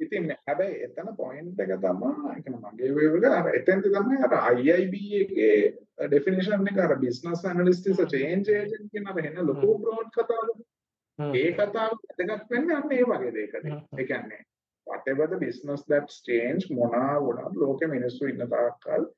ඉතින් 0.00 0.30
හැබැයි 0.48 0.82
එතන 0.86 1.08
පොයින්ට් 1.16 1.60
එක 1.64 1.72
තමයි 1.84 2.10
ඒ 2.30 2.42
කියන්නේ 2.44 2.72
මගේ 2.72 2.92
වේවල 2.98 3.26
අර 3.30 3.48
එතෙන්ද 3.54 3.86
තමයි 3.86 4.20
අර 4.26 4.34
IIB 4.56 4.94
එකේ 5.20 5.56
ඩෙෆිනිෂන් 6.04 6.70
එක 6.72 6.82
අර 6.86 6.96
business 7.04 7.44
analyst 7.50 7.90
is 7.92 8.02
change 8.14 8.52
agent 8.56 8.90
කියන 8.94 9.10
අර 9.12 9.20
එන 9.22 9.40
ලොකු 9.50 9.76
බ්‍රෝඩ් 9.84 10.12
කතාව. 10.16 10.48
ඒ 11.18 11.52
කතාව 11.58 11.96
වැදගත් 11.98 12.54
වෙන්නේ 12.54 12.78
අන්න 12.78 12.96
ඒ 12.98 13.04
වගේ 13.12 13.34
දෙයකට. 13.38 13.70
ඒ 13.98 14.08
කියන්නේ 14.12 14.42
whatever 14.86 15.26
the 15.26 15.40
business 15.46 15.86
that's 15.86 16.20
change 16.28 16.68
මොනවා 16.74 17.16
වුණත් 17.26 17.62
ලෝකෙ 17.62 17.92
මිනිස්සු 17.96 18.30
ඉන්න 18.32 18.46
තාක්කල් 18.54 19.08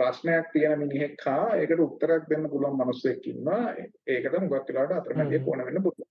ප්‍රශ්නයක් 0.00 0.52
තියෙන 0.52 0.78
මිනිහෙක් 0.78 1.24
හා 1.26 1.46
ඒකට 1.54 1.86
උත්තරයක් 1.86 2.28
දෙන්න 2.30 2.50
පුළුවන් 2.52 2.80
මිනිස්සෙක් 2.82 3.32
ඉන්නවා. 3.32 3.64
ඒකට 4.06 4.38
මුගක් 4.42 4.68
වෙලාවට 4.68 5.00
අතරමැදිය 5.00 5.44
කොන 5.46 5.66
වෙන්න 5.66 5.82
පුළුවන්. 5.86 6.08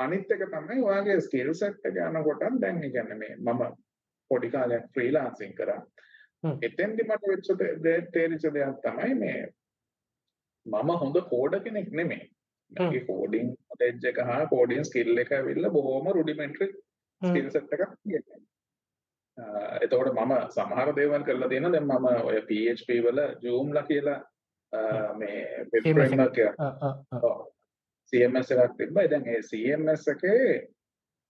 අනිත් 0.00 0.30
එක 0.30 0.44
තමයි 0.52 0.82
ඔයාගේ 0.82 1.20
ස්කිල් 1.20 1.50
සෙට් 1.54 1.84
එක 1.84 1.98
යනකොට 2.06 2.46
දැන් 2.60 2.80
කියන්නේ 2.84 3.18
මේ 3.22 3.36
මම 3.36 3.62
පොඩි 4.30 4.50
කාලයක් 4.50 4.86
ෆ්‍රීලාන්සින් 4.94 5.52
කරා. 5.54 5.82
එතෙන්දි 6.62 7.02
මට 7.04 7.22
වෙච්ච 7.30 7.48
තේරිච්ච 8.14 8.46
දෙයක් 8.54 8.80
තමයි 8.86 9.14
මේ 9.14 9.40
මම 10.66 10.90
හොඳ 11.02 11.20
කෝඩ 11.30 11.60
කෙනෙක් 11.64 11.92
නෙමෙයි. 11.92 12.30
මගේ 12.72 13.04
කෝඩින් 13.06 13.46
නොලෙජ් 13.68 14.08
එක 14.10 14.18
හා 14.30 14.42
කෝඩින් 14.46 14.84
ස්කිල් 14.84 15.18
එක 15.18 15.32
ඇවිල්ලා 15.32 15.74
බොහොම 15.76 16.10
රුඩිමෙන්ටරි 16.16 16.68
ස්කිල් 17.22 17.48
සෙට් 17.50 17.72
එකක් 17.74 17.96
තියෙනවා. 18.02 18.40
එතකොට 19.84 20.14
මම 20.14 20.32
සමහර 20.56 20.94
දේවල් 20.98 21.26
කරලා 21.28 21.48
තියෙනවා. 21.48 21.72
දැන් 21.72 21.86
මම 21.86 22.06
ඔය 22.28 22.38
PHP 22.48 22.88
වල 23.06 23.20
Joomla 23.42 23.82
කියලා 23.90 24.20
මේ 25.18 25.66
වෙබ් 25.72 25.82
ෆ්‍රේම්වර්ක් 25.88 26.38
එක 26.38 26.54
CMS 28.14 28.54
එකක් 28.54 28.78
තිබ්බයි 28.78 29.10
දැන් 29.10 29.28
ඒ 29.28 29.42
CMS 29.42 30.06
එකේ 30.08 30.46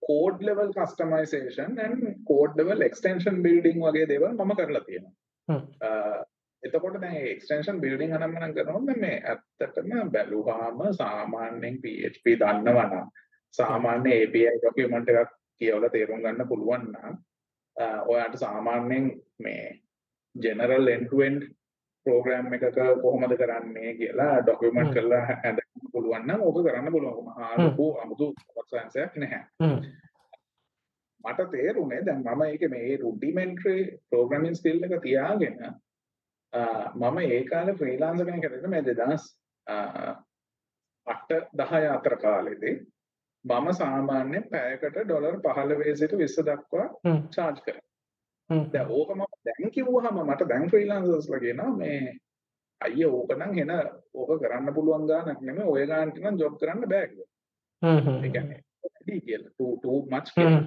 code 0.02 0.43
level 0.43 0.70
customisation 0.73 1.81
and 1.81 2.15
code 2.24 2.56
level 2.56 2.86
extension 2.89 3.43
building 3.43 3.81
වගේ 3.81 4.09
දේවල් 4.09 4.32
මම 4.35 4.55
කරලා 4.56 4.85
තියෙනවා. 4.85 6.24
එතකොට 6.62 7.01
දැන් 7.01 7.16
එක්ස්ටෙන්ෂන් 7.27 7.81
බිල්ඩිං 7.81 8.12
අනම් 8.12 8.31
මනම් 8.31 8.55
කරනකොට 8.55 9.01
මේ 9.01 9.16
ඇත්තටම 9.24 10.12
බැලුවාම 10.12 10.82
සාමාන්‍යයෙන් 10.94 11.81
PHP 11.82 12.36
දන්නවනම් 12.40 13.09
සාමාන්‍ය 13.55 14.15
API 14.19 14.44
ડોකියුමන්ට් 14.56 15.12
එකක් 15.15 15.35
කියවලා 15.61 15.90
තේරුම් 15.90 16.23
ගන්න 16.23 16.48
පුළුවන් 16.48 16.89
නම් 16.93 17.19
ඔයාට 18.06 18.39
සාමාන්‍යයෙන් 18.39 19.12
මේ 19.39 19.66
general 20.35 20.89
end 20.89 21.06
to 21.11 21.23
end 21.23 21.43
program 22.06 22.52
එකක 22.52 22.81
කොහොමද 23.02 23.36
කරන්නේ 23.36 23.94
කියලා 23.94 24.35
ඩොකියුමන්ට් 24.40 24.94
කරලා 24.94 25.24
හදන්න 25.28 25.63
පුළුවන් 25.94 26.26
නම් 26.26 26.40
ඕක 26.42 26.58
කරන්න 26.60 26.92
පුළුවන්. 26.92 27.28
ආලෝකෝ 27.40 28.00
아무තු 28.00 28.34
සයන්සයක් 28.70 29.16
නැහැ. 29.16 29.44
මට 31.24 31.50
තේරුනේ 31.50 32.06
දැන් 32.06 32.22
මම 32.24 32.42
ඒකේ 32.44 32.68
මේ 32.68 32.96
රුඩිමෙන්ටරි 32.96 34.00
ප්‍රෝග්‍රෑමින් 34.08 34.56
ස්කිල් 34.56 34.84
එක 34.86 35.02
තියාගෙන 35.02 35.56
මම 36.94 37.18
ඒ 37.26 37.44
කාලේ 37.44 37.74
ෆ්‍රීලාන්සර් 37.74 38.26
කෙනෙක් 38.26 38.44
හිටියේ 38.44 38.68
මේ 38.68 38.82
2008 38.82 41.48
10 41.62 41.90
අතර 41.90 42.18
කාලෙදී 42.18 42.86
මම 43.44 43.74
සාමාන්‍යයෙන් 43.74 44.48
පැයකට 44.50 44.96
ඩොලර් 45.00 45.40
15 45.42 45.96
සිට 45.96 46.14
20 46.14 46.50
දක්වා 46.50 46.88
චාර්ජ් 47.30 47.60
කරා. 47.60 47.80
දැන් 48.68 48.86
ඕක 48.90 49.10
මම 49.10 49.24
දැන් 49.44 49.70
කිව්වහම 49.70 50.18
මට 50.24 50.48
දැන් 50.48 50.70
ෆ්‍රීලාන්සර්ස්ලා 50.70 51.40
කියනවා 51.40 51.76
මේ 51.76 52.18
අයිය 52.86 53.09
ඕක 53.09 53.32
නම් 53.36 53.59
එන 53.62 53.73
ඕක 54.15 54.31
කරන්න 54.43 54.74
පුළුවන් 54.77 55.06
ගානක් 55.11 55.40
නෙමෙයි 55.40 55.70
ඔය 55.74 55.86
ගානට 55.93 56.20
නම් 56.23 56.40
ජොබ් 56.43 56.59
කරන්න 56.61 56.89
බෑ 56.93 57.06
කියලා. 57.11 57.31
හ්ම් 57.82 58.24
ඒ 58.24 58.32
කියන්නේ 58.35 58.61
වැඩි 58.82 59.20
කියලා 59.27 59.52
too 59.59 59.73
too 59.82 59.98
much 60.12 60.31
කියලා. 60.36 60.65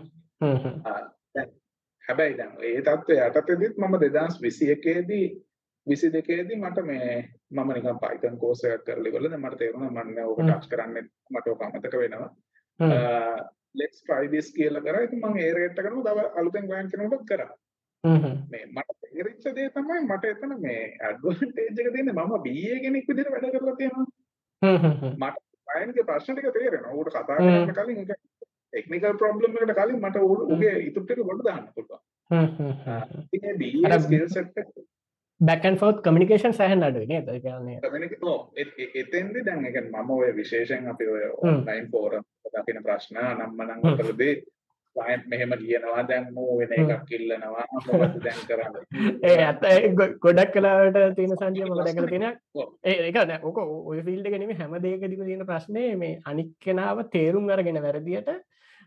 හැබැයි 2.03 2.37
දැන් 2.39 2.53
ඒ 2.61 2.81
තත්ත්වය 2.81 3.19
යටතේදීත් 3.27 3.77
මම 3.77 3.97
2021 3.97 5.07
දී 5.09 5.27
22 5.87 6.47
දී 6.49 6.61
මට 6.61 6.85
මේ 6.85 7.11
මම 7.51 7.69
නිකන් 7.73 8.01
Python 8.03 8.39
කෝස් 8.39 8.63
එකක් 8.63 8.87
කරලා 8.87 9.11
ඉවරලා 9.11 9.31
දැන් 9.31 9.45
මට 9.45 9.59
තේරුණා 9.59 10.05
මම 10.05 10.17
ඕක 10.25 10.41
ටච් 10.41 10.73
කරන්නේ 10.73 11.05
මට 11.33 11.47
ඕක 11.47 11.61
අමතක 11.61 11.95
වෙනවා. 12.01 12.31
let's 13.75 13.99
try 14.07 14.23
this 14.27 14.51
කියලා 14.57 14.81
කරා. 14.81 15.05
ඉතින් 15.07 15.19
මම 15.21 15.37
ඒ 15.37 15.53
රේට් 15.53 15.79
එකනම 15.79 16.03
තව 16.03 16.27
අලුතෙන් 16.39 16.69
ගොයන් 16.71 16.91
කරනකොට 16.91 17.25
කරා. 17.31 17.51
මේ 18.03 18.65
මට 18.75 18.99
තේරිච්ච 19.03 19.45
දේ 19.57 19.69
තමයි 19.75 19.99
මට 20.05 20.23
එතන 20.33 20.53
මේ 20.65 20.81
ඇඩ්වාන්ටේජ් 21.01 21.67
එක 21.83 21.91
දෙන්නේ 21.95 22.13
මම 22.13 22.33
BA 22.45 22.75
කෙනෙක් 22.83 23.05
විදිහට 23.09 23.31
වැඩ 23.33 23.47
කරලා 23.55 23.75
තියෙනවා. 23.81 24.07
මට 25.21 25.37
ක්ලයන්ට්ගේ 25.67 26.07
ප්‍රශ්න 26.09 26.33
ටික 26.35 26.53
තේරෙනවා. 26.57 26.93
ඌට 26.93 27.09
කතා 27.13 27.23
කරන්න 27.27 27.73
කලින් 27.79 27.99
ඒක 28.03 28.11
ටෙක්නිකල් 28.73 29.17
ප්‍රොබ්ලම් 29.21 29.57
එකට 29.61 29.75
කලින් 29.79 29.99
මට 30.03 30.17
ඌගේ 30.27 30.75
ඉතුරු 30.89 31.05
ටික 31.05 31.19
ගොඩ 31.29 31.41
දාන්න 31.47 31.65
පුළුවන්. 31.75 32.01
එක 35.41 35.65
and 35.65 35.77
forth 35.79 35.99
communication 36.05 36.53
සෑහෙන 36.59 36.83
අඩුයි 36.83 37.07
නේද? 37.13 37.27
ඒ 37.29 37.39
කියන්නේ 37.39 37.77
එතෙන්ද 39.01 39.35
දැන් 39.47 39.61
කියන්නේ 39.65 40.03
මම 40.03 40.09
ඔය 40.17 40.29
විශේෂයෙන් 40.41 40.87
අපි 40.93 41.05
ඔය 41.15 41.23
online 41.49 41.87
forum 41.91 42.23
දකින 42.53 42.79
ප්‍රශ්න 42.87 43.17
නම්මනම් 43.33 43.81
වලදී 43.99 44.33
ක්ලයන්ට් 44.97 45.29
මෙහෙම 45.31 45.55
ලියනවා 45.61 46.03
දැන් 46.09 46.27
මෝ 46.33 46.57
වෙන 46.59 46.75
එකක් 46.75 47.15
ඉල්ලනවා 47.17 47.65
මොකද 47.71 48.19
දැන් 48.25 48.41
කරන්නේ? 48.49 48.83
ඒ 49.27 49.37
ඇත්ත 49.43 49.63
ගොඩක් 50.19 50.53
කලාවට 50.53 50.99
තියෙන 51.15 51.37
සංජය 51.37 51.63
මම 51.63 51.79
දැකලා 51.81 52.11
තියෙනවා. 52.11 52.67
ඒක 52.83 53.23
නෑ 53.23 53.39
ඕක 53.43 53.63
ඔය 53.63 54.03
ෆීල්ඩ් 54.09 54.29
එක 54.29 54.37
නෙමෙයි 54.37 54.59
හැම 54.61 54.77
දෙයකදීම 54.83 55.25
තියෙන 55.25 55.47
ප්‍රශ්නේ 55.49 55.95
මේ 56.03 56.19
අනික් 56.25 56.53
කෙනාව 56.59 57.03
තේරුම් 57.15 57.49
අරගෙන 57.49 57.83
වැරදියට 57.87 58.37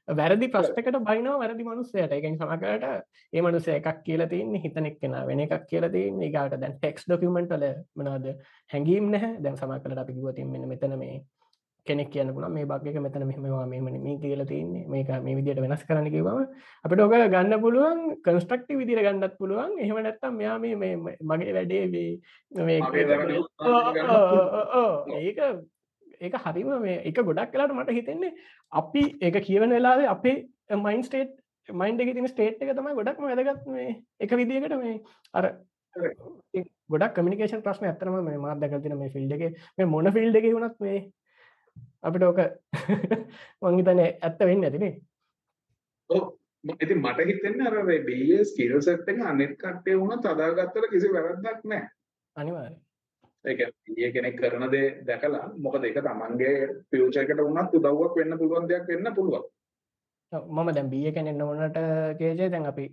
වැරදි 0.08 0.48
ප්‍රශ්නකට 0.48 0.96
බයිනවා 1.08 1.38
වැරදි 1.38 1.64
මනුස්සයට. 1.64 2.12
ඒ 2.12 2.20
කියන්නේ 2.20 2.38
සමහරකට 2.38 2.84
ඒ 3.32 3.42
මනුස්සයා 3.42 3.76
එකක් 3.80 4.00
කියලා 4.06 4.28
තියෙන්නේ 4.28 4.62
හිතන 4.64 4.86
එක්කෙනා 4.86 5.26
වෙන 5.26 5.40
එකක් 5.40 5.66
කියලා 5.70 5.90
තියෙන්නේ. 5.90 6.28
ඊගාට 6.28 6.56
දැන් 6.60 6.78
ටෙක්ස්ට් 6.78 7.08
ඩොකියුමන්ට් 7.08 7.52
වල 7.54 7.66
මොනවද 7.96 8.32
හැංගීම් 8.70 9.10
නැහැ. 9.14 9.36
දැන් 9.44 9.56
සමහරකට 9.56 10.02
අපි 10.04 10.16
කිව්වා 10.16 10.32
තින් 10.32 10.50
මෙන්න 10.54 10.68
මෙතන 10.68 10.96
මේ 10.98 11.20
කෙනෙක් 11.90 12.10
කියන්න 12.14 12.34
පුළන් 12.36 12.54
මේ 12.56 12.68
බක් 12.72 12.92
එක 12.92 13.00
මෙතන 13.06 13.26
මෙහමවා 13.30 13.64
මෙම 13.72 13.88
මේ 14.06 14.16
කියල 14.22 14.42
තියන්නේ. 14.52 14.84
මේක 14.92 15.10
මේ 15.26 15.36
විදියට 15.38 15.62
වෙනස් 15.64 15.82
කරන්න 15.88 16.08
කිවම 16.14 16.38
අපට 16.84 17.00
ඕක 17.06 17.16
ගන්න 17.34 17.54
පුළුවන් 17.64 17.98
කන්ස්ට්‍රක්ටි 18.26 18.78
විදිර 18.80 19.02
ගන්නත් 19.06 19.34
පුළුවන්. 19.40 19.76
එහෙම 19.84 19.98
නැත්තම් 20.06 20.32
මෙයා 20.40 20.56
මේ 20.62 20.94
මගේ 21.30 21.52
වැඩේ 21.56 21.84
ඒක 25.18 25.38
ඒක 26.20 26.34
හරිම 26.44 26.70
මේ 26.82 26.96
එක 27.08 27.18
ගොඩක් 27.28 27.52
කලාට 27.52 27.72
මට 27.74 27.96
හිතෙන්නේ 27.98 28.32
අපි 28.72 29.02
එක 29.28 29.36
කියවන 29.46 29.70
වෙලාවේ 29.76 30.08
අපේ 30.14 30.36
මයින් 30.86 31.02
ස්ටේට් 31.06 31.30
මයින්ඩ 31.68 32.02
එක 32.02 32.12
තින 32.16 32.28
ස්ටේට් 32.32 32.62
එක 32.62 32.72
තමයි 32.76 32.96
ගොඩක්ම 32.98 33.24
වැදගත් 33.28 33.66
මේ 33.74 33.90
එක 34.20 34.32
විදිකට 34.40 34.74
මේ 34.82 34.96
අර 35.34 35.44
ගොඩක් 36.92 37.14
කමිනිකේෂන් 37.16 37.64
ප්‍රශ්න 37.64 37.88
ඇතරම 37.88 38.18
මේ 38.26 38.42
මාත් 38.44 38.60
දැකතින 38.60 38.96
මේ 38.98 39.14
ෆිල්ඩ 39.14 39.32
එක. 39.36 39.42
මේ 39.78 39.90
මොන 39.94 40.12
ෆිල්ඩ 40.16 40.36
එක 40.40 40.46
වුණත් 40.56 40.76
මේ 40.80 40.98
අපිට 42.02 42.24
ඕක 42.24 42.40
මංහිතන 43.62 44.02
ඇත්ත 44.02 44.42
වෙන්න 44.42 44.64
ඇතිනේ 44.64 44.92
ඉති 46.78 46.94
මට 46.97 47.26
හිතෙන්න 47.26 47.66
අර 47.66 47.80
බේ 47.82 48.44
ස්කිල් 48.44 48.76
සෙට් 48.82 49.09
එක 49.09 49.24
අනෙත් 49.24 49.56
කට්ටේ 49.56 49.97
වුණ 49.97 50.22
තදාගත්තර 50.22 50.88
කිසි 50.90 51.10
වැරද්දක් 51.10 51.66
නෑ 51.66 51.82
අනිවාර 52.36 52.72
ඒ 53.44 54.10
කෙනෙක් 54.10 54.36
කරන 54.36 54.66
දේ 54.70 54.88
දැකලා 55.02 55.44
මොකද 55.59 55.84
ඒක 55.84 56.01
තමන්ගේ 56.01 56.55
ෆියුචර් 56.88 57.20
එකට 57.20 57.40
වුණත් 57.40 57.74
උදව්වක් 57.74 58.16
වෙන්න 58.16 58.38
පුළුවන් 58.38 58.68
දෙයක් 58.68 58.88
වෙන්න 58.88 59.14
පුළුවන්. 59.14 59.44
මම 60.32 60.68
දැන් 60.70 60.90
බිය 60.90 61.12
කෙනෙන්න 61.12 61.42
ඕනට 61.42 61.78
කේජය 62.18 62.48
දැන් 62.48 62.66
අපි 62.66 62.84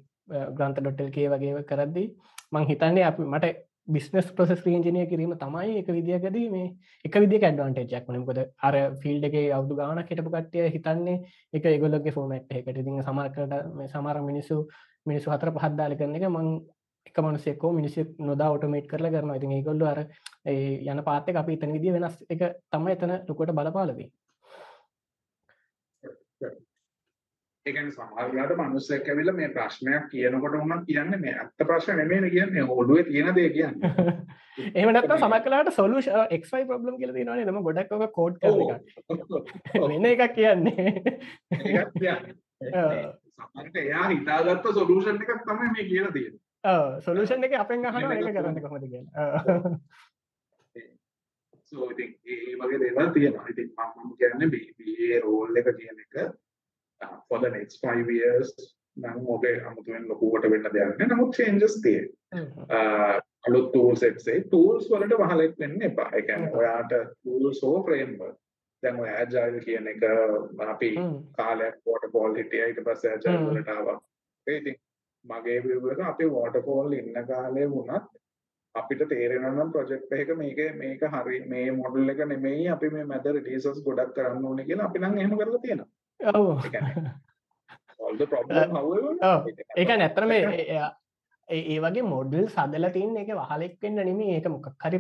ග්‍රන්ත 0.52 0.80
ඩොටල් 0.80 1.12
කිය 1.12 1.28
වගේ 1.30 1.64
කරද්දී 1.66 2.08
මං 2.52 2.66
හිතන්නේ 2.66 3.04
අපි 3.04 3.24
මට 3.26 3.45
බිස්නස් 3.88 4.32
ප්‍රසෙස් 4.32 4.62
්‍රියජනය 4.62 5.04
කිරීම 5.08 5.34
තමයි 5.36 5.78
එක 5.80 5.90
විදිියකදී 5.90 6.48
මේ 6.50 6.68
එක 7.06 7.14
විදි 7.16 7.40
ඩවන්ටේජක් 7.40 8.10
වනකොද 8.10 8.40
අර 8.62 8.76
ෆිල්ඩ 8.98 9.28
එක 9.30 9.38
අවුදු 9.52 9.78
ගාන 9.78 10.02
කෙටපු 10.04 10.30
කට්ටිය 10.30 10.68
හිතන්නේ 10.70 11.18
එක 11.54 11.68
ඒගොල්ලගේ 11.68 12.14
ෆෝමට් 12.14 12.52
එකට 12.54 12.80
ති 12.80 12.98
සමර්කට 13.02 13.56
මේ 13.74 13.88
සමර 13.90 14.20
මිනිස්සු 14.24 14.58
මිනිස්සු 15.06 15.32
හතර 15.32 15.54
පහද්දාල 15.54 15.96
කරන 15.96 16.20
එක 16.20 16.28
මං 16.30 16.50
එක 17.08 17.20
මනුසෙකෝ 17.22 17.72
මිනිස්සු 17.74 18.06
නොදා 18.22 18.52
ඔටමේට් 18.52 18.88
කරලා 18.88 19.12
කරන 19.12 19.36
ඉතින් 19.36 19.54
ඒගොල්ල 19.54 19.88
අර 19.88 20.04
යන 20.46 21.04
පාත්තක 21.04 21.36
අපි 21.36 21.54
එතන 21.54 21.76
විදිිය 21.76 21.94
වෙනස්. 21.94 22.24
එක 22.30 22.42
තමයි 22.70 22.96
එතන 22.96 23.14
ලොකොට 23.24 23.54
බලපාලදී 23.54 24.10
ඒකන 27.68 27.89
සමහරලාට 27.91 28.53
මනුස්සයෙක් 28.60 29.07
ඇවිල්ලා 29.10 29.35
මේ 29.35 29.49
ප්‍රශ්නයක් 29.49 30.07
කියනකොට 30.11 30.56
වුණත් 30.56 30.85
කියන්නේ 30.88 31.19
මේ 31.19 31.35
අත්ත 31.35 31.64
ප්‍රශ්න 31.64 31.99
නෙමෙයි 31.99 32.31
කියන්නේ 32.31 32.64
ඔළුවේ 32.76 33.03
තියෙන 33.03 33.35
දේ 33.35 33.49
කියන්නේ. 33.49 33.91
එහෙම 34.76 34.91
නැත්නම් 34.91 35.19
සමහරලාට 35.19 35.72
සොලියුෂන් 35.73 36.35
XY 36.39 36.65
ප්‍රොබ්ලම් 36.65 36.98
කියලා 36.98 37.18
තියෙනවානේ 37.18 37.45
නම 37.45 37.61
ගොඩක් 37.64 37.94
ඔක 37.98 38.11
කෝඩ් 38.14 38.41
කරන 38.41 38.61
එක. 38.65 38.81
වෙන 39.84 40.10
එකක් 40.11 40.35
කියන්නේ. 40.35 40.88
ඒකක් 41.52 41.94
කියන්නේ. 41.95 42.35
සමහරට 43.38 43.77
එයා 43.77 44.07
හිතාගත්ත 44.07 44.73
සොලියුෂන් 44.73 45.22
එකක් 45.22 45.45
තමයි 45.45 45.72
මේ 45.76 45.88
කියලා 45.91 46.11
තියෙන්නේ. 46.11 46.44
ඔව් 46.65 46.99
සොලියුෂන් 47.02 47.48
එක 47.49 47.57
අපෙන් 47.60 47.85
අහනවා 47.85 48.18
ඒක 48.18 48.34
කරන්න 48.34 48.61
කොහොමද 48.61 48.89
කියලා. 48.89 49.77
සෝ 51.72 51.89
ඉතින් 51.91 52.11
ඒ 52.26 52.57
වගේ 52.60 52.80
දේවල් 52.81 53.14
තියෙනවා. 53.14 53.48
ඉතින් 53.49 53.72
මම 53.77 54.11
කියන්නේ 54.19 54.52
මේ 54.52 55.23
රෝල් 55.23 55.64
එක 55.64 55.73
කියන 55.77 56.03
එක 56.03 56.35
for 57.30 57.40
the 57.40 57.49
next 57.57 57.86
five 57.86 58.10
years 58.19 58.49
නම් 58.98 59.30
ඔබේ 59.36 59.53
අමුතුවෙන් 59.69 60.10
ලොකුවට 60.11 60.49
වෙන්න 60.53 60.68
දෙයක් 60.76 60.98
නෑ. 60.99 61.07
නමුත් 61.14 61.38
changes 61.38 61.76
තියෙනවා. 61.86 63.22
අලුත් 63.48 63.72
tools 63.74 63.99
sets 63.99 64.28
ඒ 64.28 64.41
tools 64.53 64.90
වලට 64.91 65.22
වහලෙක් 65.22 65.56
වෙන්න 65.61 65.88
එපා. 65.90 66.10
ඒ 66.18 66.22
කියන්නේ 66.22 66.57
ඔයාට 66.60 66.94
tools 67.24 67.61
හෝ 67.68 67.78
framework. 67.88 68.38
දැන් 68.84 68.99
ඔය 69.03 69.10
agile 69.22 69.64
කියන 69.65 69.88
එක 69.94 70.03
අපි 70.74 70.91
කාලයක් 71.40 71.78
waterfall 71.91 72.38
හිටියා. 72.41 72.69
ඊට 72.72 72.84
පස්සේ 72.90 73.15
agile 73.18 73.40
වලට 73.48 73.76
ආවා. 73.76 73.98
ඒ 74.48 74.57
ඉතින් 74.61 74.78
මගේ 75.26 75.60
view 75.65 75.91
එක 75.95 76.06
අපි 76.11 76.32
waterfall 76.38 76.98
ඉන්න 76.99 77.19
කාලේ 77.34 77.68
වුණත් 77.76 78.10
අපිට 78.76 79.02
තේරෙනවා 79.11 79.53
නම් 79.53 79.72
ප්‍රොජෙක්ට් 79.76 80.18
එකක 80.19 80.34
මේක 80.41 80.60
මේක 80.82 81.06
හරි 81.14 81.40
මේ 81.53 81.69
මොඩල් 81.80 82.14
එක 82.14 82.26
නෙමෙයි 82.34 82.68
අපි 82.76 82.90
මේ 82.95 83.06
මැද 83.11 83.32
රිලීසස් 83.38 83.80
ගොඩක් 83.88 84.14
කරන්න 84.18 84.49
ඕනේ 84.49 84.68
කියලා 84.69 84.90
අපි 84.90 85.03
නම් 85.03 85.18
එහෙම 85.22 85.38
කරලා 85.40 85.64
තියෙනවා 85.65 85.90
ඒක 89.76 89.89
නැත්තරම 89.94 90.31
ඒ 91.48 91.80
වගේ 91.80 92.03
මොඩල් 92.03 92.45
සදල 92.45 92.85
තින් 92.91 93.14
එක 93.15 93.30
වහලෙක්වෙන්න 93.31 93.99
නෙම 93.99 94.19
ඒක 94.22 94.48
මොක් 94.48 94.65
හරි 94.81 94.99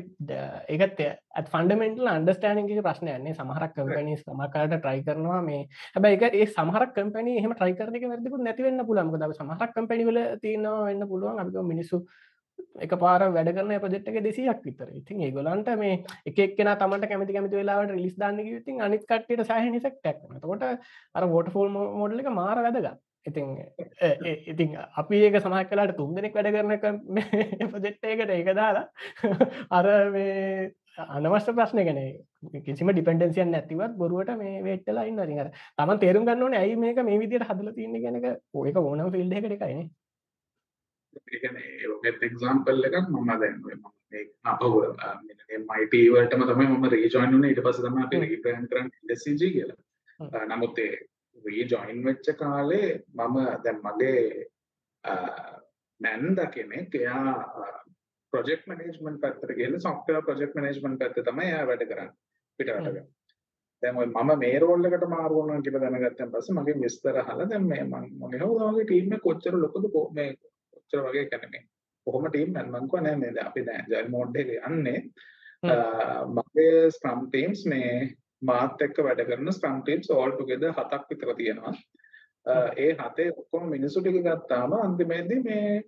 ඒකත් 0.69 1.01
ඇත් 1.01 1.49
ෆන්ඩමෙන්ටල් 1.49 2.07
අන්ඩස්ටෑනගේ 2.07 2.81
ප්‍රශ්නයන්නේ 2.81 3.33
සමහරක් 3.33 3.73
කම්පනි 3.73 4.15
සමකාට 4.17 4.75
ට්‍රයි 4.75 5.03
කරනවා 5.03 5.41
මේ 5.41 5.65
හැබයි 5.89 6.19
එක 6.19 6.23
ඒ 6.33 6.47
සමහරක් 6.49 6.93
කම්පනි 6.95 7.33
එහම 7.41 7.51
ට්‍රයිකරක 7.53 8.05
වැදකු 8.05 8.39
නැතිවෙන්න 8.39 8.85
පුළන්ක 8.85 9.17
ද 9.17 9.29
සමහරක් 9.33 9.75
කම්පනිවල 9.75 10.21
තියනවා 10.39 10.85
වෙන්න 10.85 11.03
පුළුවන්. 11.05 11.37
අපික 11.37 11.59
මිනිස්සු 11.65 11.99
එක 12.85 12.93
පාර 13.03 13.25
වැඩ 13.35 13.51
කරන 13.55 13.73
ප්‍රජෙට් 13.83 14.07
එක 14.11 14.19
දෙසියක් 14.27 14.61
විතර. 14.67 14.87
ඉතින් 14.99 15.25
ඒගොලන්ට 15.27 15.69
මේ 15.81 15.97
එකක්ෙන 16.25 16.71
තමට 16.83 17.09
කැමති 17.11 17.35
කැමති 17.35 17.59
වෙලාවට 17.61 17.93
රිලිස් 17.95 18.15
දාන්න 18.23 18.39
ඉතින් 18.45 18.81
අනිත් 18.87 19.05
කට්ට 19.11 19.45
සහ 19.47 19.73
නිසක් 19.75 19.99
ටැක් 19.99 20.23
තකොට 20.41 20.65
අර 21.15 21.29
වෝට 21.33 21.53
ෆෝල් 21.55 21.69
මොඩල 21.73 22.23
එක 22.23 22.31
මාර 22.39 22.63
වැදගත්. 22.65 22.97
ඉතින් 23.25 23.47
ඉතින් 24.53 24.75
අපි 25.01 25.21
ඒක 25.27 25.37
සමහ 25.41 25.61
කලාට 25.69 25.95
තුන් 25.97 26.15
දෙනෙක් 26.15 26.35
වැඩ 26.37 26.51
කරන 26.55 27.71
ප්‍රජෙට්ටයකට 27.73 28.35
ඒක 28.37 28.51
දාලා 28.55 28.85
අර 29.71 29.87
මේ 30.15 30.71
අනවශ්‍ය 31.17 31.53
ප්‍රශ්න 31.57 31.83
ගැන 31.87 32.01
කිසිම 32.65 32.91
ඩිපෙන්ඩන්සියන් 32.91 33.51
නැතිවත් 33.53 33.97
බොරුවට 34.01 34.33
මේ 34.41 34.63
වෙට්ටලා 34.67 35.07
ඉන්න. 35.09 35.21
රිහර 35.29 35.49
තම 35.77 35.91
තේරුම් 36.03 36.27
ගන්නවන 36.27 36.59
ඇයි 36.61 36.81
මේක 36.83 37.01
මේ 37.09 37.21
විදියට 37.23 37.49
හදල 37.49 37.73
තියන්නේ 37.77 38.03
ගැනක 38.05 38.27
ඔයක 38.61 38.77
ඕනම් 38.81 39.11
ෆිල්ඩ 39.15 39.39
එකට 39.39 39.57
එකයිනේ 39.57 39.89
ඒත් 42.03 42.23
එක්සාම්පල් 42.23 42.87
එකක් 42.87 43.09
මම 43.09 43.31
දැන් 43.41 43.57
අපව 44.45 44.73
මයිටවලටම 45.67 46.43
තමයි 46.43 46.67
මම 46.67 46.89
රේජොයින් 46.89 47.31
වුණේ. 47.31 47.51
ඊට 47.51 47.63
පස්සේ 47.65 47.85
තමයි 47.85 48.03
අපි 48.03 48.21
රීබ්‍රෑන්ඩ් 48.23 48.69
කරන්නේ 48.71 49.17
SCG 49.17 49.51
කියලා. 49.55 50.45
නමුත් 50.45 50.79
ඒ 50.79 50.93
රීජොයින් 51.45 51.99
වෙච්ච 52.05 52.29
කාලේ 52.39 52.89
මම 53.15 53.35
දැන් 53.63 53.83
මගේ 53.83 54.21
නැන්ද 56.01 56.39
කෙනෙක් 56.53 56.95
එයා 56.95 57.35
ප්‍රොජෙක්ට් 58.33 58.67
මැනේජ්මන්ට් 58.67 59.21
පැත්තට 59.21 59.53
ගිහලා 59.59 59.79
සොෆ්ට්වෙයාර් 59.79 60.25
ප්‍රොජෙක්ට් 60.25 60.55
මැනේජ්මන්ට් 60.55 60.99
පැත්තේ 60.99 61.23
තමයි 61.23 61.47
එයා 61.47 61.67
වැඩ 61.67 61.87
කරන්නේ. 61.91 62.17
පිටරටක. 62.59 63.05
දැන් 63.83 63.97
ඔය 63.97 64.07
මම 64.07 64.31
මේ 64.39 64.59
රෝල් 64.59 64.85
එකට 64.85 65.07
මාරු 65.09 65.35
වුණා 65.35 65.61
කියලා 65.61 65.81
දැනගත්තන් 65.85 66.31
පස්සේ 66.33 66.55
මගේ 66.55 66.77
විස්තර 66.81 67.19
අහලා 67.21 67.49
දැන් 67.49 67.67
මේ 67.71 67.83
මම 67.83 68.05
මොනේ 68.19 68.41
හොදාගේ 68.43 68.85
ටීම් 68.85 69.17
කොච්චර 69.25 69.55
ලොකුද? 69.55 69.85
මේ 70.13 70.29
කොච්චර 70.87 71.03
වගේ 71.05 71.25
කියන්නේ 71.25 71.49
මේ 71.51 71.63
කොහොම 72.07 72.25
ටීම් 72.25 72.49
මම 72.49 72.75
කිව්වා 72.81 73.01
නෑ 73.01 73.15
නේද? 73.15 73.37
අපි 73.39 73.61
දැන් 73.61 73.85
ජල් 73.89 74.09
මෝඩ් 74.09 74.35
එකේ 74.35 74.59
යන්නේ. 74.61 74.99
මගේ 76.29 76.91
ස්ක්‍රම් 76.91 77.27
ටීම්ස් 77.27 77.65
මේ 77.65 77.91
මාත් 78.41 78.81
එක්ක 78.81 78.99
වැඩ 78.99 79.23
කරන 79.29 79.53
ස්ක්‍රම් 79.53 79.81
ටීම්ස් 79.81 80.11
ඕල් 80.11 80.31
ටුගෙදර් 80.31 80.71
හතක් 80.71 81.09
විතර 81.09 81.33
තියෙනවා. 81.37 81.73
ඒ 82.77 82.91
හතේ 82.95 83.31
ඔක්කොම 83.35 83.69
මිනිස්සු 83.69 84.01
ටික 84.01 84.21
ගත්තාම 84.23 84.77
අන්තිමේදී 84.79 85.41
මේ 85.43 85.83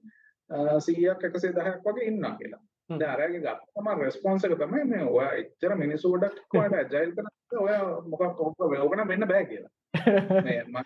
100ක් 0.50 1.34
110ක් 1.36 1.86
වගේ 1.88 2.10
ඉන්නවා 2.12 2.36
කියලා. 2.38 2.64
දැන් 2.90 3.12
අරගේ 3.16 3.42
ගත්තම 3.42 3.92
රෙස්පොන්ස් 4.00 4.46
එක 4.46 4.58
තමයි 4.58 4.86
මේ 4.94 5.04
ඔයා 5.08 5.34
එච්චර 5.42 5.76
මිනිස්සු 5.84 6.16
ගොඩක් 6.16 6.56
ඔයාලට 6.56 6.80
ඇජයිල් 6.94 7.14
කරන්න 7.16 7.60
ඔයා 7.60 7.84
මොකක් 8.06 8.42
ඔක 8.42 8.98
වෙන්න 9.08 9.30
බෑ 9.34 9.46
කියලා. 9.46 9.74
මේ 10.48 10.64
මම 10.66 10.84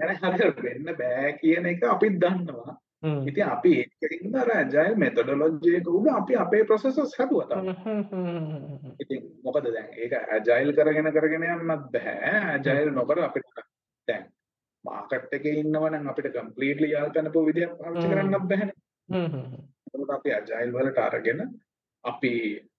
හරියට 0.00 0.62
වෙන්න 0.62 0.96
බෑ 0.98 1.36
කියන 1.40 1.66
එක 1.66 1.84
අපිත් 1.88 2.18
දන්නවා. 2.22 2.74
ඉතින් 3.04 3.46
අපි 3.46 3.72
ඒකින්ද 4.02 4.36
අර 4.36 4.50
ඇජයිල් 4.50 4.94
මෙතොඩොලොජි 4.96 5.74
එක 5.78 5.88
උඩ 5.90 6.08
අපි 6.10 6.36
අපේ 6.36 6.64
ප්‍රොසෙසර්ස් 6.64 7.12
හැදුවා 7.18 7.48
තමයි. 7.50 7.74
ඉතින් 9.00 9.20
මොකද 9.44 9.68
දැන් 9.68 9.90
ඒක 9.96 10.14
ඇජයිල් 10.36 10.72
කරගෙන 10.72 11.10
කරගෙන 11.12 11.44
යන්නත් 11.48 11.90
බෑ. 11.92 12.32
ඇජයිල් 12.52 12.90
නොකර 12.92 13.20
අපිට 13.20 13.46
දැන් 14.08 14.24
මාකට් 14.84 15.36
එකේ 15.38 15.60
ඉන්නවනම් 15.60 16.08
අපිට 16.12 16.32
කම්ප්ලීට්ලි 16.32 16.88
යාල් 16.94 17.12
කරනපු 17.12 17.44
විදියක් 17.50 17.76
පාවිච්චි 17.78 18.08
කරන්නත් 18.08 18.48
බෑනේ. 18.50 18.76
එතකොට 19.86 20.16
අපි 20.18 20.34
ඇජයිල් 20.38 20.72
වලට 20.72 20.98
අරගෙන 21.00 21.44
අපි 22.04 22.32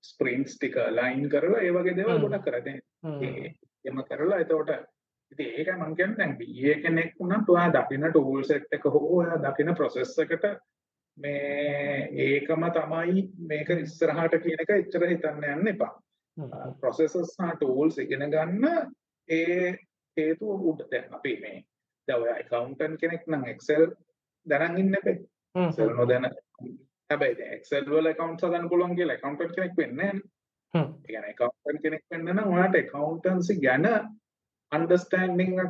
ස්ප්‍රින්ට්ස් 0.03 0.57
ටික 0.57 0.75
ලයින් 0.91 1.29
කරලා 1.29 1.61
ඒ 1.61 1.71
වගේ 1.71 1.97
දේවල් 1.99 2.21
ගොඩක් 2.25 2.45
කරා. 2.45 2.75
එහෙම 3.85 4.03
කරලා 4.09 4.41
එතකොට 4.41 4.71
ඉතින් 5.31 5.49
ඒක 5.51 5.69
මම 5.71 5.95
කියන්නේ 5.95 6.17
දැන් 6.17 6.37
BA 6.37 6.73
කෙනෙක් 6.81 7.13
වුණත් 7.19 7.49
ඔයා 7.49 7.73
දකින 7.73 8.07
ටූල් 8.09 8.43
සෙට් 8.43 8.73
එක 8.73 8.83
හෝ 8.85 9.03
ඔයා 9.17 9.37
දකින 9.39 9.75
ප්‍රොසෙස් 9.75 10.17
එකට 10.19 10.45
මේ 11.17 12.09
ඒකම 12.17 12.65
තමයි 12.69 13.21
මේක 13.47 13.69
ඉස්සරහට 13.71 14.41
කියන 14.43 14.59
එක 14.59 14.71
එච්චර 14.71 15.07
හිතන්න 15.07 15.43
යන්න 15.45 15.67
එපා. 15.67 15.93
ප්‍රොසෙසර්ස් 16.81 17.31
සහ 17.31 17.53
ටූල්ස් 17.55 17.97
ඉගෙන 17.97 18.27
ගන්න 18.31 18.65
ඒ 19.29 19.75
හේතුව 20.17 20.67
උඩ 20.69 20.81
දැන් 20.91 21.13
අපි 21.13 21.37
මේ 21.41 21.63
දැන් 22.07 22.21
ඔයා 22.21 22.39
accountant 22.39 22.99
කෙනෙක් 22.99 23.23
නම් 23.27 23.45
Excel 23.45 23.85
දැනන් 24.45 24.77
ඉන්න 24.77 24.99
එපේ. 24.99 25.19
Excel 25.55 25.95
නොදැන 25.95 26.29
හැබැයි 27.09 27.37
දැන් 27.39 27.53
Excel 27.53 27.85
වල 27.87 28.11
accounts 28.11 28.43
හදන්න 28.43 28.69
පුළුවන් 28.69 28.95
කියලා 28.95 29.17
accountant 29.17 29.55
කෙනෙක් 29.55 29.77
වෙන්නේ 29.77 30.11
නැහැ. 30.13 30.35
ඒ 30.73 31.07
කියන්නේ 31.07 31.33
accountant 31.33 31.81
කෙනෙක් 31.81 32.03
වෙන්න 32.11 32.31
නම් 32.33 32.53
ඔයාට 32.53 32.79
accountancy 32.81 33.59
ගැන 33.65 33.87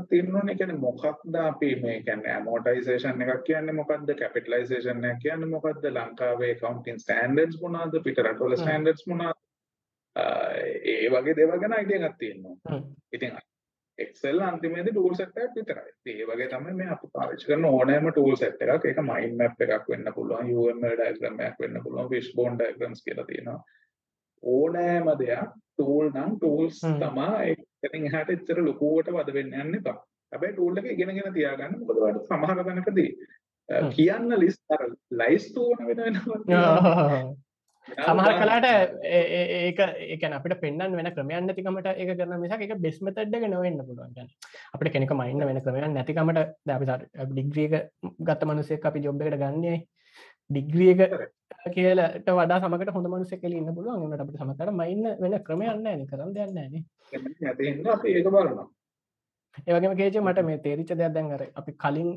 තියෙන්න 0.10 0.36
ඕනේ. 0.36 0.56
කියන්නේ 0.56 0.78
මොකක්ද 0.78 1.36
අපි 1.42 1.72
මේ 1.86 2.02
කියන්නේ 2.10 2.34
ඇමෝටයිසේෂන් 2.34 3.22
එකක් 3.22 3.44
කියන්නේ 3.50 3.80
මොකක්ද? 3.80 4.14
කැපිටලයිසේෂන් 4.20 5.08
කියන්නේ 5.24 5.50
මොකක්ද? 5.56 5.90
ලංකාවේ 5.98 6.52
accounting 6.58 7.02
standards 7.06 7.62
මොනවද? 7.62 8.04
පිට 8.04 8.24
රටවල 8.26 8.56
standards 8.64 9.08
මොනවද? 9.08 9.42
ඒ 10.94 11.10
වගේ 11.18 11.36
දේවල් 11.42 11.60
ගැන 11.60 11.78
අයිඩියා 11.80 12.14
තියෙනවා. 12.20 12.82
ඉතින් 13.14 13.38
Excel 13.98 14.40
අන්තිමේදී 14.40 14.94
set 15.18 15.38
එකක් 15.38 15.56
විතරයි. 15.56 15.92
ඒ 16.06 16.26
වගේ 16.28 16.48
තමයි 16.48 16.74
මේ 16.80 16.88
අපි 16.96 17.08
පාවිච්චි 17.14 17.48
කරන 17.48 17.66
ඕනෑම 17.66 18.12
tool 18.16 18.36
set 18.36 18.62
එකක්. 18.62 18.86
ඒක 18.86 19.00
mind 19.12 19.38
map 19.42 19.62
එකක් 19.62 19.90
වෙන්න 19.90 20.12
පුළුවන්, 20.16 20.52
UML 20.56 20.98
diagram 21.02 21.40
එකක් 21.40 21.60
වෙන්න 21.60 21.84
පුළුවන්, 21.84 22.10
fishbone 22.10 22.60
diagrams 22.60 23.04
කියලා 23.06 23.26
තියෙනවා. 23.30 23.64
ඕනෑම 24.48 25.08
දෙයක් 25.20 25.54
tool 25.78 26.12
නම් 26.12 26.36
tools 26.40 26.82
තමයි 26.82 27.56
එතනින් 27.84 28.10
එහාට 28.10 28.30
එච්චර 28.30 28.62
ලොකුවට 28.62 29.12
වද 29.12 29.38
වෙන්න 29.38 29.56
යන්න 29.56 29.80
එපා. 29.80 29.98
හැබැයි 30.32 30.54
ටූල් 30.54 30.78
එක 30.78 30.92
ඉගෙනගෙන 30.94 31.34
තියාගන්න. 31.34 31.80
මොකද 31.80 31.98
ඔයාලට 31.98 32.30
සමහර 32.30 32.62
තැනකදී 32.62 33.10
කියන්න 33.92 34.30
ලිස්ට් 34.44 34.72
අර 34.72 34.86
ලයිස්තු 35.14 35.68
වුණ 35.68 35.88
වෙන 35.88 36.00
වෙනවා. 36.00 37.26
සමහර 37.88 38.32
කලාට 38.36 38.66
ඒක 39.06 39.80
ඒක 40.08 40.24
අපිට 40.30 40.58
පෙන්න්න 40.60 40.96
වෙන 40.96 41.10
ක්‍රමයන් 41.12 41.46
නැතිකමට 41.46 41.90
එක 41.94 42.12
කරන 42.12 42.40
මිසක් 42.40 42.62
එක 42.62 42.74
බෙස් 42.80 42.98
මෙතඩ්ඩක 43.02 43.46
නොවෙන්න 43.48 43.82
පුළුවන් 43.82 44.32
අපිට 44.74 44.92
කෙනෙක 44.92 45.14
මයින්න 45.14 45.46
වෙන 45.46 45.62
ක්‍රමයන් 45.62 45.94
නැතිකමට 45.94 46.56
දැපි 46.64 46.86
ඩිග්‍රියක 47.30 47.76
ගත්ත 48.22 48.42
මනුසෙක් 48.44 48.86
අපි 48.86 49.06
ජොබ්බකට 49.06 49.38
ගන්නේ 49.38 49.78
ඩිග්‍රියක 50.50 51.02
කියලට 51.70 52.30
වඩා 52.30 52.62
සමකට 52.62 52.94
හොඳ 52.94 53.08
මනුස 53.08 53.36
කෙල 53.36 53.54
ඉන්න 53.54 53.74
පුළුවන්. 53.74 54.12
ට 54.12 54.22
අපට 54.22 54.40
සමතර 54.40 54.72
මයින්න 54.74 55.12
වෙන 55.18 55.38
ක්‍රමයන්න 55.42 55.86
ඇන 55.88 56.08
දෙන්න 56.34 56.58
ඇන 56.58 56.82
අපි 57.90 58.12
ඒක 58.12 58.28
බලනවා. 58.28 58.68
ඒවගේම 59.58 59.96
කේච 59.98 60.18
මට 60.20 60.44
මේ 60.44 60.60
තේරිච 60.60 60.90
දෙයක් 60.92 61.14
දැන් 61.14 61.32
අර 61.32 61.42
අපි 61.56 61.72
කලින් 61.76 62.10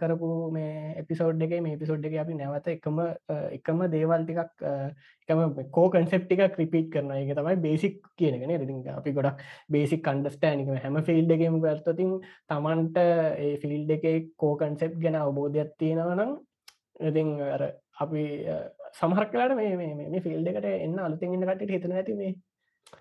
කරපු 0.00 0.28
මේ 0.52 0.94
එපිසෝඩ් 0.96 1.42
එක 1.42 1.54
මේ 1.60 1.76
පිසෝඩ් 1.76 2.04
එක 2.04 2.16
අපි 2.22 2.34
නැවත 2.34 2.68
එකම 2.68 3.00
එකම 3.52 3.80
දේවල් 3.88 4.22
ටිකක් 4.22 4.64
එකම 5.28 5.40
කෝ 5.70 5.86
කන්සෙප්ටික 5.90 6.44
ක්‍රිපිට් 6.54 6.92
කරන 6.92 7.10
එක 7.14 7.32
තමයි 7.34 7.56
බේසික් 7.60 7.96
කියනගෙන 8.16 8.54
රිති 8.62 8.94
අපි 8.94 9.12
ගොඩක් 9.12 9.42
බේසික් 9.68 10.04
කන්ඩස්ටෑනික 10.06 10.70
හැම 10.78 11.00
ෆිල්ඩ 11.02 11.34
එකම 11.38 11.58
ගර්තතින් 11.60 12.14
තමන්ට 12.48 13.02
ඒ 13.40 13.56
ෆිල්ඩ 13.58 13.90
එක 13.96 14.06
කෝ 14.36 14.54
කන්සෙප් 14.56 14.94
ගැන 15.02 15.18
අවබෝධයක් 15.18 15.74
තියෙනවනම් 15.76 16.38
ඉතින් 17.00 17.28
අර 17.48 17.62
අපි 17.96 18.22
සමහර 18.92 19.24
කලාට 19.26 19.56
මේ 19.56 19.74
මේ 19.76 20.20
ෆිල්ඩ 20.20 20.48
එකට 20.48 20.70
එන්න 20.70 20.98
අලුතින් 21.00 21.34
ඉන්න 21.34 21.46
කටට 21.46 21.74
හිතන 21.74 21.94
ඇති 21.94 22.16
මේ 22.16 22.32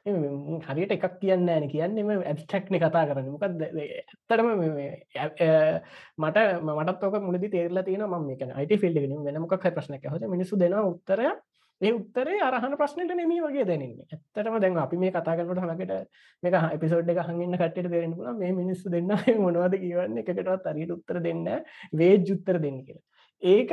හරියට 0.06 0.92
එකක් 0.92 1.20
කියන්න 1.20 1.50
ෑන. 1.50 1.68
කියන්නෙම 1.68 2.10
ඇස්ටක්න 2.24 2.78
කතා 2.78 3.06
කරන්න. 3.06 3.30
මොකක්ද 3.32 3.62
ඇත්තරම 3.66 4.50
මට 6.18 6.38
මටත් 6.62 7.04
ෝක 7.04 7.22
මුලදි 7.22 7.50
තේරලා 7.50 7.84
තියෙන 7.84 8.06
ම 8.06 8.26
මේක 8.26 8.44
අයිට 8.52 8.80
ෆිල්ඩගෙන 8.80 9.24
වෙනමක් 9.26 9.56
ප්‍රශ්නක 9.70 10.06
හොට 10.08 10.28
මිනිසු 10.28 10.60
දෙෙන 10.60 10.78
උත්තර 10.82 11.26
ඒ 11.82 11.92
උත්තරේ 11.92 12.40
අරහන 12.42 12.74
ප්‍රශ්නයට 12.78 13.12
නෙමී 13.14 13.42
වගේ 13.42 13.66
දැනන්නේ. 13.66 14.08
ඇත්තටම 14.08 14.60
දැන් 14.62 14.78
අපි 14.78 14.98
මේ 14.98 15.12
කතා 15.12 15.36
කරනට 15.36 15.62
හමකට 15.64 15.94
මේක 16.44 16.58
එපිසෝඩ් 16.70 17.12
එක 17.12 17.22
හඟන්න 17.22 17.56
කටට 17.56 17.92
දෙරෙන 17.92 18.16
පුල 18.16 18.34
මේ 18.36 18.52
මිනිස්සු 18.54 18.92
දෙන්න 18.92 19.08
මොනවද 19.44 19.78
කියවන්න? 19.84 20.18
එකටත් 20.18 20.68
අරියට 20.68 20.92
උත්තර 20.92 21.22
දෙන්න 21.24 21.48
වේ 21.94 22.18
ජුත්තර 22.22 22.60
දෙන්න 22.60 22.84
කියලා. 22.84 23.06
ඒක 23.41 23.72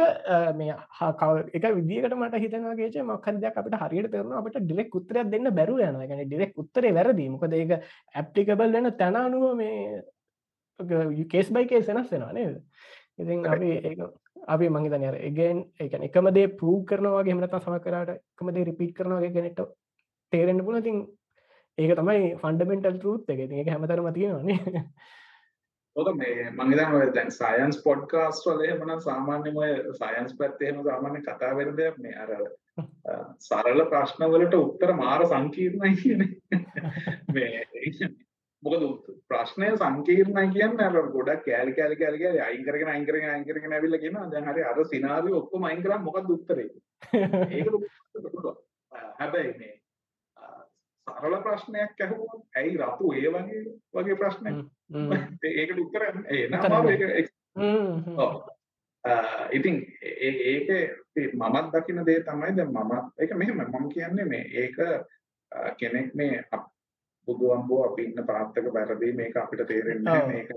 මේ 0.56 0.74
හකව 0.98 1.38
එක 1.52 1.64
විදිකට 1.76 2.14
මට 2.14 2.43
හිතනවාගේ 2.43 3.02
මක්හදයක් 3.02 3.56
අපට 3.56 3.78
හරියට 3.80 4.10
තෙරන 4.12 4.32
අපට 4.32 4.59
ඩිරෙක් 4.60 4.94
උත්තරයක් 4.94 5.30
දෙන්න 5.30 5.51
බැරු 5.55 5.78
යන 5.78 5.98
ගැන 6.02 6.22
ඩිරෙක් 6.22 6.55
උත්තරේ 6.56 6.94
වැරදි. 6.94 7.28
මොකද 7.28 7.52
ඒක 7.52 7.72
ඇප්ටිකබල් 8.14 8.72
වෙන 8.72 8.93
තැනනුව 8.94 9.56
මේ 9.56 10.02
කේස් 11.28 11.51
බයි 11.51 11.66
කේ 11.66 11.82
සෙනස් 11.82 12.12
වෙනවා 12.12 12.32
නේද? 12.32 12.62
ඉතින් 13.18 13.47
අපි 13.47 13.70
අපි 14.47 14.68
මංහිතන 14.68 15.05
අර 15.05 15.18
එගෙන් 15.18 15.64
එක 15.80 15.98
එකම 16.01 16.30
දේ 16.30 16.48
පූ 16.60 16.84
කරනවාගේ 16.84 17.34
හමනතා 17.34 17.60
සම 17.60 17.78
කරට 17.80 18.10
එකමදේ 18.14 18.66
රිපිට් 18.70 18.94
කරනවාගේ 18.97 19.34
ගැනට 19.36 19.62
තේරෙන්න්න 20.32 20.64
පුල 20.64 20.80
තින් 20.80 21.02
ඒක 21.78 21.93
තමයි 21.98 22.34
ෆන්ඩමෙන්ටල් 22.43 23.02
රුත් 23.02 23.30
එක. 23.30 23.40
ඒක 23.51 23.68
හැමතරම 23.74 24.12
තියෙනවානේ 24.14 24.84
ඔක 25.97 26.09
මේ 26.16 26.51
මංගේදම 26.52 26.94
දැන් 27.16 27.31
සයන්ස් 27.32 27.78
පොඩ්කාස් 27.85 28.43
වල 28.47 28.62
එහෙමනම් 28.66 29.01
සාමාන්‍යම 29.05 29.56
ඔය 29.62 29.70
සයන්ස් 30.01 30.35
පැත්තේ 30.40 30.68
එහෙම 30.68 30.82
සාමාන්‍ය 30.89 31.23
කතා 31.28 31.52
වෙන 31.59 31.73
දෙයක් 31.78 31.97
මේ 32.05 32.16
අර 32.24 32.32
සරල 33.47 33.81
ප්‍රශ්න 33.93 34.27
වලට 34.35 34.59
උත්තර 34.59 34.93
මාර 34.98 35.24
සංකීර්ණයි 35.32 35.97
කියන්නේ. 36.02 36.31
මේ 37.32 37.64
මොකද 38.62 39.09
ප්‍රශ්නය 39.32 39.73
සංකීර්ණයි 39.81 40.52
කියන්න 40.59 40.85
අර 40.89 41.01
ගොඩක් 41.16 41.43
කෑලි 41.48 41.77
කෑලි 41.81 41.98
කෑලි 42.02 42.23
කෑලි 42.24 42.44
අයින් 42.48 42.68
කරගෙන 42.68 42.93
අයින් 42.94 43.09
කරගෙන 43.09 43.32
අයින් 43.32 43.48
කරගෙන 43.48 43.77
ඇවිල්ලා 43.78 44.05
කියනවා. 44.05 44.28
දැන් 44.31 44.52
හරි 44.52 44.68
අර 44.68 44.85
සිනාරියෝ 44.93 45.43
ඔක්කොම 45.43 45.68
අයින් 45.70 45.82
කරාම 45.82 46.05
මොකක්ද 46.05 46.31
උත්තරේ? 46.36 46.70
ඒක 47.51 47.66
හැබැයි 49.20 49.59
මේ 49.59 49.74
සරල 51.06 51.43
ප්‍රශ්නයක් 51.47 52.01
ඇහුවොත් 52.05 52.43
ඇයි 52.60 52.81
රතු 52.85 53.14
ඒ 53.16 53.28
වගේ 53.35 53.68
වගේ 53.94 54.23
ප්‍රශ්නයක්? 54.23 54.66
ඒකට 55.42 55.78
උත්තර 55.78 56.02
ඒක 56.30 57.30
ඉතින් 59.50 59.76
ඒක 60.02 60.68
මමත් 61.34 61.66
දකින 61.72 62.04
දේ 62.06 62.22
තමයි 62.22 62.54
දැන් 62.54 62.70
මම 62.70 62.92
ඒක 63.18 63.34
මෙහෙම 63.34 63.60
මම 63.62 63.88
කියන්නේ 63.88 64.24
මේ 64.26 64.44
ඒක 64.54 64.78
කෙනෙක් 65.78 66.14
මේ 66.14 66.44
බුදු 67.28 67.52
අම්බෝ 67.52 67.84
අපි 67.84 68.02
ඉන්න 68.04 68.26
පාත්තක 68.26 68.66
වැරදි 68.72 69.12
මේක 69.12 69.36
අපිට 69.36 69.66
තේරෙන්නේ 69.66 70.26
මේක 70.26 70.50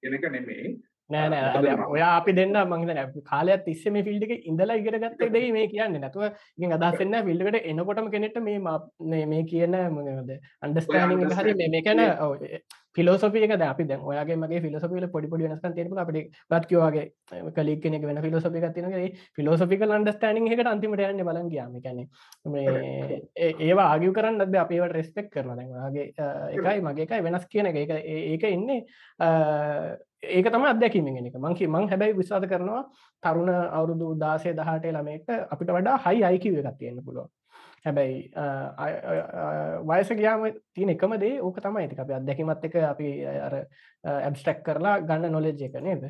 කියන 0.00 0.14
එක 0.14 0.26
නෙමෙයි 0.28 0.76
නෑ 1.12 1.28
නෑ. 1.28 1.76
ඔයා 1.88 2.10
අපි 2.16 2.32
දෙන්න 2.32 2.58
මංහිත 2.66 3.16
කාලයක් 3.24 3.64
තිස්ස 3.64 3.84
මේ 3.88 4.04
ෆිල්ඩි 4.04 4.38
ඉඳලා 4.44 4.76
ඉගෙන 4.76 4.98
ගත්ත 4.98 5.30
දෙයි 5.30 5.50
මේ 5.52 5.66
කියන්න 5.68 5.98
නැතුව 5.98 6.28
ඉ 6.58 6.70
අදස්සන්න 6.72 7.18
ෆිල්ඩකට 7.24 7.66
එනකොටම 7.66 8.10
කෙනෙට 8.10 8.38
මේ 8.42 9.26
මේ 9.26 9.42
කියන 9.46 9.76
මද 9.88 10.38
අන්ඩස්ටානිින් 10.62 11.34
හරි 11.34 11.54
මේ 11.56 11.82
කැන 11.82 12.02
ෆිලෝසොපියක 12.94 13.54
අපි 13.62 13.84
දැන් 13.84 14.04
ඔයාගේ 14.04 14.36
මගේ 14.36 14.60
ෆිලසොපිල 14.60 15.06
පොඩි 15.08 15.28
පොඩි 15.28 15.44
වෙනස්කම් 15.44 15.74
තියෙනවා 15.74 16.04
අපිට 16.04 16.40
බත්කියවාගේ 16.50 17.06
කලික් 17.52 17.82
කෙනෙක් 17.82 18.04
වෙන 18.04 18.22
ෆිලොසොපි 18.22 18.60
එකක් 18.60 18.74
තියෙනවා 18.74 19.00
ඒ 19.00 19.10
ෆිලොසොෆිකල් 19.36 19.96
අන්ඩර්ස්ටෑන්ඩින් 19.98 20.52
එකට 20.52 20.72
අන්තිමට 20.72 21.04
යන්නේ 21.06 21.24
බලන් 21.24 21.48
ගියාම 21.48 21.72
මේ 22.46 23.20
ඒවා 23.60 23.88
ආගියු 23.88 24.12
කරන්න 24.12 24.38
නැද්ද 24.38 24.56
අපි 24.56 24.78
ඒවට 24.78 24.96
රෙස්පෙක්ට් 24.98 25.32
කරනවා. 25.32 25.56
දැන් 25.56 25.72
ඔයාගේ 25.72 26.06
එකයි 26.52 26.80
මගේ 26.82 27.06
එකයි 27.06 27.22
වෙනස් 27.22 27.46
කියන 27.46 27.66
එක. 27.66 27.76
ඒක 27.76 27.92
ඒක 28.06 28.44
ඉන්නේ 28.50 28.80
ඒක 30.22 30.46
තම 30.46 30.64
අත්දැකීමෙන් 30.64 31.26
එක. 31.26 31.36
මංකි 31.36 31.66
මං 31.66 31.88
හැබැයි 31.90 32.16
විශ්වාස 32.16 32.44
කරනවා 32.46 32.82
තරුණ 33.22 33.50
අවුරුදු 33.50 34.14
දාසේ 34.18 34.54
දහට 34.54 34.92
ළමෙක්ට 34.94 35.30
අපිට 35.52 35.72
වඩා 35.76 35.98
හයි 36.06 36.24
අයිකිව 36.24 36.58
එකක් 36.60 36.78
තියෙන 36.78 37.04
පුළුවන්. 37.04 37.28
හැබැයි 37.84 38.30
වයස 39.90 40.10
ගයාම 40.18 40.44
තියන 40.74 40.94
එකම 40.94 41.14
දේ 41.18 41.40
ඕක 41.40 41.58
තමයි. 41.60 41.82
ඇති 41.82 42.00
අපි 42.00 42.14
අදැකිමත් 42.14 42.64
එක 42.64 42.76
අපි 42.90 43.08
අර 43.46 43.54
ඇබස්ටක් 44.04 44.62
කරලා 44.66 45.00
ගන්න 45.00 45.32
නොලෙජ් 45.32 45.64
එක 45.68 45.80
නේද? 45.80 46.04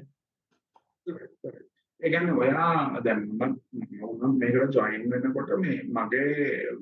ඒගැන්න 2.00 2.36
ඔයා 2.36 3.00
දැම් 3.04 3.24
මේකට 3.38 4.76
ජොයින් 4.76 5.08
වෙනකොට 5.10 5.56
මේ 5.64 5.80
මගේ 5.96 6.28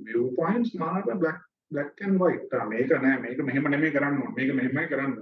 විය 0.05 0.27
පොයින්ස් 0.37 0.75
මාක 0.83 1.07
බ්ලක් 1.15 1.39
බ්ලක්කන් 1.71 2.19
වයිට 2.19 2.61
මේක 2.69 2.93
නෑ 2.99 3.17
මේක 3.23 3.47
මෙහෙම 3.49 3.71
නෙමේ 3.71 3.95
කරන්න 3.95 4.37
මේක 4.37 4.55
මෙහෙමයි 4.59 4.87
කරන්න 4.89 5.17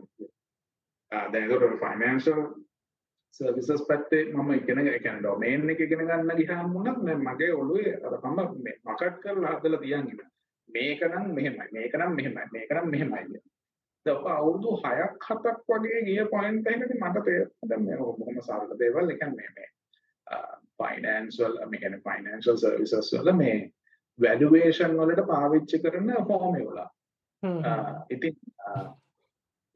දැකට 1.13 1.79
ෆයිනන්ශල් 1.81 2.41
සර්විසස් 3.35 3.85
පැත්තේ 3.85 4.25
මම 4.33 4.51
ඉගෙන 4.53 4.81
එකන 4.89 5.21
ඩොමේන් 5.21 5.71
එක 5.71 5.81
ඉගෙන 5.81 6.05
ගන්න 6.05 6.35
ගියාම 6.37 6.75
වුණත් 6.75 6.99
මගේ 7.23 7.53
ඔළුවේ 7.55 7.95
අර 8.03 8.19
මම 8.25 8.41
මකට් 8.85 9.21
කරලා 9.21 9.55
හදලා 9.55 9.81
තියන් 9.81 10.11
මේක 10.69 11.01
නම් 11.03 11.31
මෙහෙමයි 11.33 11.69
මේක 11.73 11.95
නම් 11.95 12.13
මෙහෙමයි 12.13 12.47
මේක 12.53 12.71
නම් 12.73 12.91
මෙහෙමයි 12.91 13.41
දැන් 14.07 14.29
අවුරුදු 14.33 14.77
6ක් 14.79 15.39
7ක් 15.39 15.57
වගේ 15.71 16.05
ගිය 16.05 16.25
පොයින්ට් 16.27 16.67
එකකදී 16.67 17.01
මට 17.01 17.25
තේරුණා 17.25 17.69
දැන් 17.69 17.85
මේ 17.85 17.99
බොහොම 17.99 18.41
සරල 18.43 18.79
දේවල් 18.79 19.11
ඒ 19.11 19.19
කියන්නේ 19.19 19.51
මේ 19.51 19.69
ෆයිනෑන්ෂල් 20.79 21.59
මේ 21.67 21.81
කියන්නේ 21.81 22.03
ෆයිනෑන්ෂල් 22.03 22.57
සර්විසස් 22.59 23.13
වල 23.15 23.33
මේ 23.35 23.59
වැලුවේෂන් 24.19 24.97
වලට 24.97 25.27
පාවිච්චි 25.27 25.79
කරන 25.79 26.15
ෆෝමියුලා 26.29 26.89
ඉතින් 28.11 28.35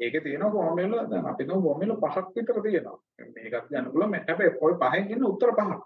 ඒක 0.05 0.15
තියෙනවා 0.25 0.53
ෆෝමියුලා 0.57 1.07
දැන් 1.11 1.27
අපි 1.33 1.45
තුමු 1.49 1.63
ෆෝමියුලා 1.67 2.03
පහක් 2.05 2.27
විතර 2.37 2.61
තියෙනවා. 2.67 2.99
මේකත් 3.35 3.69
ගන්න 3.71 3.91
පුළුවන්. 3.93 4.15
හැබැයි 4.29 4.57
ඔය 4.67 4.75
පහෙන් 4.83 5.11
ඉන්න 5.15 5.29
උත්තර 5.31 5.53
පහක්. 5.59 5.81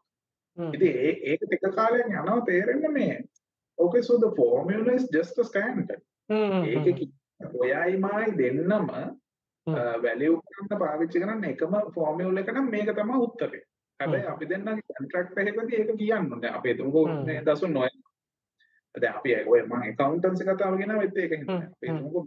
ඉතින් 0.58 0.92
ඒ 1.04 1.12
ඒක 1.30 1.40
ටික 1.44 1.64
කාලයක් 1.78 2.06
යනවා 2.10 2.40
තේරෙන්න 2.48 2.92
මේ 2.98 3.16
okay 3.78 4.02
so 4.02 4.18
the 4.18 4.30
formula 4.40 4.92
is 4.98 5.06
just 5.14 5.38
a 5.38 5.44
standard. 5.44 6.02
ඒක 6.30 7.00
ඔයයි 7.62 7.96
මායි 8.04 8.36
දෙන්නම 8.40 8.90
වැලියු 10.04 10.40
කරන්න 10.42 10.78
පාවිච්චි 10.82 11.22
කරන්න 11.22 11.44
එකම 11.52 11.74
ෆෝමියුලා 11.96 12.44
එක 12.44 12.52
නම් 12.54 12.70
මේක 12.74 12.90
තමයි 12.98 13.20
උත්තරේ. 13.26 13.62
හැබැයි 14.00 14.26
අපි 14.32 14.48
දෙන්නගේ 14.50 14.82
කොන්ට්‍රැක්ට් 14.94 15.38
එකකදී 15.42 15.78
ඒක 15.82 15.92
කියන්න 16.00 16.32
ඕනේ. 16.32 16.52
අපි 16.58 16.76
දසුන් 17.46 17.72
නොය. 17.78 17.90
දැන් 18.94 19.16
අපි 19.18 19.30
ඔය 19.52 19.60
මම 19.62 19.76
ඇකවුන්ටන්සි 19.82 20.44
කතාව 20.48 20.74
ගෙනාවෙත් 20.80 21.18
ඒක 21.22 21.38
හින්දා. 21.38 21.62
අපි 21.74 21.86
හිතමුකෝ 21.90 22.24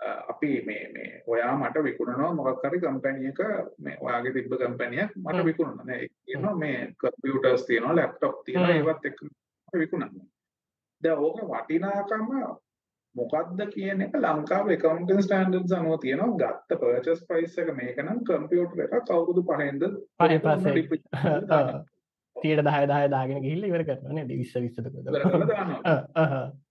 අපි 0.00 0.62
මේ 0.66 0.90
මේ 0.92 1.22
ඔයා 1.26 1.56
මට 1.56 1.84
විකුණනවා 1.84 2.34
මොකක් 2.34 2.64
හරි 2.64 2.80
කම්පැනි 2.80 3.28
එක 3.28 3.40
මේ 3.78 3.96
ඔයාගේ 4.00 4.32
තිබ්බ 4.32 4.52
කම්පැනියක් 4.56 5.16
මට 5.16 5.44
විකුණනවා. 5.44 5.84
නේ 5.84 6.08
කියනවා 6.24 6.54
මේ 6.56 6.94
කම්පියුටර්ස් 7.00 7.66
තියෙනවා 7.66 7.96
ලැප්ටොප් 7.96 8.44
තියෙනවා 8.44 8.70
ඒවත් 8.70 9.04
එක්ක 9.04 9.20
විකුණනවා. 9.74 10.26
දැන් 11.02 11.18
ඕක 11.18 11.40
වටිනාකම 11.44 12.28
මොකක්ද 13.14 13.60
කියන 13.74 14.00
එක 14.00 14.16
ලංකාවේ 14.16 14.76
accounting 14.76 15.22
standards 15.22 15.72
අනුව 15.72 16.00
තියෙනවා. 16.00 16.36
ගත්ත 16.42 16.80
purchase 16.80 17.26
price 17.26 17.58
එක 17.62 17.72
මේක 17.76 18.02
නම් 18.02 18.20
කම්පියුටර් 18.24 18.84
එකක් 18.86 19.10
අවුරුදු 19.10 19.46
5ෙන්ද 19.52 19.88
පහේ 20.18 20.38
පස්සේ. 20.40 21.82
තියට 22.36 22.66
දහය 22.66 22.84
දාය 22.86 23.08
දාගෙන 23.10 23.42
ගිහිල්ලා 23.42 23.72
ඉවර 23.72 23.84
කරනවා 23.88 24.12
නේද? 24.12 24.30
20 24.30 24.80
20 24.82 26.52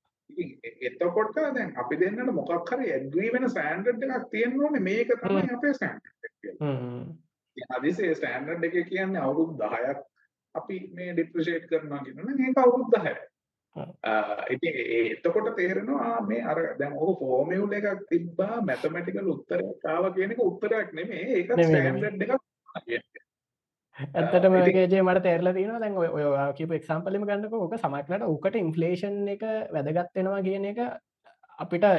එතකොට 0.89 1.35
දැන් 1.35 1.73
අපි 1.77 1.99
දෙන්නට 1.99 2.33
මොකක් 2.37 2.71
හරි 2.71 2.93
ඇග්‍රී 2.93 3.33
වෙන 3.33 3.49
ස්ටෑන්ඩඩ් 3.49 4.07
එකක් 4.07 4.29
තියෙන්න 4.31 4.63
ඕනේ 4.63 4.85
මේක 4.87 5.13
තමයි 5.23 5.53
අපේ 5.57 5.73
ස්ටෑන්ඩඩ් 5.73 6.27
එක 6.27 6.33
කියලා. 6.41 7.75
හදිසියේ 7.75 8.15
ස්ටෑන්ඩඩ් 8.15 8.67
එක 8.69 8.89
කියන්නේ 8.89 9.21
අවුරුදු 9.21 9.53
10ක් 9.65 9.99
අපි 10.55 10.79
මේ 10.95 11.13
ඩිප්‍රිෂিয়েට් 11.13 11.69
කරනවා 11.69 12.03
කියනවනේ 12.05 12.39
මේක 12.41 12.57
අවුරුදු 12.57 12.97
10යි. 12.97 13.15
ඉතින් 14.55 14.73
එතකොට 15.15 15.49
තේරෙනවා 15.57 16.21
මේ 16.29 16.41
අර 16.43 16.59
දැන් 16.79 16.95
ඔක 16.99 17.19
ෆෝමියුල 17.19 17.73
එකක් 17.73 18.07
තිබ්බා 18.09 18.61
මැතමැටිකල් 18.61 19.33
උත්තරයක් 19.35 19.87
ආවා 19.87 20.15
කියන 20.15 20.33
එක 20.35 20.43
උත්තරයක් 20.47 20.89
නෙමෙයි 20.93 21.27
ඒක 21.37 21.53
ස්ටෑන්ඩඩ් 21.59 22.25
එකක් 22.25 22.41
කියන්නේ. 22.87 23.23
ඇත්තටම 23.97 24.55
ඒකේ 24.55 25.01
මට 25.01 25.23
තේරලා 25.23 25.53
තියෙනවා. 25.53 25.79
දැන් 25.79 25.97
ඔය 25.97 26.09
ඔය 26.09 26.25
කියපු 26.57 26.77
එක්සැම්පල් 26.79 27.15
එකම 27.15 27.25
ගන්නකො 27.25 27.63
ඔක 27.65 27.75
සමහරකට 27.77 28.27
උකට 28.27 28.55
ඉන්ෆ්ලේෂන් 28.57 29.17
එක 29.29 29.47
වැදගත් 29.71 30.13
වෙනවා 30.15 30.43
කියන 30.43 30.65
එක 30.65 30.83
අපිට 31.59 31.89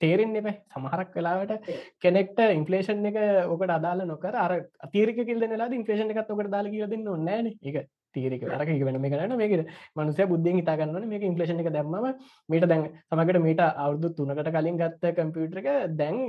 තේරෙන්නේ 0.00 0.42
නැහැ 0.42 0.62
සමහරක් 0.72 1.12
වෙලාවට 1.14 1.68
කෙනෙක්ට 2.00 2.40
ඉන්ෆ්ලේෂන් 2.50 3.10
එක 3.10 3.20
ඔකට 3.48 3.70
අදාළ 3.70 4.06
නොකර 4.06 4.38
අර 4.38 4.56
අතිරික 4.80 5.20
කිල් 5.22 5.44
වෙලාවදී 5.44 5.82
ඉන්ෆ්ලේෂන් 5.82 6.10
එකත් 6.12 6.32
ඔකට 6.32 6.50
දාලා 6.50 6.74
කියලා 6.74 6.90
දෙන්න 6.90 7.06
ඕනේ 7.08 7.26
නැහැ 7.26 7.44
නේ 7.44 7.72
ඒක 7.72 7.92
තීරක 8.14 8.44
අරක 8.48 8.70
වෙන 8.82 9.00
මේ 9.00 9.12
කරන්න 9.12 9.36
මේක 9.36 9.54
මනුසය 9.96 10.26
බුද්ධියෙන් 10.26 10.60
හිතාගන්නවන 10.60 11.08
මේක 11.08 11.24
ඉන්පලේෂන් 11.24 11.62
එක 11.62 11.70
දැම්ම 11.70 11.96
මීට 12.48 12.66
දැන් 12.66 12.84
සමකට 13.08 13.42
මීට 13.46 13.62
අවුදු 13.64 14.12
තුනකට 14.12 14.50
කලින් 14.50 14.78
ගත්ත 14.78 15.14
කම්පියුටර 15.16 15.62
එක 15.62 15.70
දැන් 15.94 16.20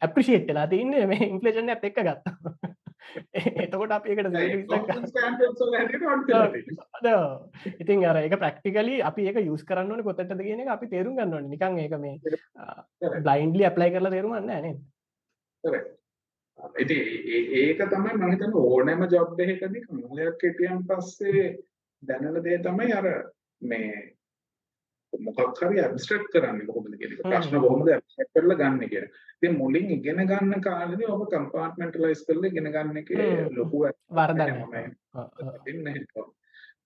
ඇප්‍රිෂේට්ලා 0.00 0.66
තින්න 0.68 0.94
මේ 1.06 1.28
ඉන්පලේෂන් 1.28 1.74
ඇත් 1.74 1.84
එක්ක 1.84 2.02
ගත්තා 2.02 2.74
එතකොට 3.64 3.90
අප 3.90 4.06
ඒකට 4.06 4.30
ඉතින් 7.76 8.04
අර 8.04 8.16
එක 8.18 8.36
ප්‍රක්ටිකලි 8.36 9.02
අපි 9.02 9.26
ඒක 9.26 9.36
යුස් 9.42 9.64
කරන්න 9.64 10.02
කොතට 10.02 10.38
කියන 10.38 10.68
අපි 10.68 10.86
තේරුම් 10.86 11.16
ගන්නවන 11.16 11.48
නිකන් 11.48 11.78
ඒක 11.78 11.98
මේ 11.98 12.20
බ්ලයින්ඩලි 13.20 13.64
අප්ලයි 13.64 13.90
කරලා 13.90 14.10
තේරුමන්න 14.10 14.46
නේ 14.46 14.74
ඉති 16.76 16.94
ඒක 17.62 17.78
තමයි 17.86 18.16
මහිතන 18.16 18.52
ඕනෑම 18.56 19.08
ජොබ් 19.08 19.40
එකකදී 19.40 19.82
කාලයක් 19.82 20.42
හිටියන් 20.42 20.86
පස්සේ 20.86 21.58
දැනන 22.02 22.42
දේ 22.42 22.60
තමයි 22.60 22.92
අර 22.92 23.32
මේ 23.62 24.19
මොකක් 25.18 25.60
හරි 25.60 25.80
ඇබ්ස්ට්‍රැක්ට් 25.80 26.32
කරන්නේ 26.34 26.66
කොහොමද 26.66 26.96
කියන 26.98 27.12
එක. 27.12 27.22
ප්‍රශ්න 27.24 27.60
කොහොමද 27.66 27.88
ඇබ්ස්ට්‍රැක්ට් 27.88 28.34
කරලා 28.34 28.58
ගන්න 28.60 28.88
කියන. 28.88 29.06
ඉතින් 29.36 29.56
මුලින් 29.58 29.90
ඉගෙන 29.90 30.22
ගන්න 30.26 30.60
කාලේදී 30.60 31.08
ඔබ 31.14 31.24
කම්පාර්ට්මන්ටලයිස් 31.32 32.26
කරලා 32.26 32.52
ඉගෙන 32.52 32.72
ගන්න 32.72 32.96
එකේ. 32.96 33.48
ලොකු 33.56 33.82
වරදක් 33.84 34.38
නැහැ. 34.38 34.86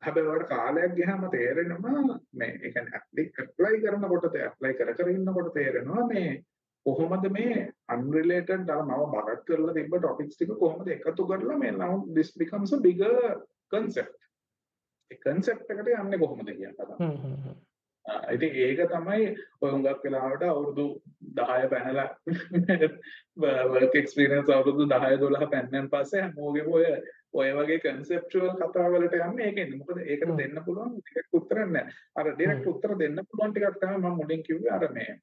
හැබැයි 0.05 0.29
වල 0.31 0.45
කාලයක් 0.49 0.97
ගියාම 0.97 1.23
තේරෙනවා 1.31 2.01
මේ 2.33 2.51
ඒ 2.55 2.73
කියන්නේ 2.73 2.99
ඇප්ලයි 2.99 3.81
කරනකොට 3.85 4.27
තේ 4.33 4.45
ඇප්ලයි 4.49 4.75
කර 4.81 4.93
කර 4.99 5.09
ඉන්නකොට 5.11 5.55
තේරෙනවා 5.55 6.07
මේ 6.09 6.33
කොහොමද 6.87 7.27
මේ 7.33 7.61
unrelated 7.95 8.73
අර 8.75 8.83
මම 8.83 9.05
බරක් 9.15 9.45
කරලා 9.47 9.77
තිබ්බ 9.79 9.95
topics 10.07 10.37
ටික 10.37 10.53
කොහොමද 10.65 10.89
එකතු 10.89 11.29
කරලා 11.31 11.59
මේ 11.59 11.73
now 11.73 11.93
this 12.17 12.33
becomes 12.43 12.73
a 12.73 12.81
bigger 12.89 13.15
concept. 13.71 14.19
A 15.11 15.19
concept 15.27 15.71
එකට 15.71 15.95
යන්නේ 15.95 16.19
කොහොමද 16.19 16.51
කියන 16.59 16.75
කතාව. 16.75 16.99
ඉතින් 18.07 18.57
ඒක 18.57 18.81
තමයි 18.87 19.27
ඔය 19.61 19.71
හුඟක් 19.71 20.05
වෙලාවට 20.05 20.43
අවුරුදු 20.45 20.87
10 21.37 21.69
පැනලා 21.69 22.09
experience 24.01 24.49
අවුරුදු 24.49 24.89
10 24.89 25.21
12 25.21 25.51
පැන්නන් 25.51 25.89
පස්සේ 25.89 26.23
හැමෝගෙම 26.23 26.69
ඔය 26.71 26.85
ඔය 27.35 27.49
වගේ 27.53 27.81
conceptual 27.81 28.51
කතා 28.57 28.91
වලට 28.91 29.17
යන්නේ 29.21 29.47
ඒකෙන්ද 29.47 29.77
මොකද 29.79 29.99
ඒකට. 29.99 30.35
දෙන්න 30.39 30.61
පුළුවන් 30.67 30.93
ඩිරෙක්ට් 30.99 31.39
උත්තර 31.39 31.63
නැහැ 31.67 31.95
අර 32.17 32.29
ඩිරෙක්ට්. 32.31 32.67
උත්තර 32.67 32.93
දෙන්න 32.97 33.23
පුළුවන් 33.23 33.55
ටිකක් 33.55 33.81
තමයි 33.81 33.97
මම 33.97 34.21
මුලින් 34.21 34.43
කිව්වේ 34.43 34.75
අර 34.77 34.87
මේ 34.93 35.17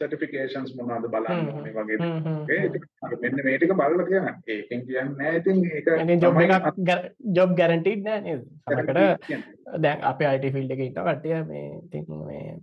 සර්ටිෆිකේෂන්ස් 0.00 0.72
මොනවද 0.76 1.06
බලන්න 1.12 1.40
හ්ම්, 1.40 1.50
ඕනේ 1.52 1.72
වගේ 1.74 1.98
හ්ම්, 1.98 2.18
හ්ම්, 2.18 2.38
හ්ම්. 2.38 3.18
මෙන්න 3.22 3.40
මේ 3.44 3.56
ටික 3.56 3.74
බලලා 3.74 4.06
කියන්න 4.06 4.28
ඒකෙන් 4.48 4.82
කියන්නේ 4.86 5.14
නැහැ 5.14 5.38
ඉතින් 5.38 5.62
ඒක 5.70 5.88
ඉතින් 5.96 6.22
ජොබ් 6.22 6.40
එකක් 6.40 6.90
ජොබ් 7.34 7.54
ගැරන්ටිඩ් 7.56 8.04
නෑ 8.04 8.20
නේද? 8.22 8.42
කියන්නේ. 8.66 9.40
දැන් 9.78 10.04
අප 10.04 10.20
අයිට 10.24 10.50
ෆිල්ඩ 10.52 10.72
එක 10.72 10.82
ඉන්න 10.82 10.98
කටය 10.98 11.40
මේ 11.46 11.64
ඉතින් 11.78 12.04
මේ 12.24 12.58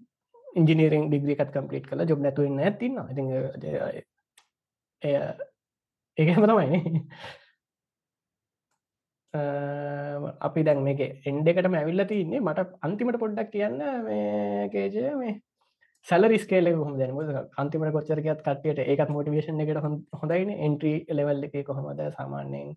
ඉංජිනීරිං 0.55 1.09
ඩිග්‍රිකත් 1.09 1.51
කම්පලිට් 1.53 1.87
කළ 1.87 2.05
ජොබ් 2.05 2.21
නැතුවන්න 2.21 2.61
ඇතින්න 2.61 2.97
ඉති 3.07 3.75
එය 5.01 5.15
ඒකම 6.17 6.45
තමයින 6.45 7.03
අපි 10.41 10.63
දැන් 10.63 10.79
මේක 10.83 11.01
එන්ඩ 11.25 11.49
එකටම 11.49 11.75
ඇවිල්ල 11.75 12.03
තින්නේ 12.07 12.41
මට 12.41 12.63
අන්තිමට 12.81 13.19
පොඩ්ඩක් 13.19 13.51
කියන්න 13.51 13.77
මේ 14.05 14.69
කේජය 14.73 15.03
මේ 15.17 15.33
සැලරිස්කේල 16.07 16.67
හොම 16.73 16.93
දැනම 16.97 17.17
අන්තිමට 17.57 17.91
කොච්චරකත් 17.91 18.41
කටයට 18.41 18.79
ඒකත් 18.83 19.09
මොටිවේශන් 19.09 19.59
එකට 19.59 19.79
හොඳයින 20.13 20.51
එන්ට්‍රී 20.57 20.99
ලෙවල් 21.11 21.43
එක 21.45 21.55
කොහොමද 21.65 22.01
සාමාන්‍යයෙන්? 22.11 22.69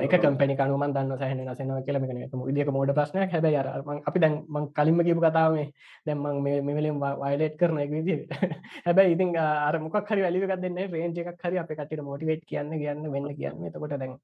එක 0.00 0.14
කම්පනි 0.14 0.56
කනුමන් 0.58 0.94
දන්න 0.96 1.14
සහන 1.16 1.42
නසනවා 1.44 1.82
කියලමෙන 1.82 2.22
ඉදික 2.48 2.70
මෝඩ 2.70 2.92
ප්‍රශ්නයක්. 2.92 3.30
හැබයි 3.30 3.56
අර 3.56 3.68
අපි 4.02 4.18
දැන් 4.18 4.34
මං 4.48 4.66
කලින්ම 4.72 4.98
කියපු 5.00 5.22
කතාවේ 5.22 5.66
දැම්මං 6.06 6.40
මෙවලින් 6.64 6.98
වයිලේට් 7.20 7.54
කරන 7.60 7.78
එක 7.78 7.92
විදි 7.92 8.16
හැබැයි 8.86 9.14
ඉතින් 9.14 9.30
අර 9.38 9.78
මොක් 9.78 9.98
හරි 10.04 10.22
වැලික 10.22 10.46
දෙන්න 10.56 10.80
රේජ 10.88 11.20
එකක් 11.24 11.44
හරි 11.44 11.60
අප 11.62 11.70
කටට 11.70 12.02
මොටිවේට් 12.02 12.42
කියන්න 12.44 12.74
කියන්න 12.74 13.06
වෙන්න 13.12 13.28
කියන්න. 13.36 13.68
තකොට 13.68 13.94
දැන් 13.96 14.16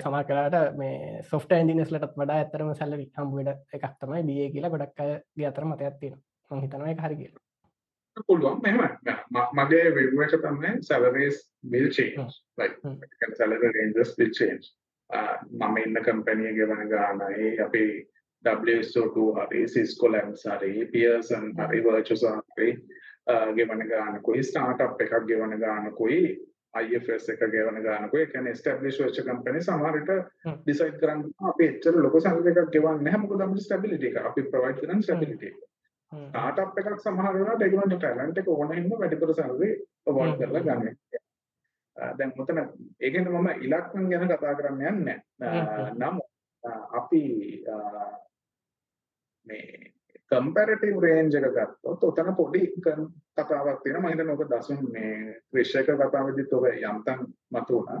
සමා 0.00 0.24
කරට 0.24 0.76
මේ 0.76 1.22
සොෆ්ට 1.30 1.56
ඇන්ඩිනස්ලටත් 1.56 2.20
වඩා 2.20 2.42
ඇතරම 2.42 2.74
සැල්ල 2.74 2.98
හම්බුවට 2.98 3.78
එකක් 3.78 3.88
තමයි 3.96 4.22
බිය 4.28 4.52
කියලා 4.52 4.72
ගොඩක් 4.76 5.00
ගේ 5.32 5.48
අතර 5.48 5.64
මත 5.64 5.80
ඇත්තින 5.82 6.20
හිතනව 6.50 6.92
එක 6.92 7.02
හරි 7.02 7.18
කියලා 7.22 7.51
පුළුවන්. 8.20 8.60
මෙහෙම. 8.62 8.80
මගේ 9.54 9.90
view 9.96 10.22
එක 10.22 10.34
තමයි 10.44 10.70
salaries 10.82 11.36
will 11.64 11.88
change. 11.90 12.32
Like 12.58 12.76
Hmm. 12.82 12.96
can 13.20 13.34
salary 13.34 13.70
ranges 13.76 14.14
will 14.18 14.30
change. 14.30 14.64
මම 15.50 15.76
ඉන්න 15.78 15.96
කම්පැනි 16.04 16.46
එක 16.50 16.56
ගෙවන 16.56 16.88
ගානයි. 16.88 17.58
අපි 17.58 17.84
WSO2 18.44 19.16
හරි 19.38 19.66
Cisco 19.66 20.08
Labs 20.08 20.44
හරි 20.44 20.86
Pearson 20.92 21.52
හරි 21.56 21.80
Virtuoso 21.80 22.42
හරි 22.56 22.70
ගෙවන 23.56 23.88
ගානකුයි. 23.88 24.42
Startup 24.42 25.00
එකක් 25.00 25.14
ගෙවන 25.26 25.58
ගානකුයි. 25.58 26.22
IFS 26.74 27.28
එක 27.28 27.40
ගෙවන 27.50 27.82
ගානකුයි. 27.82 28.26
කියන්නේ 28.26 28.52
establish 28.52 29.00
වෙච්ච 29.00 29.20
කම්පැනි 29.24 29.60
සමහර 29.60 29.92
විට 29.98 30.12
Hmm. 30.44 30.58
decide 30.66 30.96
කරන්න 31.00 31.24
අපි 31.50 31.64
එච්චර 31.72 31.94
ලොකු 32.04 32.20
salary 32.20 32.52
එකක් 32.52 32.70
ගෙවන්නේ 32.72 33.04
නැහැ. 33.04 33.22
මොකද 33.24 33.40
අපිට 33.40 33.64
stability 33.68 34.06
එක. 34.12 34.16
අපි 34.16 34.42
provide 34.52 34.80
කරන 34.80 35.02
stability 35.02 35.46
එක 35.46 35.60
ස්ටාර්ට්අප් 36.12 36.78
එකක් 36.78 36.90
සමහර 36.98 37.34
වෙලාවට 37.34 37.66
ඒගොල්ලන්ට 37.66 37.98
ටැලන්ට් 37.98 38.40
එක 38.40 38.48
ඕන 38.48 38.72
හින්දා 38.72 39.00
වැඩිපුර 39.00 39.34
සැලරි 39.34 39.70
අවෝඩ්. 40.06 40.34
කරලා 40.38 40.64
ගන්න. 40.66 40.96
දැන් 41.96 42.34
මෙතන 42.36 42.60
ඒකෙන් 43.00 43.30
මම 43.30 43.48
ඉලක්කම් 43.60 44.10
ගැන 44.10 44.28
කතා 44.28 44.58
කරන්න 44.58 44.84
යන්නේ 44.90 45.16
නැහැ. 45.38 45.94
නමුත් 45.94 46.28
අපි 46.92 47.22
මේ 49.46 49.92
කම්පැරටිව් 50.30 50.98
රේන්ජ් 51.00 51.38
එක 51.38 51.48
ගත්තොත් 51.52 52.04
ඔතන 52.04 52.34
පොඩි 52.36 52.62
කතාවක් 52.76 53.82
තියෙනවා 53.82 54.02
මම 54.02 54.12
හිතන්නේ 54.12 54.36
ඔක 54.36 54.44
දසුන් 54.48 54.84
මේ 54.92 55.40
ක්‍රිෂ් 55.50 55.74
එක 55.76 55.90
කතාවෙදිත් 56.02 56.52
ඔක 56.52 56.68
යම්තම් 56.70 57.24
මතුවුණා. 57.50 58.00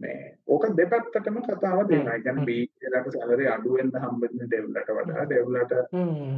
මේ 0.00 0.38
ඕක 0.46 0.64
දෙපැත්තටම 0.78 1.38
කතාව 1.46 1.80
දෙනවා. 1.90 2.14
ඒ 2.14 2.22
කියන්නේ 2.24 2.98
එකට 2.98 3.12
සැලරි 3.14 3.46
අඩු 3.54 3.74
වෙන්න 3.76 3.92
හම්බෙන්නේ 4.04 4.48
ඩෙව්ලට 4.48 4.90
වඩා. 4.98 5.26
ඩෙව්ලට 5.26 5.72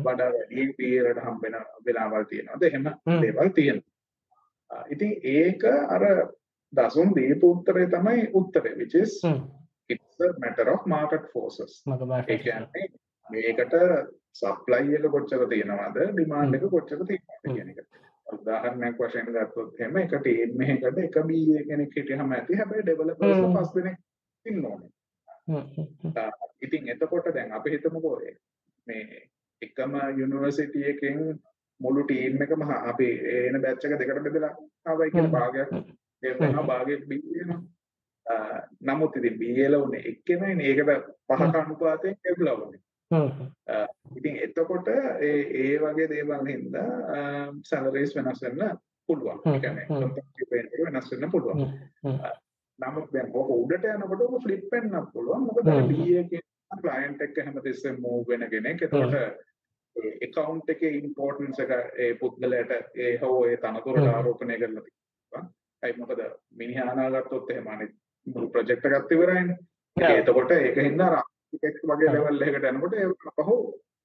වඩා 0.07 0.29
වැඩි 0.35 0.67
පීරට 0.79 1.23
හම්බෙන 1.27 1.57
වෙලාවල් 1.87 2.29
තියෙනවාද 2.33 2.67
එහෙම 2.69 2.87
හ්ම්. 2.89 3.21
දේවල් 3.25 3.51
තියෙනවා. 3.59 4.85
ඉතින් 4.95 5.13
ඒක 5.35 5.65
අර 5.97 6.05
දසුන් 6.73 7.15
දීපු 7.17 7.53
උත්තරේ 7.55 7.91
තමයි 7.97 8.29
උත්තරේ 8.35 8.77
which 8.81 8.97
is 9.03 9.21
it's 9.91 10.21
a 10.21 10.33
matter 10.39 10.69
of 10.75 10.87
market 10.87 11.25
forces. 11.33 11.73
ඒ 12.29 12.39
කියන්නේ 12.39 12.87
මේකට 13.27 13.75
සප්ලයි 14.41 14.97
එක 14.99 15.11
කොච්චර 15.17 15.49
තියෙනවද? 15.53 15.99
ඩිමාන්ඩ් 16.13 16.61
එක 16.61 16.71
කොච්චර 16.77 17.03
තියෙනවද. 17.09 17.55
කියන 17.55 17.75
එක 17.75 17.85
උදාහරණයක් 18.33 18.97
වශයෙන් 18.99 19.29
ගත්තොත් 19.29 19.81
එහෙම 19.81 19.97
එක 19.97 20.15
ටීම් 20.15 20.63
එකකට 20.63 20.99
එක 21.01 21.19
BA 21.25 21.67
කෙනෙක් 21.69 21.95
හිටියම 21.97 22.33
ඇති 22.33 22.59
හැබැයි 22.61 22.85
ඩෙවලොපර්ස්. 22.85 23.45
පස් 23.57 23.71
දෙනෙක් 23.75 23.99
ඉන්න 24.47 24.65
ඕනේ 24.65 24.91
ඉතින් 26.61 26.89
එතකොට 26.89 27.35
දැන් 27.35 27.53
අපි 27.53 27.71
හිතමුකෝ 27.71 28.17
මේ 28.87 29.23
එකම 29.63 29.95
යුනිවර්සිටි 30.17 30.85
එකෙන් 30.85 31.19
මුළු 31.81 32.05
ටීම් 32.05 32.43
එකම 32.43 32.63
අපි 32.71 33.09
එන 33.49 33.61
බැච් 33.63 33.85
එක 33.85 33.99
දෙකට 33.99 34.23
බෙදලා 34.25 34.55
ආවයි 34.87 35.11
කියන 35.11 35.27
හ්ම්. 35.27 35.33
භාගයක් 35.33 35.71
වෙනවා 36.23 36.67
භාගයක් 36.67 37.03
B 37.09 37.21
වෙනවා. 37.29 37.61
නමුත් 38.83 39.17
ඉතින් 39.17 39.39
B 39.39 39.43
වල 39.57 39.75
උනේ 39.77 40.03
එක්කෙනයිනේ 40.05 40.71
ඒකට 40.71 41.11
පහක 41.29 41.55
අනුපාතයෙන් 41.57 42.17
ලැබුණා. 42.41 42.83
ඉතින් 44.17 44.37
එතකොට 44.47 44.89
ඒ 44.89 45.33
ඒ 45.63 45.79
වගේ 45.83 46.09
දේවල් 46.09 46.47
හින්දා 46.47 46.87
සැලරීස් 47.65 48.15
වෙනස් 48.17 48.43
වෙන්න 48.43 48.79
පුළුවන්. 49.09 49.41
ඒ 49.47 49.61
කියන්නේ 49.61 49.87
එක 50.43 50.79
වෙනස් 50.85 51.11
වෙන්න 51.13 51.31
පුළුවන්. 51.31 51.75
නමුත් 52.79 53.13
දැන් 53.13 53.31
ඕක 53.35 53.51
උඩට 53.57 53.87
යනකොට 53.93 54.23
ඕක 54.27 54.43
ෆ්ලිප් 54.43 54.65
වෙන්නත් 54.73 55.13
පුළුවන්. 55.13 55.47
මොකද. 55.47 55.71
BA 55.91 56.25
කියන 56.31 56.47
client 56.83 57.23
එක්ක 57.23 57.41
හැමතිස්සෙම 57.45 58.01
move 58.01 58.27
වෙන 58.29 58.47
කෙනෙක්. 58.51 58.83
එතකොට 58.83 59.15
account 60.27 60.71
එකේ 60.71 60.93
importance 61.01 61.63
එක 61.63 61.73
ඒ 61.99 62.13
පුද්ගලයාට 62.21 62.95
ඒ 62.95 63.17
හෝ 63.23 63.47
ඒ 63.47 63.57
තනතුරට. 63.57 64.07
ආරෝපණය 64.07 64.59
කරලා 64.59 64.85
තියෙනවා. 64.87 65.45
ඒ 65.83 65.93
මොකද 65.99 66.23
මිනිහා 66.57 66.93
අනාගත්තොත් 66.93 67.51
එහෙම 67.51 67.69
අනිත් 67.69 67.93
මුළු 68.27 68.49
project 68.51 68.85
එකත් 68.85 69.13
ඉවරයිනේ. 69.13 69.59
එතකොට 69.97 70.51
ඒකින්ද 70.57 71.01
අර 71.01 71.21
architect 71.51 71.83
වගේ 71.85 72.09
එකකට 72.49 72.71
යනකොට 72.71 72.95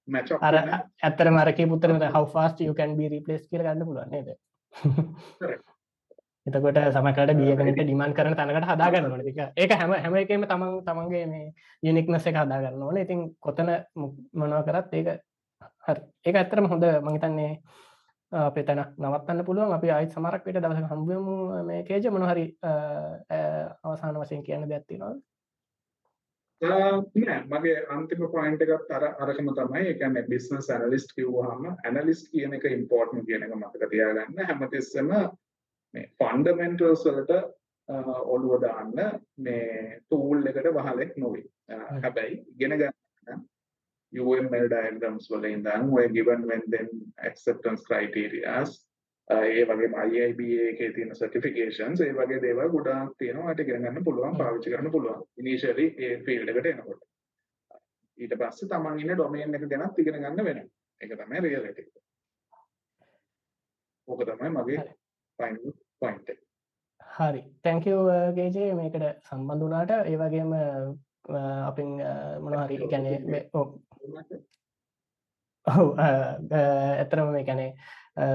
match 0.08 0.34
up 0.34 0.42
අර 0.42 0.56
ඇත්තර 0.56 1.30
මරක 1.32 1.70
පුත්තර 1.70 1.94
fast 2.34 2.60
you 2.62 2.74
can 2.74 2.98
be 2.98 3.10
replaced 3.10 3.50
කියල 3.50 3.64
ගන්න 3.64 4.10
නේද? 4.10 4.36
Correct. 5.40 5.66
එතකොට 6.46 6.78
සමකට 6.94 7.32
බියගනට 7.38 7.80
ඩිමන් 7.80 8.14
කරන 8.14 8.36
තැනකට 8.36 8.68
හදාගන්න 8.70 9.12
ඕන. 9.12 9.22
එක 9.22 9.40
ඒක 9.58 9.72
හැම 9.74 9.94
හැම 9.94 10.16
එකම 10.16 10.46
තමන් 10.46 10.76
තමන්ගේ 10.86 11.26
මේ 11.28 11.54
යුනික්නස 11.84 12.28
එක 12.28 12.38
හදාගන්න 12.38 12.84
ඕන. 12.84 12.98
ඉතින් 12.98 13.24
කොතන 13.40 13.72
මොනව 14.34 14.62
කරත් 14.68 14.94
ඒක 14.94 15.08
ඒක 16.26 16.36
ඇත්තරම 16.36 16.70
හොඳ 16.70 16.86
මහිතන්නේ 17.02 17.52
අපේ 18.32 18.64
තැන 18.64 18.84
නවත්තන්න 18.98 19.46
පුළුවන්. 19.46 19.74
අපි 19.74 19.92
අයි 19.92 20.12
සමරක් 20.12 20.46
විට 20.46 20.62
දවස 20.62 20.86
හම්බුවමු 20.92 21.64
මේ 21.66 21.84
කේජ 21.84 22.10
මොනහරි 22.12 22.46
අවසාන 23.84 24.22
වශයෙන් 24.22 24.46
කියන්න 24.46 24.70
දැත්තිනවා 24.70 25.16
නෑ. 26.62 27.40
මගේ 27.52 27.78
අන්තිම 27.90 28.22
පොයින්ට් 28.32 28.62
එකත් 28.62 28.92
අර 28.92 29.04
අරකම 29.20 29.50
තමයි. 29.60 29.82
ඒ 29.88 29.94
කියන්නේ 29.94 30.28
බිස්නස් 30.30 30.70
ඇනලිස්ට් 30.70 31.16
කිව්වහම 31.16 31.66
ඇනලිස්ට් 31.86 32.32
කියන 32.32 32.54
එක 32.54 32.64
ඉම්පෝටන්ට් 32.72 33.26
කියන 33.28 33.44
එක 33.44 33.56
මතක 33.56 33.90
තියාගන්න. 33.92 34.46
හැමතිස්සෙම 34.48 35.12
මේ 35.94 36.06
ෆන්ඩමෙන්ටල්ස් 36.20 37.06
වලට 37.06 37.34
ඔළුව 38.28 38.62
දාන්න 38.62 38.94
මේ 39.38 40.00
ටූල් 40.06 40.48
එකට 40.48 40.72
වහලෙක් 40.78 41.18
නොවේ. 41.18 41.46
හැබැයි 42.02 42.40
ඉගෙන 42.56 42.78
ගන්න 42.80 43.44
UML 44.14 44.68
diagrams 44.72 45.30
වල 45.32 45.46
ඉඳන් 45.52 45.90
ඔය 45.94 46.08
given 46.10 46.48
when 46.48 46.62
then 46.70 46.90
acceptance 47.20 47.84
criterias 47.84 48.70
අ, 48.72 48.95
ඒ 49.28 49.66
වගේම 49.66 49.94
IIBA 50.06 50.70
එකේ 50.70 50.92
තියෙන 50.94 51.16
certifications 51.16 52.02
ඒ 52.02 52.14
වගේ 52.14 52.42
දේවල් 52.42 52.70
ගොඩාක් 52.70 53.14
තියෙනවා. 53.18 53.50
ඒකට 53.50 53.64
ඉගෙන 53.64 53.82
ගන්න 53.82 54.04
පුළුවන් 54.04 54.38
පාවිච්චි 54.38 54.74
කරන්න 54.74 54.92
පුළුවන්. 54.92 55.24
Initially 55.38 55.88
ඒ 55.98 56.18
field 56.26 56.50
එකට 56.50 56.66
එනකොට. 56.66 57.02
ඊට 58.18 58.36
පස්සේ 58.40 58.70
තමන් 58.70 59.00
ඉන්න 59.00 59.16
ඩොමේන් 59.16 59.56
එක 59.56 59.66
ගැනත් 59.72 60.00
ඉගෙන 60.00 60.20
ගන්න 60.20 60.46
වෙනවා. 60.46 60.70
ඒක 61.02 61.16
තමයි 61.20 61.42
රියලිටි. 61.42 61.88
ඕක 64.08 64.22
තමයි 64.24 64.52
මගේ. 64.52 64.84
ෆයිනල් 65.40 65.74
පොයින්ට් 66.02 66.30
එක. 66.30 66.40
හරි. 67.02 67.42
තැංකව 67.64 68.14
ගේජේ 68.38 68.72
මේකට 68.76 69.28
සම්බන්ධ 69.28 69.66
වනාට 69.66 69.92
ඒවගේම 70.06 70.54
අපින් 71.66 71.92
මොනහරි 72.42 72.78
ගැනේ 72.88 73.42
ඔහු 75.68 75.86
ඇතරම 76.00 77.30
මේ 77.34 77.46
ගැනේ 77.46 77.72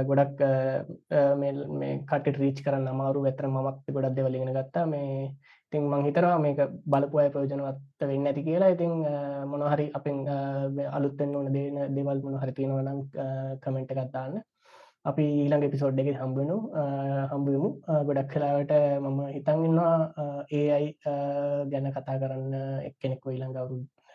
ගොඩක් 0.08 0.40
මේ 1.40 1.92
කට 2.04 2.36
රීච් 2.36 2.58
කරන්න 2.64 2.90
අමාරු 2.92 3.24
ඇතර 3.24 3.46
මත් 3.48 3.94
ගොඩක් 3.96 4.16
දෙවලිගෙන 4.16 4.52
ගත්තා. 4.52 4.86
මේ 4.86 5.30
ඉතින් 5.66 5.84
මං 5.84 6.06
හිතරවා 6.06 6.38
මේක 6.38 6.60
බලපු 6.86 7.18
අය 7.18 7.28
ප්‍රයෝජනවත් 7.30 8.06
වෙන්න 8.10 8.26
ඇති 8.26 8.42
කියලා. 8.42 8.72
ඉතින් 8.74 8.92
මොනහරි 9.46 9.86
අපින් 9.94 10.18
අලුත්තෙන් 10.90 11.36
ඕන 11.36 11.52
දේන 11.52 11.76
දෙවල් 11.96 12.22
මොන 12.24 12.40
හරි 12.42 12.52
තියෙනවනම් 12.52 13.00
කමෙන්ට් 13.62 13.94
එකත්තාන්න 13.94 14.42
අපි 15.02 15.24
ඊළඟ 15.36 15.64
එපිසෝඩ් 15.64 16.00
එක 16.02 16.10
හම්බෙනු 16.14 16.56
හම්බුවමු 17.30 17.70
ගොඩක් 18.08 18.32
කලාවට 18.32 18.74
මම 19.04 19.20
හිතන්ගන්නවා 19.36 19.94
ඒ 20.50 20.66
අයි 20.72 20.88
ගැන 21.72 21.88
කතා 21.94 22.20
කරන්න 22.22 22.54
එක්කෙනෙක් 22.88 23.24
ඊළඟ 23.26 23.56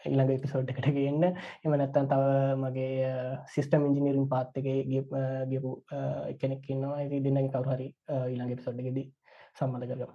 ඊළඟ 0.06 0.34
එපිසෝඩ් 0.36 0.72
එකට 0.74 0.90
ගන්න. 0.96 1.38
එම 1.64 1.78
නැත්තන් 1.82 2.10
තව 2.12 2.24
මගේ 2.64 3.12
සිිස්ටම් 3.54 3.88
ඉංජිනීරින් 3.90 4.28
පාත්තක 4.34 4.68
ගෙපු 5.52 5.72
එකනෙක් 6.34 6.70
ඉන්නවා. 6.70 6.98
ඇති 7.00 7.24
දෙන්න 7.28 7.52
කවරු 7.54 7.78
හරි 7.78 7.88
ඊළඟ 8.18 8.54
එපිසෝඩ් 8.58 8.84
එකෙද 8.84 9.00
සම්බඳ 9.60 9.90
කරගම. 9.90 10.14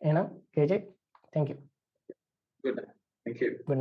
එනම් 0.00 0.28
කේජෙක් 0.52 0.92
තැක 1.32 1.56
Good 3.66 3.78